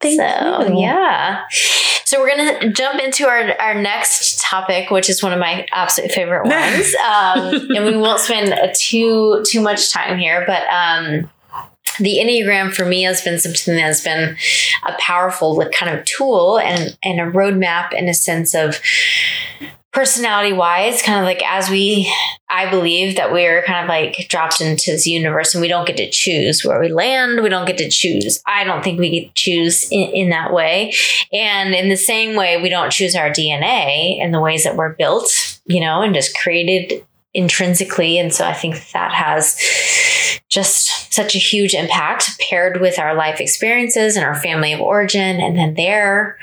Thank 0.00 0.20
so, 0.20 0.68
you. 0.68 0.80
Yeah. 0.80 1.44
So 2.04 2.20
we're 2.20 2.36
gonna 2.36 2.72
jump 2.72 3.00
into 3.00 3.26
our, 3.26 3.58
our 3.58 3.74
next 3.74 4.40
topic, 4.40 4.90
which 4.90 5.08
is 5.08 5.22
one 5.22 5.32
of 5.32 5.38
my 5.38 5.66
absolute 5.72 6.12
favorite 6.12 6.44
ones. 6.48 6.94
um, 6.96 7.76
and 7.76 7.84
we 7.86 7.96
won't 7.96 8.20
spend 8.20 8.54
too 8.74 9.42
too 9.46 9.60
much 9.60 9.90
time 9.90 10.18
here, 10.18 10.44
but 10.46 10.62
um, 10.68 11.30
the 11.98 12.18
Enneagram 12.18 12.72
for 12.72 12.84
me 12.84 13.02
has 13.02 13.22
been 13.22 13.38
something 13.38 13.74
that 13.74 13.82
has 13.82 14.02
been 14.02 14.36
a 14.86 14.92
powerful 14.98 15.64
kind 15.70 15.98
of 15.98 16.04
tool 16.04 16.58
and, 16.58 16.96
and 17.02 17.20
a 17.20 17.30
roadmap 17.30 17.92
in 17.92 18.08
a 18.08 18.14
sense 18.14 18.54
of 18.54 18.80
personality 19.94 20.52
wise, 20.52 21.00
kind 21.02 21.20
of 21.20 21.24
like 21.24 21.40
as 21.46 21.70
we, 21.70 22.12
I 22.50 22.68
believe 22.68 23.16
that 23.16 23.32
we're 23.32 23.62
kind 23.62 23.84
of 23.84 23.88
like 23.88 24.26
dropped 24.28 24.60
into 24.60 24.90
this 24.90 25.06
universe 25.06 25.54
and 25.54 25.62
we 25.62 25.68
don't 25.68 25.86
get 25.86 25.96
to 25.98 26.10
choose 26.10 26.64
where 26.64 26.80
we 26.80 26.88
land. 26.88 27.40
We 27.40 27.48
don't 27.48 27.66
get 27.66 27.78
to 27.78 27.88
choose. 27.88 28.42
I 28.44 28.64
don't 28.64 28.82
think 28.82 28.98
we 28.98 29.08
get 29.10 29.34
choose 29.36 29.88
in, 29.92 30.10
in 30.10 30.28
that 30.30 30.52
way. 30.52 30.92
And 31.32 31.74
in 31.74 31.88
the 31.88 31.96
same 31.96 32.36
way, 32.36 32.60
we 32.60 32.68
don't 32.68 32.90
choose 32.90 33.14
our 33.14 33.30
DNA 33.30 34.20
and 34.20 34.34
the 34.34 34.40
ways 34.40 34.64
that 34.64 34.76
we're 34.76 34.94
built, 34.94 35.30
you 35.64 35.80
know, 35.80 36.02
and 36.02 36.12
just 36.12 36.36
created 36.36 37.06
intrinsically. 37.34 38.18
And 38.18 38.32
so 38.32 38.46
I 38.46 38.54
think 38.54 38.90
that 38.92 39.12
has 39.12 39.58
just 40.48 41.12
such 41.12 41.34
a 41.34 41.38
huge 41.38 41.74
impact 41.74 42.40
paired 42.40 42.80
with 42.80 42.98
our 42.98 43.14
life 43.14 43.40
experiences 43.40 44.16
and 44.16 44.24
our 44.24 44.34
family 44.36 44.72
of 44.72 44.80
origin. 44.80 45.40
And 45.40 45.56
then 45.56 45.74
there, 45.74 46.38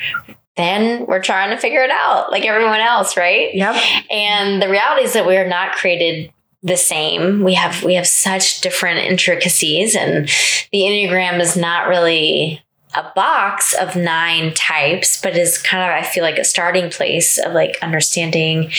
then 0.58 1.06
we're 1.06 1.22
trying 1.22 1.50
to 1.52 1.58
figure 1.58 1.82
it 1.82 1.92
out 1.92 2.32
like 2.32 2.46
everyone 2.46 2.82
else, 2.82 3.16
right? 3.16 3.54
Yep. 3.54 3.76
And 4.12 4.62
the 4.62 4.70
reality 4.70 5.06
is 5.06 5.14
that 5.14 5.26
we 5.26 5.38
are 5.38 5.48
not 5.48 5.74
created 5.74 6.32
the 6.64 6.78
same. 6.78 7.44
We 7.44 7.56
have 7.56 7.84
we 7.84 7.96
have 7.96 8.06
such 8.06 8.62
different 8.62 9.00
intricacies 9.00 9.96
and 9.96 10.28
the 10.72 10.82
Enneagram 10.82 11.40
is 11.40 11.58
not 11.58 11.88
really 11.88 12.62
a 12.94 13.12
box 13.16 13.74
of 13.74 13.96
nine 13.96 14.54
types, 14.54 15.22
but 15.22 15.38
is 15.38 15.58
kind 15.58 15.84
of, 15.84 15.90
I 15.90 16.08
feel 16.08 16.24
like, 16.24 16.38
a 16.38 16.44
starting 16.44 16.90
place 16.90 17.38
of 17.38 17.54
like 17.54 17.78
understanding 17.82 18.72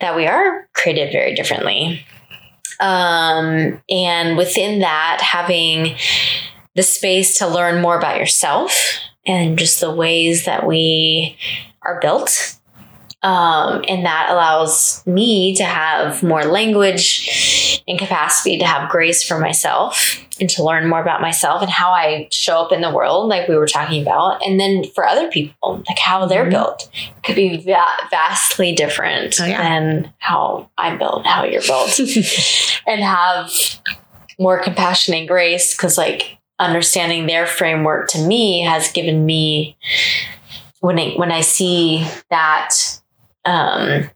that 0.00 0.16
we 0.16 0.26
are 0.26 0.68
created 0.74 1.12
very 1.12 1.34
differently. 1.34 2.04
Um, 2.80 3.80
and 3.88 4.36
within 4.36 4.80
that, 4.80 5.20
having 5.20 5.96
the 6.74 6.82
space 6.82 7.38
to 7.38 7.46
learn 7.46 7.80
more 7.80 7.96
about 7.96 8.18
yourself 8.18 8.98
and 9.26 9.58
just 9.58 9.80
the 9.80 9.94
ways 9.94 10.44
that 10.46 10.66
we 10.66 11.36
are 11.82 12.00
built. 12.00 12.58
Um, 13.22 13.84
and 13.88 14.04
that 14.04 14.30
allows 14.30 15.06
me 15.06 15.54
to 15.54 15.64
have 15.64 16.24
more 16.24 16.44
language 16.44 17.80
and 17.86 17.96
capacity 17.96 18.58
to 18.58 18.66
have 18.66 18.90
grace 18.90 19.22
for 19.22 19.38
myself 19.38 20.18
and 20.40 20.50
to 20.50 20.64
learn 20.64 20.88
more 20.88 21.00
about 21.00 21.20
myself 21.20 21.62
and 21.62 21.70
how 21.70 21.92
I 21.92 22.28
show 22.32 22.58
up 22.58 22.72
in 22.72 22.80
the 22.80 22.90
world, 22.90 23.28
like 23.28 23.48
we 23.48 23.54
were 23.54 23.68
talking 23.68 24.02
about. 24.02 24.44
And 24.44 24.58
then 24.58 24.84
for 24.92 25.06
other 25.06 25.30
people, 25.30 25.84
like 25.88 25.98
how 25.98 26.26
they're 26.26 26.42
mm-hmm. 26.42 26.50
built 26.50 26.90
could 27.22 27.36
be 27.36 27.58
va- 27.58 28.08
vastly 28.10 28.74
different 28.74 29.40
oh, 29.40 29.46
yeah. 29.46 29.62
than 29.62 30.12
how 30.18 30.68
I'm 30.76 30.98
built, 30.98 31.24
how 31.24 31.44
you're 31.44 31.62
built, 31.62 31.96
and 32.88 33.02
have 33.02 33.52
more 34.38 34.60
compassion 34.60 35.14
and 35.14 35.28
grace 35.28 35.76
because, 35.76 35.96
like, 35.96 36.38
understanding 36.58 37.26
their 37.26 37.46
framework 37.46 38.08
to 38.08 38.18
me 38.18 38.62
has 38.62 38.90
given 38.92 39.24
me 39.24 39.76
when 40.80 40.98
I 40.98 41.10
when 41.14 41.30
I 41.30 41.40
see 41.40 42.06
that 42.30 42.74
um, 43.44 44.10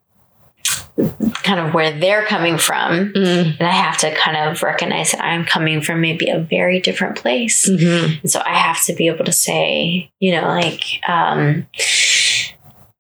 kind 1.43 1.61
of 1.61 1.75
where 1.75 1.99
they're 1.99 2.25
coming 2.25 2.59
from, 2.59 3.13
mm-hmm. 3.13 3.51
and 3.59 3.63
I 3.63 3.73
have 3.73 3.99
to 3.99 4.15
kind 4.15 4.37
of 4.37 4.63
recognize 4.63 5.13
that 5.13 5.25
I'm 5.25 5.45
coming 5.45 5.81
from 5.81 6.01
maybe 6.01 6.29
a 6.29 6.41
very 6.41 6.81
different 6.81 7.17
place, 7.17 7.69
mm-hmm. 7.69 8.21
and 8.23 8.31
so 8.31 8.43
I 8.45 8.55
have 8.55 8.85
to 8.87 8.95
be 8.95 9.09
able 9.09 9.25
to 9.25 9.33
say, 9.33 10.11
you 10.21 10.33
know, 10.33 10.47
like. 10.47 10.83
Um, 11.09 11.67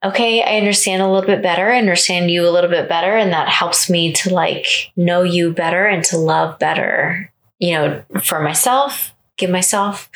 okay, 0.05 0.43
I 0.43 0.59
understand 0.59 1.03
a 1.03 1.11
little 1.11 1.27
bit 1.27 1.43
better, 1.43 1.69
I 1.69 1.78
understand 1.78 2.31
you 2.31 2.47
a 2.47 2.51
little 2.51 2.70
bit 2.70 2.89
better, 2.89 3.16
and 3.16 3.32
that 3.32 3.48
helps 3.48 3.90
me 3.90 4.12
to 4.12 4.32
like 4.32 4.93
know 4.94 5.23
you 5.23 5.53
better 5.53 5.86
and 5.86 6.05
to 6.05 6.19
love 6.19 6.59
better, 6.61 7.32
you 7.59 7.73
know, 7.73 8.05
for 8.23 8.40
myself 8.40 9.16
give 9.36 9.51
myself 9.51 10.11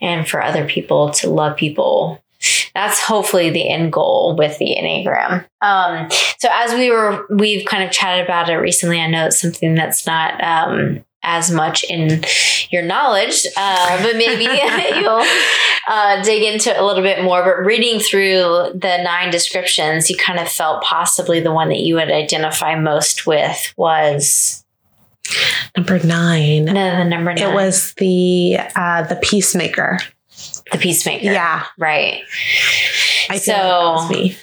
and 0.00 0.28
for 0.28 0.42
other 0.42 0.66
people 0.66 1.10
to 1.10 1.30
love 1.30 1.56
people 1.56 2.22
that's 2.74 3.00
hopefully 3.00 3.50
the 3.50 3.68
end 3.68 3.92
goal 3.92 4.34
with 4.36 4.58
the 4.58 4.76
enneagram 4.78 5.44
um, 5.60 6.08
so 6.38 6.48
as 6.52 6.72
we 6.74 6.90
were 6.90 7.26
we've 7.30 7.66
kind 7.66 7.84
of 7.84 7.90
chatted 7.90 8.24
about 8.24 8.48
it 8.48 8.56
recently 8.56 9.00
i 9.00 9.06
know 9.06 9.26
it's 9.26 9.40
something 9.40 9.74
that's 9.74 10.06
not 10.06 10.42
um, 10.42 11.04
as 11.24 11.50
much 11.50 11.84
in 11.84 12.22
your 12.70 12.82
knowledge, 12.82 13.46
uh, 13.56 14.02
but 14.02 14.16
maybe 14.16 14.44
you'll 15.00 15.24
uh, 15.88 16.22
dig 16.22 16.42
into 16.42 16.70
it 16.70 16.78
a 16.78 16.84
little 16.84 17.02
bit 17.02 17.24
more. 17.24 17.42
But 17.42 17.64
reading 17.64 17.98
through 17.98 18.72
the 18.74 19.02
nine 19.02 19.30
descriptions, 19.30 20.08
you 20.10 20.16
kind 20.16 20.38
of 20.38 20.48
felt 20.48 20.82
possibly 20.82 21.40
the 21.40 21.52
one 21.52 21.70
that 21.70 21.80
you 21.80 21.96
would 21.96 22.10
identify 22.10 22.78
most 22.78 23.26
with 23.26 23.72
was 23.76 24.60
Number 25.74 25.98
nine. 26.00 26.66
No, 26.66 26.96
the 26.98 27.04
number 27.04 27.32
nine. 27.32 27.50
It 27.50 27.54
was 27.54 27.94
the 27.94 28.58
uh, 28.76 29.02
the 29.02 29.16
peacemaker. 29.16 29.98
The 30.74 30.82
peacemaker. 30.82 31.24
Yeah. 31.24 31.66
Right. 31.78 32.22
I 33.30 33.38
so 33.38 34.06
me. 34.10 34.36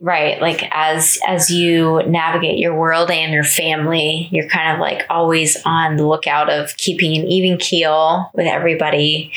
Right, 0.00 0.40
like 0.40 0.64
as 0.72 1.20
as 1.26 1.50
you 1.50 2.02
navigate 2.04 2.58
your 2.58 2.74
world 2.74 3.12
and 3.12 3.32
your 3.32 3.44
family, 3.44 4.28
you're 4.32 4.48
kind 4.48 4.74
of 4.74 4.80
like 4.80 5.04
always 5.08 5.56
on 5.64 5.96
the 5.96 6.06
lookout 6.06 6.50
of 6.50 6.76
keeping 6.76 7.16
an 7.16 7.28
even 7.28 7.58
keel 7.58 8.28
with 8.34 8.46
everybody. 8.46 9.30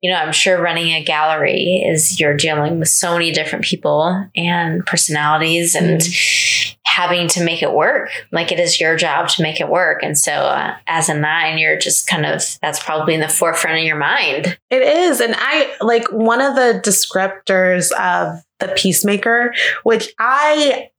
You 0.00 0.12
know, 0.12 0.16
I'm 0.16 0.32
sure 0.32 0.62
running 0.62 0.92
a 0.92 1.02
gallery 1.02 1.82
is 1.84 2.20
you're 2.20 2.36
dealing 2.36 2.78
with 2.78 2.88
so 2.88 3.14
many 3.14 3.32
different 3.32 3.64
people 3.64 4.28
and 4.36 4.86
personalities 4.86 5.74
and 5.74 6.00
mm 6.00 6.74
having 6.98 7.28
to 7.28 7.44
make 7.44 7.62
it 7.62 7.72
work. 7.72 8.10
Like 8.32 8.50
it 8.50 8.58
is 8.58 8.80
your 8.80 8.96
job 8.96 9.28
to 9.28 9.42
make 9.42 9.60
it 9.60 9.68
work. 9.68 10.02
And 10.02 10.18
so 10.18 10.32
uh, 10.32 10.74
as 10.88 11.08
a 11.08 11.16
nine, 11.16 11.56
you're 11.56 11.78
just 11.78 12.08
kind 12.08 12.26
of, 12.26 12.42
that's 12.60 12.82
probably 12.82 13.14
in 13.14 13.20
the 13.20 13.28
forefront 13.28 13.78
of 13.78 13.84
your 13.84 13.96
mind. 13.96 14.58
It 14.68 14.82
is. 14.82 15.20
And 15.20 15.36
I 15.38 15.72
like 15.80 16.10
one 16.10 16.40
of 16.40 16.56
the 16.56 16.80
descriptors 16.84 17.92
of 17.92 18.42
the 18.58 18.68
peacemaker, 18.76 19.54
which 19.82 20.12
I, 20.18 20.90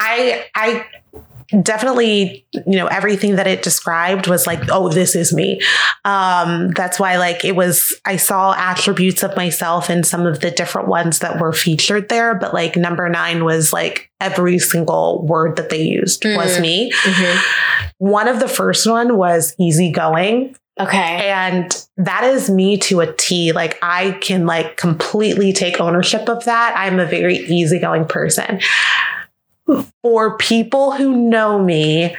I, 0.00 0.46
I, 0.54 0.86
definitely 1.62 2.46
you 2.52 2.76
know 2.76 2.86
everything 2.88 3.36
that 3.36 3.46
it 3.46 3.62
described 3.62 4.26
was 4.26 4.46
like 4.46 4.60
oh 4.70 4.90
this 4.90 5.16
is 5.16 5.32
me 5.32 5.58
um 6.04 6.68
that's 6.72 7.00
why 7.00 7.16
like 7.16 7.42
it 7.42 7.56
was 7.56 7.98
i 8.04 8.16
saw 8.16 8.52
attributes 8.52 9.22
of 9.22 9.34
myself 9.34 9.88
in 9.88 10.04
some 10.04 10.26
of 10.26 10.40
the 10.40 10.50
different 10.50 10.88
ones 10.88 11.20
that 11.20 11.40
were 11.40 11.54
featured 11.54 12.10
there 12.10 12.34
but 12.34 12.52
like 12.52 12.76
number 12.76 13.08
9 13.08 13.44
was 13.44 13.72
like 13.72 14.10
every 14.20 14.58
single 14.58 15.26
word 15.26 15.56
that 15.56 15.70
they 15.70 15.80
used 15.80 16.20
mm-hmm. 16.22 16.36
was 16.36 16.60
me 16.60 16.92
mm-hmm. 16.92 17.86
one 17.96 18.28
of 18.28 18.40
the 18.40 18.48
first 18.48 18.86
one 18.86 19.16
was 19.16 19.54
easygoing 19.58 20.54
Okay. 20.80 21.28
And 21.30 21.86
that 21.96 22.24
is 22.24 22.48
me 22.48 22.78
to 22.78 23.00
a 23.00 23.12
T. 23.12 23.52
Like 23.52 23.78
I 23.82 24.12
can 24.20 24.46
like 24.46 24.76
completely 24.76 25.52
take 25.52 25.80
ownership 25.80 26.28
of 26.28 26.44
that. 26.44 26.74
I'm 26.76 27.00
a 27.00 27.06
very 27.06 27.36
easygoing 27.36 28.06
person 28.06 28.60
for 30.02 30.36
people 30.36 30.92
who 30.92 31.16
know 31.28 31.62
me, 31.62 32.16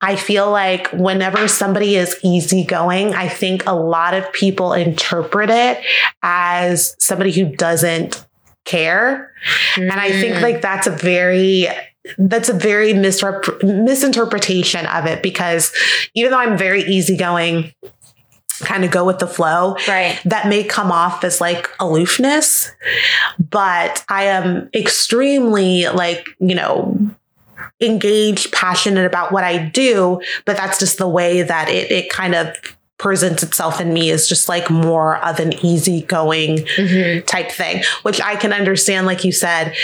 I 0.00 0.16
feel 0.16 0.50
like 0.50 0.88
whenever 0.92 1.46
somebody 1.48 1.96
is 1.96 2.18
easygoing, 2.22 3.14
I 3.14 3.28
think 3.28 3.66
a 3.66 3.74
lot 3.74 4.14
of 4.14 4.32
people 4.32 4.72
interpret 4.72 5.50
it 5.50 5.82
as 6.22 6.96
somebody 6.98 7.32
who 7.32 7.46
doesn't 7.54 8.24
care. 8.64 9.32
Mm. 9.74 9.90
And 9.90 10.00
I 10.00 10.10
think 10.10 10.40
like 10.40 10.60
that's 10.60 10.86
a 10.86 10.90
very 10.90 11.68
that's 12.18 12.48
a 12.48 12.52
very 12.52 12.92
misrep- 12.92 13.62
misinterpretation 13.62 14.86
of 14.86 15.06
it 15.06 15.22
because 15.22 15.72
even 16.14 16.32
though 16.32 16.38
I'm 16.38 16.58
very 16.58 16.82
easygoing, 16.82 17.72
kind 18.60 18.84
of 18.84 18.90
go 18.90 19.04
with 19.04 19.18
the 19.18 19.26
flow. 19.26 19.76
Right. 19.88 20.20
That 20.24 20.48
may 20.48 20.64
come 20.64 20.92
off 20.92 21.24
as 21.24 21.40
like 21.40 21.68
aloofness, 21.80 22.70
but 23.50 24.04
I 24.08 24.24
am 24.24 24.70
extremely 24.74 25.86
like, 25.88 26.28
you 26.38 26.54
know, 26.54 26.98
engaged, 27.80 28.52
passionate 28.52 29.06
about 29.06 29.32
what 29.32 29.44
I 29.44 29.58
do, 29.58 30.20
but 30.44 30.56
that's 30.56 30.78
just 30.78 30.98
the 30.98 31.08
way 31.08 31.42
that 31.42 31.68
it 31.68 31.90
it 31.90 32.10
kind 32.10 32.34
of 32.34 32.56
presents 32.98 33.42
itself 33.42 33.80
in 33.80 33.92
me 33.92 34.10
is 34.10 34.28
just 34.28 34.48
like 34.48 34.70
more 34.70 35.16
of 35.24 35.40
an 35.40 35.52
easygoing 35.64 36.58
mm-hmm. 36.58 37.24
type 37.26 37.50
thing, 37.50 37.82
which 38.02 38.20
I 38.20 38.36
can 38.36 38.52
understand, 38.52 39.06
like 39.06 39.24
you 39.24 39.32
said, 39.32 39.74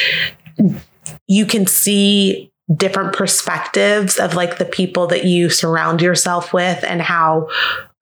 you 1.27 1.47
can 1.47 1.67
see 1.67 2.53
different 2.75 3.15
perspectives 3.15 4.19
of 4.19 4.35
like 4.35 4.59
the 4.59 4.65
people 4.65 5.07
that 5.07 5.25
you 5.25 5.49
surround 5.49 6.03
yourself 6.03 6.53
with 6.53 6.85
and 6.85 7.01
how 7.01 7.49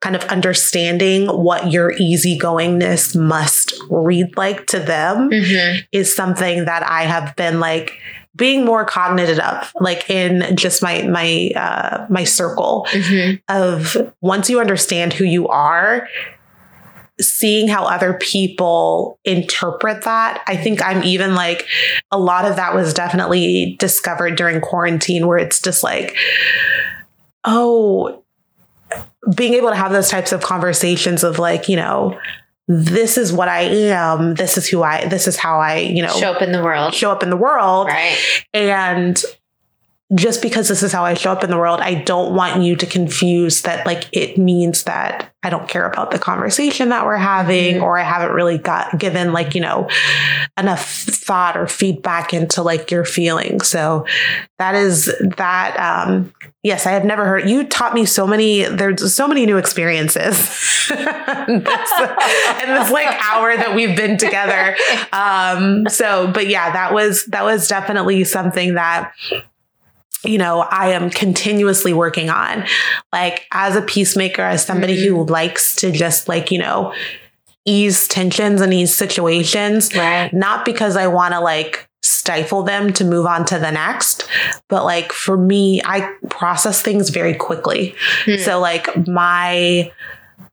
kind 0.01 0.17
of 0.17 0.25
understanding 0.25 1.27
what 1.27 1.73
your 1.73 1.93
easygoingness 1.93 3.17
must 3.17 3.75
read 3.89 4.37
like 4.37 4.67
to 4.67 4.79
them 4.79 5.31
mm-hmm. 5.31 5.81
is 5.93 6.15
something 6.15 6.65
that 6.65 6.83
I 6.83 7.03
have 7.03 7.35
been 7.37 7.61
like 7.61 7.99
being 8.35 8.65
more 8.65 8.85
cognitive 8.85 9.39
of 9.39 9.73
like 9.81 10.11
in 10.11 10.55
just 10.57 10.83
my 10.83 11.03
my 11.03 11.51
uh 11.57 12.07
my 12.11 12.25
circle 12.25 12.87
mm-hmm. 12.91 13.37
of 13.49 14.13
once 14.21 14.51
you 14.51 14.61
understand 14.61 15.13
who 15.13 15.25
you 15.25 15.49
are 15.49 16.07
seeing 17.21 17.67
how 17.69 17.85
other 17.85 18.15
people 18.15 19.19
interpret 19.25 20.03
that 20.05 20.43
i 20.47 20.57
think 20.57 20.83
i'm 20.83 21.03
even 21.03 21.35
like 21.35 21.67
a 22.11 22.19
lot 22.19 22.45
of 22.45 22.57
that 22.57 22.75
was 22.75 22.93
definitely 22.93 23.77
discovered 23.79 24.37
during 24.37 24.61
quarantine 24.61 25.27
where 25.27 25.39
it's 25.39 25.61
just 25.61 25.83
like 25.83 26.15
oh 27.45 28.23
being 29.35 29.55
able 29.55 29.71
to 29.71 29.75
have 29.75 29.93
those 29.93 30.09
types 30.09 30.33
of 30.33 30.41
conversations 30.41 31.25
of 31.25 31.39
like, 31.39 31.69
you 31.69 31.77
know, 31.77 32.19
this 32.69 33.17
is 33.19 33.33
what 33.33 33.49
I 33.49 33.63
am. 33.63 34.35
This 34.35 34.57
is 34.57 34.69
who 34.69 34.83
I, 34.83 35.07
this 35.07 35.27
is 35.27 35.37
how 35.37 35.59
I, 35.59 35.79
you 35.79 36.03
know, 36.03 36.13
Show 36.13 36.33
up 36.33 36.43
in 36.43 36.53
the 36.53 36.63
world. 36.63 36.95
show 36.95 37.11
up 37.11 37.23
in 37.23 37.31
the 37.31 37.37
world. 37.37 37.89
Right. 37.89 38.19
And 38.53 39.21
just 40.15 40.41
because 40.41 40.69
this 40.69 40.85
is 40.85 40.93
how 40.93 41.05
I 41.05 41.15
show 41.15 41.33
up 41.33 41.43
in 41.43 41.51
the 41.51 41.59
world, 41.59 41.81
I 41.81 41.95
don't 41.95 42.33
want 42.35 42.63
you 42.63 42.77
to 42.77 42.87
confuse 42.87 43.63
that 43.63 43.85
like 43.87 44.05
it 44.13 44.39
means 44.39 44.85
that 44.85 45.33
I 45.43 45.51
don't 45.51 45.69
care 45.69 45.85
about 45.85 46.13
the 46.13 46.19
conversation 46.19 46.91
that 46.91 47.05
we're 47.05 47.17
having 47.17 47.77
Mhm. 47.77 47.83
or 47.83 47.99
I 47.99 48.05
haven't 48.05 48.33
really 48.33 48.57
got 48.59 48.99
given 48.99 49.33
like, 49.33 49.57
you 49.57 49.61
know, 49.61 49.89
enough 50.57 50.87
thought 50.87 51.57
or 51.57 51.67
feedback 51.67 52.33
into 52.33 52.63
like 52.63 52.91
your 52.93 53.05
feelings. 53.05 53.67
So 53.69 54.07
that 54.61 54.77
is 54.77 55.13
that 55.39 55.77
um 55.79 56.33
yes, 56.63 56.87
I 56.87 56.93
have 56.93 57.05
never 57.05 57.25
heard 57.25 57.49
you 57.51 57.65
taught 57.65 57.93
me 57.95 58.05
so 58.05 58.29
many 58.29 58.63
there's 58.63 59.13
so 59.13 59.27
many 59.27 59.45
new 59.45 59.57
experiences. 59.57 60.37
in 60.91 61.65
this, 61.65 61.91
in 62.63 62.75
this 62.75 62.91
like 62.93 63.09
hour 63.33 63.57
that 63.57 63.73
we've 63.75 63.97
been 63.97 64.19
together. 64.19 64.77
Um 65.13 65.89
so 65.89 66.29
but 66.29 66.47
yeah, 66.47 66.71
that 66.73 66.95
was 66.95 67.25
that 67.27 67.45
was 67.45 67.67
definitely 67.67 68.23
something 68.23 68.75
that 68.75 69.13
you 70.25 70.39
know, 70.39 70.61
I 70.61 70.91
am 70.91 71.11
continuously 71.11 71.93
working 71.93 72.31
on. 72.31 72.65
Like, 73.13 73.47
as 73.53 73.77
a 73.77 73.83
peacemaker, 73.83 74.43
as 74.43 74.65
somebody 74.65 75.07
who 75.07 75.25
likes 75.25 75.75
to 75.77 75.93
just, 75.93 76.29
like, 76.29 76.51
you 76.51 76.59
know, 76.59 76.93
ease 77.65 78.09
tensions 78.09 78.61
and 78.61 78.73
ease 78.73 78.95
situations, 78.95 79.95
Right. 79.95 80.33
not 80.33 80.65
because 80.65 80.97
I 80.97 81.07
want 81.09 81.35
to, 81.35 81.41
like, 81.41 81.89
stifle 82.03 82.63
them 82.63 82.93
to 82.93 83.05
move 83.05 83.27
on 83.27 83.45
to 83.47 83.59
the 83.59 83.71
next, 83.73 84.29
but 84.69 84.85
like 84.85 85.13
for 85.13 85.37
me, 85.37 85.83
I 85.85 86.09
process 86.31 86.81
things 86.81 87.09
very 87.11 87.35
quickly. 87.35 87.97
Hmm. 88.25 88.37
So, 88.37 88.61
like, 88.61 88.87
my, 89.09 89.91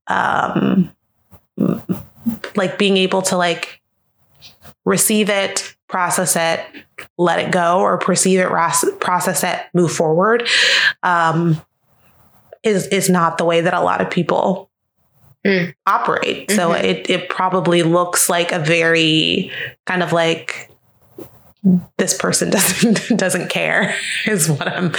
um, 0.08 0.92
like 2.56 2.78
being 2.78 2.98
able 2.98 3.22
to 3.24 3.38
like 3.38 3.82
receive 4.86 5.30
it, 5.30 5.76
process 5.94 6.36
it, 6.36 6.60
let 7.20 7.38
it 7.38 7.52
go, 7.52 7.80
or 7.80 8.00
perceive 8.00 8.40
it, 8.40 8.50
process 9.00 9.44
it, 9.44 9.60
move 9.76 9.92
forward, 9.92 10.48
um, 11.04 11.62
is 12.64 12.88
is 12.88 13.10
not 13.10 13.38
the 13.38 13.46
way 13.46 13.62
that 13.62 13.74
a 13.76 13.82
lot 13.82 14.02
of 14.02 14.10
people 14.10 14.70
Mm. 15.46 15.74
operate. 15.86 16.50
So 16.52 16.70
Mhm. 16.72 16.84
it 16.84 17.10
it 17.10 17.30
probably 17.30 17.84
looks 17.84 18.30
like 18.30 18.52
a 18.54 18.60
very 18.60 19.52
kind 19.86 20.02
of 20.02 20.14
like 20.14 20.70
this 21.98 22.18
person 22.18 22.50
doesn't 22.58 23.18
doesn't 23.18 23.50
care 23.50 23.94
is 24.26 24.50
what 24.50 24.68
I'm 24.70 24.94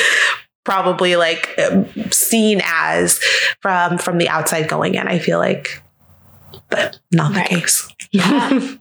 probably 0.65 1.16
like 1.16 1.49
um, 1.59 1.87
seen 2.11 2.61
as 2.65 3.19
from 3.62 3.97
from 3.99 4.19
the 4.19 4.29
outside 4.29 4.69
going 4.69 4.95
in. 4.97 5.09
I 5.09 5.19
feel 5.19 5.39
like, 5.39 5.83
but 6.69 6.99
not 7.11 7.33
the 7.33 7.41
Right. 7.41 7.49
case. 7.49 7.89
Yeah. 8.12 8.51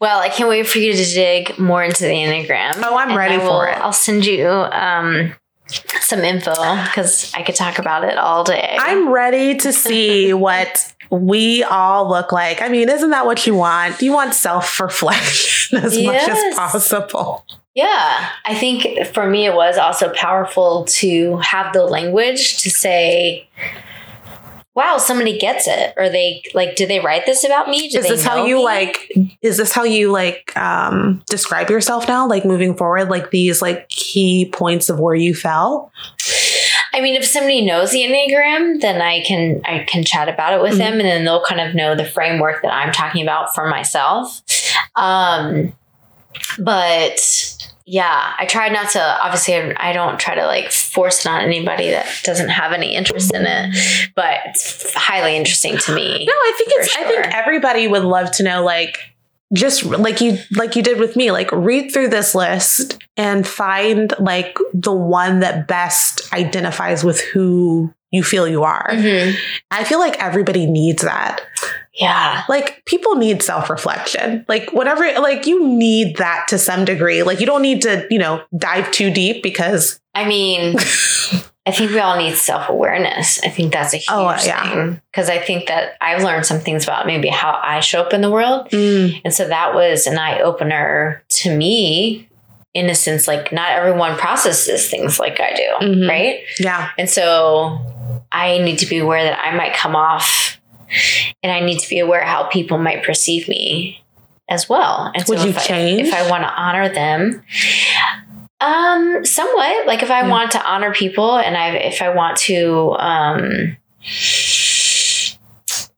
Well, 0.00 0.20
I 0.20 0.28
can't 0.28 0.48
wait 0.48 0.66
for 0.66 0.78
you 0.78 0.92
to 0.92 1.04
dig 1.04 1.58
more 1.58 1.82
into 1.82 2.04
the 2.04 2.10
Enneagram. 2.10 2.74
Oh, 2.76 2.96
I'm 2.96 3.16
ready 3.16 3.34
I 3.34 3.40
for 3.40 3.68
it. 3.68 3.76
I'll 3.78 3.92
send 3.92 4.24
you 4.26 4.48
um, 4.48 5.34
some 6.00 6.20
info 6.20 6.52
because 6.84 7.32
I 7.34 7.42
could 7.42 7.56
talk 7.56 7.78
about 7.78 8.04
it 8.04 8.16
all 8.16 8.44
day. 8.44 8.76
I'm 8.78 9.12
ready 9.12 9.56
to 9.56 9.72
see 9.72 10.32
what 10.34 10.94
we 11.10 11.64
all 11.64 12.08
look 12.08 12.30
like. 12.30 12.62
I 12.62 12.68
mean, 12.68 12.88
isn't 12.88 13.10
that 13.10 13.26
what 13.26 13.46
you 13.46 13.54
want? 13.54 14.00
You 14.00 14.12
want 14.12 14.34
self 14.34 14.78
reflection 14.78 15.78
as 15.82 16.00
much 16.00 16.28
as 16.28 16.54
possible. 16.54 17.44
Yeah, 17.74 18.30
I 18.44 18.54
think 18.54 19.06
for 19.06 19.28
me 19.28 19.46
it 19.46 19.54
was 19.54 19.78
also 19.78 20.12
powerful 20.12 20.84
to 20.86 21.36
have 21.38 21.72
the 21.72 21.84
language 21.84 22.62
to 22.62 22.70
say, 22.70 23.48
"Wow, 24.78 24.98
somebody 24.98 25.38
gets 25.38 25.66
it," 25.66 25.92
or 25.96 26.08
they 26.08 26.42
like, 26.54 26.76
"Did 26.76 26.88
they 26.88 27.00
write 27.00 27.26
this 27.26 27.44
about 27.44 27.68
me?" 27.68 27.88
Do 27.90 27.98
is 27.98 28.04
they 28.04 28.10
this 28.10 28.24
how 28.24 28.46
you 28.46 28.56
me? 28.56 28.64
like 28.64 29.12
is 29.42 29.56
this 29.56 29.72
how 29.72 29.82
you 29.84 30.10
like 30.12 30.56
um 30.56 31.22
describe 31.26 31.68
yourself 31.68 32.06
now 32.06 32.26
like 32.28 32.44
moving 32.44 32.76
forward 32.76 33.08
like 33.10 33.30
these 33.30 33.60
like 33.60 33.88
key 33.88 34.48
points 34.52 34.88
of 34.88 34.98
where 35.00 35.14
you 35.16 35.34
fell 35.34 35.90
I 36.94 37.00
mean, 37.00 37.14
if 37.14 37.24
somebody 37.24 37.64
knows 37.64 37.90
the 37.92 38.00
Enneagram, 38.00 38.80
then 38.80 39.00
I 39.02 39.22
can 39.22 39.60
I 39.64 39.84
can 39.86 40.04
chat 40.04 40.28
about 40.28 40.52
it 40.54 40.62
with 40.62 40.74
Mhm. 40.74 40.78
them, 40.78 40.92
and 40.94 41.02
then 41.08 41.24
they'll 41.24 41.44
kind 41.44 41.60
of 41.60 41.74
know 41.74 41.94
the 41.94 42.04
framework 42.04 42.62
that 42.62 42.72
I'm 42.72 42.92
talking 42.92 43.22
about 43.22 43.54
for 43.54 43.68
myself. 43.68 44.40
Um, 44.96 45.74
but 46.58 47.20
yeah, 47.90 48.34
I 48.38 48.44
try 48.46 48.68
not 48.68 48.90
to. 48.90 49.00
Obviously, 49.24 49.54
I 49.54 49.92
don't 49.92 50.20
try 50.20 50.34
to 50.34 50.44
like 50.46 50.70
force 50.70 51.24
it 51.24 51.28
on 51.28 51.40
anybody 51.40 51.90
that 51.90 52.06
doesn't 52.22 52.50
have 52.50 52.72
any 52.72 52.94
interest 52.94 53.34
in 53.34 53.46
it. 53.46 54.10
But 54.14 54.40
it's 54.46 54.92
highly 54.94 55.36
interesting 55.36 55.78
to 55.78 55.94
me. 55.94 56.24
no 56.26 56.32
i 56.32 56.52
think 56.58 56.70
it's 56.74 56.96
i 56.96 57.04
think 57.04 57.34
everybody 57.34 57.88
would 57.88 58.02
love 58.04 58.30
to 58.32 58.42
know 58.42 58.62
like 58.64 58.98
just 59.54 59.84
like 59.84 60.20
you 60.20 60.36
like 60.56 60.76
you 60.76 60.82
did 60.82 60.98
with 61.00 61.16
me 61.16 61.30
like 61.30 61.50
read 61.52 61.90
through 61.90 62.08
this 62.08 62.34
list 62.34 62.98
and 63.16 63.46
find 63.46 64.12
like 64.18 64.58
the 64.74 64.92
one 64.92 65.40
that 65.40 65.66
best 65.66 66.30
identifies 66.34 67.02
with 67.04 67.20
who 67.20 67.92
you 68.10 68.22
feel 68.22 68.46
you 68.46 68.62
are 68.64 68.88
Mhm. 68.92 69.34
i 69.70 69.84
feel 69.84 69.98
like 70.00 70.22
everybody 70.22 70.66
needs 70.66 71.02
that 71.02 71.40
Yeah. 71.98 72.44
like 72.48 72.84
people 72.84 73.16
need 73.16 73.42
self-reflection 73.42 74.44
like 74.48 74.72
whatever 74.72 75.04
like 75.20 75.46
you 75.46 75.66
need 75.66 76.16
that 76.18 76.46
to 76.48 76.58
some 76.58 76.84
degree 76.84 77.22
like 77.22 77.40
you 77.40 77.46
don't 77.46 77.62
need 77.62 77.82
to 77.82 78.06
you 78.10 78.18
know 78.18 78.42
dive 78.56 78.90
too 78.92 79.10
deep 79.12 79.42
because 79.42 79.98
I 80.14 80.26
mean, 80.26 80.76
I 81.66 81.70
think 81.70 81.90
we 81.92 81.98
all 82.00 82.16
need 82.16 82.34
self 82.34 82.68
awareness. 82.68 83.40
I 83.44 83.50
think 83.50 83.72
that's 83.72 83.92
a 83.94 83.98
huge 83.98 84.06
Oh, 84.10 84.34
yeah. 84.44 84.72
thing 84.72 85.00
because 85.12 85.28
I 85.28 85.38
think 85.38 85.68
that 85.68 85.92
I've 86.00 86.22
learned 86.24 86.44
some 86.46 86.58
things 86.60 86.82
about 86.82 87.06
maybe 87.06 87.28
how 87.28 87.60
I 87.62 87.80
show 87.80 88.00
up 88.00 88.12
in 88.12 88.20
the 88.22 88.30
world. 88.30 88.66
And 88.72 89.32
so 89.32 89.46
that 89.46 89.74
was 89.74 90.06
an 90.08 90.18
eye 90.18 90.40
opener 90.40 91.22
to 91.28 91.54
me, 91.56 92.28
in 92.74 92.88
a 92.90 92.94
sense, 92.96 93.28
like 93.28 93.52
not 93.52 93.70
everyone 93.72 94.16
processes 94.16 94.88
things 94.90 95.20
like 95.20 95.38
I 95.40 95.52
do, 95.54 95.86
Mhm. 95.86 96.08
right? 96.08 96.40
yeah 96.58 96.88
And 96.98 97.08
so 97.08 97.78
I 98.32 98.58
need 98.58 98.78
to 98.80 98.86
be 98.86 98.98
aware 98.98 99.22
that 99.22 99.38
I 99.38 99.54
might 99.54 99.74
come 99.74 99.94
off 99.94 100.57
and 101.42 101.52
I 101.52 101.60
need 101.60 101.78
to 101.80 101.88
be 101.88 101.98
aware 101.98 102.24
how 102.24 102.44
people 102.44 102.78
might 102.78 103.02
perceive 103.04 103.48
me 103.48 104.02
as 104.48 104.68
well. 104.68 105.10
And 105.14 105.24
Would 105.28 105.42
you 105.42 105.50
if 105.50 105.64
change? 105.64 106.00
I, 106.00 106.06
if 106.06 106.14
I 106.14 106.30
want 106.30 106.42
to 106.44 106.50
honor 106.50 106.88
them, 106.88 107.42
um, 108.60 109.24
somewhat 109.24 109.86
like 109.86 110.02
if 110.02 110.10
I 110.10 110.22
Yeah. 110.22 110.28
want 110.30 110.52
to 110.52 110.64
honor 110.64 110.92
people 110.92 111.36
and 111.38 111.56
I, 111.56 111.70
if 111.76 112.00
I 112.02 112.08
want 112.14 112.36
to, 112.38 112.96
um, 112.98 113.76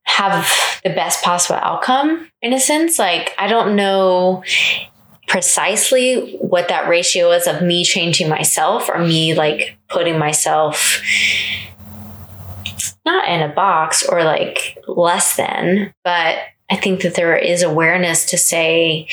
have 0.05 0.47
the 0.85 0.91
best 0.91 1.23
possible 1.25 1.59
outcome 1.63 2.29
in 2.43 2.53
a 2.53 2.61
sense, 2.61 2.99
like 2.99 3.35
I 3.39 3.47
don't 3.47 3.75
know 3.77 4.43
precisely 5.29 6.37
what 6.41 6.69
that 6.69 6.89
ratio 6.89 7.31
is 7.31 7.47
of 7.47 7.63
me 7.63 7.85
changing 7.85 8.29
myself 8.29 8.89
or 8.89 8.99
me 8.99 9.33
like 9.35 9.79
putting 9.89 10.19
myself 10.19 11.01
not 13.07 13.29
in 13.29 13.41
a 13.41 13.49
box 13.55 14.05
or 14.07 14.25
like 14.25 14.77
less 14.97 15.37
than, 15.37 15.93
but 16.05 16.39
I 16.71 16.77
think 16.77 17.03
that 17.03 17.15
there 17.15 17.37
is 17.37 17.63
awareness 17.63 18.27
to 18.27 18.39
say, 18.39 19.09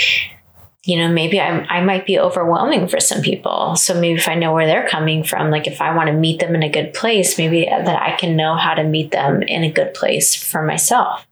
you 0.85 0.95
know, 0.95 1.09
maybe 1.09 1.41
I'm, 1.41 1.65
I 1.69 1.81
might 1.81 2.05
be 2.05 2.17
overwhelming 2.17 2.87
for 2.87 2.99
some 2.99 3.21
people. 3.21 3.75
So 3.75 3.99
maybe 3.99 4.17
if 4.17 4.29
I 4.29 4.35
know 4.35 4.53
where 4.53 4.67
they're 4.67 4.87
coming 4.87 5.23
from, 5.23 5.49
like 5.51 5.67
if 5.67 5.81
I 5.81 5.93
want 5.93 6.07
to 6.07 6.13
meet 6.13 6.39
them 6.39 6.55
in 6.55 6.63
a 6.63 6.69
good 6.69 6.93
place, 6.93 7.37
maybe 7.37 7.65
that 7.65 8.01
I 8.01 8.15
can 8.15 8.37
know 8.37 8.55
how 8.55 8.73
to 8.73 8.83
meet 8.83 9.11
them 9.11 9.41
in 9.41 9.63
a 9.63 9.71
good 9.71 9.93
place 9.93 10.33
for 10.33 10.63
myself. 10.63 11.27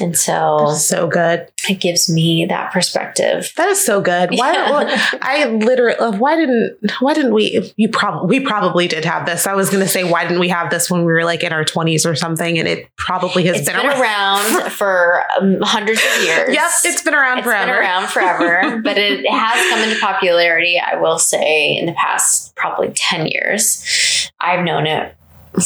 And 0.00 0.16
so 0.16 0.74
so 0.76 1.06
good 1.08 1.48
it 1.68 1.80
gives 1.80 2.08
me 2.10 2.46
that 2.46 2.72
perspective. 2.72 3.52
that 3.56 3.68
is 3.68 3.84
so 3.84 4.00
good 4.00 4.30
why 4.32 4.52
Yeah. 4.52 5.18
i 5.22 5.46
literally 5.46 5.96
uh, 5.96 6.12
why 6.12 6.36
didn't 6.36 6.78
why 7.00 7.14
didn't 7.14 7.34
we 7.34 7.72
you 7.76 7.88
probably 7.88 8.38
we 8.38 8.44
probably 8.46 8.86
did 8.88 9.04
have 9.04 9.26
this 9.26 9.46
i 9.46 9.54
was 9.54 9.68
going 9.70 9.82
to 9.82 9.88
say 9.88 10.04
why 10.04 10.22
didn't 10.22 10.40
we 10.40 10.48
have 10.48 10.70
this 10.70 10.90
when 10.90 11.00
we 11.04 11.12
were 11.12 11.24
like 11.24 11.42
in 11.42 11.52
our 11.52 11.64
20s 11.64 12.08
or 12.08 12.14
something 12.14 12.58
and 12.58 12.66
it 12.68 12.88
probably 12.96 13.44
has 13.44 13.66
been, 13.66 13.76
been 13.76 13.86
around 13.86 14.70
for 14.72 15.24
um, 15.40 15.58
hundreds 15.62 16.00
of 16.00 16.22
years. 16.24 16.54
yep 16.54 16.70
it's 16.84 17.02
been 17.02 17.14
around 17.14 17.38
It's 17.38 17.46
forever 17.46 17.66
been 17.72 17.80
around 17.80 18.08
forever, 18.08 18.80
but 18.84 18.96
it 18.98 19.28
has 19.28 19.68
come 19.70 19.80
into 19.88 20.00
popularity, 20.00 20.80
I 20.80 20.96
will 20.96 21.18
say, 21.18 21.76
in 21.76 21.86
the 21.86 21.92
past 21.92 22.54
probably 22.56 22.92
10 22.94 23.26
years. 23.26 24.30
I've 24.40 24.64
known 24.64 24.86
it 24.86 25.14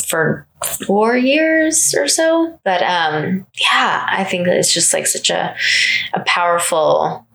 for 0.06 0.46
four 0.86 1.16
years 1.16 1.94
or 1.96 2.08
so. 2.08 2.58
But 2.64 2.82
um, 2.82 3.46
yeah, 3.60 4.06
I 4.08 4.24
think 4.24 4.46
that 4.46 4.56
it's 4.56 4.72
just 4.72 4.92
like 4.92 5.06
such 5.06 5.30
a, 5.30 5.54
a 6.14 6.20
powerful 6.20 7.26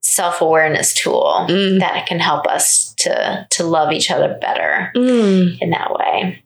self 0.00 0.40
awareness 0.40 0.94
tool 0.94 1.46
Mm. 1.48 1.80
that 1.80 2.06
can 2.06 2.18
help 2.20 2.46
us 2.46 2.94
to, 2.98 3.46
to 3.50 3.64
love 3.64 3.92
each 3.92 4.10
other 4.10 4.36
better 4.40 4.92
Mm. 4.94 5.58
in 5.60 5.70
that 5.70 5.92
way. 5.94 6.42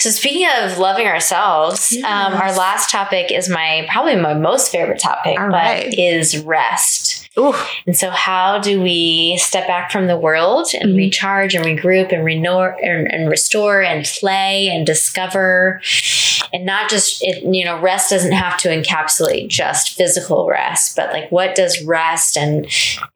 So 0.00 0.10
speaking 0.10 0.48
of 0.60 0.78
loving 0.78 1.06
ourselves, 1.06 1.92
Yes. 1.92 2.04
um, 2.04 2.34
our 2.40 2.52
last 2.56 2.90
topic 2.90 3.30
is 3.30 3.48
my 3.48 3.86
probably 3.90 4.16
my 4.16 4.34
most 4.34 4.72
favorite 4.72 4.98
topic, 5.00 5.38
All 5.38 5.46
but 5.46 5.52
right. 5.52 5.94
is 5.96 6.38
rest. 6.38 7.11
And 7.86 7.96
so, 7.96 8.10
how 8.10 8.58
do 8.58 8.80
we 8.82 9.36
step 9.38 9.66
back 9.66 9.90
from 9.90 10.06
the 10.06 10.16
world 10.18 10.68
and 10.78 10.90
Mhm. 10.92 10.96
recharge 10.96 11.54
and 11.54 11.64
regroup 11.64 12.12
and, 12.12 12.22
renor- 12.24 12.76
and, 12.82 13.10
and 13.12 13.28
restore 13.30 13.82
and 13.82 14.04
play 14.04 14.68
and 14.68 14.84
discover? 14.86 15.80
And 16.52 16.66
not 16.66 16.90
just 16.90 17.22
it 17.24 17.42
you 17.44 17.64
know 17.64 17.78
rest 17.80 18.10
doesn't 18.10 18.32
have 18.32 18.58
to 18.58 18.68
encapsulate 18.68 19.48
just 19.48 19.96
physical 19.96 20.46
rest 20.46 20.94
but 20.96 21.10
like 21.10 21.30
what 21.32 21.54
does 21.54 21.82
rest 21.84 22.36
and 22.36 22.66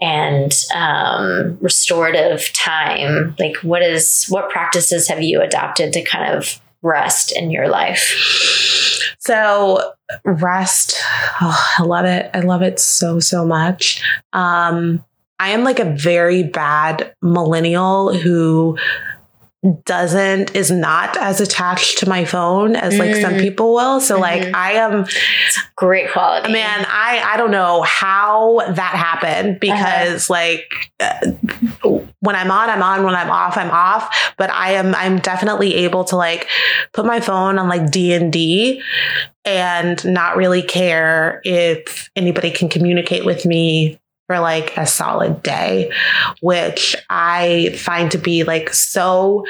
and 0.00 0.54
um, 0.74 1.58
restorative 1.60 2.50
time 2.54 3.34
like 3.38 3.56
what 3.58 3.82
is 3.82 4.24
what 4.30 4.48
practices 4.48 5.08
have 5.08 5.22
you 5.22 5.42
adopted 5.42 5.92
to 5.92 6.02
kind 6.02 6.34
of 6.34 6.58
rest 6.80 7.30
in 7.32 7.50
your 7.50 7.68
life 7.68 8.85
So 9.18 9.92
rest, 10.24 10.96
oh, 11.40 11.74
I 11.78 11.82
love 11.82 12.04
it. 12.04 12.30
I 12.34 12.40
love 12.40 12.62
it 12.62 12.78
so 12.78 13.20
so 13.20 13.44
much. 13.44 14.02
Um, 14.32 15.04
I 15.38 15.50
am 15.50 15.64
like 15.64 15.78
a 15.78 15.84
very 15.84 16.42
bad 16.42 17.14
millennial 17.20 18.14
who 18.14 18.78
doesn't 19.84 20.54
is 20.54 20.70
not 20.70 21.16
as 21.16 21.40
attached 21.40 21.98
to 21.98 22.08
my 22.08 22.24
phone 22.24 22.76
as 22.76 22.98
like 22.98 23.14
some 23.14 23.34
Mm. 23.34 23.40
people 23.40 23.74
will. 23.74 24.00
So 24.00 24.18
like 24.18 24.42
Mhm. 24.42 24.54
I 24.54 24.72
am 24.72 25.06
great 25.76 26.10
quality 26.12 26.52
man, 26.52 26.86
I 26.88 27.22
I 27.24 27.36
don't 27.36 27.50
know 27.50 27.82
how 27.82 28.62
that 28.68 28.94
happened 28.94 29.60
because 29.60 30.30
like 30.30 30.64
uh, 31.00 31.14
when 32.20 32.34
I'm 32.36 32.50
on, 32.50 32.70
I'm 32.70 32.82
on. 32.82 33.04
When 33.04 33.14
I'm 33.14 33.30
off, 33.30 33.56
I'm 33.56 33.70
off. 33.70 34.32
But 34.38 34.50
I 34.50 34.72
am 34.72 34.94
I'm 34.94 35.18
definitely 35.18 35.74
able 35.76 36.04
to 36.04 36.16
like 36.16 36.48
put 36.92 37.04
my 37.06 37.20
phone 37.20 37.58
on 37.58 37.68
like 37.68 37.90
D 37.90 38.12
and 38.14 38.32
D 38.32 38.82
and 39.44 40.04
not 40.04 40.36
really 40.36 40.62
care 40.62 41.40
if 41.44 42.10
anybody 42.16 42.50
can 42.50 42.68
communicate 42.68 43.24
with 43.24 43.44
me 43.46 44.00
for 44.26 44.40
like 44.40 44.76
a 44.76 44.86
solid 44.86 45.42
day, 45.42 45.90
which 46.40 46.96
I 47.08 47.74
find 47.78 48.10
to 48.10 48.18
be 48.18 48.42
like 48.42 48.74
so 48.74 49.44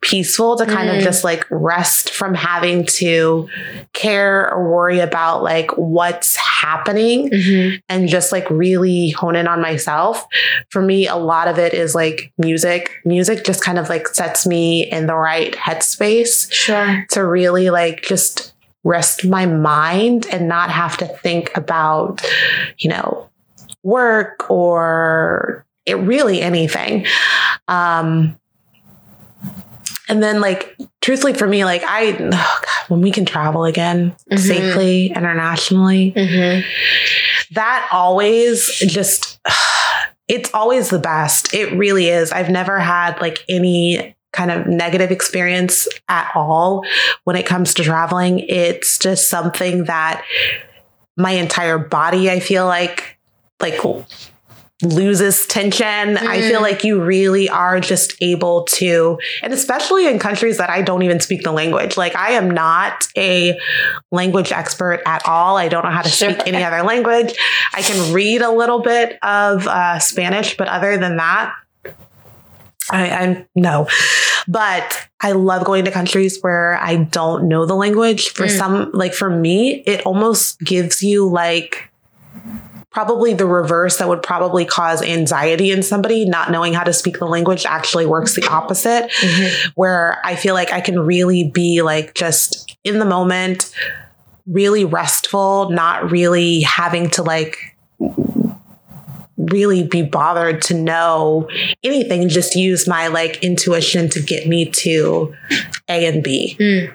peaceful 0.00 0.56
to 0.56 0.64
kind 0.66 0.88
of 0.88 0.96
Mm. 0.96 1.02
just 1.02 1.24
like 1.24 1.44
rest 1.50 2.10
from 2.10 2.34
having 2.34 2.86
to 2.86 3.48
care 3.92 4.50
or 4.50 4.70
worry 4.72 5.00
about 5.00 5.42
like 5.42 5.70
what's 5.76 6.36
happening 6.36 7.30
Mhm. 7.30 7.80
and 7.88 8.08
just 8.08 8.32
like 8.32 8.48
really 8.48 9.10
hone 9.10 9.36
in 9.36 9.46
on 9.46 9.60
myself. 9.60 10.26
For 10.70 10.80
me, 10.80 11.06
a 11.06 11.16
lot 11.16 11.46
of 11.48 11.58
it 11.58 11.74
is 11.74 11.94
like 11.94 12.32
music. 12.38 12.90
Music 13.04 13.44
just 13.44 13.62
kind 13.62 13.78
of 13.78 13.88
like 13.90 14.08
sets 14.08 14.46
me 14.46 14.88
in 14.90 15.06
the 15.06 15.14
right 15.16 15.54
headspace 15.54 16.50
sure 16.50 17.04
to 17.10 17.24
really 17.24 17.68
like 17.70 18.02
just 18.02 18.54
rest 18.84 19.26
my 19.26 19.44
mind 19.46 20.26
and 20.30 20.48
not 20.48 20.70
have 20.70 20.96
to 20.98 21.06
think 21.06 21.50
about, 21.56 22.22
you 22.78 22.88
know, 22.90 23.28
work 23.84 24.50
or 24.50 25.64
it 25.86 25.94
really 25.98 26.40
anything. 26.40 27.06
Um, 27.68 28.36
and 30.08 30.22
then 30.22 30.40
like 30.40 30.76
truthfully 31.00 31.34
for 31.34 31.46
me, 31.46 31.64
like 31.64 31.82
I, 31.84 32.16
oh 32.18 32.30
God, 32.30 32.64
when 32.88 33.00
we 33.00 33.10
can 33.10 33.24
travel 33.24 33.64
again 33.64 34.14
Mhm. 34.30 34.38
safely 34.38 35.06
internationally, 35.14 36.12
Mhm. 36.16 36.64
that 37.52 37.88
always 37.92 38.66
just 38.86 39.38
it's 40.28 40.50
always 40.54 40.88
the 40.88 40.98
best 40.98 41.52
it 41.52 41.70
really 41.76 42.08
is 42.08 42.32
i've 42.32 42.48
never 42.48 42.78
had 42.80 43.20
like 43.20 43.44
any 43.46 44.16
kind 44.32 44.50
of 44.50 44.66
negative 44.66 45.10
experience 45.10 45.86
at 46.08 46.30
all 46.34 46.82
when 47.24 47.36
it 47.36 47.44
comes 47.44 47.74
to 47.74 47.84
traveling 47.84 48.38
it's 48.38 48.96
just 48.98 49.28
something 49.28 49.84
that 49.84 50.24
my 51.18 51.32
entire 51.32 51.76
body 51.76 52.30
i 52.30 52.40
feel 52.40 52.64
like 52.64 53.13
like 53.60 53.78
loses 54.82 55.46
tension 55.46 56.18
i 56.18 56.40
feel 56.42 56.58
Mm. 56.58 56.62
like 56.62 56.84
you 56.84 57.00
really 57.00 57.48
are 57.48 57.80
just 57.80 58.14
able 58.20 58.64
to 58.64 59.18
and 59.42 59.52
especially 59.52 60.06
in 60.08 60.18
countries 60.18 60.58
that 60.58 60.68
i 60.68 60.82
don't 60.82 61.02
even 61.02 61.20
speak 61.20 61.42
the 61.44 61.52
language 61.52 61.96
like 61.96 62.14
i 62.16 62.32
am 62.32 62.50
not 62.50 63.06
a 63.16 63.58
language 64.10 64.50
expert 64.52 65.00
at 65.06 65.26
all 65.26 65.56
i 65.56 65.68
don't 65.68 65.84
know 65.84 65.90
how 65.90 66.02
to 66.02 66.08
Sure. 66.10 66.32
speak 66.32 66.46
any 66.48 66.62
other 66.62 66.82
language 66.82 67.34
I 67.72 67.82
can 67.82 68.12
read 68.12 68.42
a 68.42 68.50
little 68.50 68.80
bit 68.82 69.18
of 69.22 69.66
uh, 69.66 69.98
Spanish, 69.98 70.56
but 70.56 70.68
other 70.68 70.96
than 70.96 71.16
that, 71.16 71.52
I, 72.92 73.10
I'm 73.10 73.48
no. 73.56 73.88
But 74.46 75.08
I 75.20 75.32
love 75.32 75.64
going 75.64 75.84
to 75.86 75.90
countries 75.90 76.38
where 76.40 76.78
I 76.80 76.96
don't 76.96 77.48
know 77.48 77.66
the 77.66 77.74
language. 77.74 78.28
For 78.30 78.46
Mm. 78.46 78.58
some, 78.58 78.90
like 78.94 79.12
for 79.12 79.28
me, 79.28 79.82
it 79.86 80.02
almost 80.06 80.60
gives 80.60 81.02
you 81.02 81.28
like 81.28 81.90
probably 82.94 83.34
the 83.34 83.44
reverse 83.44 83.98
that 83.98 84.08
would 84.08 84.22
probably 84.22 84.64
cause 84.64 85.02
anxiety 85.02 85.72
in 85.72 85.82
somebody 85.82 86.24
not 86.24 86.50
knowing 86.52 86.72
how 86.72 86.84
to 86.84 86.92
speak 86.92 87.18
the 87.18 87.26
language 87.26 87.66
actually 87.66 88.06
works 88.06 88.36
the 88.36 88.46
opposite 88.48 89.10
Mhm. 89.20 89.72
where 89.74 90.18
I 90.24 90.36
feel 90.36 90.54
like 90.54 90.72
I 90.72 90.80
can 90.80 91.00
really 91.00 91.50
be 91.52 91.82
like 91.82 92.14
just 92.14 92.76
in 92.84 93.00
the 93.00 93.04
moment, 93.04 93.70
really 94.46 94.84
restful, 94.84 95.70
not 95.70 96.12
really 96.12 96.60
having 96.60 97.10
to 97.10 97.24
like 97.24 97.56
really 99.36 99.82
be 99.82 100.02
bothered 100.02 100.62
to 100.62 100.74
know 100.74 101.48
anything, 101.82 102.28
just 102.28 102.54
use 102.54 102.86
my 102.86 103.08
like 103.08 103.42
intuition 103.42 104.08
to 104.10 104.20
get 104.22 104.46
me 104.46 104.66
to 104.66 105.34
A 105.88 106.06
and 106.06 106.22
B. 106.22 106.56
Mm. 106.60 106.92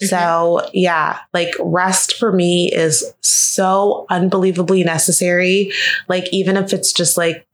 So, 0.00 0.68
yeah, 0.72 1.18
like 1.32 1.54
rest 1.60 2.16
for 2.16 2.32
me 2.32 2.70
is 2.72 3.12
so 3.20 4.06
unbelievably 4.10 4.84
necessary. 4.84 5.72
Like, 6.08 6.28
even 6.32 6.56
if 6.56 6.72
it's 6.72 6.92
just 6.92 7.16
like 7.16 7.46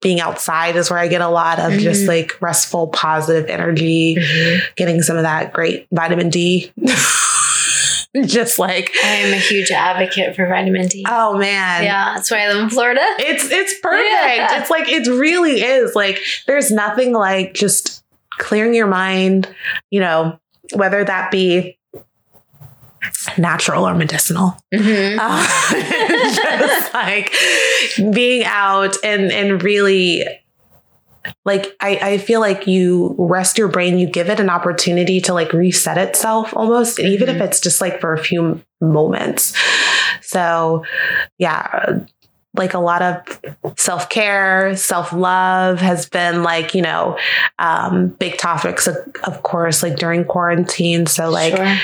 being 0.00 0.20
outside, 0.20 0.76
is 0.76 0.90
where 0.90 0.98
I 0.98 1.08
get 1.08 1.20
a 1.22 1.28
lot 1.28 1.58
of 1.58 1.72
just 1.78 2.02
Mhm. 2.04 2.08
like 2.08 2.36
restful, 2.42 2.88
positive 2.88 3.48
energy, 3.48 4.16
Mhm. 4.16 4.60
getting 4.76 5.00
some 5.02 5.16
of 5.16 5.22
that 5.22 5.52
great 5.52 5.86
vitamin 5.92 6.28
D. 6.28 6.72
just 8.26 8.58
like, 8.58 8.90
I 9.02 9.08
am 9.08 9.32
a 9.32 9.38
huge 9.38 9.70
advocate 9.70 10.36
for 10.36 10.46
vitamin 10.46 10.86
D. 10.88 11.04
oh 11.08 11.36
man. 11.38 11.82
yeah, 11.84 12.12
that's 12.14 12.30
why 12.30 12.44
I 12.44 12.48
live 12.52 12.62
in 12.62 12.70
Florida. 12.70 13.00
It's 13.18 13.50
it's 13.50 13.74
perfect. 13.80 14.08
Yeah. 14.10 14.60
It's 14.60 14.70
like 14.70 14.88
it 14.88 15.06
really 15.08 15.62
is. 15.62 15.94
Like 15.94 16.20
there's 16.46 16.70
nothing 16.70 17.12
like 17.12 17.54
just 17.54 18.04
clearing 18.38 18.74
your 18.74 18.86
mind, 18.86 19.48
you 19.90 20.00
know, 20.00 20.38
whether 20.74 21.04
that 21.04 21.30
be 21.30 21.78
natural 23.38 23.86
or 23.86 23.94
medicinal. 23.94 24.56
Mhm. 24.72 25.18
Uh, 25.20 26.58
just 26.58 26.94
like 26.94 27.32
being 28.12 28.44
out 28.44 28.96
and 29.04 29.30
and 29.32 29.62
really 29.62 30.24
like 31.44 31.74
I, 31.80 31.98
I 32.02 32.18
feel 32.18 32.40
like 32.40 32.66
you 32.66 33.14
rest 33.18 33.56
your 33.58 33.68
brain, 33.68 33.98
you 33.98 34.06
give 34.06 34.28
it 34.28 34.40
an 34.40 34.50
opportunity 34.50 35.20
to 35.22 35.32
like 35.34 35.52
reset 35.52 35.98
itself 35.98 36.54
almost, 36.54 36.98
even 37.00 37.28
if 37.28 37.40
it's 37.40 37.60
just 37.60 37.80
like 37.80 38.00
for 38.00 38.12
a 38.12 38.18
few 38.18 38.60
moments. 38.80 39.54
So 40.22 40.84
yeah, 41.38 42.00
like 42.54 42.72
a 42.74 42.78
lot 42.78 43.02
of 43.02 43.40
self-care, 43.76 44.76
self-love 44.76 45.80
has 45.80 46.06
been 46.08 46.42
like, 46.42 46.74
you 46.74 46.82
know, 46.82 47.18
um, 47.58 48.08
big 48.08 48.38
topics 48.38 48.86
of, 48.86 48.96
of 49.24 49.42
course, 49.42 49.82
like 49.82 49.96
during 49.96 50.24
quarantine. 50.24 51.06
So 51.06 51.30
like 51.30 51.56
Sure. 51.56 51.76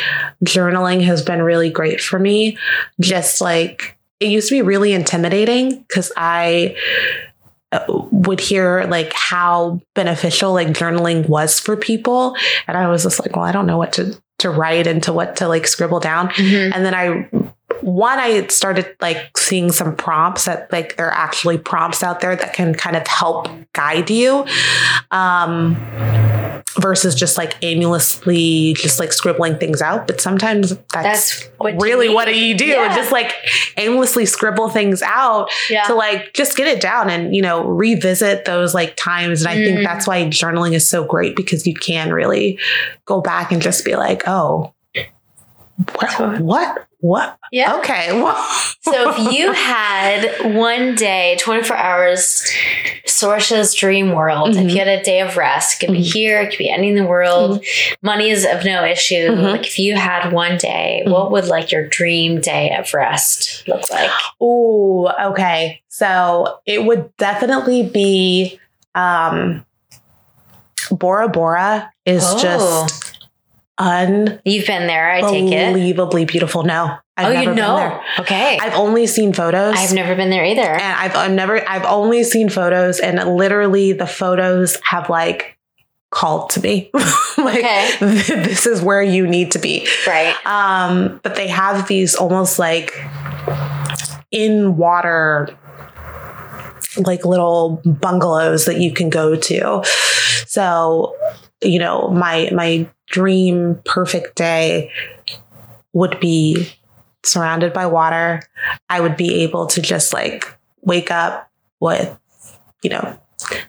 journaling 0.45 1.03
has 1.05 1.23
been 1.23 1.43
really 1.43 1.71
great 1.71 2.01
for 2.01 2.19
me. 2.19 2.57
Just 3.01 3.41
like 3.41 3.97
it 4.21 4.29
used 4.29 4.49
to 4.49 4.55
be 4.55 4.63
really 4.63 4.93
intimidating 4.93 5.79
because 5.89 6.13
I 6.17 6.77
uh, 7.73 7.85
would 8.11 8.41
hear 8.41 8.85
like 8.89 9.13
how 9.13 9.81
beneficial 9.95 10.53
like 10.53 10.69
journaling 10.69 11.29
was 11.29 11.61
for 11.61 11.77
people 11.77 12.37
and 12.67 12.77
I 12.77 12.89
was 12.89 13.05
just 13.05 13.21
like 13.21 13.37
well 13.37 13.45
I 13.45 13.53
don't 13.53 13.67
know 13.67 13.79
what 13.79 13.93
to 13.95 14.21
to 14.41 14.51
write 14.51 14.87
and 14.89 15.01
to 15.05 15.13
what 15.13 15.37
to 15.37 15.47
like 15.47 15.67
scribble 15.69 16.01
down 16.01 16.31
Mhm. 16.31 16.73
and 16.75 16.85
then 16.85 16.95
I 16.95 17.29
one 17.83 18.19
I 18.19 18.47
started 18.49 18.95
like 19.01 19.37
seeing 19.39 19.73
some 19.73 19.97
prompts 19.97 20.45
that 20.47 20.71
like 20.73 20.97
there 20.97 21.07
are 21.09 21.13
actually 21.15 21.59
prompts 21.59 22.03
out 22.03 22.21
there 22.21 22.37
that 22.37 22.53
can 22.53 22.75
kind 22.75 22.97
of 22.97 23.07
help 23.07 23.49
guide 23.73 24.11
you 24.11 24.45
um 25.11 25.77
versus 26.81 27.15
just 27.15 27.37
like 27.37 27.57
aimlessly 27.63 28.75
just 28.75 29.01
like 29.01 29.13
scribbling 29.13 29.59
things 29.59 29.83
out 29.83 30.07
but 30.07 30.21
sometimes 30.21 30.71
that's, 30.93 30.93
That's 30.93 31.49
what 31.59 31.81
really 31.83 32.09
what 32.09 32.35
you 32.35 32.55
do 32.57 32.65
Yeah. 32.67 32.95
just 32.95 33.11
like 33.13 33.33
aimlessly 33.77 34.25
scribble 34.25 34.69
things 34.69 35.03
out 35.03 35.51
Yeah. 35.69 35.83
to 35.85 35.95
like 35.95 36.33
just 36.33 36.57
get 36.57 36.69
it 36.69 36.81
down 36.81 37.11
and 37.11 37.35
you 37.35 37.43
know 37.43 37.65
revisit 37.67 38.45
those 38.45 38.73
like 38.73 38.95
times 38.97 39.43
and 39.43 39.51
i 39.51 39.55
think 39.55 39.79
Mm. 39.81 39.85
that's 39.85 40.07
why 40.07 40.23
journaling 40.25 40.73
is 40.73 40.87
so 40.87 41.05
great 41.05 41.35
because 41.37 41.67
you 41.67 41.75
can 41.75 42.13
really 42.13 42.59
go 43.05 43.21
back 43.21 43.51
and 43.53 43.61
just 43.63 43.85
be 43.85 43.97
like 43.97 44.23
oh. 44.29 44.73
What 45.95 46.41
what 46.41 46.87
what 47.01 47.39
yeah. 47.53 47.77
okay 47.77 48.13
well, 48.23 48.37
So 48.83 49.11
if 49.15 49.33
you 49.33 49.53
had 49.53 50.55
one 50.55 50.95
day, 50.95 51.37
24 51.41 51.77
hours, 51.77 52.45
Sorsha's 53.07 53.75
dream 53.75 54.13
world, 54.13 54.57
if 54.57 54.57
Mhm. 54.57 54.71
you 54.71 54.79
had 54.79 54.89
a 54.89 55.03
day 55.03 55.21
of 55.21 55.37
rest, 55.37 55.77
it 55.83 55.87
could 55.87 55.93
be 55.93 56.01
Mhm. 56.01 56.13
here, 56.13 56.41
it 56.41 56.49
could 56.51 56.59
be 56.59 56.71
anywhere 56.71 56.91
in 56.99 57.05
the 57.05 57.09
world, 57.09 57.65
money 58.03 58.31
is 58.31 58.45
of 58.47 58.65
no 58.65 58.85
issue. 58.85 59.29
Mhm. 59.31 59.53
Like 59.53 59.67
if 59.67 59.79
you 59.79 59.97
had 59.97 60.33
one 60.33 60.57
day, 60.57 61.03
Mhm. 61.07 61.13
what 61.13 61.31
would 61.31 61.47
like 61.47 61.71
your 61.73 61.87
dream 61.87 62.41
day 62.41 62.75
of 62.77 62.93
rest 62.95 63.63
look 63.69 63.89
like? 63.91 64.11
Ooh, 64.43 65.09
okay. 65.09 65.83
So 65.89 66.59
it 66.67 66.85
would 66.85 67.15
definitely 67.19 67.83
be 67.85 68.59
um 68.95 69.65
Bora 70.91 71.29
Bora 71.29 71.93
is 72.05 72.25
Oh. 72.27 72.39
just 72.39 73.10
unbelievably 73.81 74.53
You've 74.53 74.67
been 74.67 74.87
there, 74.87 75.11
I 75.11 75.21
take 75.23 75.51
it. 75.53 75.67
Unbelievably 75.69 76.25
beautiful. 76.27 76.63
No, 76.65 76.97
I've 77.17 77.27
oh, 77.27 77.33
never 77.33 77.41
you 77.41 77.47
been 77.49 77.57
know. 77.57 77.77
there. 77.77 78.05
Okay. 78.21 78.59
I've 78.61 78.75
only 78.75 79.07
seen 79.07 79.33
photos. 79.33 79.75
I've 79.77 79.95
never 79.95 80.15
been 80.15 80.31
there 80.31 80.45
either. 80.45 80.61
and 80.61 80.83
I've, 80.83 81.17
I've 81.17 81.33
never 81.33 81.67
I've 81.69 81.85
only 81.85 82.23
seen 82.25 82.49
photos 82.49 83.01
and 83.01 83.19
literally 83.37 83.93
the 83.93 84.07
photos 84.07 84.79
have 84.85 85.09
like 85.09 85.57
called 86.11 86.51
to 86.51 86.61
me 86.61 86.91
like 87.39 87.59
Okay. 87.59 87.91
this 88.01 88.67
is 88.67 88.83
where 88.83 89.03
you 89.03 89.27
need 89.29 89.53
to 89.53 89.61
be 89.61 89.87
right. 90.09 90.35
um 90.45 91.21
but 91.23 91.37
they 91.37 91.47
have 91.47 91.87
these 91.87 92.17
almost 92.17 92.59
like 92.59 92.93
in 94.33 94.77
water 94.77 95.49
like 96.97 97.25
little 97.25 97.81
bungalows 97.85 98.65
that 98.65 98.81
you 98.81 98.93
can 98.93 99.09
go 99.09 99.37
to 99.37 99.83
so 100.49 101.15
you 101.63 101.79
know 101.79 102.09
my 102.09 102.51
my 102.55 102.89
dream 103.07 103.81
perfect 103.85 104.37
day 104.37 104.91
would 105.93 106.19
be 106.21 106.73
surrounded 107.23 107.73
by 107.73 107.87
water 107.87 108.43
i 108.89 109.01
would 109.01 109.17
be 109.17 109.43
able 109.43 109.67
to 109.67 109.81
just 109.83 110.13
like 110.13 110.47
wake 110.83 111.11
up 111.11 111.51
with 111.81 112.17
you 112.83 112.91
know 112.91 113.19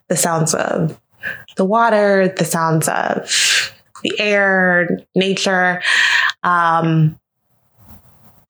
the 0.08 0.16
sounds 0.16 0.54
of 0.54 1.00
the 1.58 1.66
water 1.66 2.34
the 2.38 2.46
sounds 2.46 2.88
of 2.88 3.74
the 4.04 4.20
air 4.20 5.00
nature 5.16 5.82
um 6.44 7.18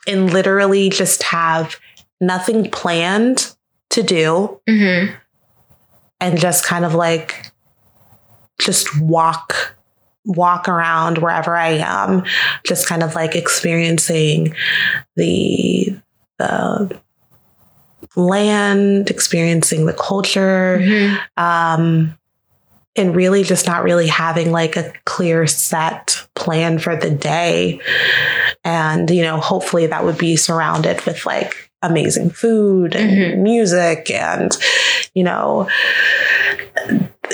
and 0.07 0.31
literally 0.34 0.89
just 0.89 1.23
have 1.23 1.77
nothing 2.19 2.69
planned 2.69 3.55
to 3.89 4.03
do 4.03 4.59
Mm-hmm. 4.69 5.15
and 6.19 6.39
just 6.39 6.63
kind 6.65 6.85
of 6.85 6.93
like 6.93 7.40
just 8.62 9.00
walk 9.02 9.76
walk 10.26 10.70
around 10.70 11.18
wherever 11.18 11.56
I 11.56 11.70
am, 11.84 12.24
just 12.64 12.88
kind 12.88 13.02
of 13.02 13.16
like 13.16 13.36
experiencing 13.36 14.54
the 15.16 15.96
the 16.38 17.00
land, 18.16 19.10
experiencing 19.10 19.86
the 19.86 19.94
culture, 19.94 20.80
Mm-hmm. 20.82 21.44
um, 21.44 22.18
and 22.98 23.16
really 23.16 23.44
just 23.44 23.68
not 23.68 23.84
really 23.84 24.08
having 24.08 24.52
like 24.52 24.76
a 24.76 24.92
clear 25.06 25.48
set 25.48 26.28
plan 26.36 26.78
for 26.78 26.96
the 26.96 27.10
day. 27.10 27.80
And, 28.66 29.10
you 29.10 29.22
know, 29.24 29.38
hopefully 29.40 29.88
that 29.88 30.04
would 30.04 30.18
be 30.18 30.36
surrounded 30.36 31.04
with 31.06 31.26
like 31.26 31.72
amazing 31.82 32.32
food 32.32 32.96
and 32.96 33.12
Mhm. 33.12 33.38
music 33.44 34.12
and, 34.12 34.56
you 35.16 35.24
know, 35.24 35.70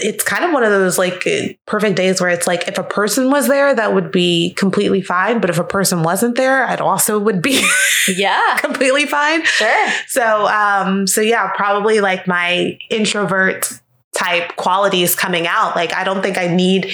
it's 0.04 0.24
kind 0.24 0.44
of 0.46 0.52
one 0.52 0.64
of 0.64 0.70
those 0.72 0.98
like 0.98 1.26
perfect 1.66 1.96
days 1.96 2.20
where 2.22 2.30
it's 2.30 2.48
like 2.48 2.68
if 2.68 2.78
a 2.78 2.84
person 2.84 3.30
was 3.32 3.48
there 3.48 3.74
that 3.76 3.94
would 3.94 4.12
be 4.12 4.54
completely 4.56 5.02
fine 5.02 5.40
but 5.42 5.50
if 5.50 5.58
a 5.60 5.64
person 5.64 6.04
wasn't 6.04 6.36
there 6.36 6.66
i'd 6.68 6.82
also 6.82 7.20
would 7.20 7.42
be 7.42 7.62
Yeah. 8.18 8.58
completely 8.58 9.06
fine 9.06 9.44
Sure. 9.44 9.88
so 10.08 10.48
um 10.48 11.08
so 11.08 11.22
yeah 11.22 11.52
probably 11.56 12.00
like 12.02 12.28
my 12.28 12.78
introvert 12.90 13.72
type 14.16 14.56
qualities 14.56 15.16
coming 15.16 15.46
out 15.46 15.76
like 15.76 15.94
i 15.94 16.04
don't 16.04 16.24
think 16.24 16.38
i 16.38 16.48
need 16.48 16.92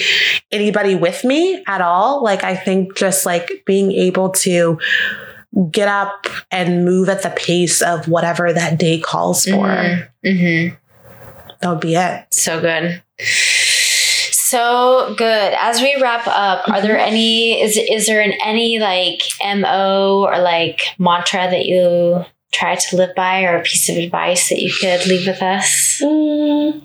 anybody 0.52 0.94
with 0.94 1.24
me 1.24 1.62
at 1.66 1.80
all 1.80 2.22
like 2.22 2.44
i 2.44 2.54
think 2.54 2.94
just 2.96 3.24
like 3.24 3.62
being 3.64 3.92
able 3.92 4.28
to 4.30 4.78
get 5.70 5.88
up 5.88 6.26
and 6.50 6.84
move 6.84 7.08
at 7.08 7.22
the 7.22 7.30
pace 7.30 7.80
of 7.80 8.08
whatever 8.08 8.52
that 8.52 8.78
day 8.78 8.98
calls 8.98 9.44
for 9.46 9.52
Mm-hmm. 10.24 10.74
that 10.74 10.78
would 11.70 11.80
be 11.80 11.94
it 11.94 12.26
So 12.30 12.60
good. 12.60 13.02
So 14.54 15.14
good. 15.16 15.54
As 15.58 15.80
we 15.80 16.00
wrap 16.00 16.26
up, 16.26 16.68
are 16.68 16.80
there 16.80 16.98
any 16.98 17.60
is 17.60 17.76
is 17.76 18.06
there 18.06 18.20
an 18.20 18.32
any 18.44 18.78
like 18.78 19.20
MO 19.44 20.24
or 20.24 20.38
like 20.38 20.80
mantra 20.98 21.50
that 21.50 21.66
you 21.66 22.24
try 22.52 22.76
to 22.76 22.96
live 22.96 23.14
by 23.16 23.42
or 23.44 23.56
a 23.56 23.62
piece 23.62 23.88
of 23.88 23.96
advice 23.96 24.48
that 24.50 24.60
you 24.60 24.72
could 24.72 25.06
leave 25.06 25.26
with 25.26 25.42
us? 25.42 26.00
Mm. 26.00 26.82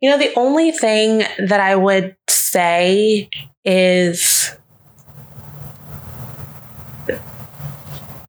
You 0.00 0.10
know, 0.10 0.18
the 0.18 0.32
only 0.36 0.72
thing 0.72 1.18
that 1.38 1.60
I 1.60 1.74
would 1.74 2.16
say 2.28 3.28
is, 3.64 4.55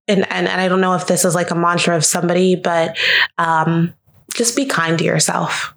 and, 0.08 0.32
and, 0.32 0.48
and 0.48 0.62
I 0.62 0.68
don't 0.68 0.82
know 0.82 0.94
if 0.94 1.08
this 1.08 1.26
is 1.26 1.36
like 1.36 1.52
a 1.52 1.56
mantra 1.56 1.96
of 1.96 2.06
somebody, 2.06 2.56
but 2.56 2.98
um, 3.38 3.94
just 4.34 4.56
be 4.56 4.66
kind 4.66 4.98
to 4.98 5.04
yourself. 5.04 5.74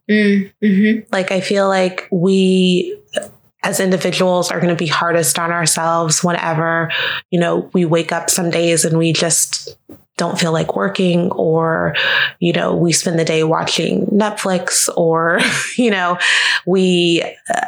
Mm-hmm. 0.62 1.12
Like, 1.12 1.32
I 1.32 1.40
feel 1.40 1.69
like 1.69 2.09
we 2.11 2.97
as 3.62 3.78
individuals 3.78 4.51
are 4.51 4.59
going 4.59 4.74
to 4.74 4.77
be 4.77 4.86
hardest 4.86 5.39
on 5.39 5.51
ourselves 5.51 6.24
whenever, 6.24 6.90
you 7.31 7.39
know, 7.39 7.69
we 7.74 7.85
wake 7.85 8.11
up 8.11 8.31
some 8.31 8.48
days 8.51 8.86
and 8.86 8.97
we 8.97 9.12
just 9.12 9.77
don't 10.16 10.39
feel 10.39 10.52
like 10.52 10.77
working 10.77 11.31
or 11.32 11.94
you 12.40 12.52
know 12.52 12.77
we 12.77 12.93
spend 12.93 13.19
the 13.19 13.24
day 13.24 13.43
watching 13.43 14.05
netflix 14.09 14.86
or 14.94 15.40
you 15.78 15.90
know 15.90 16.19
we 16.66 17.23
uh, 17.55 17.66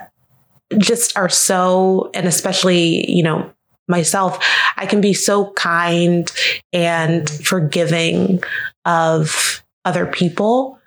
just 0.76 1.16
are 1.16 1.30
so 1.30 2.10
and 2.12 2.26
especially 2.26 3.10
you 3.10 3.22
know 3.22 3.50
myself 3.92 4.38
i 4.76 4.84
can 4.86 5.00
be 5.00 5.12
so 5.14 5.52
kind 5.52 6.32
and 6.72 7.30
forgiving 7.30 8.42
of 8.84 9.62
other 9.84 10.06
people 10.06 10.78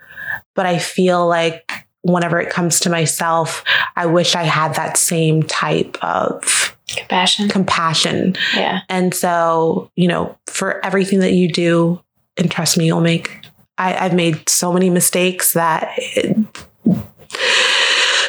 but 0.56 0.66
i 0.66 0.78
feel 0.78 1.26
like 1.28 1.72
whenever 2.02 2.40
it 2.40 2.50
comes 2.50 2.80
to 2.82 2.90
myself 2.90 3.64
i 3.96 4.06
wish 4.06 4.36
i 4.36 4.44
had 4.44 4.74
that 4.76 4.98
same 4.98 5.42
type 5.44 5.98
of 6.04 6.76
Compassion. 6.88 7.50
compassion 7.50 8.36
Yeah. 8.56 8.82
and 8.90 9.14
so, 9.14 9.90
you 9.96 10.08
know, 10.08 10.38
for 10.48 10.86
everything 10.86 11.20
that 11.20 11.34
you 11.34 11.52
do, 11.52 12.00
and 12.38 12.50
trust 12.50 12.78
me, 12.78 12.86
you'll 12.86 13.02
make, 13.02 13.40
I, 13.80 13.96
I've 14.06 14.14
made 14.14 14.48
so 14.48 14.72
many 14.72 14.90
mistakes 14.92 15.54
that 15.54 15.92
it, 15.98 16.38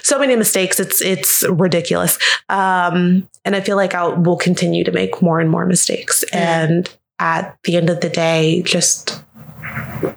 so 0.07 0.21
many 0.21 0.37
mistakes. 0.37 0.79
It's, 0.79 1.03
it's 1.03 1.45
ridiculous. 1.49 2.17
Um, 2.49 3.29
and 3.45 3.57
I 3.57 3.61
feel 3.61 3.77
like 3.77 3.93
I 3.93 4.07
will 4.07 4.37
continue 4.37 4.85
to 4.85 4.93
make 4.93 5.21
more 5.21 5.41
and 5.41 5.51
more 5.51 5.67
mistakes. 5.67 6.23
And 6.33 6.89
at 7.19 7.59
the 7.65 7.77
end 7.77 7.91
of 7.91 8.01
the 8.01 8.09
day, 8.09 8.63
just 8.63 9.21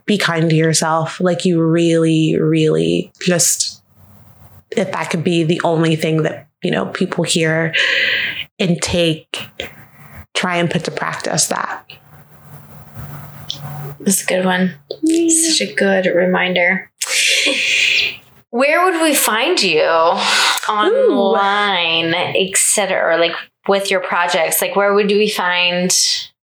be 0.05 0.19
kind 0.19 0.47
to 0.47 0.55
yourself. 0.55 1.19
Like 1.19 1.43
you 1.43 1.59
really, 1.63 2.39
really 2.39 3.11
just, 3.19 3.81
if 4.77 4.91
that 4.91 5.09
could 5.09 5.23
be 5.23 5.43
the 5.43 5.59
only 5.63 5.95
thing 5.95 6.21
that, 6.21 6.47
you 6.61 6.69
know, 6.69 6.85
people 6.85 7.23
hear 7.23 7.73
and 8.59 8.79
take 8.81 9.49
try 10.35 10.57
and 10.57 10.69
put 10.69 10.83
to 10.83 10.91
practice 10.91 11.47
that. 11.47 11.83
That's 13.99 14.21
a 14.21 14.25
good 14.25 14.45
one. 14.45 14.75
Such 14.89 15.61
a 15.61 15.73
good 15.73 16.05
reminder. 16.05 16.91
Where 18.51 18.83
would 18.85 19.01
we 19.01 19.13
find 19.13 19.61
you 19.61 19.83
online, 20.67 22.15
etc., 22.15 23.17
like 23.17 23.35
with 23.67 23.91
your 23.91 23.99
projects? 23.99 24.61
Like, 24.61 24.75
where 24.75 24.93
would 24.93 25.07
we 25.07 25.29
find? 25.29 25.91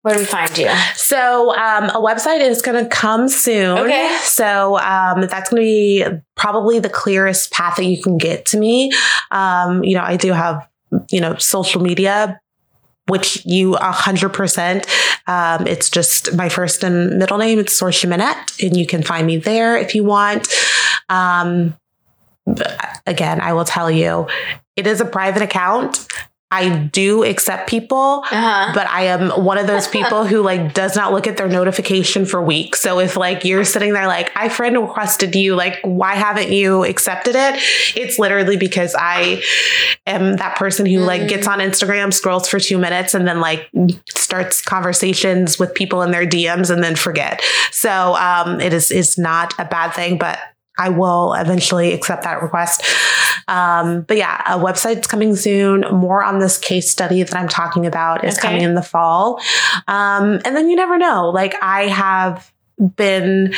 Where 0.03 0.14
do 0.14 0.19
we 0.19 0.26
find 0.26 0.56
you? 0.56 0.69
So 0.95 1.56
um, 1.56 1.86
a 1.86 1.99
website 1.99 2.41
is 2.41 2.61
going 2.61 2.84
to 2.84 2.88
come 2.88 3.27
soon. 3.27 3.80
Okay. 3.80 4.18
So 4.22 4.77
um, 4.77 5.22
that's 5.22 5.49
going 5.49 5.64
to 5.64 5.65
be 5.65 6.06
probably 6.36 6.77
the 6.77 6.90
clearest 6.90 7.52
path 7.52 7.77
that 7.77 7.86
you 7.86 8.02
can 8.02 8.19
get 8.19 8.45
to 8.48 8.57
me. 8.57 8.91
Um, 9.32 9.84
you 9.84 9.95
know, 9.95 10.03
I 10.03 10.15
do 10.18 10.32
have 10.32 10.68
you 11.10 11.22
know 11.22 11.36
social 11.38 11.82
media. 11.82 12.40
Which 13.07 13.45
you 13.45 13.76
a 13.76 13.91
hundred 13.91 14.30
percent. 14.30 14.88
Um, 15.27 15.68
it's 15.68 15.91
just 15.91 16.34
my 16.34 16.49
first 16.49 16.84
and 16.84 17.19
middle 17.19 17.38
name. 17.38 17.60
It's 17.60 17.80
Sorsha 17.80 18.10
Minette, 18.10 18.52
and 18.64 18.76
you 18.76 18.88
can 18.88 19.03
find 19.03 19.27
me 19.27 19.38
there 19.38 19.77
if 19.77 19.94
you 19.94 20.03
want. 20.03 20.48
Um, 21.07 21.76
again, 23.05 23.41
I 23.41 23.53
will 23.53 23.65
tell 23.65 23.89
you, 23.89 24.27
it 24.76 24.88
is 24.88 25.01
a 25.01 25.05
private 25.05 25.41
account. 25.41 26.07
I 26.51 26.69
do 26.77 27.23
accept 27.23 27.67
people, 27.67 28.23
Uh-huh. 28.30 28.72
but 28.73 28.88
I 28.88 29.05
am 29.05 29.30
one 29.43 29.57
of 29.57 29.65
those 29.65 29.88
people 29.88 30.26
who 30.27 30.41
like 30.41 30.73
does 30.76 30.95
not 30.95 31.11
look 31.11 31.26
at 31.27 31.38
their 31.38 31.49
notification 31.49 32.26
for 32.26 32.41
weeks. 32.41 32.80
So 32.81 32.99
if 32.99 33.17
like 33.17 33.43
you're 33.43 33.65
sitting 33.65 33.93
there 33.93 34.05
like 34.07 34.31
I 34.38 34.47
friend 34.49 34.80
requested 34.80 35.35
you, 35.35 35.55
like 35.55 35.80
why 35.81 36.13
haven't 36.13 36.51
you 36.51 36.85
accepted 36.85 37.35
it? 37.35 37.55
It's 37.97 38.19
literally 38.19 38.57
because 38.57 38.95
I 38.97 39.41
am 40.05 40.35
that 40.38 40.55
person 40.55 40.85
who 40.85 40.99
like 40.99 41.27
gets 41.27 41.47
on 41.47 41.59
Instagram, 41.59 42.13
scrolls 42.13 42.47
for 42.47 42.59
2 42.59 42.77
minutes 42.77 43.15
and 43.15 43.27
then 43.27 43.41
like 43.41 43.67
starts 44.15 44.61
conversations 44.61 45.57
with 45.57 45.73
people 45.73 46.03
in 46.03 46.11
their 46.11 46.27
DMs 46.27 46.69
and 46.69 46.81
then 46.84 46.95
forget. 46.95 47.41
So 47.72 48.15
um 48.15 48.61
it 48.61 48.72
is 48.72 48.91
is 48.91 49.17
not 49.17 49.53
a 49.57 49.65
bad 49.65 49.93
thing, 49.93 50.19
but 50.19 50.38
I 50.77 50.89
will 50.89 51.34
eventually 51.34 51.93
accept 51.93 52.23
that 52.23 52.41
request. 52.41 52.84
Um, 53.47 54.02
but 54.02 54.18
yeah, 54.18 54.41
a 54.47 54.57
website's 54.60 55.07
coming 55.07 55.35
soon. 55.35 55.81
More 55.91 56.23
on 56.23 56.39
this 56.39 56.57
case 56.57 56.91
study 56.91 57.22
that 57.23 57.35
I'm 57.35 57.47
talking 57.47 57.85
about 57.85 58.23
is 58.26 58.38
Okay. 58.38 58.47
coming 58.47 58.64
in 58.64 58.76
the 58.76 58.81
fall. 58.81 59.39
Um, 59.88 60.41
and 60.45 60.56
then 60.56 60.69
you 60.69 60.76
never 60.76 60.97
know. 60.97 61.30
Like 61.30 61.56
I 61.61 61.84
have 61.88 62.52
been 62.95 63.53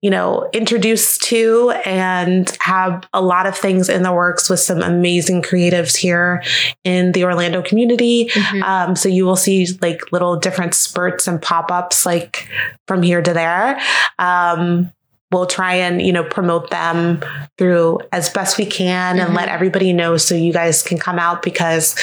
you 0.00 0.10
know, 0.10 0.48
introduced 0.52 1.22
to 1.24 1.72
and 1.84 2.56
have 2.60 3.02
a 3.12 3.20
lot 3.20 3.46
of 3.46 3.56
things 3.58 3.88
in 3.88 4.04
the 4.04 4.12
works 4.12 4.48
with 4.48 4.60
some 4.60 4.80
amazing 4.80 5.42
creatives 5.42 5.96
here 5.96 6.40
in 6.84 7.10
the 7.12 7.24
Orlando 7.24 7.62
community. 7.62 8.26
Mm-hmm. 8.28 8.62
Um, 8.62 8.94
so 8.94 9.08
you 9.08 9.24
will 9.24 9.34
see 9.34 9.66
like 9.82 10.12
little 10.12 10.36
different 10.36 10.74
spurts 10.74 11.26
and 11.26 11.42
pop 11.42 11.72
ups 11.72 12.06
like 12.06 12.48
from 12.86 13.02
here 13.02 13.20
to 13.20 13.32
there. 13.32 13.80
Um, 14.20 14.92
we'll 15.30 15.46
try 15.46 15.74
and 15.74 16.00
you 16.00 16.12
know 16.12 16.24
promote 16.24 16.70
them 16.70 17.22
through 17.56 18.00
as 18.12 18.30
best 18.30 18.58
we 18.58 18.66
can 18.66 19.16
mm-hmm. 19.16 19.26
and 19.26 19.34
let 19.34 19.48
everybody 19.48 19.92
know 19.92 20.16
so 20.16 20.34
you 20.34 20.52
guys 20.52 20.82
can 20.82 20.98
come 20.98 21.18
out 21.18 21.42
because 21.42 21.96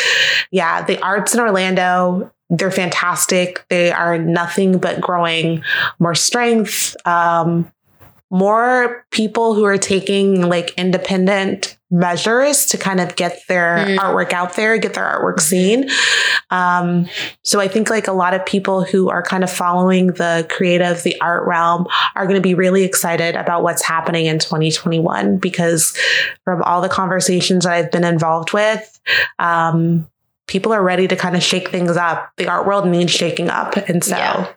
yeah 0.51 0.81
the 0.83 1.01
arts 1.01 1.33
in 1.33 1.39
orlando 1.39 2.31
they're 2.49 2.71
fantastic 2.71 3.65
they 3.69 3.91
are 3.91 4.17
nothing 4.17 4.77
but 4.77 5.01
growing 5.01 5.63
more 5.99 6.15
strength 6.15 6.95
um, 7.05 7.71
more 8.35 9.05
people 9.11 9.53
who 9.53 9.63
are 9.63 9.77
taking 9.77 10.41
like 10.41 10.73
independent 10.77 11.77
measures 11.89 12.65
to 12.65 12.77
kind 12.77 12.99
of 12.99 13.15
get 13.15 13.39
their 13.47 13.77
mm. 13.77 13.97
artwork 13.97 14.33
out 14.33 14.57
there, 14.57 14.77
get 14.77 14.93
their 14.93 15.05
artwork 15.05 15.39
seen. 15.39 15.89
Um, 16.49 17.07
so 17.43 17.61
I 17.61 17.69
think 17.69 17.89
like 17.89 18.09
a 18.09 18.11
lot 18.11 18.33
of 18.33 18.45
people 18.45 18.83
who 18.83 19.09
are 19.09 19.23
kind 19.23 19.41
of 19.41 19.49
following 19.49 20.07
the 20.07 20.45
creative, 20.49 21.01
the 21.03 21.15
art 21.21 21.47
realm 21.47 21.87
are 22.15 22.25
going 22.25 22.35
to 22.35 22.41
be 22.41 22.55
really 22.55 22.83
excited 22.83 23.37
about 23.37 23.63
what's 23.63 23.81
happening 23.81 24.25
in 24.25 24.37
2021 24.39 25.37
because 25.37 25.97
from 26.43 26.61
all 26.63 26.81
the 26.81 26.89
conversations 26.89 27.63
that 27.63 27.71
I've 27.71 27.91
been 27.91 28.03
involved 28.03 28.51
with, 28.51 28.99
um, 29.39 30.09
people 30.47 30.73
are 30.73 30.83
ready 30.83 31.07
to 31.07 31.15
kind 31.15 31.37
of 31.37 31.41
shake 31.41 31.69
things 31.69 31.95
up. 31.95 32.33
The 32.35 32.49
art 32.49 32.67
world 32.67 32.85
needs 32.85 33.13
shaking 33.13 33.49
up. 33.49 33.77
And 33.77 34.03
so 34.03 34.17
yeah 34.17 34.47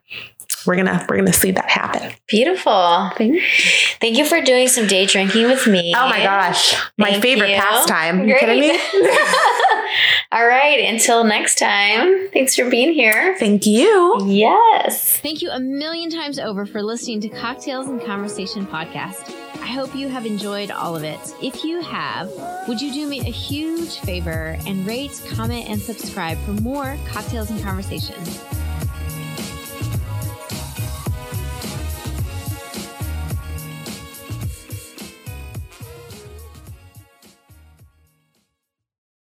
we're 0.66 0.76
gonna 0.76 1.04
we're 1.08 1.16
gonna 1.16 1.32
see 1.32 1.50
that 1.52 1.68
happen. 1.70 2.12
Beautiful. 2.26 3.10
Thank 3.16 4.16
you 4.18 4.24
for 4.24 4.40
doing 4.40 4.68
some 4.68 4.86
day 4.86 5.06
drinking 5.06 5.44
with 5.46 5.66
me. 5.66 5.92
Oh 5.96 6.08
my 6.08 6.22
gosh, 6.22 6.74
my 6.96 7.10
Thank 7.10 7.22
favorite 7.22 7.50
you. 7.50 7.56
pastime. 7.56 8.18
Great. 8.18 8.28
You 8.28 8.38
kidding 8.38 8.60
me? 8.60 8.70
All 10.32 10.46
right. 10.46 10.80
Until 10.86 11.24
next 11.24 11.58
time. 11.58 12.28
Thanks 12.32 12.54
for 12.54 12.68
being 12.68 12.92
here. 12.92 13.36
Thank 13.38 13.64
you. 13.66 14.18
Yes. 14.26 15.18
Thank 15.20 15.40
you 15.40 15.50
a 15.50 15.58
million 15.58 16.10
times 16.10 16.38
over 16.38 16.66
for 16.66 16.82
listening 16.82 17.20
to 17.22 17.28
Cocktails 17.28 17.88
and 17.88 18.00
Conversation 18.02 18.66
podcast. 18.66 19.34
I 19.62 19.66
hope 19.72 19.94
you 19.94 20.08
have 20.08 20.26
enjoyed 20.26 20.70
all 20.70 20.94
of 20.96 21.02
it. 21.04 21.18
If 21.42 21.64
you 21.64 21.80
have, 21.80 22.30
would 22.68 22.80
you 22.80 22.92
do 22.92 23.06
me 23.06 23.20
a 23.20 23.24
huge 23.24 23.98
favor 24.00 24.56
and 24.66 24.86
rate, 24.86 25.20
comment, 25.30 25.68
and 25.68 25.80
subscribe 25.80 26.38
for 26.40 26.52
more 26.52 26.96
Cocktails 27.06 27.50
and 27.50 27.62
Conversations? 27.62 28.38